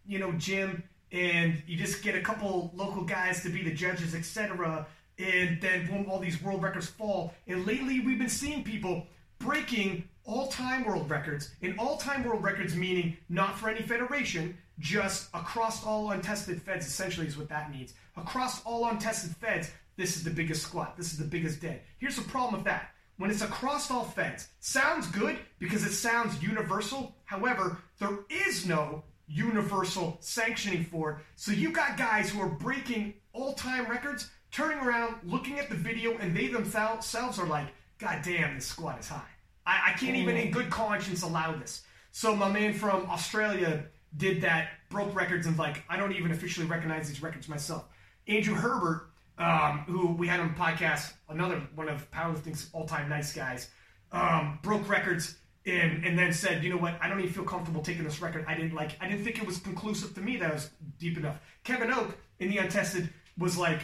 you 0.06 0.18
know, 0.18 0.32
gym, 0.32 0.82
and 1.12 1.62
you 1.66 1.76
just 1.76 2.02
get 2.02 2.14
a 2.14 2.20
couple 2.20 2.70
local 2.74 3.04
guys 3.04 3.42
to 3.42 3.48
be 3.48 3.62
the 3.62 3.72
judges, 3.72 4.14
etc. 4.14 4.86
And 5.18 5.60
then 5.62 5.86
boom, 5.86 6.06
all 6.10 6.18
these 6.18 6.42
world 6.42 6.62
records 6.62 6.88
fall. 6.88 7.32
And 7.46 7.66
lately, 7.66 8.00
we've 8.00 8.18
been 8.18 8.28
seeing 8.28 8.62
people 8.62 9.06
breaking 9.38 10.04
all-time 10.24 10.84
world 10.84 11.08
records. 11.08 11.52
And 11.62 11.78
all-time 11.78 12.22
world 12.22 12.42
records 12.42 12.74
meaning 12.74 13.16
not 13.30 13.58
for 13.58 13.70
any 13.70 13.80
federation, 13.80 14.58
just 14.78 15.28
across 15.32 15.84
all 15.84 16.10
untested 16.10 16.60
feds. 16.60 16.86
Essentially, 16.86 17.26
is 17.26 17.38
what 17.38 17.48
that 17.48 17.70
means. 17.70 17.94
Across 18.18 18.62
all 18.64 18.86
untested 18.88 19.34
feds, 19.36 19.70
this 19.96 20.16
is 20.16 20.24
the 20.24 20.30
biggest 20.30 20.62
squat. 20.62 20.98
This 20.98 21.12
is 21.12 21.18
the 21.18 21.24
biggest 21.24 21.60
day. 21.60 21.80
Here's 21.98 22.16
the 22.16 22.22
problem 22.22 22.56
with 22.56 22.64
that 22.64 22.90
when 23.18 23.30
it's 23.30 23.42
across 23.42 23.90
all 23.90 24.04
feds, 24.04 24.48
sounds 24.60 25.06
good 25.08 25.38
because 25.58 25.84
it 25.84 25.92
sounds 25.92 26.42
universal. 26.42 27.16
However, 27.24 27.78
there 27.98 28.18
is 28.28 28.66
no 28.66 29.04
universal 29.26 30.18
sanctioning 30.20 30.84
for 30.84 31.12
it. 31.12 31.16
So 31.36 31.52
you've 31.52 31.72
got 31.72 31.96
guys 31.96 32.30
who 32.30 32.40
are 32.40 32.48
breaking 32.48 33.14
all-time 33.32 33.86
records, 33.86 34.30
turning 34.52 34.78
around, 34.78 35.16
looking 35.24 35.58
at 35.58 35.68
the 35.68 35.74
video, 35.74 36.16
and 36.18 36.36
they 36.36 36.48
themselves 36.48 37.38
are 37.38 37.46
like, 37.46 37.68
"God 37.98 38.22
damn, 38.22 38.54
this 38.54 38.66
squat 38.66 39.00
is 39.00 39.08
high. 39.08 39.22
I, 39.66 39.90
I 39.90 39.92
can't 39.98 40.16
even, 40.16 40.36
oh. 40.36 40.40
in 40.40 40.50
good 40.50 40.70
conscience, 40.70 41.22
allow 41.22 41.56
this." 41.56 41.82
So 42.12 42.34
my 42.34 42.50
man 42.50 42.72
from 42.72 43.10
Australia 43.10 43.84
did 44.16 44.42
that, 44.42 44.68
broke 44.88 45.14
records, 45.14 45.46
and 45.46 45.58
like, 45.58 45.82
I 45.88 45.96
don't 45.96 46.12
even 46.12 46.30
officially 46.30 46.66
recognize 46.66 47.08
these 47.08 47.22
records 47.22 47.48
myself. 47.48 47.84
Andrew 48.28 48.54
Herbert, 48.54 49.10
um, 49.38 49.84
who 49.86 50.12
we 50.12 50.26
had 50.26 50.40
on 50.40 50.54
podcast, 50.54 51.12
another 51.28 51.62
one 51.74 51.88
of 51.88 52.10
powerlifting's 52.10 52.70
all-time 52.72 53.08
nice 53.08 53.32
guys, 53.32 53.70
um, 54.12 54.58
broke 54.62 54.88
records 54.88 55.36
and 55.66 56.04
and 56.04 56.18
then 56.18 56.32
said, 56.32 56.62
you 56.62 56.70
know 56.70 56.76
what, 56.76 56.96
I 57.00 57.08
don't 57.08 57.18
even 57.20 57.32
feel 57.32 57.44
comfortable 57.44 57.82
taking 57.82 58.04
this 58.04 58.22
record. 58.22 58.44
I 58.48 58.54
didn't 58.54 58.74
like, 58.74 58.96
I 59.00 59.08
didn't 59.08 59.24
think 59.24 59.38
it 59.38 59.46
was 59.46 59.58
conclusive 59.58 60.14
to 60.14 60.20
me 60.20 60.36
that 60.36 60.50
it 60.50 60.54
was 60.54 60.70
deep 60.98 61.18
enough. 61.18 61.40
Kevin 61.64 61.92
Oak 61.92 62.16
in 62.38 62.50
the 62.50 62.58
untested 62.58 63.10
was 63.36 63.58
like, 63.58 63.80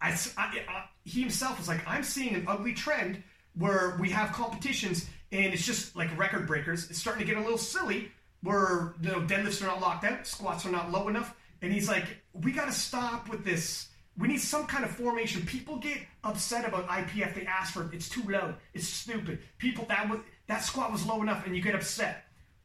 I, 0.00 0.10
I, 0.36 0.60
I 0.68 0.84
he 1.04 1.20
himself 1.20 1.58
was 1.58 1.68
like, 1.68 1.80
I'm 1.86 2.04
seeing 2.04 2.34
an 2.34 2.44
ugly 2.46 2.72
trend 2.72 3.22
where 3.54 3.96
we 4.00 4.10
have 4.10 4.32
competitions 4.32 5.08
and 5.32 5.52
it's 5.52 5.66
just 5.66 5.96
like 5.96 6.16
record 6.16 6.46
breakers. 6.46 6.88
It's 6.90 6.98
starting 6.98 7.26
to 7.26 7.32
get 7.32 7.40
a 7.40 7.44
little 7.44 7.58
silly 7.58 8.12
where 8.42 8.94
you 9.00 9.10
know 9.10 9.20
deadlifts 9.20 9.62
are 9.62 9.66
not 9.66 9.80
locked 9.80 10.04
out, 10.04 10.26
squats 10.26 10.66
are 10.66 10.70
not 10.70 10.90
low 10.90 11.08
enough, 11.08 11.34
and 11.62 11.72
he's 11.72 11.88
like, 11.88 12.04
we 12.32 12.52
got 12.52 12.66
to 12.66 12.72
stop 12.72 13.28
with 13.28 13.44
this. 13.44 13.88
We 14.18 14.28
need 14.28 14.40
some 14.40 14.66
kind 14.66 14.84
of 14.84 14.90
formation. 14.90 15.44
People 15.46 15.76
get 15.76 15.98
upset 16.22 16.66
about 16.68 16.86
IPF. 16.88 17.34
They 17.34 17.46
ask 17.46 17.72
for 17.72 17.84
it. 17.84 17.94
It's 17.94 18.08
too 18.08 18.22
low. 18.28 18.54
It's 18.74 18.86
stupid. 18.86 19.38
People 19.58 19.86
that 19.88 20.08
was 20.08 20.20
that 20.46 20.62
squat 20.62 20.92
was 20.92 21.06
low 21.06 21.22
enough, 21.22 21.46
and 21.46 21.56
you 21.56 21.62
get 21.62 21.74
upset. 21.74 22.24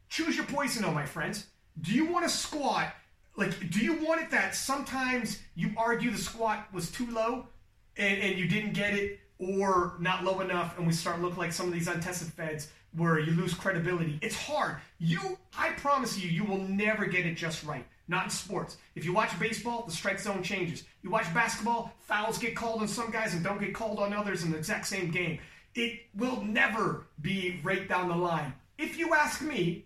Choose 0.09 0.35
your 0.35 0.45
poison, 0.45 0.83
though, 0.83 0.91
my 0.91 1.05
friends. 1.05 1.47
Do 1.81 1.93
you 1.93 2.05
want 2.05 2.25
a 2.25 2.29
squat? 2.29 2.93
Like, 3.35 3.69
do 3.69 3.79
you 3.79 3.93
want 4.03 4.21
it 4.21 4.31
that 4.31 4.55
sometimes 4.55 5.39
you 5.55 5.71
argue 5.77 6.09
the 6.09 6.17
squat 6.17 6.67
was 6.73 6.89
too 6.91 7.09
low 7.11 7.47
and, 7.95 8.19
and 8.19 8.37
you 8.37 8.47
didn't 8.47 8.73
get 8.73 8.93
it, 8.93 9.19
or 9.39 9.95
not 9.99 10.23
low 10.23 10.39
enough, 10.41 10.77
and 10.77 10.87
we 10.87 10.93
start 10.93 11.21
looking 11.21 11.37
like 11.37 11.53
some 11.53 11.67
of 11.67 11.73
these 11.73 11.87
untested 11.87 12.29
feds 12.29 12.69
where 12.93 13.19
you 13.19 13.31
lose 13.33 13.53
credibility. 13.53 14.17
It's 14.21 14.35
hard. 14.35 14.77
You, 14.97 15.37
I 15.57 15.69
promise 15.71 16.17
you, 16.17 16.29
you 16.29 16.43
will 16.43 16.57
never 16.57 17.05
get 17.05 17.25
it 17.25 17.35
just 17.35 17.63
right. 17.63 17.85
Not 18.07 18.25
in 18.25 18.29
sports. 18.29 18.77
If 18.95 19.03
you 19.03 19.13
watch 19.13 19.37
baseball, 19.39 19.83
the 19.85 19.91
strike 19.91 20.19
zone 20.19 20.41
changes. 20.41 20.83
You 21.01 21.09
watch 21.09 21.31
basketball, 21.33 21.93
fouls 21.99 22.37
get 22.37 22.55
called 22.55 22.81
on 22.81 22.87
some 22.87 23.11
guys 23.11 23.33
and 23.33 23.43
don't 23.43 23.59
get 23.59 23.73
called 23.73 23.99
on 23.99 24.13
others 24.13 24.43
in 24.43 24.51
the 24.51 24.57
exact 24.57 24.87
same 24.87 25.11
game. 25.11 25.39
It 25.75 26.01
will 26.15 26.41
never 26.41 27.07
be 27.21 27.59
right 27.63 27.87
down 27.87 28.07
the 28.07 28.15
line. 28.15 28.53
If 28.77 28.97
you 28.97 29.13
ask 29.13 29.41
me, 29.41 29.85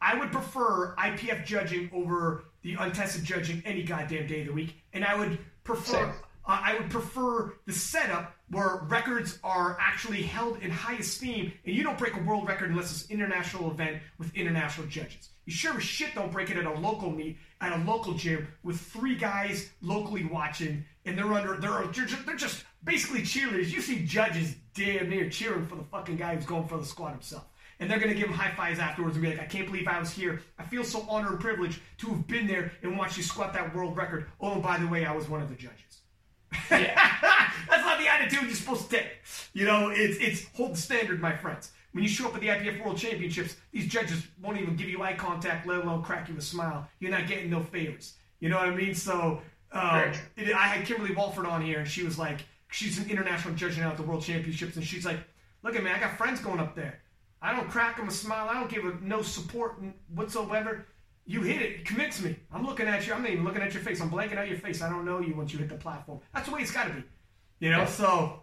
I 0.00 0.16
would 0.16 0.30
prefer 0.30 0.94
IPF 0.96 1.44
judging 1.44 1.90
over 1.92 2.44
the 2.62 2.74
untested 2.74 3.24
judging 3.24 3.62
any 3.64 3.82
goddamn 3.82 4.26
day 4.26 4.40
of 4.40 4.46
the 4.48 4.52
week, 4.52 4.74
and 4.92 5.04
I 5.04 5.16
would 5.16 5.38
prefer 5.64 6.14
uh, 6.46 6.60
I 6.62 6.74
would 6.74 6.90
prefer 6.90 7.54
the 7.66 7.72
setup 7.72 8.34
where 8.50 8.82
records 8.88 9.38
are 9.42 9.76
actually 9.80 10.22
held 10.22 10.58
in 10.62 10.70
high 10.70 10.94
esteem, 10.94 11.52
and 11.64 11.74
you 11.74 11.82
don't 11.82 11.98
break 11.98 12.14
a 12.14 12.20
world 12.20 12.46
record 12.46 12.70
unless 12.70 12.92
it's 12.92 13.06
an 13.10 13.16
international 13.16 13.70
event 13.70 14.00
with 14.18 14.34
international 14.34 14.86
judges. 14.86 15.30
You 15.44 15.52
sure 15.52 15.76
as 15.76 15.82
shit 15.82 16.14
don't 16.14 16.32
break 16.32 16.50
it 16.50 16.56
at 16.56 16.64
a 16.64 16.72
local 16.72 17.10
meet 17.10 17.38
at 17.60 17.72
a 17.72 17.82
local 17.84 18.14
gym 18.14 18.48
with 18.62 18.80
three 18.80 19.16
guys 19.16 19.70
locally 19.80 20.24
watching, 20.24 20.84
and 21.04 21.16
they're 21.16 21.32
under 21.32 21.56
they're 21.56 21.86
they're 21.92 22.06
just, 22.06 22.26
they're 22.26 22.36
just 22.36 22.64
basically 22.84 23.22
cheerleaders. 23.22 23.72
You 23.72 23.80
see 23.80 24.04
judges 24.04 24.54
damn 24.74 25.08
near 25.08 25.28
cheering 25.28 25.66
for 25.66 25.76
the 25.76 25.84
fucking 25.84 26.16
guy 26.16 26.34
who's 26.34 26.46
going 26.46 26.68
for 26.68 26.78
the 26.78 26.84
squat 26.84 27.12
himself. 27.12 27.44
And 27.78 27.90
they're 27.90 27.98
going 27.98 28.12
to 28.12 28.18
give 28.18 28.28
him 28.28 28.34
high 28.34 28.54
fives 28.54 28.78
afterwards 28.78 29.16
and 29.16 29.22
be 29.22 29.30
like, 29.30 29.40
I 29.40 29.44
can't 29.44 29.66
believe 29.66 29.86
I 29.86 29.98
was 29.98 30.10
here. 30.10 30.40
I 30.58 30.64
feel 30.64 30.82
so 30.82 31.04
honored 31.10 31.32
and 31.32 31.40
privileged 31.40 31.78
to 31.98 32.06
have 32.08 32.26
been 32.26 32.46
there 32.46 32.72
and 32.82 32.96
watched 32.96 33.18
you 33.18 33.22
squat 33.22 33.52
that 33.52 33.74
world 33.74 33.98
record. 33.98 34.26
Oh, 34.40 34.52
and 34.52 34.62
by 34.62 34.78
the 34.78 34.86
way, 34.86 35.04
I 35.04 35.14
was 35.14 35.28
one 35.28 35.42
of 35.42 35.50
the 35.50 35.56
judges. 35.56 35.95
Yeah. 36.70 37.12
That's 37.68 37.84
not 37.84 37.98
the 37.98 38.08
attitude 38.08 38.42
you're 38.42 38.54
supposed 38.54 38.90
to 38.90 38.96
take. 38.96 39.06
You 39.52 39.64
know, 39.64 39.90
it's 39.94 40.18
it's 40.18 40.46
hold 40.54 40.74
the 40.74 40.78
standard, 40.78 41.20
my 41.20 41.36
friends. 41.36 41.72
When 41.92 42.02
you 42.02 42.10
show 42.10 42.26
up 42.26 42.34
at 42.34 42.40
the 42.40 42.48
IPF 42.48 42.84
World 42.84 42.98
Championships, 42.98 43.56
these 43.72 43.86
judges 43.86 44.26
won't 44.42 44.60
even 44.60 44.76
give 44.76 44.88
you 44.88 45.02
eye 45.02 45.14
contact, 45.14 45.66
let 45.66 45.82
alone 45.82 46.02
crack 46.02 46.28
you 46.28 46.36
a 46.36 46.40
smile. 46.40 46.86
You're 47.00 47.10
not 47.10 47.26
getting 47.26 47.48
no 47.50 47.62
favors. 47.62 48.14
You 48.40 48.50
know 48.50 48.58
what 48.58 48.68
I 48.68 48.74
mean? 48.74 48.94
So 48.94 49.40
um, 49.72 50.12
it, 50.36 50.54
I 50.54 50.66
had 50.66 50.86
Kimberly 50.86 51.14
Walford 51.14 51.46
on 51.46 51.62
here, 51.62 51.78
and 51.78 51.88
she 51.88 52.04
was 52.04 52.18
like, 52.18 52.44
she's 52.68 52.98
an 52.98 53.08
international 53.08 53.54
judge 53.54 53.78
now 53.78 53.90
at 53.90 53.96
the 53.96 54.02
World 54.02 54.22
Championships, 54.22 54.76
and 54.76 54.84
she's 54.84 55.06
like, 55.06 55.20
look 55.62 55.74
at 55.74 55.82
me, 55.82 55.90
I 55.90 55.98
got 55.98 56.18
friends 56.18 56.40
going 56.40 56.60
up 56.60 56.74
there. 56.74 57.00
I 57.40 57.54
don't 57.54 57.68
crack 57.70 57.96
them 57.96 58.08
a 58.08 58.10
smile. 58.10 58.48
I 58.48 58.54
don't 58.54 58.70
give 58.70 58.82
them 58.82 59.00
no 59.04 59.22
support 59.22 59.80
whatsoever. 60.14 60.86
You 61.28 61.42
hit 61.42 61.60
it. 61.60 61.84
Commit 61.84 62.12
to 62.12 62.24
me. 62.24 62.36
I'm 62.52 62.64
looking 62.64 62.86
at 62.86 63.06
you. 63.06 63.12
I'm 63.12 63.22
not 63.22 63.32
even 63.32 63.44
looking 63.44 63.62
at 63.62 63.74
your 63.74 63.82
face. 63.82 64.00
I'm 64.00 64.10
blanking 64.10 64.38
out 64.38 64.48
your 64.48 64.58
face. 64.58 64.80
I 64.80 64.88
don't 64.88 65.04
know 65.04 65.20
you 65.20 65.34
once 65.34 65.52
you 65.52 65.58
hit 65.58 65.68
the 65.68 65.74
platform. 65.74 66.20
That's 66.32 66.48
the 66.48 66.54
way 66.54 66.62
it's 66.62 66.70
got 66.70 66.86
to 66.86 66.94
be. 66.94 67.02
You 67.58 67.70
know? 67.70 67.78
Yeah. 67.78 67.86
So, 67.86 68.42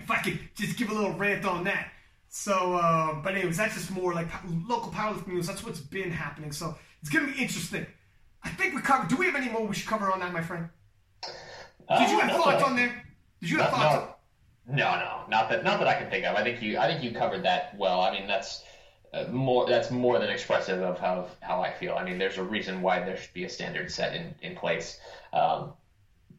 if 0.00 0.10
I 0.10 0.16
could 0.16 0.38
just 0.56 0.76
give 0.76 0.90
a 0.90 0.94
little 0.94 1.12
rant 1.12 1.44
on 1.44 1.64
that. 1.64 1.92
So, 2.28 2.74
uh, 2.74 3.14
but 3.22 3.36
anyways, 3.36 3.56
that's 3.56 3.74
just 3.74 3.92
more 3.92 4.12
like 4.12 4.26
local 4.68 4.90
powerlifting 4.90 5.28
news. 5.28 5.46
That's 5.46 5.64
what's 5.64 5.80
been 5.80 6.10
happening. 6.10 6.50
So, 6.50 6.76
it's 7.00 7.10
going 7.10 7.26
to 7.26 7.32
be 7.32 7.40
interesting. 7.40 7.86
I 8.42 8.48
think 8.50 8.74
we 8.74 8.80
covered. 8.80 9.08
Do 9.08 9.16
we 9.16 9.26
have 9.26 9.36
any 9.36 9.48
more 9.48 9.64
we 9.64 9.74
should 9.74 9.88
cover 9.88 10.10
on 10.12 10.18
that, 10.20 10.32
my 10.32 10.42
friend? 10.42 10.68
Did 11.22 12.10
you 12.10 12.18
have 12.18 12.30
uh, 12.30 12.42
thoughts 12.42 12.64
on 12.64 12.74
there? 12.74 13.04
Did 13.40 13.50
you 13.50 13.58
have 13.58 13.70
no, 13.70 13.78
thoughts? 13.78 14.12
No, 14.68 14.74
no, 14.74 14.98
no, 14.98 15.20
not 15.28 15.48
that, 15.48 15.62
not 15.62 15.78
that 15.78 15.86
I 15.86 15.94
can 15.94 16.10
think 16.10 16.24
of. 16.24 16.34
I 16.34 16.42
think 16.42 16.60
you, 16.60 16.78
I 16.78 16.88
think 16.88 17.04
you 17.04 17.12
covered 17.12 17.44
that 17.44 17.76
well. 17.78 18.00
I 18.00 18.10
mean, 18.10 18.26
that's 18.26 18.62
uh, 18.62 18.65
more 19.30 19.68
that's 19.68 19.90
more 19.90 20.18
than 20.18 20.30
expressive 20.30 20.82
of 20.82 20.98
how 20.98 21.28
how 21.40 21.60
I 21.62 21.72
feel. 21.72 21.94
I 21.94 22.04
mean, 22.04 22.18
there's 22.18 22.38
a 22.38 22.42
reason 22.42 22.82
why 22.82 23.00
there 23.00 23.16
should 23.16 23.32
be 23.34 23.44
a 23.44 23.48
standard 23.48 23.90
set 23.90 24.14
in 24.14 24.34
in 24.42 24.56
place. 24.56 24.98
Um, 25.32 25.72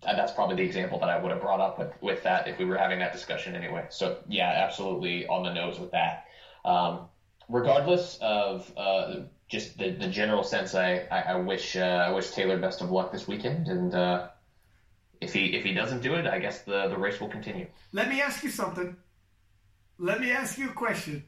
and 0.05 0.17
that's 0.17 0.31
probably 0.31 0.55
the 0.55 0.63
example 0.63 0.99
that 0.99 1.09
I 1.09 1.19
would 1.19 1.31
have 1.31 1.41
brought 1.41 1.59
up 1.59 1.79
with 1.79 1.91
with 2.01 2.23
that 2.23 2.47
if 2.47 2.59
we 2.59 2.65
were 2.65 2.77
having 2.77 2.99
that 2.99 3.13
discussion 3.13 3.55
anyway. 3.55 3.85
So 3.89 4.17
yeah, 4.27 4.49
absolutely 4.49 5.27
on 5.27 5.43
the 5.43 5.53
nose 5.53 5.79
with 5.79 5.91
that. 5.91 6.25
Um, 6.65 7.07
regardless 7.49 8.17
of 8.21 8.71
uh, 8.77 9.21
just 9.47 9.77
the, 9.77 9.91
the 9.91 10.07
general 10.07 10.43
sense, 10.43 10.75
I 10.75 11.07
I, 11.11 11.21
I 11.21 11.35
wish 11.35 11.75
uh, 11.75 12.05
I 12.07 12.11
wish 12.11 12.31
Taylor 12.31 12.57
best 12.57 12.81
of 12.81 12.91
luck 12.91 13.11
this 13.11 13.27
weekend, 13.27 13.67
and 13.67 13.95
uh, 13.95 14.27
if 15.21 15.33
he 15.33 15.55
if 15.55 15.63
he 15.63 15.73
doesn't 15.73 16.01
do 16.01 16.13
it, 16.15 16.27
I 16.27 16.39
guess 16.39 16.61
the 16.61 16.87
the 16.87 16.97
race 16.97 17.19
will 17.19 17.29
continue. 17.29 17.67
Let 17.91 18.09
me 18.09 18.21
ask 18.21 18.43
you 18.43 18.49
something. 18.49 18.95
Let 19.97 20.19
me 20.19 20.31
ask 20.31 20.57
you 20.57 20.69
a 20.69 20.73
question. 20.73 21.23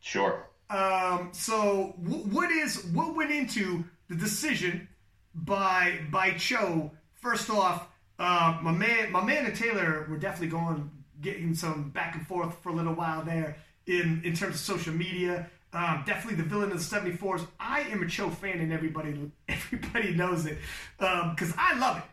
Sure. 0.00 0.48
Um, 0.68 1.30
so 1.32 1.94
what 1.98 2.50
is 2.50 2.84
what 2.86 3.14
went 3.14 3.30
into 3.30 3.84
the 4.08 4.16
decision 4.16 4.88
by 5.34 6.00
by 6.10 6.32
Cho? 6.32 6.90
First 7.14 7.50
off, 7.50 7.88
uh, 8.18 8.58
my 8.62 8.72
man, 8.72 9.12
my 9.12 9.22
man 9.22 9.46
and 9.46 9.54
Taylor 9.54 10.06
were 10.08 10.16
definitely 10.16 10.48
going 10.48 10.90
getting 11.20 11.54
some 11.54 11.90
back 11.90 12.14
and 12.14 12.26
forth 12.26 12.56
for 12.62 12.70
a 12.70 12.72
little 12.72 12.94
while 12.94 13.24
there 13.24 13.56
in 13.86 14.22
in 14.24 14.34
terms 14.34 14.56
of 14.56 14.60
social 14.60 14.92
media. 14.92 15.48
Um, 15.72 16.04
definitely 16.06 16.42
the 16.42 16.48
villain 16.48 16.72
of 16.72 16.78
the 16.78 16.96
74s. 16.96 17.46
I 17.60 17.80
am 17.80 18.02
a 18.02 18.08
Cho 18.08 18.30
fan, 18.30 18.60
and 18.60 18.72
everybody 18.72 19.30
everybody 19.48 20.14
knows 20.14 20.46
it 20.46 20.58
Um 20.98 21.30
because 21.30 21.52
um, 21.52 21.58
I 21.58 21.78
love 21.78 21.98
it. 21.98 22.04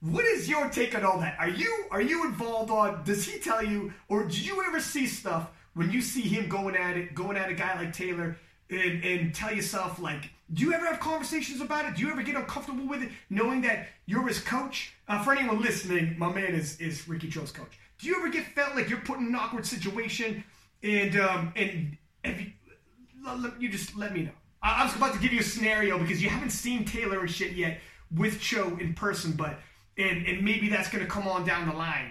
What 0.00 0.24
is 0.24 0.48
your 0.48 0.68
take 0.68 0.94
on 0.94 1.04
all 1.04 1.18
that? 1.18 1.36
Are 1.40 1.48
you 1.48 1.86
are 1.90 2.02
you 2.02 2.26
involved 2.26 2.70
on? 2.70 3.02
Does 3.04 3.26
he 3.26 3.40
tell 3.40 3.64
you, 3.64 3.92
or 4.08 4.24
did 4.24 4.46
you 4.46 4.62
ever 4.64 4.80
see 4.80 5.06
stuff 5.06 5.50
when 5.78 5.92
you 5.92 6.02
see 6.02 6.22
him 6.22 6.48
going 6.48 6.74
at 6.74 6.96
it, 6.96 7.14
going 7.14 7.36
at 7.36 7.48
a 7.48 7.54
guy 7.54 7.78
like 7.78 7.92
Taylor, 7.92 8.36
and, 8.68 9.04
and 9.04 9.32
tell 9.32 9.54
yourself 9.54 10.00
like, 10.00 10.28
do 10.52 10.64
you 10.64 10.72
ever 10.72 10.84
have 10.86 10.98
conversations 10.98 11.60
about 11.60 11.84
it? 11.84 11.94
Do 11.94 12.02
you 12.02 12.10
ever 12.10 12.20
get 12.22 12.34
uncomfortable 12.34 12.88
with 12.88 13.00
it, 13.04 13.10
knowing 13.30 13.60
that 13.60 13.86
you're 14.04 14.26
his 14.26 14.40
coach? 14.40 14.94
Uh, 15.06 15.22
for 15.22 15.32
anyone 15.32 15.62
listening, 15.62 16.18
my 16.18 16.32
man 16.32 16.52
is 16.54 16.80
is 16.80 17.06
Ricky 17.06 17.28
Cho's 17.28 17.52
coach. 17.52 17.78
Do 17.98 18.08
you 18.08 18.16
ever 18.16 18.28
get 18.28 18.44
felt 18.56 18.74
like 18.74 18.90
you're 18.90 18.98
put 19.00 19.20
in 19.20 19.26
an 19.26 19.36
awkward 19.36 19.64
situation, 19.64 20.42
and 20.82 21.16
um 21.20 21.52
and 21.54 21.96
if 22.24 22.40
you, 22.40 23.52
you 23.60 23.68
just 23.68 23.96
let 23.96 24.12
me 24.12 24.22
know. 24.22 24.32
I, 24.60 24.82
I 24.82 24.84
was 24.84 24.96
about 24.96 25.14
to 25.14 25.20
give 25.20 25.32
you 25.32 25.40
a 25.40 25.44
scenario 25.44 25.96
because 25.96 26.20
you 26.20 26.28
haven't 26.28 26.50
seen 26.50 26.84
Taylor 26.84 27.20
and 27.20 27.30
shit 27.30 27.52
yet 27.52 27.78
with 28.16 28.40
Cho 28.40 28.76
in 28.80 28.94
person, 28.94 29.32
but 29.32 29.60
and 29.96 30.26
and 30.26 30.42
maybe 30.42 30.68
that's 30.68 30.90
going 30.90 31.04
to 31.04 31.10
come 31.10 31.28
on 31.28 31.46
down 31.46 31.68
the 31.68 31.74
line. 31.74 32.10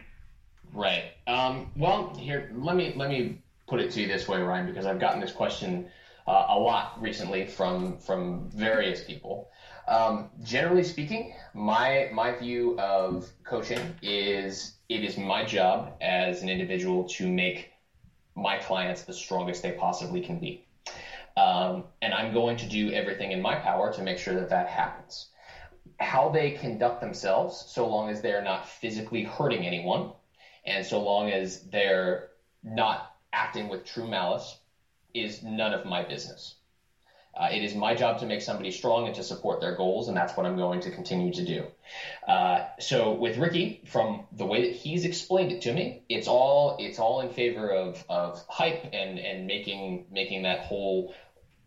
Right. 0.73 1.11
Um, 1.27 1.71
well, 1.75 2.15
here 2.15 2.51
let 2.55 2.77
me 2.77 2.93
let 2.95 3.09
me 3.09 3.41
put 3.67 3.81
it 3.81 3.91
to 3.91 4.01
you 4.01 4.07
this 4.07 4.27
way, 4.27 4.41
Ryan, 4.41 4.65
because 4.65 4.85
I've 4.85 4.99
gotten 4.99 5.19
this 5.19 5.31
question 5.31 5.87
uh, 6.25 6.47
a 6.49 6.59
lot 6.59 7.01
recently 7.01 7.45
from 7.45 7.97
from 7.97 8.49
various 8.49 9.03
people. 9.03 9.49
Um, 9.87 10.29
generally 10.43 10.83
speaking, 10.83 11.33
my 11.53 12.09
my 12.13 12.35
view 12.35 12.77
of 12.79 13.29
coaching 13.43 13.79
is 14.01 14.77
it 14.89 15.03
is 15.03 15.17
my 15.17 15.45
job 15.45 15.93
as 16.01 16.41
an 16.41 16.49
individual 16.49 17.07
to 17.09 17.27
make 17.27 17.71
my 18.35 18.57
clients 18.57 19.03
the 19.03 19.13
strongest 19.13 19.63
they 19.63 19.71
possibly 19.71 20.21
can 20.21 20.39
be, 20.39 20.65
um, 21.37 21.85
and 22.01 22.13
I'm 22.13 22.33
going 22.33 22.57
to 22.57 22.67
do 22.67 22.91
everything 22.91 23.31
in 23.31 23.41
my 23.41 23.55
power 23.55 23.93
to 23.93 24.01
make 24.01 24.17
sure 24.17 24.35
that 24.35 24.49
that 24.49 24.67
happens. 24.67 25.27
How 25.99 26.29
they 26.29 26.51
conduct 26.51 27.01
themselves, 27.01 27.65
so 27.67 27.87
long 27.87 28.09
as 28.09 28.21
they're 28.21 28.43
not 28.43 28.67
physically 28.67 29.23
hurting 29.23 29.65
anyone, 29.65 30.11
and 30.65 30.85
so 30.85 31.01
long 31.01 31.31
as 31.31 31.61
they're 31.69 32.29
not 32.63 33.16
acting 33.33 33.69
with 33.69 33.85
true 33.85 34.07
malice 34.07 34.57
is 35.13 35.43
none 35.43 35.73
of 35.73 35.85
my 35.85 36.03
business. 36.03 36.55
Uh, 37.37 37.49
it 37.51 37.61
is 37.61 37.75
my 37.75 37.93
job 37.93 38.17
to 38.19 38.25
make 38.25 38.41
somebody 38.41 38.71
strong 38.71 39.05
and 39.05 39.15
to 39.15 39.21
support 39.21 39.61
their 39.61 39.75
goals, 39.75 40.07
and 40.07 40.17
that's 40.17 40.35
what 40.35 40.45
I'm 40.45 40.55
going 40.55 40.79
to 40.81 40.89
continue 40.89 41.31
to 41.33 41.45
do. 41.45 41.67
Uh, 42.27 42.65
so 42.79 43.13
with 43.13 43.37
Ricky, 43.37 43.81
from 43.85 44.25
the 44.31 44.45
way 44.45 44.67
that 44.67 44.75
he's 44.75 45.05
explained 45.05 45.51
it 45.51 45.61
to 45.61 45.71
me, 45.71 46.01
it's 46.09 46.27
all 46.27 46.77
it's 46.79 46.97
all 46.97 47.19
in 47.19 47.29
favor 47.29 47.69
of, 47.69 48.03
of 48.09 48.43
hype 48.47 48.89
and 48.91 49.19
and 49.19 49.45
making 49.45 50.05
making 50.09 50.41
that 50.43 50.61
whole 50.61 51.13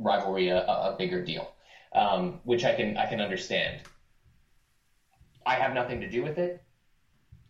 rivalry 0.00 0.48
a, 0.48 0.58
a 0.66 0.96
bigger 0.98 1.24
deal, 1.24 1.52
um, 1.94 2.40
which 2.42 2.64
I 2.64 2.74
can 2.74 2.96
I 2.96 3.06
can 3.06 3.20
understand. 3.20 3.76
I 5.46 5.54
have 5.54 5.72
nothing 5.72 6.00
to 6.00 6.10
do 6.10 6.22
with 6.22 6.38
it. 6.38 6.60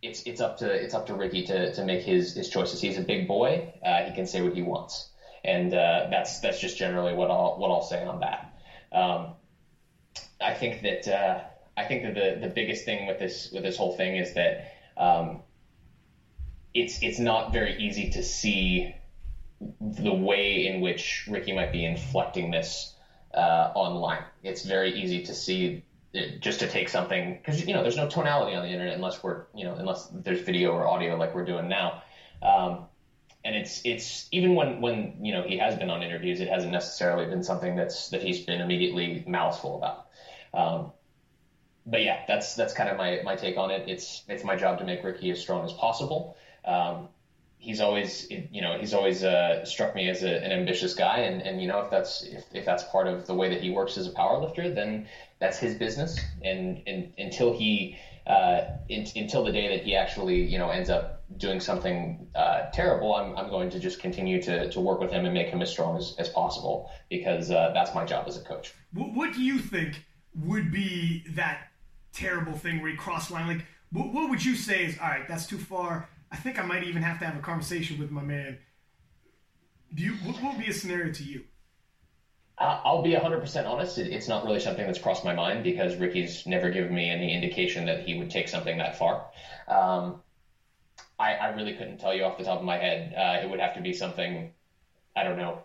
It's 0.01 0.23
it's 0.23 0.41
up 0.41 0.57
to 0.57 0.69
it's 0.69 0.93
up 0.93 1.05
to 1.07 1.13
Ricky 1.13 1.43
to, 1.43 1.73
to 1.73 1.83
make 1.83 2.01
his, 2.01 2.33
his 2.33 2.49
choices. 2.49 2.81
He's 2.81 2.97
a 2.97 3.01
big 3.01 3.27
boy. 3.27 3.73
Uh, 3.83 4.03
he 4.03 4.13
can 4.13 4.25
say 4.25 4.41
what 4.41 4.53
he 4.53 4.61
wants, 4.61 5.09
and 5.43 5.73
uh, 5.73 6.07
that's 6.09 6.39
that's 6.39 6.59
just 6.59 6.77
generally 6.77 7.13
what 7.13 7.29
I'll 7.29 7.57
what 7.57 7.69
I'll 7.69 7.83
say 7.83 8.03
on 8.03 8.19
that. 8.21 8.53
Um, 8.91 9.33
I 10.41 10.53
think 10.53 10.81
that 10.81 11.07
uh, 11.07 11.39
I 11.77 11.85
think 11.85 12.03
that 12.03 12.15
the, 12.15 12.47
the 12.47 12.53
biggest 12.53 12.83
thing 12.83 13.05
with 13.05 13.19
this 13.19 13.51
with 13.51 13.63
this 13.63 13.77
whole 13.77 13.95
thing 13.95 14.15
is 14.15 14.33
that 14.33 14.73
um, 14.97 15.41
it's 16.73 17.01
it's 17.03 17.19
not 17.19 17.53
very 17.53 17.77
easy 17.77 18.09
to 18.11 18.23
see 18.23 18.95
the 19.81 20.13
way 20.13 20.65
in 20.67 20.81
which 20.81 21.27
Ricky 21.27 21.51
might 21.51 21.71
be 21.71 21.85
inflecting 21.85 22.49
this 22.49 22.95
uh, 23.33 23.71
online. 23.75 24.23
It's 24.43 24.63
very 24.63 24.99
easy 24.99 25.23
to 25.25 25.33
see 25.33 25.83
just 26.39 26.59
to 26.59 26.67
take 26.67 26.89
something 26.89 27.35
because 27.35 27.65
you 27.65 27.73
know 27.73 27.81
there's 27.81 27.97
no 27.97 28.07
tonality 28.07 28.55
on 28.55 28.63
the 28.63 28.69
internet 28.69 28.95
unless 28.95 29.23
we're 29.23 29.45
you 29.55 29.63
know 29.63 29.75
unless 29.75 30.07
there's 30.13 30.41
video 30.41 30.71
or 30.71 30.87
audio 30.87 31.15
like 31.15 31.33
we're 31.33 31.45
doing 31.45 31.67
now. 31.67 32.03
Um, 32.41 32.85
and 33.43 33.55
it's 33.55 33.81
it's 33.85 34.27
even 34.31 34.53
when 34.55 34.81
when 34.81 35.17
you 35.21 35.31
know 35.31 35.43
he 35.43 35.57
has 35.57 35.75
been 35.75 35.89
on 35.89 36.03
interviews, 36.03 36.41
it 36.41 36.47
hasn't 36.47 36.71
necessarily 36.71 37.25
been 37.25 37.43
something 37.43 37.75
that's 37.75 38.09
that 38.09 38.21
he's 38.21 38.45
been 38.45 38.61
immediately 38.61 39.23
mouthful 39.25 39.77
about. 39.77 40.07
Um, 40.53 40.91
but 41.85 42.03
yeah, 42.03 42.23
that's 42.27 42.55
that's 42.55 42.73
kind 42.73 42.89
of 42.89 42.97
my, 42.97 43.21
my 43.23 43.35
take 43.35 43.57
on 43.57 43.71
it. 43.71 43.87
It's 43.87 44.23
it's 44.27 44.43
my 44.43 44.55
job 44.55 44.77
to 44.79 44.85
make 44.85 45.03
Ricky 45.03 45.31
as 45.31 45.39
strong 45.39 45.65
as 45.65 45.73
possible. 45.73 46.37
Um, 46.65 47.07
he's 47.61 47.79
always 47.79 48.27
you 48.29 48.61
know 48.61 48.77
he's 48.77 48.93
always 48.93 49.23
uh, 49.23 49.63
struck 49.63 49.95
me 49.95 50.09
as 50.09 50.23
a, 50.23 50.43
an 50.43 50.51
ambitious 50.51 50.93
guy, 50.95 51.19
and, 51.19 51.41
and 51.43 51.61
you 51.61 51.67
know 51.67 51.79
if 51.81 51.91
that's 51.91 52.23
if, 52.23 52.43
if 52.53 52.65
that's 52.65 52.83
part 52.85 53.07
of 53.07 53.27
the 53.27 53.33
way 53.33 53.49
that 53.49 53.61
he 53.61 53.69
works 53.69 53.97
as 53.97 54.07
a 54.07 54.11
powerlifter, 54.11 54.73
then 54.73 55.07
that's 55.39 55.57
his 55.57 55.75
business. 55.75 56.19
And, 56.43 56.81
and 56.87 57.13
until 57.17 57.53
he 57.53 57.97
uh, 58.27 58.61
in, 58.89 59.05
until 59.15 59.43
the 59.43 59.51
day 59.51 59.67
that 59.69 59.85
he 59.85 59.95
actually 59.95 60.43
you 60.43 60.57
know 60.57 60.69
ends 60.69 60.89
up 60.89 61.23
doing 61.37 61.59
something 61.59 62.27
uh, 62.35 62.63
terrible, 62.73 63.15
I'm, 63.15 63.37
I'm 63.37 63.49
going 63.49 63.69
to 63.69 63.79
just 63.79 64.01
continue 64.01 64.41
to, 64.41 64.69
to 64.69 64.79
work 64.81 64.99
with 64.99 65.11
him 65.11 65.25
and 65.25 65.33
make 65.33 65.47
him 65.47 65.61
as 65.61 65.71
strong 65.71 65.97
as, 65.97 66.15
as 66.17 66.27
possible 66.29 66.91
because 67.09 67.51
uh, 67.51 67.71
that's 67.73 67.95
my 67.95 68.03
job 68.03 68.27
as 68.27 68.37
a 68.37 68.43
coach. 68.43 68.73
What, 68.91 69.13
what 69.13 69.33
do 69.33 69.41
you 69.41 69.59
think 69.59 70.03
would 70.35 70.71
be 70.71 71.23
that 71.29 71.69
terrible 72.11 72.53
thing 72.53 72.81
where 72.81 72.91
he 72.91 72.97
cross 72.97 73.29
the 73.29 73.35
line? 73.35 73.47
Like, 73.47 73.65
what, 73.93 74.13
what 74.13 74.29
would 74.29 74.43
you 74.43 74.55
say 74.55 74.83
is, 74.83 74.97
all 74.99 75.07
right, 75.07 75.25
that's 75.25 75.45
too 75.47 75.57
far. 75.57 76.09
I 76.31 76.37
think 76.37 76.59
I 76.59 76.63
might 76.63 76.83
even 76.83 77.01
have 77.01 77.19
to 77.19 77.25
have 77.25 77.35
a 77.35 77.41
conversation 77.41 77.99
with 77.99 78.11
my 78.11 78.21
man. 78.21 78.57
Do 79.93 80.03
you, 80.03 80.13
what 80.23 80.41
would 80.41 80.63
be 80.63 80.69
a 80.69 80.73
scenario 80.73 81.11
to 81.11 81.23
you? 81.23 81.43
I'll 82.57 83.01
be 83.01 83.13
100% 83.13 83.65
honest. 83.65 83.97
It's 83.97 84.27
not 84.27 84.45
really 84.45 84.59
something 84.59 84.85
that's 84.85 84.99
crossed 84.99 85.25
my 85.25 85.33
mind 85.33 85.63
because 85.63 85.95
Ricky's 85.95 86.45
never 86.45 86.69
given 86.69 86.93
me 86.93 87.09
any 87.09 87.33
indication 87.33 87.85
that 87.87 88.05
he 88.05 88.19
would 88.19 88.29
take 88.29 88.47
something 88.47 88.77
that 88.77 88.97
far. 88.97 89.25
Um, 89.67 90.21
I, 91.17 91.33
I, 91.33 91.49
really 91.49 91.73
couldn't 91.73 91.97
tell 91.97 92.13
you 92.13 92.23
off 92.23 92.37
the 92.37 92.43
top 92.43 92.59
of 92.59 92.65
my 92.65 92.77
head. 92.77 93.15
Uh, 93.17 93.43
it 93.43 93.49
would 93.49 93.59
have 93.59 93.73
to 93.75 93.81
be 93.81 93.93
something, 93.93 94.53
I 95.15 95.23
don't 95.23 95.37
know, 95.37 95.63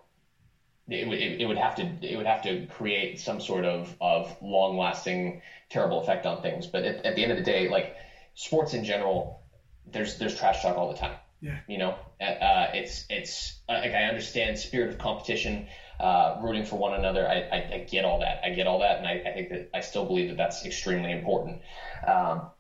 it 0.89 1.09
would 1.09 1.19
it, 1.19 1.41
it, 1.41 1.47
would 1.47 1.59
have 1.59 1.75
to 1.77 1.83
it 2.01 2.17
would 2.17 2.27
have 2.27 2.43
to 2.43 2.67
create 2.67 3.21
some 3.21 3.41
sort 3.41 3.65
of 3.65 3.95
of 4.01 4.35
long 4.41 4.79
lasting 4.79 5.43
terrible 5.69 6.01
effect 6.01 6.27
on 6.27 6.43
things. 6.43 6.67
But 6.67 6.85
at, 6.85 7.05
at, 7.05 7.17
the 7.17 7.23
end 7.23 7.33
of 7.33 7.39
the 7.39 7.45
day, 7.45 7.69
like 7.69 7.97
sports 8.35 8.73
in 8.73 8.85
general, 8.85 9.43
there's 9.87 10.19
there's 10.19 10.37
trash 10.37 10.63
talk 10.63 10.77
all 10.77 10.93
the 10.93 10.99
time. 10.99 11.17
Yeah. 11.41 11.59
You 11.69 11.79
know, 11.79 11.91
uh, 12.21 12.69
it's 12.75 13.05
it's 13.11 13.61
uh, 13.69 13.75
like 13.75 13.93
I 13.93 14.05
understand 14.05 14.59
spirit 14.59 14.91
of 14.91 14.99
competition, 14.99 15.67
uh, 16.01 16.39
rooting 16.43 16.65
for 16.65 16.77
one 16.77 16.95
another. 16.95 17.29
I, 17.29 17.41
I, 17.41 17.75
I, 17.75 17.87
get 17.89 18.05
all 18.05 18.21
that. 18.21 18.41
I 18.45 18.51
get 18.51 18.67
all 18.67 18.81
that, 18.81 18.99
and 18.99 19.07
I, 19.07 19.23
I, 19.29 19.33
think 19.35 19.51
that 19.51 19.71
I 19.75 19.81
still 19.81 20.07
believe 20.07 20.29
that 20.29 20.39
that's 20.39 20.65
extremely 20.65 21.13
important 21.13 21.61
um, 22.07 22.51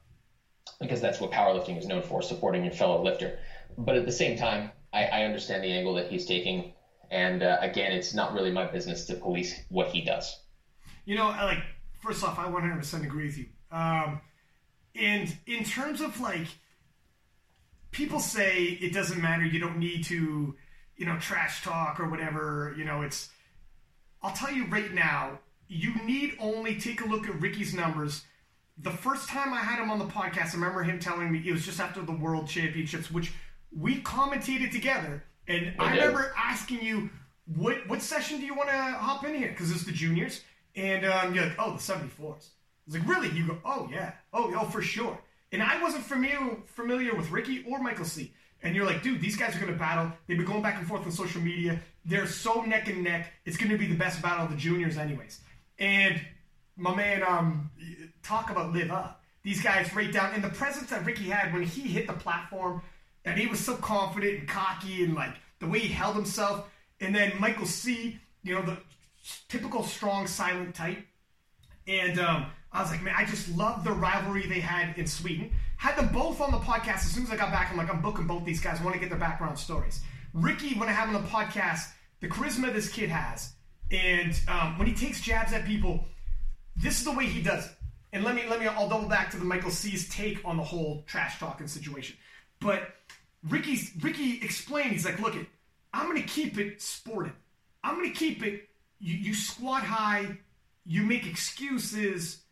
because 0.78 1.00
that's 1.00 1.20
what 1.20 1.32
powerlifting 1.32 1.78
is 1.78 1.86
known 1.86 2.02
for: 2.02 2.22
supporting 2.22 2.64
your 2.64 2.74
fellow 2.74 3.02
lifter. 3.02 3.38
But 3.78 3.96
at 3.96 4.04
the 4.04 4.12
same 4.12 4.36
time, 4.36 4.72
I, 4.92 5.04
I 5.04 5.22
understand 5.24 5.64
the 5.64 5.72
angle 5.72 5.94
that 5.94 6.10
he's 6.10 6.26
taking 6.26 6.74
and 7.10 7.42
uh, 7.42 7.58
again, 7.60 7.92
it's 7.92 8.14
not 8.14 8.32
really 8.32 8.50
my 8.50 8.66
business 8.66 9.06
to 9.06 9.14
police 9.14 9.58
what 9.68 9.88
he 9.88 10.02
does. 10.02 10.40
You 11.04 11.16
know, 11.16 11.28
like 11.28 11.62
first 12.02 12.24
off, 12.24 12.38
I 12.38 12.46
100% 12.46 13.04
agree 13.04 13.26
with 13.26 13.38
you. 13.38 13.46
Um, 13.70 14.20
and 14.94 15.36
in 15.46 15.64
terms 15.64 16.00
of 16.00 16.18
like, 16.20 16.46
people 17.96 18.20
say 18.20 18.78
it 18.80 18.92
doesn't 18.92 19.20
matter. 19.20 19.44
You 19.44 19.58
don't 19.58 19.78
need 19.78 20.04
to, 20.04 20.54
you 20.96 21.06
know, 21.06 21.18
trash 21.18 21.62
talk 21.62 21.98
or 21.98 22.08
whatever. 22.08 22.74
You 22.76 22.84
know, 22.84 23.02
it's. 23.02 23.30
I'll 24.22 24.34
tell 24.34 24.52
you 24.52 24.66
right 24.66 24.92
now, 24.92 25.38
you 25.68 25.94
need 26.04 26.36
only 26.40 26.78
take 26.78 27.00
a 27.00 27.06
look 27.06 27.28
at 27.28 27.40
Ricky's 27.40 27.74
numbers. 27.74 28.24
The 28.78 28.90
first 28.90 29.28
time 29.28 29.52
I 29.52 29.58
had 29.58 29.82
him 29.82 29.90
on 29.90 29.98
the 29.98 30.04
podcast, 30.04 30.52
I 30.52 30.54
remember 30.54 30.82
him 30.82 30.98
telling 30.98 31.32
me 31.32 31.42
it 31.46 31.52
was 31.52 31.64
just 31.64 31.80
after 31.80 32.02
the 32.02 32.12
World 32.12 32.46
Championships, 32.46 33.10
which 33.10 33.32
we 33.74 34.00
commentated 34.02 34.70
together 34.70 35.24
and 35.48 35.74
I 35.78 35.92
remember 35.92 36.34
asking 36.36 36.82
you, 36.82 37.10
what 37.54 37.88
what 37.88 38.02
session 38.02 38.40
do 38.40 38.46
you 38.46 38.54
want 38.54 38.68
to 38.68 38.76
hop 38.76 39.24
in 39.24 39.34
here? 39.34 39.48
Because 39.48 39.70
it's 39.70 39.84
the 39.84 39.92
juniors. 39.92 40.42
And 40.74 41.06
um, 41.06 41.34
you're 41.34 41.44
like, 41.44 41.56
oh, 41.58 41.72
the 41.72 41.78
74s. 41.78 42.10
I 42.20 42.34
was 42.86 42.98
like, 42.98 43.08
really? 43.08 43.30
You 43.30 43.46
go, 43.46 43.58
oh, 43.64 43.88
yeah. 43.90 44.12
Oh, 44.32 44.54
oh, 44.58 44.66
for 44.66 44.82
sure. 44.82 45.18
And 45.52 45.62
I 45.62 45.82
wasn't 45.82 46.04
familiar 46.04 46.56
familiar 46.66 47.14
with 47.14 47.30
Ricky 47.30 47.64
or 47.68 47.80
Michael 47.80 48.04
C. 48.04 48.32
And 48.62 48.74
you're 48.74 48.86
like, 48.86 49.02
dude, 49.02 49.20
these 49.20 49.36
guys 49.36 49.54
are 49.54 49.60
going 49.60 49.72
to 49.72 49.78
battle. 49.78 50.10
They've 50.26 50.36
been 50.36 50.46
going 50.46 50.62
back 50.62 50.78
and 50.78 50.86
forth 50.86 51.04
on 51.04 51.12
social 51.12 51.40
media. 51.40 51.80
They're 52.04 52.26
so 52.26 52.62
neck 52.62 52.88
and 52.88 53.04
neck. 53.04 53.32
It's 53.44 53.56
going 53.56 53.70
to 53.70 53.78
be 53.78 53.86
the 53.86 53.96
best 53.96 54.22
battle 54.22 54.46
of 54.46 54.50
the 54.50 54.56
juniors, 54.56 54.96
anyways. 54.96 55.40
And 55.78 56.20
my 56.76 56.94
man, 56.94 57.22
um, 57.22 57.70
talk 58.22 58.50
about 58.50 58.72
live 58.72 58.90
up. 58.90 59.22
These 59.42 59.62
guys 59.62 59.94
right 59.94 60.12
down. 60.12 60.32
And 60.34 60.42
the 60.42 60.48
presence 60.48 60.90
that 60.90 61.04
Ricky 61.04 61.24
had 61.24 61.52
when 61.52 61.62
he 61.62 61.82
hit 61.82 62.06
the 62.06 62.14
platform– 62.14 62.82
and 63.26 63.38
he 63.38 63.46
was 63.46 63.60
so 63.60 63.74
confident 63.74 64.38
and 64.38 64.48
cocky 64.48 65.04
and 65.04 65.14
like 65.14 65.34
the 65.58 65.66
way 65.66 65.80
he 65.80 65.92
held 65.92 66.14
himself. 66.14 66.70
And 67.00 67.14
then 67.14 67.32
Michael 67.38 67.66
C, 67.66 68.18
you 68.42 68.54
know, 68.54 68.62
the 68.62 68.78
typical 69.48 69.82
strong, 69.82 70.26
silent 70.28 70.74
type. 70.74 71.04
And 71.88 72.18
um, 72.18 72.46
I 72.76 72.82
was 72.82 72.90
like, 72.90 73.02
man, 73.02 73.14
I 73.16 73.24
just 73.24 73.48
love 73.56 73.84
the 73.84 73.90
rivalry 73.90 74.46
they 74.46 74.60
had 74.60 74.98
in 74.98 75.06
Sweden. 75.06 75.50
Had 75.78 75.96
them 75.96 76.08
both 76.08 76.42
on 76.42 76.50
the 76.50 76.58
podcast. 76.58 76.96
As 76.96 77.10
soon 77.10 77.24
as 77.24 77.30
I 77.30 77.36
got 77.36 77.50
back, 77.50 77.70
I'm 77.70 77.78
like, 77.78 77.88
I'm 77.88 78.02
booking 78.02 78.26
both 78.26 78.44
these 78.44 78.60
guys. 78.60 78.80
I 78.80 78.84
want 78.84 78.94
to 78.94 79.00
get 79.00 79.08
their 79.08 79.18
background 79.18 79.58
stories. 79.58 80.00
Ricky, 80.34 80.74
when 80.74 80.86
I 80.86 80.92
have 80.92 81.08
him 81.08 81.16
on 81.16 81.22
the 81.22 81.28
podcast, 81.28 81.88
the 82.20 82.28
charisma 82.28 82.70
this 82.74 82.90
kid 82.90 83.08
has, 83.08 83.54
and 83.90 84.38
um, 84.46 84.76
when 84.76 84.86
he 84.86 84.92
takes 84.92 85.22
jabs 85.22 85.54
at 85.54 85.64
people, 85.64 86.04
this 86.76 86.98
is 86.98 87.04
the 87.06 87.12
way 87.12 87.24
he 87.24 87.40
does 87.40 87.64
it. 87.64 87.72
And 88.12 88.24
let 88.24 88.34
me 88.34 88.42
let 88.48 88.60
me 88.60 88.66
I'll 88.66 88.90
double 88.90 89.08
back 89.08 89.30
to 89.30 89.38
the 89.38 89.44
Michael 89.44 89.70
C's 89.70 90.08
take 90.10 90.38
on 90.44 90.58
the 90.58 90.62
whole 90.62 91.02
trash 91.06 91.38
talking 91.38 91.68
situation. 91.68 92.16
But 92.60 92.94
Ricky's 93.48 93.90
Ricky 94.02 94.38
explained. 94.42 94.92
He's 94.92 95.06
like, 95.06 95.18
look, 95.18 95.34
it, 95.34 95.46
I'm 95.94 96.06
gonna 96.08 96.22
keep 96.22 96.58
it 96.58 96.82
sporting. 96.82 97.32
I'm 97.82 97.96
gonna 97.96 98.10
keep 98.10 98.44
it. 98.44 98.68
You, 98.98 99.16
you 99.16 99.34
squat 99.34 99.82
high. 99.82 100.38
You 100.84 101.04
make 101.04 101.26
excuses. 101.26 102.42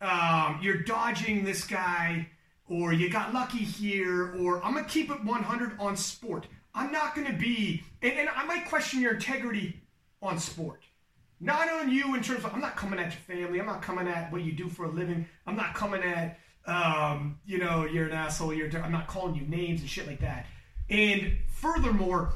Um, 0.00 0.58
you're 0.62 0.78
dodging 0.78 1.44
this 1.44 1.64
guy, 1.64 2.28
or 2.68 2.92
you 2.92 3.10
got 3.10 3.34
lucky 3.34 3.58
here, 3.58 4.34
or 4.40 4.64
I'm 4.64 4.74
gonna 4.74 4.86
keep 4.86 5.10
it 5.10 5.24
100 5.24 5.72
on 5.78 5.96
sport. 5.96 6.46
I'm 6.74 6.92
not 6.92 7.14
gonna 7.14 7.32
be, 7.32 7.82
and, 8.02 8.12
and 8.12 8.28
I 8.28 8.44
might 8.44 8.66
question 8.66 9.00
your 9.00 9.14
integrity 9.14 9.80
on 10.22 10.38
sport. 10.38 10.80
Not 11.40 11.68
on 11.68 11.90
you 11.90 12.14
in 12.14 12.22
terms 12.22 12.44
of 12.44 12.52
I'm 12.52 12.60
not 12.60 12.76
coming 12.76 12.98
at 12.98 13.06
your 13.06 13.38
family. 13.38 13.60
I'm 13.60 13.66
not 13.66 13.82
coming 13.82 14.08
at 14.08 14.30
what 14.30 14.42
you 14.42 14.52
do 14.52 14.68
for 14.68 14.84
a 14.84 14.90
living. 14.90 15.26
I'm 15.46 15.56
not 15.56 15.74
coming 15.74 16.02
at 16.02 16.38
um, 16.66 17.38
you 17.46 17.58
know, 17.58 17.84
you're 17.84 18.06
an 18.06 18.12
asshole. 18.12 18.54
You're 18.54 18.70
I'm 18.82 18.92
not 18.92 19.06
calling 19.06 19.34
you 19.34 19.42
names 19.42 19.80
and 19.80 19.88
shit 19.88 20.06
like 20.06 20.20
that. 20.20 20.46
And 20.88 21.36
furthermore, 21.48 22.34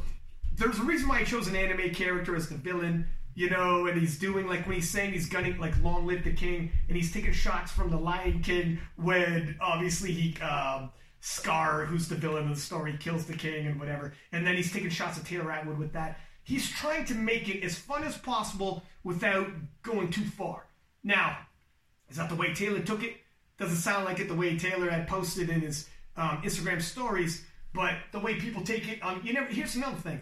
there's 0.57 0.79
a 0.79 0.83
reason 0.83 1.09
why 1.09 1.21
I 1.21 1.25
chose 1.25 1.49
an 1.49 1.57
anime 1.57 1.91
character 1.91 2.37
as 2.37 2.49
the 2.49 2.57
villain. 2.57 3.07
You 3.35 3.51
know, 3.51 3.87
and 3.87 4.01
he's 4.01 4.19
doing 4.19 4.47
like 4.47 4.67
when 4.67 4.77
he's 4.77 4.89
saying 4.89 5.13
he's 5.13 5.29
gunning 5.29 5.59
like 5.59 5.75
"Long 5.83 6.07
Live 6.07 6.25
the 6.25 6.33
King," 6.33 6.71
and 6.89 6.97
he's 6.97 7.13
taking 7.13 7.33
shots 7.33 7.73
from 7.73 7.91
the 7.91 7.97
Lion 7.97 8.43
King 8.43 8.79
when 8.97 9.57
obviously 9.61 10.13
he 10.13 10.41
um, 10.41 10.91
Scar, 11.27 11.87
who's 11.87 12.07
the 12.07 12.15
villain 12.15 12.51
of 12.51 12.55
the 12.55 12.61
story, 12.61 12.97
kills 13.01 13.25
the 13.25 13.33
king 13.33 13.67
and 13.67 13.81
whatever, 13.81 14.13
and 14.31 14.47
then 14.47 14.57
he's 14.57 14.71
taking 14.71 14.91
shots 14.91 15.19
at 15.19 15.25
Taylor 15.25 15.51
Atwood 15.51 15.79
with 15.79 15.95
that. 15.95 16.19
He's 16.43 16.69
trying 16.69 17.07
to 17.07 17.15
make 17.15 17.49
it 17.49 17.65
as 17.65 17.79
fun 17.79 18.05
as 18.05 18.19
possible 18.19 18.83
without 19.05 19.49
going 19.83 20.11
too 20.11 20.25
far. 20.27 20.67
Now, 21.03 21.39
is 22.11 22.19
that 22.19 22.29
the 22.29 22.35
way 22.35 22.53
Taylor 22.53 22.81
took 22.81 23.03
it? 23.03 23.17
Doesn't 23.59 23.79
sound 23.79 24.05
like 24.05 24.21
it 24.21 24.29
the 24.29 24.35
way 24.35 24.59
Taylor 24.59 24.91
had 24.91 25.09
posted 25.09 25.49
in 25.49 25.63
his 25.63 25.89
um, 26.17 26.43
Instagram 26.43 26.83
stories, 26.83 27.47
but 27.73 27.95
the 28.13 28.21
way 28.21 28.35
people 28.35 28.63
take 28.63 28.87
it. 28.87 28.99
Um, 29.03 29.23
you 29.25 29.33
never. 29.33 29.47
Here's 29.47 29.77
another 29.77 29.97
thing: 29.97 30.21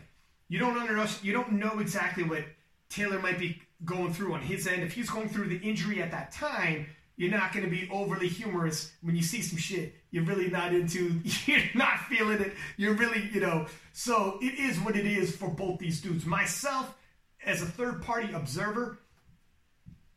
you 0.48 0.60
don't 0.60 0.78
under 0.78 1.04
you 1.22 1.32
don't 1.32 1.52
know 1.52 1.80
exactly 1.80 2.22
what 2.22 2.44
Taylor 2.92 3.18
might 3.18 3.38
be 3.38 3.60
going 3.84 4.12
through 4.12 4.34
on 4.34 4.40
his 4.40 4.66
end. 4.66 4.82
If 4.82 4.92
he's 4.92 5.10
going 5.10 5.28
through 5.28 5.48
the 5.48 5.58
injury 5.58 6.02
at 6.02 6.10
that 6.10 6.32
time, 6.32 6.86
you're 7.16 7.30
not 7.30 7.52
going 7.52 7.64
to 7.64 7.70
be 7.70 7.88
overly 7.90 8.28
humorous 8.28 8.92
when 9.02 9.16
you 9.16 9.22
see 9.22 9.42
some 9.42 9.58
shit 9.58 9.94
you're 10.12 10.24
really 10.24 10.48
not 10.48 10.72
into. 10.72 11.20
You're 11.46 11.60
not 11.74 11.98
feeling 12.00 12.40
it. 12.40 12.52
You're 12.76 12.94
really, 12.94 13.28
you 13.32 13.40
know. 13.40 13.66
So 13.92 14.38
it 14.40 14.58
is 14.58 14.78
what 14.78 14.94
it 14.94 15.06
is 15.06 15.34
for 15.34 15.48
both 15.48 15.78
these 15.78 16.00
dudes. 16.00 16.24
Myself, 16.24 16.94
as 17.44 17.62
a 17.62 17.66
third 17.66 18.02
party 18.02 18.32
observer, 18.32 18.98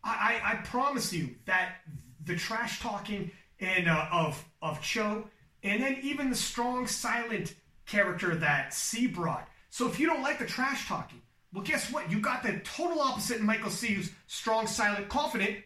I, 0.04 0.42
I, 0.44 0.52
I 0.52 0.56
promise 0.58 1.12
you 1.12 1.36
that 1.46 1.78
the 2.24 2.36
trash 2.36 2.82
talking 2.82 3.32
and 3.60 3.88
uh, 3.88 4.08
of 4.12 4.46
of 4.62 4.82
Cho, 4.82 5.30
and 5.64 5.82
then 5.82 5.98
even 6.04 6.30
the 6.30 6.36
strong, 6.36 6.88
silent 6.88 7.56
character 7.86 8.36
that 8.36 8.74
C 8.74 9.08
brought. 9.08 9.48
So 9.70 9.88
if 9.88 9.98
you 9.98 10.08
don't 10.08 10.22
like 10.22 10.40
the 10.40 10.46
trash 10.46 10.88
talking, 10.88 11.22
well, 11.56 11.64
guess 11.64 11.90
what? 11.90 12.12
You 12.12 12.20
got 12.20 12.44
the 12.44 12.60
total 12.66 13.00
opposite 13.00 13.40
in 13.40 13.46
Michael 13.46 13.70
C, 13.70 13.94
who's 13.94 14.12
strong, 14.28 14.68
silent, 14.68 15.08
confident. 15.08 15.58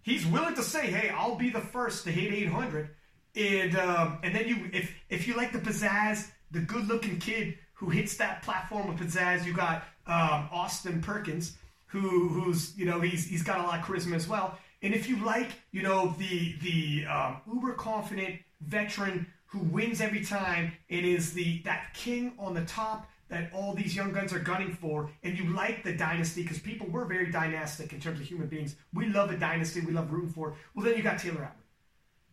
He's 0.00 0.24
willing 0.24 0.54
to 0.54 0.62
say, 0.62 0.90
"Hey, 0.90 1.10
I'll 1.10 1.36
be 1.36 1.50
the 1.50 1.60
first 1.60 2.04
to 2.04 2.10
hit 2.10 2.32
800," 2.32 2.88
and 3.36 3.76
um, 3.76 4.18
and 4.22 4.34
then 4.34 4.48
you, 4.48 4.70
if 4.72 4.90
if 5.10 5.28
you 5.28 5.34
like 5.34 5.52
the 5.52 5.58
pizzazz, 5.58 6.30
the 6.50 6.60
good-looking 6.60 7.18
kid 7.18 7.58
who 7.74 7.90
hits 7.90 8.16
that 8.16 8.42
platform 8.42 8.88
with 8.88 8.98
pizzazz, 8.98 9.44
you 9.44 9.52
got 9.52 9.84
um, 10.06 10.48
Austin 10.50 11.02
Perkins, 11.02 11.58
who 11.88 12.28
who's 12.28 12.74
you 12.78 12.86
know 12.86 12.98
he's 13.00 13.26
he's 13.26 13.42
got 13.42 13.60
a 13.60 13.62
lot 13.62 13.78
of 13.78 13.84
charisma 13.84 14.14
as 14.14 14.26
well. 14.26 14.58
And 14.80 14.94
if 14.94 15.10
you 15.10 15.22
like, 15.22 15.50
you 15.72 15.82
know, 15.82 16.14
the 16.18 16.54
the 16.62 17.04
um, 17.06 17.36
uber 17.52 17.74
confident 17.74 18.36
veteran 18.62 19.26
who 19.44 19.58
wins 19.58 20.00
every 20.00 20.24
time 20.24 20.72
and 20.88 21.04
is 21.04 21.34
the 21.34 21.60
that 21.64 21.92
king 21.92 22.32
on 22.38 22.54
the 22.54 22.64
top 22.64 23.10
that 23.28 23.50
all 23.52 23.74
these 23.74 23.94
young 23.94 24.12
guns 24.12 24.32
are 24.32 24.38
gunning 24.38 24.72
for, 24.72 25.10
and 25.22 25.36
you 25.36 25.52
like 25.54 25.84
the 25.84 25.92
dynasty 25.92 26.42
because 26.42 26.58
people 26.58 26.86
were 26.88 27.04
very 27.04 27.30
dynastic 27.30 27.92
in 27.92 28.00
terms 28.00 28.20
of 28.20 28.26
human 28.26 28.48
beings. 28.48 28.76
We 28.94 29.06
love 29.06 29.30
the 29.30 29.36
dynasty, 29.36 29.80
we 29.80 29.92
love 29.92 30.10
rooting 30.10 30.30
for. 30.30 30.54
Well, 30.74 30.84
then 30.84 30.96
you 30.96 31.02
got 31.02 31.18
Taylor 31.18 31.42
Atwood. 31.42 31.64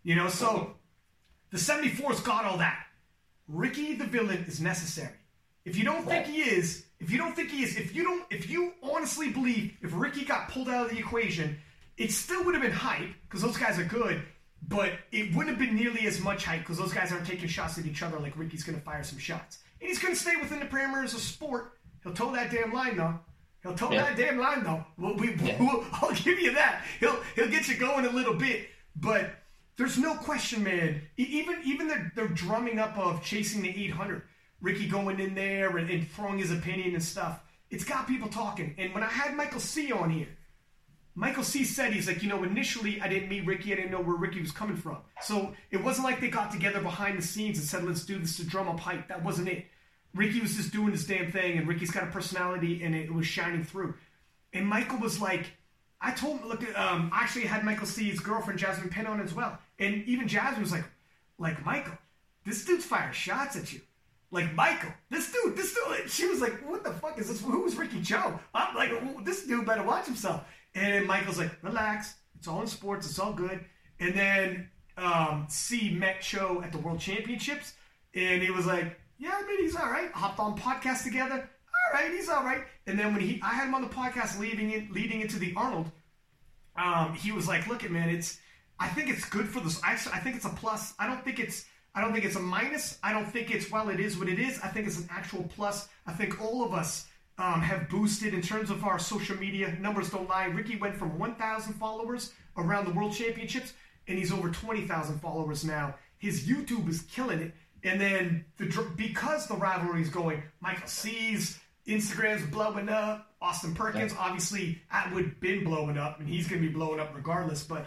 You 0.04 0.16
know, 0.16 0.30
so 0.30 0.76
the 1.52 1.58
74's 1.58 2.22
got 2.22 2.46
all 2.46 2.58
that. 2.58 2.86
Ricky 3.48 3.96
the 3.96 4.06
villain 4.06 4.46
is 4.48 4.62
necessary. 4.62 5.16
If 5.66 5.78
you 5.78 5.84
don't 5.84 6.06
think 6.06 6.28
he 6.28 6.42
is, 6.42 6.86
if 7.00 7.12
you 7.12 7.18
don't 7.18 7.36
think 7.36 7.50
he 7.50 7.64
is, 7.64 7.76
if 7.76 7.96
you 7.96 8.04
don't, 8.04 8.24
if 8.30 8.50
you 8.50 8.74
honestly 8.84 9.32
believe 9.32 9.76
if 9.82 9.92
Ricky 9.94 10.24
got 10.24 10.50
pulled 10.50 10.70
out 10.70 10.86
of 10.86 10.92
the 10.92 11.00
equation, 11.00 11.58
it 11.98 12.12
still 12.12 12.44
would 12.46 12.54
have 12.54 12.64
been 12.64 12.72
hype 12.72 13.10
because 13.24 13.42
those 13.42 13.58
guys 13.58 13.80
are 13.80 13.84
good, 13.84 14.22
but 14.68 14.92
it 15.12 15.36
wouldn't 15.36 15.58
have 15.58 15.68
been 15.68 15.76
nearly 15.76 16.06
as 16.08 16.20
much 16.22 16.46
hype 16.46 16.60
because 16.60 16.78
those 16.78 16.94
guys 16.94 17.12
aren't 17.12 17.26
taking 17.26 17.48
shots 17.48 17.78
at 17.78 17.86
each 17.86 18.04
other 18.04 18.20
like 18.20 18.38
Ricky's 18.38 18.64
going 18.64 18.78
to 18.78 18.84
fire 18.84 19.04
some 19.04 19.20
shots. 19.20 19.60
And 19.86 19.92
he's 19.92 20.02
going 20.02 20.16
to 20.16 20.20
stay 20.20 20.36
within 20.38 20.60
the 20.60 20.66
parameters 20.66 21.14
of 21.14 21.20
sport. 21.20 21.74
He'll 22.02 22.12
toe 22.12 22.32
that 22.32 22.50
damn 22.50 22.74
line 22.74 22.98
though. 22.98 23.20
He'll 23.62 23.76
toe 23.76 23.92
yeah. 23.92 24.02
that 24.02 24.18
damn 24.18 24.40
line 24.40 24.64
though. 24.64 24.84
We'll, 24.98 25.14
we, 25.14 25.36
yeah. 25.36 25.58
we'll, 25.60 25.86
I'll 25.94 26.12
give 26.12 26.40
you 26.40 26.56
that. 26.56 26.84
He'll 27.00 27.20
he'll 27.36 27.52
get 27.52 27.68
you 27.68 27.78
going 27.78 28.04
a 28.06 28.10
little 28.10 28.34
bit, 28.34 28.68
but 28.96 29.36
there's 29.78 30.00
no 30.00 30.16
question, 30.16 30.64
man. 30.64 31.04
Even 31.18 31.62
even 31.64 31.88
they're, 31.88 32.12
they're 32.16 32.28
drumming 32.28 32.80
up 32.80 32.98
of 32.98 33.24
chasing 33.24 33.62
the 33.62 33.70
800. 33.70 34.24
Ricky 34.60 34.88
going 34.88 35.20
in 35.20 35.36
there 35.36 35.78
and, 35.78 35.88
and 35.88 36.10
throwing 36.10 36.40
his 36.40 36.52
opinion 36.52 36.96
and 36.96 37.04
stuff. 37.04 37.42
It's 37.70 37.84
got 37.84 38.08
people 38.08 38.28
talking. 38.28 38.74
And 38.80 38.92
when 38.92 39.04
I 39.04 39.10
had 39.10 39.36
Michael 39.36 39.60
C 39.60 39.92
on 39.92 40.10
here, 40.10 40.30
Michael 41.14 41.44
C 41.44 41.64
said 41.64 41.94
he's 41.94 42.08
like, 42.08 42.24
you 42.24 42.30
know, 42.30 42.44
initially 42.44 43.00
I 43.02 43.08
didn't 43.08 43.30
meet 43.30 43.46
Ricky, 43.46 43.72
I 43.72 43.76
didn't 43.76 43.92
know 43.92 44.02
where 44.02 44.16
Ricky 44.16 44.42
was 44.42 44.52
coming 44.52 44.78
from. 44.78 44.98
So 45.22 45.54
it 45.70 45.84
wasn't 45.84 46.08
like 46.08 46.20
they 46.22 46.30
got 46.30 46.52
together 46.52 46.82
behind 46.82 47.20
the 47.20 47.22
scenes 47.22 47.60
and 47.60 47.68
said, 47.68 47.84
let's 47.84 48.04
do 48.04 48.18
this 48.18 48.38
to 48.38 48.44
drum 48.44 48.68
up 48.68 48.80
hype. 48.80 49.08
That 49.10 49.24
wasn't 49.24 49.50
it. 49.50 49.66
Ricky 50.16 50.40
was 50.40 50.56
just 50.56 50.72
doing 50.72 50.92
his 50.92 51.06
damn 51.06 51.32
thing, 51.32 51.58
and 51.58 51.68
Ricky's 51.68 51.92
got 51.92 52.04
a 52.04 52.08
personality, 52.08 52.82
and 52.84 52.96
it 52.96 53.14
was 53.14 53.28
shining 53.28 53.64
through. 53.64 53.94
And 54.54 54.66
Michael 54.66 54.98
was 55.00 55.20
like, 55.20 55.48
I 56.00 56.12
told 56.12 56.40
him, 56.40 56.48
look, 56.48 56.62
um, 56.78 57.10
I 57.14 57.24
actually 57.24 57.46
had 57.46 57.66
Michael 57.66 57.86
C's 57.86 58.20
girlfriend 58.20 58.60
Jasmine 58.60 58.90
Penn 58.90 59.08
on 59.08 59.20
as 59.20 59.34
well, 59.34 59.58
and 59.78 60.04
even 60.06 60.28
Jasmine 60.28 60.62
was 60.62 60.72
like, 60.72 60.86
like 61.38 61.66
Michael, 61.66 61.98
this 62.46 62.64
dude's 62.64 62.86
firing 62.86 63.14
shots 63.14 63.58
at 63.58 63.74
you. 63.74 63.82
Like 64.32 64.54
Michael, 64.54 64.92
this 65.10 65.32
dude, 65.32 65.56
this 65.56 65.74
dude. 65.74 66.10
She 66.10 66.28
was 66.28 66.42
like, 66.42 66.54
"What 66.70 66.84
the 66.84 66.92
fuck 66.92 67.18
is 67.20 67.28
this? 67.28 67.42
Who's 67.42 67.76
Ricky 67.76 68.02
Joe?" 68.02 68.40
I'm 68.54 68.76
like, 68.76 69.24
"This 69.24 69.46
dude 69.46 69.66
better 69.66 69.84
watch 69.84 70.06
himself." 70.06 70.44
And 70.74 71.06
Michael's 71.06 71.38
like, 71.38 71.52
"Relax, 71.64 72.16
it's 72.38 72.48
all 72.48 72.62
in 72.62 72.68
sports, 72.68 73.08
it's 73.08 73.20
all 73.20 73.34
good." 73.34 73.64
And 74.00 74.14
then 74.14 74.70
um, 74.98 75.46
C 75.48 75.92
met 75.92 76.22
Cho 76.22 76.62
at 76.64 76.72
the 76.72 76.80
World 76.80 77.00
Championships, 77.00 77.74
and 78.14 78.42
he 78.42 78.52
was 78.52 78.66
like, 78.66 79.00
yeah, 79.18 79.34
I 79.36 79.48
mean, 79.48 79.62
he's 79.62 79.76
all 79.76 79.90
right. 79.90 80.12
Hopped 80.12 80.40
on 80.40 80.58
podcast 80.58 81.04
together. 81.04 81.36
All 81.36 82.00
right, 82.00 82.12
he's 82.12 82.30
all 82.30 82.44
right. 82.44 82.64
And 82.88 82.98
then 82.98 83.14
when 83.14 83.22
he, 83.22 83.42
I 83.44 83.54
had 83.54 83.68
him 83.68 83.76
on 83.76 83.82
the 83.82 83.88
podcast 83.88 84.40
leading 84.40 84.72
in, 84.72 84.90
leading 84.92 85.22
into 85.22 85.40
the 85.40 85.54
Arnold. 85.56 85.92
Um, 86.78 87.14
he 87.14 87.32
was 87.32 87.48
like, 87.48 87.68
"Look, 87.68 87.84
at 87.84 87.92
man, 87.92 88.10
it's. 88.10 88.40
I 88.78 88.90
think 88.90 89.10
it's 89.10 89.24
good 89.24 89.48
for 89.48 89.62
this. 89.62 89.82
I, 89.84 89.94
I 89.94 90.20
think 90.20 90.36
it's 90.36 90.46
a 90.46 90.50
plus. 90.50 90.94
I 91.00 91.08
don't 91.08 91.24
think 91.24 91.40
it's. 91.40 91.66
I 91.94 92.02
don't 92.02 92.12
think 92.12 92.26
it's 92.26 92.36
a 92.36 92.42
minus. 92.42 93.00
I 93.02 93.14
don't 93.14 93.32
think 93.32 93.52
it's 93.52 93.72
well. 93.72 93.88
It 93.90 94.02
is 94.02 94.18
what 94.18 94.28
it 94.28 94.38
is. 94.38 94.60
I 94.62 94.68
think 94.68 94.88
it's 94.88 95.00
an 95.00 95.08
actual 95.10 95.44
plus. 95.56 95.88
I 96.06 96.12
think 96.12 96.42
all 96.42 96.66
of 96.66 96.74
us 96.74 97.06
um, 97.38 97.62
have 97.62 97.90
boosted 97.90 98.34
in 98.34 98.42
terms 98.42 98.70
of 98.70 98.84
our 98.84 99.00
social 99.00 99.38
media 99.38 99.78
numbers. 99.80 100.10
Don't 100.10 100.28
lie. 100.28 100.46
Ricky 100.46 100.76
went 100.76 100.96
from 100.96 101.18
1,000 101.18 101.74
followers 101.74 102.34
around 102.58 102.86
the 102.86 102.92
World 102.92 103.14
Championships, 103.14 103.74
and 104.08 104.18
he's 104.18 104.32
over 104.32 104.50
20,000 104.50 105.20
followers 105.20 105.64
now. 105.64 105.96
His 106.18 106.48
YouTube 106.48 106.90
is 106.90 107.02
killing 107.04 107.40
it. 107.40 107.54
And 107.86 108.02
then 108.02 108.46
the 108.58 108.66
because 108.96 109.48
the 109.48 109.56
rivalry 109.56 110.02
is 110.02 110.10
going, 110.10 110.42
Michael 110.60 110.88
C's 110.88 111.60
Instagram's 111.88 112.46
blowing 112.50 112.90
up. 112.90 113.32
Austin 113.42 113.76
Perkins, 113.76 114.12
yeah. 114.12 114.20
obviously, 114.20 114.82
Atwood 114.90 115.40
been 115.40 115.64
blowing 115.64 116.00
up, 116.00 116.20
and 116.20 116.28
he's 116.28 116.48
going 116.48 116.60
to 116.60 116.68
be 116.68 116.74
blowing 116.74 117.00
up 117.00 117.14
regardless. 117.14 117.64
But 117.64 117.86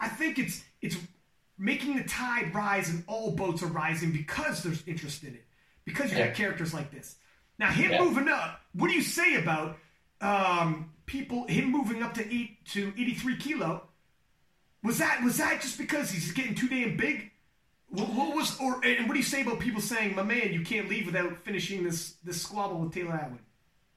I 0.00 0.08
think 0.08 0.38
it's 0.38 0.64
it's 0.80 0.96
making 1.58 1.96
the 1.96 2.04
tide 2.04 2.54
rise, 2.54 2.88
and 2.88 3.04
all 3.06 3.32
boats 3.32 3.62
are 3.62 3.66
rising 3.66 4.12
because 4.12 4.62
there's 4.62 4.82
interest 4.86 5.22
in 5.24 5.34
it, 5.34 5.44
because 5.84 6.10
you 6.10 6.16
yeah. 6.16 6.28
got 6.28 6.36
characters 6.36 6.72
like 6.72 6.90
this. 6.90 7.16
Now 7.58 7.70
him 7.70 7.90
yeah. 7.90 8.02
moving 8.02 8.28
up, 8.28 8.62
what 8.72 8.88
do 8.88 8.94
you 8.94 9.02
say 9.02 9.36
about 9.36 9.76
um, 10.22 10.90
people? 11.04 11.46
Him 11.46 11.70
moving 11.70 12.02
up 12.02 12.14
to 12.14 12.34
eight 12.34 12.64
to 12.68 12.94
eighty 12.96 13.14
three 13.14 13.36
kilo. 13.36 13.82
Was 14.82 14.98
that 14.98 15.22
was 15.22 15.36
that 15.36 15.60
just 15.60 15.76
because 15.76 16.10
he's 16.10 16.32
getting 16.32 16.54
too 16.54 16.68
damn 16.68 16.96
big? 16.96 17.30
What, 17.94 18.08
what, 18.08 18.34
was 18.34 18.58
or 18.60 18.84
and 18.84 19.06
what 19.06 19.14
do 19.14 19.18
you 19.18 19.24
say 19.24 19.42
about 19.42 19.60
people 19.60 19.80
saying, 19.80 20.14
"My 20.16 20.22
man, 20.22 20.52
you 20.52 20.62
can't 20.62 20.88
leave 20.88 21.06
without 21.06 21.44
finishing 21.44 21.84
this 21.84 22.16
this 22.24 22.42
squabble 22.42 22.80
with 22.80 22.92
Taylor 22.92 23.12
Atwood"? 23.12 23.40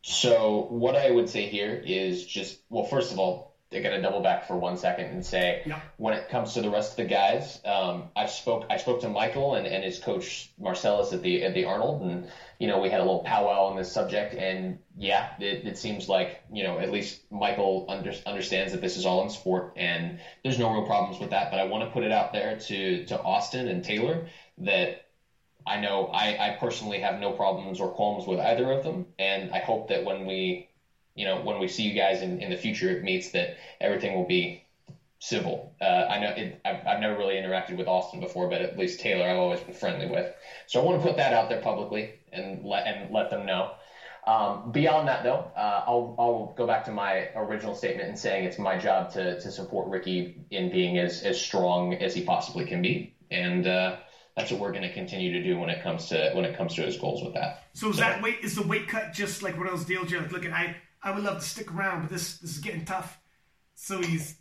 So 0.04 0.68
what 0.70 0.95
I 0.95 1.10
would 1.10 1.30
say 1.30 1.48
here 1.48 1.82
is 1.86 2.26
just 2.26 2.60
well, 2.70 2.84
first 2.84 3.12
of 3.12 3.20
all, 3.20 3.47
I 3.74 3.80
going 3.80 3.95
to 3.95 4.01
double 4.01 4.22
back 4.22 4.47
for 4.47 4.55
one 4.55 4.78
second 4.78 5.07
and 5.07 5.26
say, 5.26 5.61
yeah. 5.65 5.82
when 5.97 6.13
it 6.13 6.30
comes 6.30 6.53
to 6.53 6.61
the 6.61 6.70
rest 6.70 6.91
of 6.91 6.97
the 6.97 7.03
guys, 7.03 7.59
um, 7.65 8.03
I 8.15 8.26
spoke 8.26 8.65
I 8.70 8.78
spoke 8.78 9.01
to 9.01 9.09
Michael 9.09 9.55
and, 9.55 9.68
and 9.68 9.84
his 9.84 9.99
coach 9.99 10.49
Marcellus 10.57 11.11
at 11.11 11.22
the 11.22 11.43
at 11.43 11.53
the 11.53 11.65
Arnold, 11.65 12.01
and 12.01 12.28
you 12.59 12.68
know 12.68 12.80
we 12.80 12.89
had 12.89 13.01
a 13.01 13.03
little 13.03 13.24
powwow 13.24 13.65
on 13.65 13.76
this 13.76 13.91
subject, 13.91 14.36
and 14.36 14.80
yeah, 14.97 15.32
it, 15.39 15.68
it 15.68 15.78
seems 15.78 16.07
like 16.07 16.41
you 16.51 16.63
know 16.63 16.80
at 16.80 16.91
least 16.91 17.20
Michael 17.30 17.86
under, 17.89 18.13
understands 18.26 18.72
that 18.72 18.80
this 18.80 18.95
is 18.95 19.05
all 19.05 19.22
in 19.24 19.30
sport, 19.30 19.74
and 19.76 20.18
there's 20.43 20.59
no 20.59 20.72
real 20.72 20.86
problems 20.86 21.20
with 21.20 21.32
that. 21.32 21.51
But 21.51 21.59
I 21.59 21.65
want 21.65 21.84
to 21.84 21.89
put 21.89 22.03
it 22.03 22.11
out 22.11 22.32
there 22.32 22.57
to 22.57 23.05
to 23.05 23.22
Austin 23.22 23.68
and 23.68 23.84
Taylor 23.84 24.28
that 24.59 25.07
I 25.65 25.82
know 25.82 26.05
I, 26.05 26.51
I 26.51 26.57
personally 26.57 26.99
have 26.99 27.20
no 27.20 27.32
problems 27.32 27.82
or 27.82 27.89
qualms 27.89 28.26
with 28.26 28.39
either 28.39 28.72
of 28.72 28.86
them, 28.86 29.07
and 29.20 29.51
I 29.51 29.59
hope 29.59 29.89
that 29.89 30.05
when 30.05 30.26
we 30.26 30.70
you 31.18 31.26
know, 31.26 31.41
when 31.41 31.59
we 31.59 31.68
see 31.68 31.84
you 31.84 31.93
guys 31.93 32.22
in, 32.22 32.41
in 32.41 32.49
the 32.49 32.55
future 32.55 32.89
it 32.89 33.03
meets, 33.03 33.32
that 33.32 33.57
everything 33.82 34.15
will 34.15 34.28
be 34.28 34.63
civil. 35.20 35.76
Uh, 35.82 36.05
I 36.13 36.20
know 36.20 36.30
it, 36.30 36.61
I've, 36.63 36.86
I've 36.86 36.99
never 36.99 37.18
really 37.18 37.36
interacted 37.36 37.76
with 37.76 37.88
Austin 37.88 38.20
before, 38.20 38.47
but 38.49 38.61
at 38.61 38.78
least 38.78 38.99
Taylor 38.99 39.28
I've 39.28 39.38
always 39.38 39.59
been 39.59 39.74
friendly 39.74 40.07
with. 40.07 40.34
So 40.68 40.80
I 40.80 40.86
want 40.86 41.01
to 41.01 41.07
put 41.07 41.18
that 41.18 41.34
out 41.34 41.49
there 41.49 41.61
publicly 41.61 42.13
and 42.32 42.63
let 42.63 42.86
and 42.86 43.11
let 43.11 43.30
them 43.30 43.45
know. 43.45 43.74
Um, 44.28 44.72
beyond 44.74 45.07
that, 45.07 45.24
though, 45.24 45.49
uh, 45.55 45.86
I'll, 45.88 46.15
I'll 46.20 46.53
go 46.57 46.68
back 46.68 46.84
to 46.86 46.91
my 46.91 47.30
original 47.36 47.74
statement 47.74 48.09
and 48.09 48.20
saying 48.20 48.43
it's 48.43 48.59
my 48.59 48.78
job 48.78 49.11
to, 49.13 49.39
to 49.39 49.51
support 49.51 49.88
Ricky 49.88 50.45
in 50.51 50.70
being 50.70 50.97
as, 50.97 51.24
as 51.24 51.39
strong 51.39 51.93
as 51.93 52.13
he 52.13 52.24
possibly 52.26 52.65
can 52.65 52.82
be, 52.82 53.15
and 53.32 53.65
uh, 53.65 53.95
that's 54.36 54.51
what 54.51 54.59
we're 54.59 54.74
going 54.74 54.84
to 54.84 54.93
continue 54.93 55.32
to 55.32 55.41
do 55.41 55.57
when 55.57 55.70
it 55.70 55.82
comes 55.82 56.09
to 56.09 56.32
when 56.34 56.45
it 56.45 56.57
comes 56.57 56.76
to 56.76 56.82
his 56.82 56.97
goals 56.97 57.24
with 57.24 57.34
that. 57.36 57.63
So 57.74 57.89
is 57.89 57.97
that 57.97 58.22
weight 58.22 58.39
is 58.43 58.53
the 58.53 58.68
weight 58.68 58.88
cut 58.88 59.13
just 59.13 59.41
like 59.41 59.57
one 59.57 59.65
of 59.65 59.74
those 59.74 59.86
deals? 59.86 60.11
You're 60.11 60.22
like, 60.22 60.32
look, 60.32 60.45
I 60.45 60.76
I 61.04 61.12
would 61.12 61.24
love 61.24 61.39
to 61.39 61.45
stick 61.45 61.74
around, 61.74 62.02
but 62.02 62.10
this 62.10 62.38
this 62.39 62.52
is 62.52 62.60
getting 62.60 62.86
tough. 62.86 63.20
So 63.76 64.02
he's. 64.02 64.36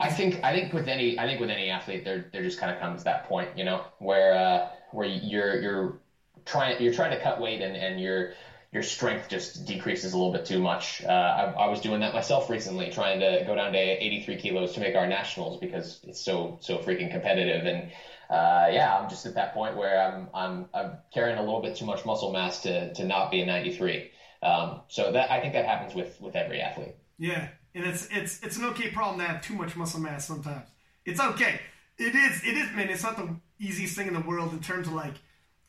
I 0.00 0.10
think 0.10 0.44
I 0.44 0.52
think 0.54 0.72
with 0.72 0.88
any 0.88 1.18
I 1.18 1.26
think 1.26 1.40
with 1.40 1.50
any 1.50 1.70
athlete 1.70 2.04
there 2.04 2.30
there 2.32 2.42
just 2.42 2.60
kind 2.60 2.72
of 2.72 2.80
comes 2.80 3.02
that 3.04 3.28
point 3.28 3.58
you 3.58 3.64
know 3.64 3.84
where 3.98 4.32
uh, 4.32 4.68
where 4.92 5.08
you're 5.08 5.60
you're 5.60 5.98
trying 6.44 6.80
you're 6.80 6.94
trying 6.94 7.10
to 7.10 7.20
cut 7.20 7.40
weight 7.40 7.60
and, 7.62 7.76
and 7.76 8.00
your 8.00 8.32
your 8.72 8.82
strength 8.82 9.28
just 9.28 9.64
decreases 9.64 10.12
a 10.12 10.16
little 10.16 10.32
bit 10.32 10.44
too 10.44 10.58
much. 10.58 11.02
Uh, 11.02 11.08
I, 11.08 11.64
I, 11.64 11.68
was 11.68 11.80
doing 11.80 12.00
that 12.00 12.12
myself 12.12 12.50
recently, 12.50 12.90
trying 12.90 13.18
to 13.20 13.42
go 13.46 13.54
down 13.54 13.72
to 13.72 13.78
83 13.78 14.36
kilos 14.36 14.74
to 14.74 14.80
make 14.80 14.94
our 14.94 15.06
nationals 15.06 15.58
because 15.58 16.00
it's 16.06 16.20
so 16.20 16.58
so 16.60 16.78
freaking 16.78 17.10
competitive. 17.10 17.64
And 17.64 17.90
uh, 18.28 18.68
yeah, 18.70 18.98
I'm 18.98 19.08
just 19.08 19.24
at 19.24 19.34
that 19.34 19.54
point 19.54 19.76
where 19.76 20.00
I'm 20.00 20.28
I'm 20.34 20.68
I'm 20.74 20.98
carrying 21.12 21.38
a 21.38 21.42
little 21.42 21.62
bit 21.62 21.76
too 21.76 21.86
much 21.86 22.04
muscle 22.04 22.32
mass 22.32 22.62
to 22.62 22.92
to 22.94 23.04
not 23.04 23.30
be 23.30 23.40
a 23.40 23.46
93. 23.46 24.10
Um, 24.42 24.82
so 24.88 25.12
that 25.12 25.30
I 25.30 25.40
think 25.40 25.52
that 25.54 25.64
happens 25.64 25.94
with 25.94 26.20
with 26.20 26.36
every 26.36 26.60
athlete. 26.60 26.94
Yeah, 27.18 27.48
and 27.74 27.84
it's 27.84 28.08
it's 28.10 28.42
it's 28.42 28.56
an 28.56 28.64
okay 28.66 28.90
problem 28.90 29.18
to 29.18 29.24
have 29.24 29.42
too 29.42 29.54
much 29.54 29.76
muscle 29.76 30.00
mass 30.00 30.26
sometimes. 30.26 30.68
It's 31.04 31.20
okay. 31.20 31.60
It 31.98 32.14
is 32.14 32.42
it 32.44 32.56
is 32.56 32.70
man. 32.74 32.88
It's 32.88 33.02
not 33.02 33.16
the 33.16 33.34
easiest 33.58 33.96
thing 33.96 34.06
in 34.06 34.14
the 34.14 34.20
world 34.20 34.52
in 34.52 34.60
terms 34.60 34.86
of 34.86 34.92
like 34.92 35.14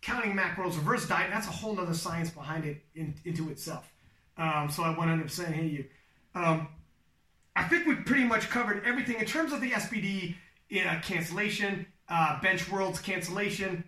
counting 0.01 0.35
macros, 0.35 0.75
reverse 0.75 1.07
diet. 1.07 1.29
That's 1.31 1.47
a 1.47 1.51
whole 1.51 1.79
other 1.79 1.93
science 1.93 2.29
behind 2.29 2.65
it 2.65 2.83
in, 2.95 3.15
into 3.25 3.49
itself. 3.49 3.91
Um, 4.37 4.69
so 4.69 4.83
I 4.83 4.93
100% 4.93 5.53
hear 5.53 5.63
you. 5.65 5.85
Um, 6.33 6.69
I 7.55 7.63
think 7.63 7.85
we 7.85 7.95
pretty 7.95 8.23
much 8.23 8.49
covered 8.49 8.85
everything 8.85 9.17
in 9.19 9.25
terms 9.25 9.51
of 9.51 9.59
the 9.59 9.71
SBD. 9.71 10.35
cancellation, 11.03 11.85
uh, 12.07 12.39
Bench 12.41 12.69
World's 12.71 12.99
cancellation, 12.99 13.83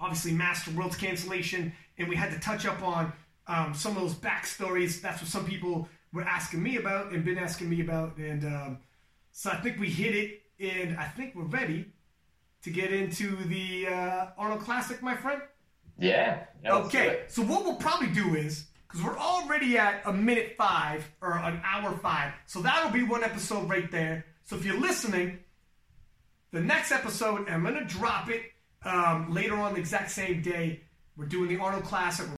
obviously 0.00 0.32
Master 0.32 0.72
World's 0.72 0.96
cancellation, 0.96 1.72
and 1.98 2.08
we 2.08 2.16
had 2.16 2.32
to 2.32 2.40
touch 2.40 2.66
up 2.66 2.82
on 2.82 3.12
um, 3.48 3.74
some 3.74 3.96
of 3.96 4.02
those 4.02 4.14
backstories. 4.14 5.00
That's 5.00 5.20
what 5.22 5.30
some 5.30 5.46
people 5.46 5.88
were 6.12 6.22
asking 6.22 6.62
me 6.62 6.76
about 6.76 7.12
and 7.12 7.24
been 7.24 7.38
asking 7.38 7.68
me 7.68 7.80
about, 7.80 8.16
and 8.16 8.44
um, 8.44 8.78
so 9.32 9.50
I 9.50 9.56
think 9.56 9.78
we 9.78 9.88
hit 9.88 10.14
it, 10.14 10.42
and 10.58 10.96
I 10.98 11.04
think 11.04 11.34
we're 11.34 11.44
ready 11.44 11.86
to 12.62 12.70
get 12.70 12.92
into 12.92 13.36
the 13.44 13.86
uh, 13.88 14.26
Arnold 14.38 14.60
Classic, 14.60 15.02
my 15.02 15.14
friend. 15.14 15.42
Yeah. 16.64 16.74
Okay, 16.86 17.22
so 17.28 17.42
what 17.42 17.64
we'll 17.64 17.76
probably 17.76 18.08
do 18.08 18.34
is 18.34 18.66
because 18.86 19.04
we're 19.04 19.18
already 19.18 19.78
at 19.78 20.02
a 20.06 20.12
minute 20.12 20.54
five 20.56 21.08
or 21.20 21.36
an 21.38 21.60
hour 21.64 21.96
five, 21.98 22.32
so 22.46 22.60
that'll 22.60 22.90
be 22.90 23.02
one 23.02 23.22
episode 23.22 23.68
right 23.68 23.90
there. 23.90 24.24
So 24.44 24.56
if 24.56 24.64
you're 24.64 24.80
listening, 24.80 25.40
the 26.52 26.60
next 26.60 26.92
episode, 26.92 27.48
I'm 27.48 27.62
gonna 27.62 27.84
drop 27.84 28.30
it 28.30 28.42
um, 28.84 29.32
later 29.32 29.56
on 29.56 29.74
the 29.74 29.80
exact 29.80 30.10
same 30.10 30.42
day. 30.42 30.80
We're 31.16 31.26
doing 31.26 31.48
the 31.48 31.58
Arnold 31.58 31.84
Classic. 31.84 32.26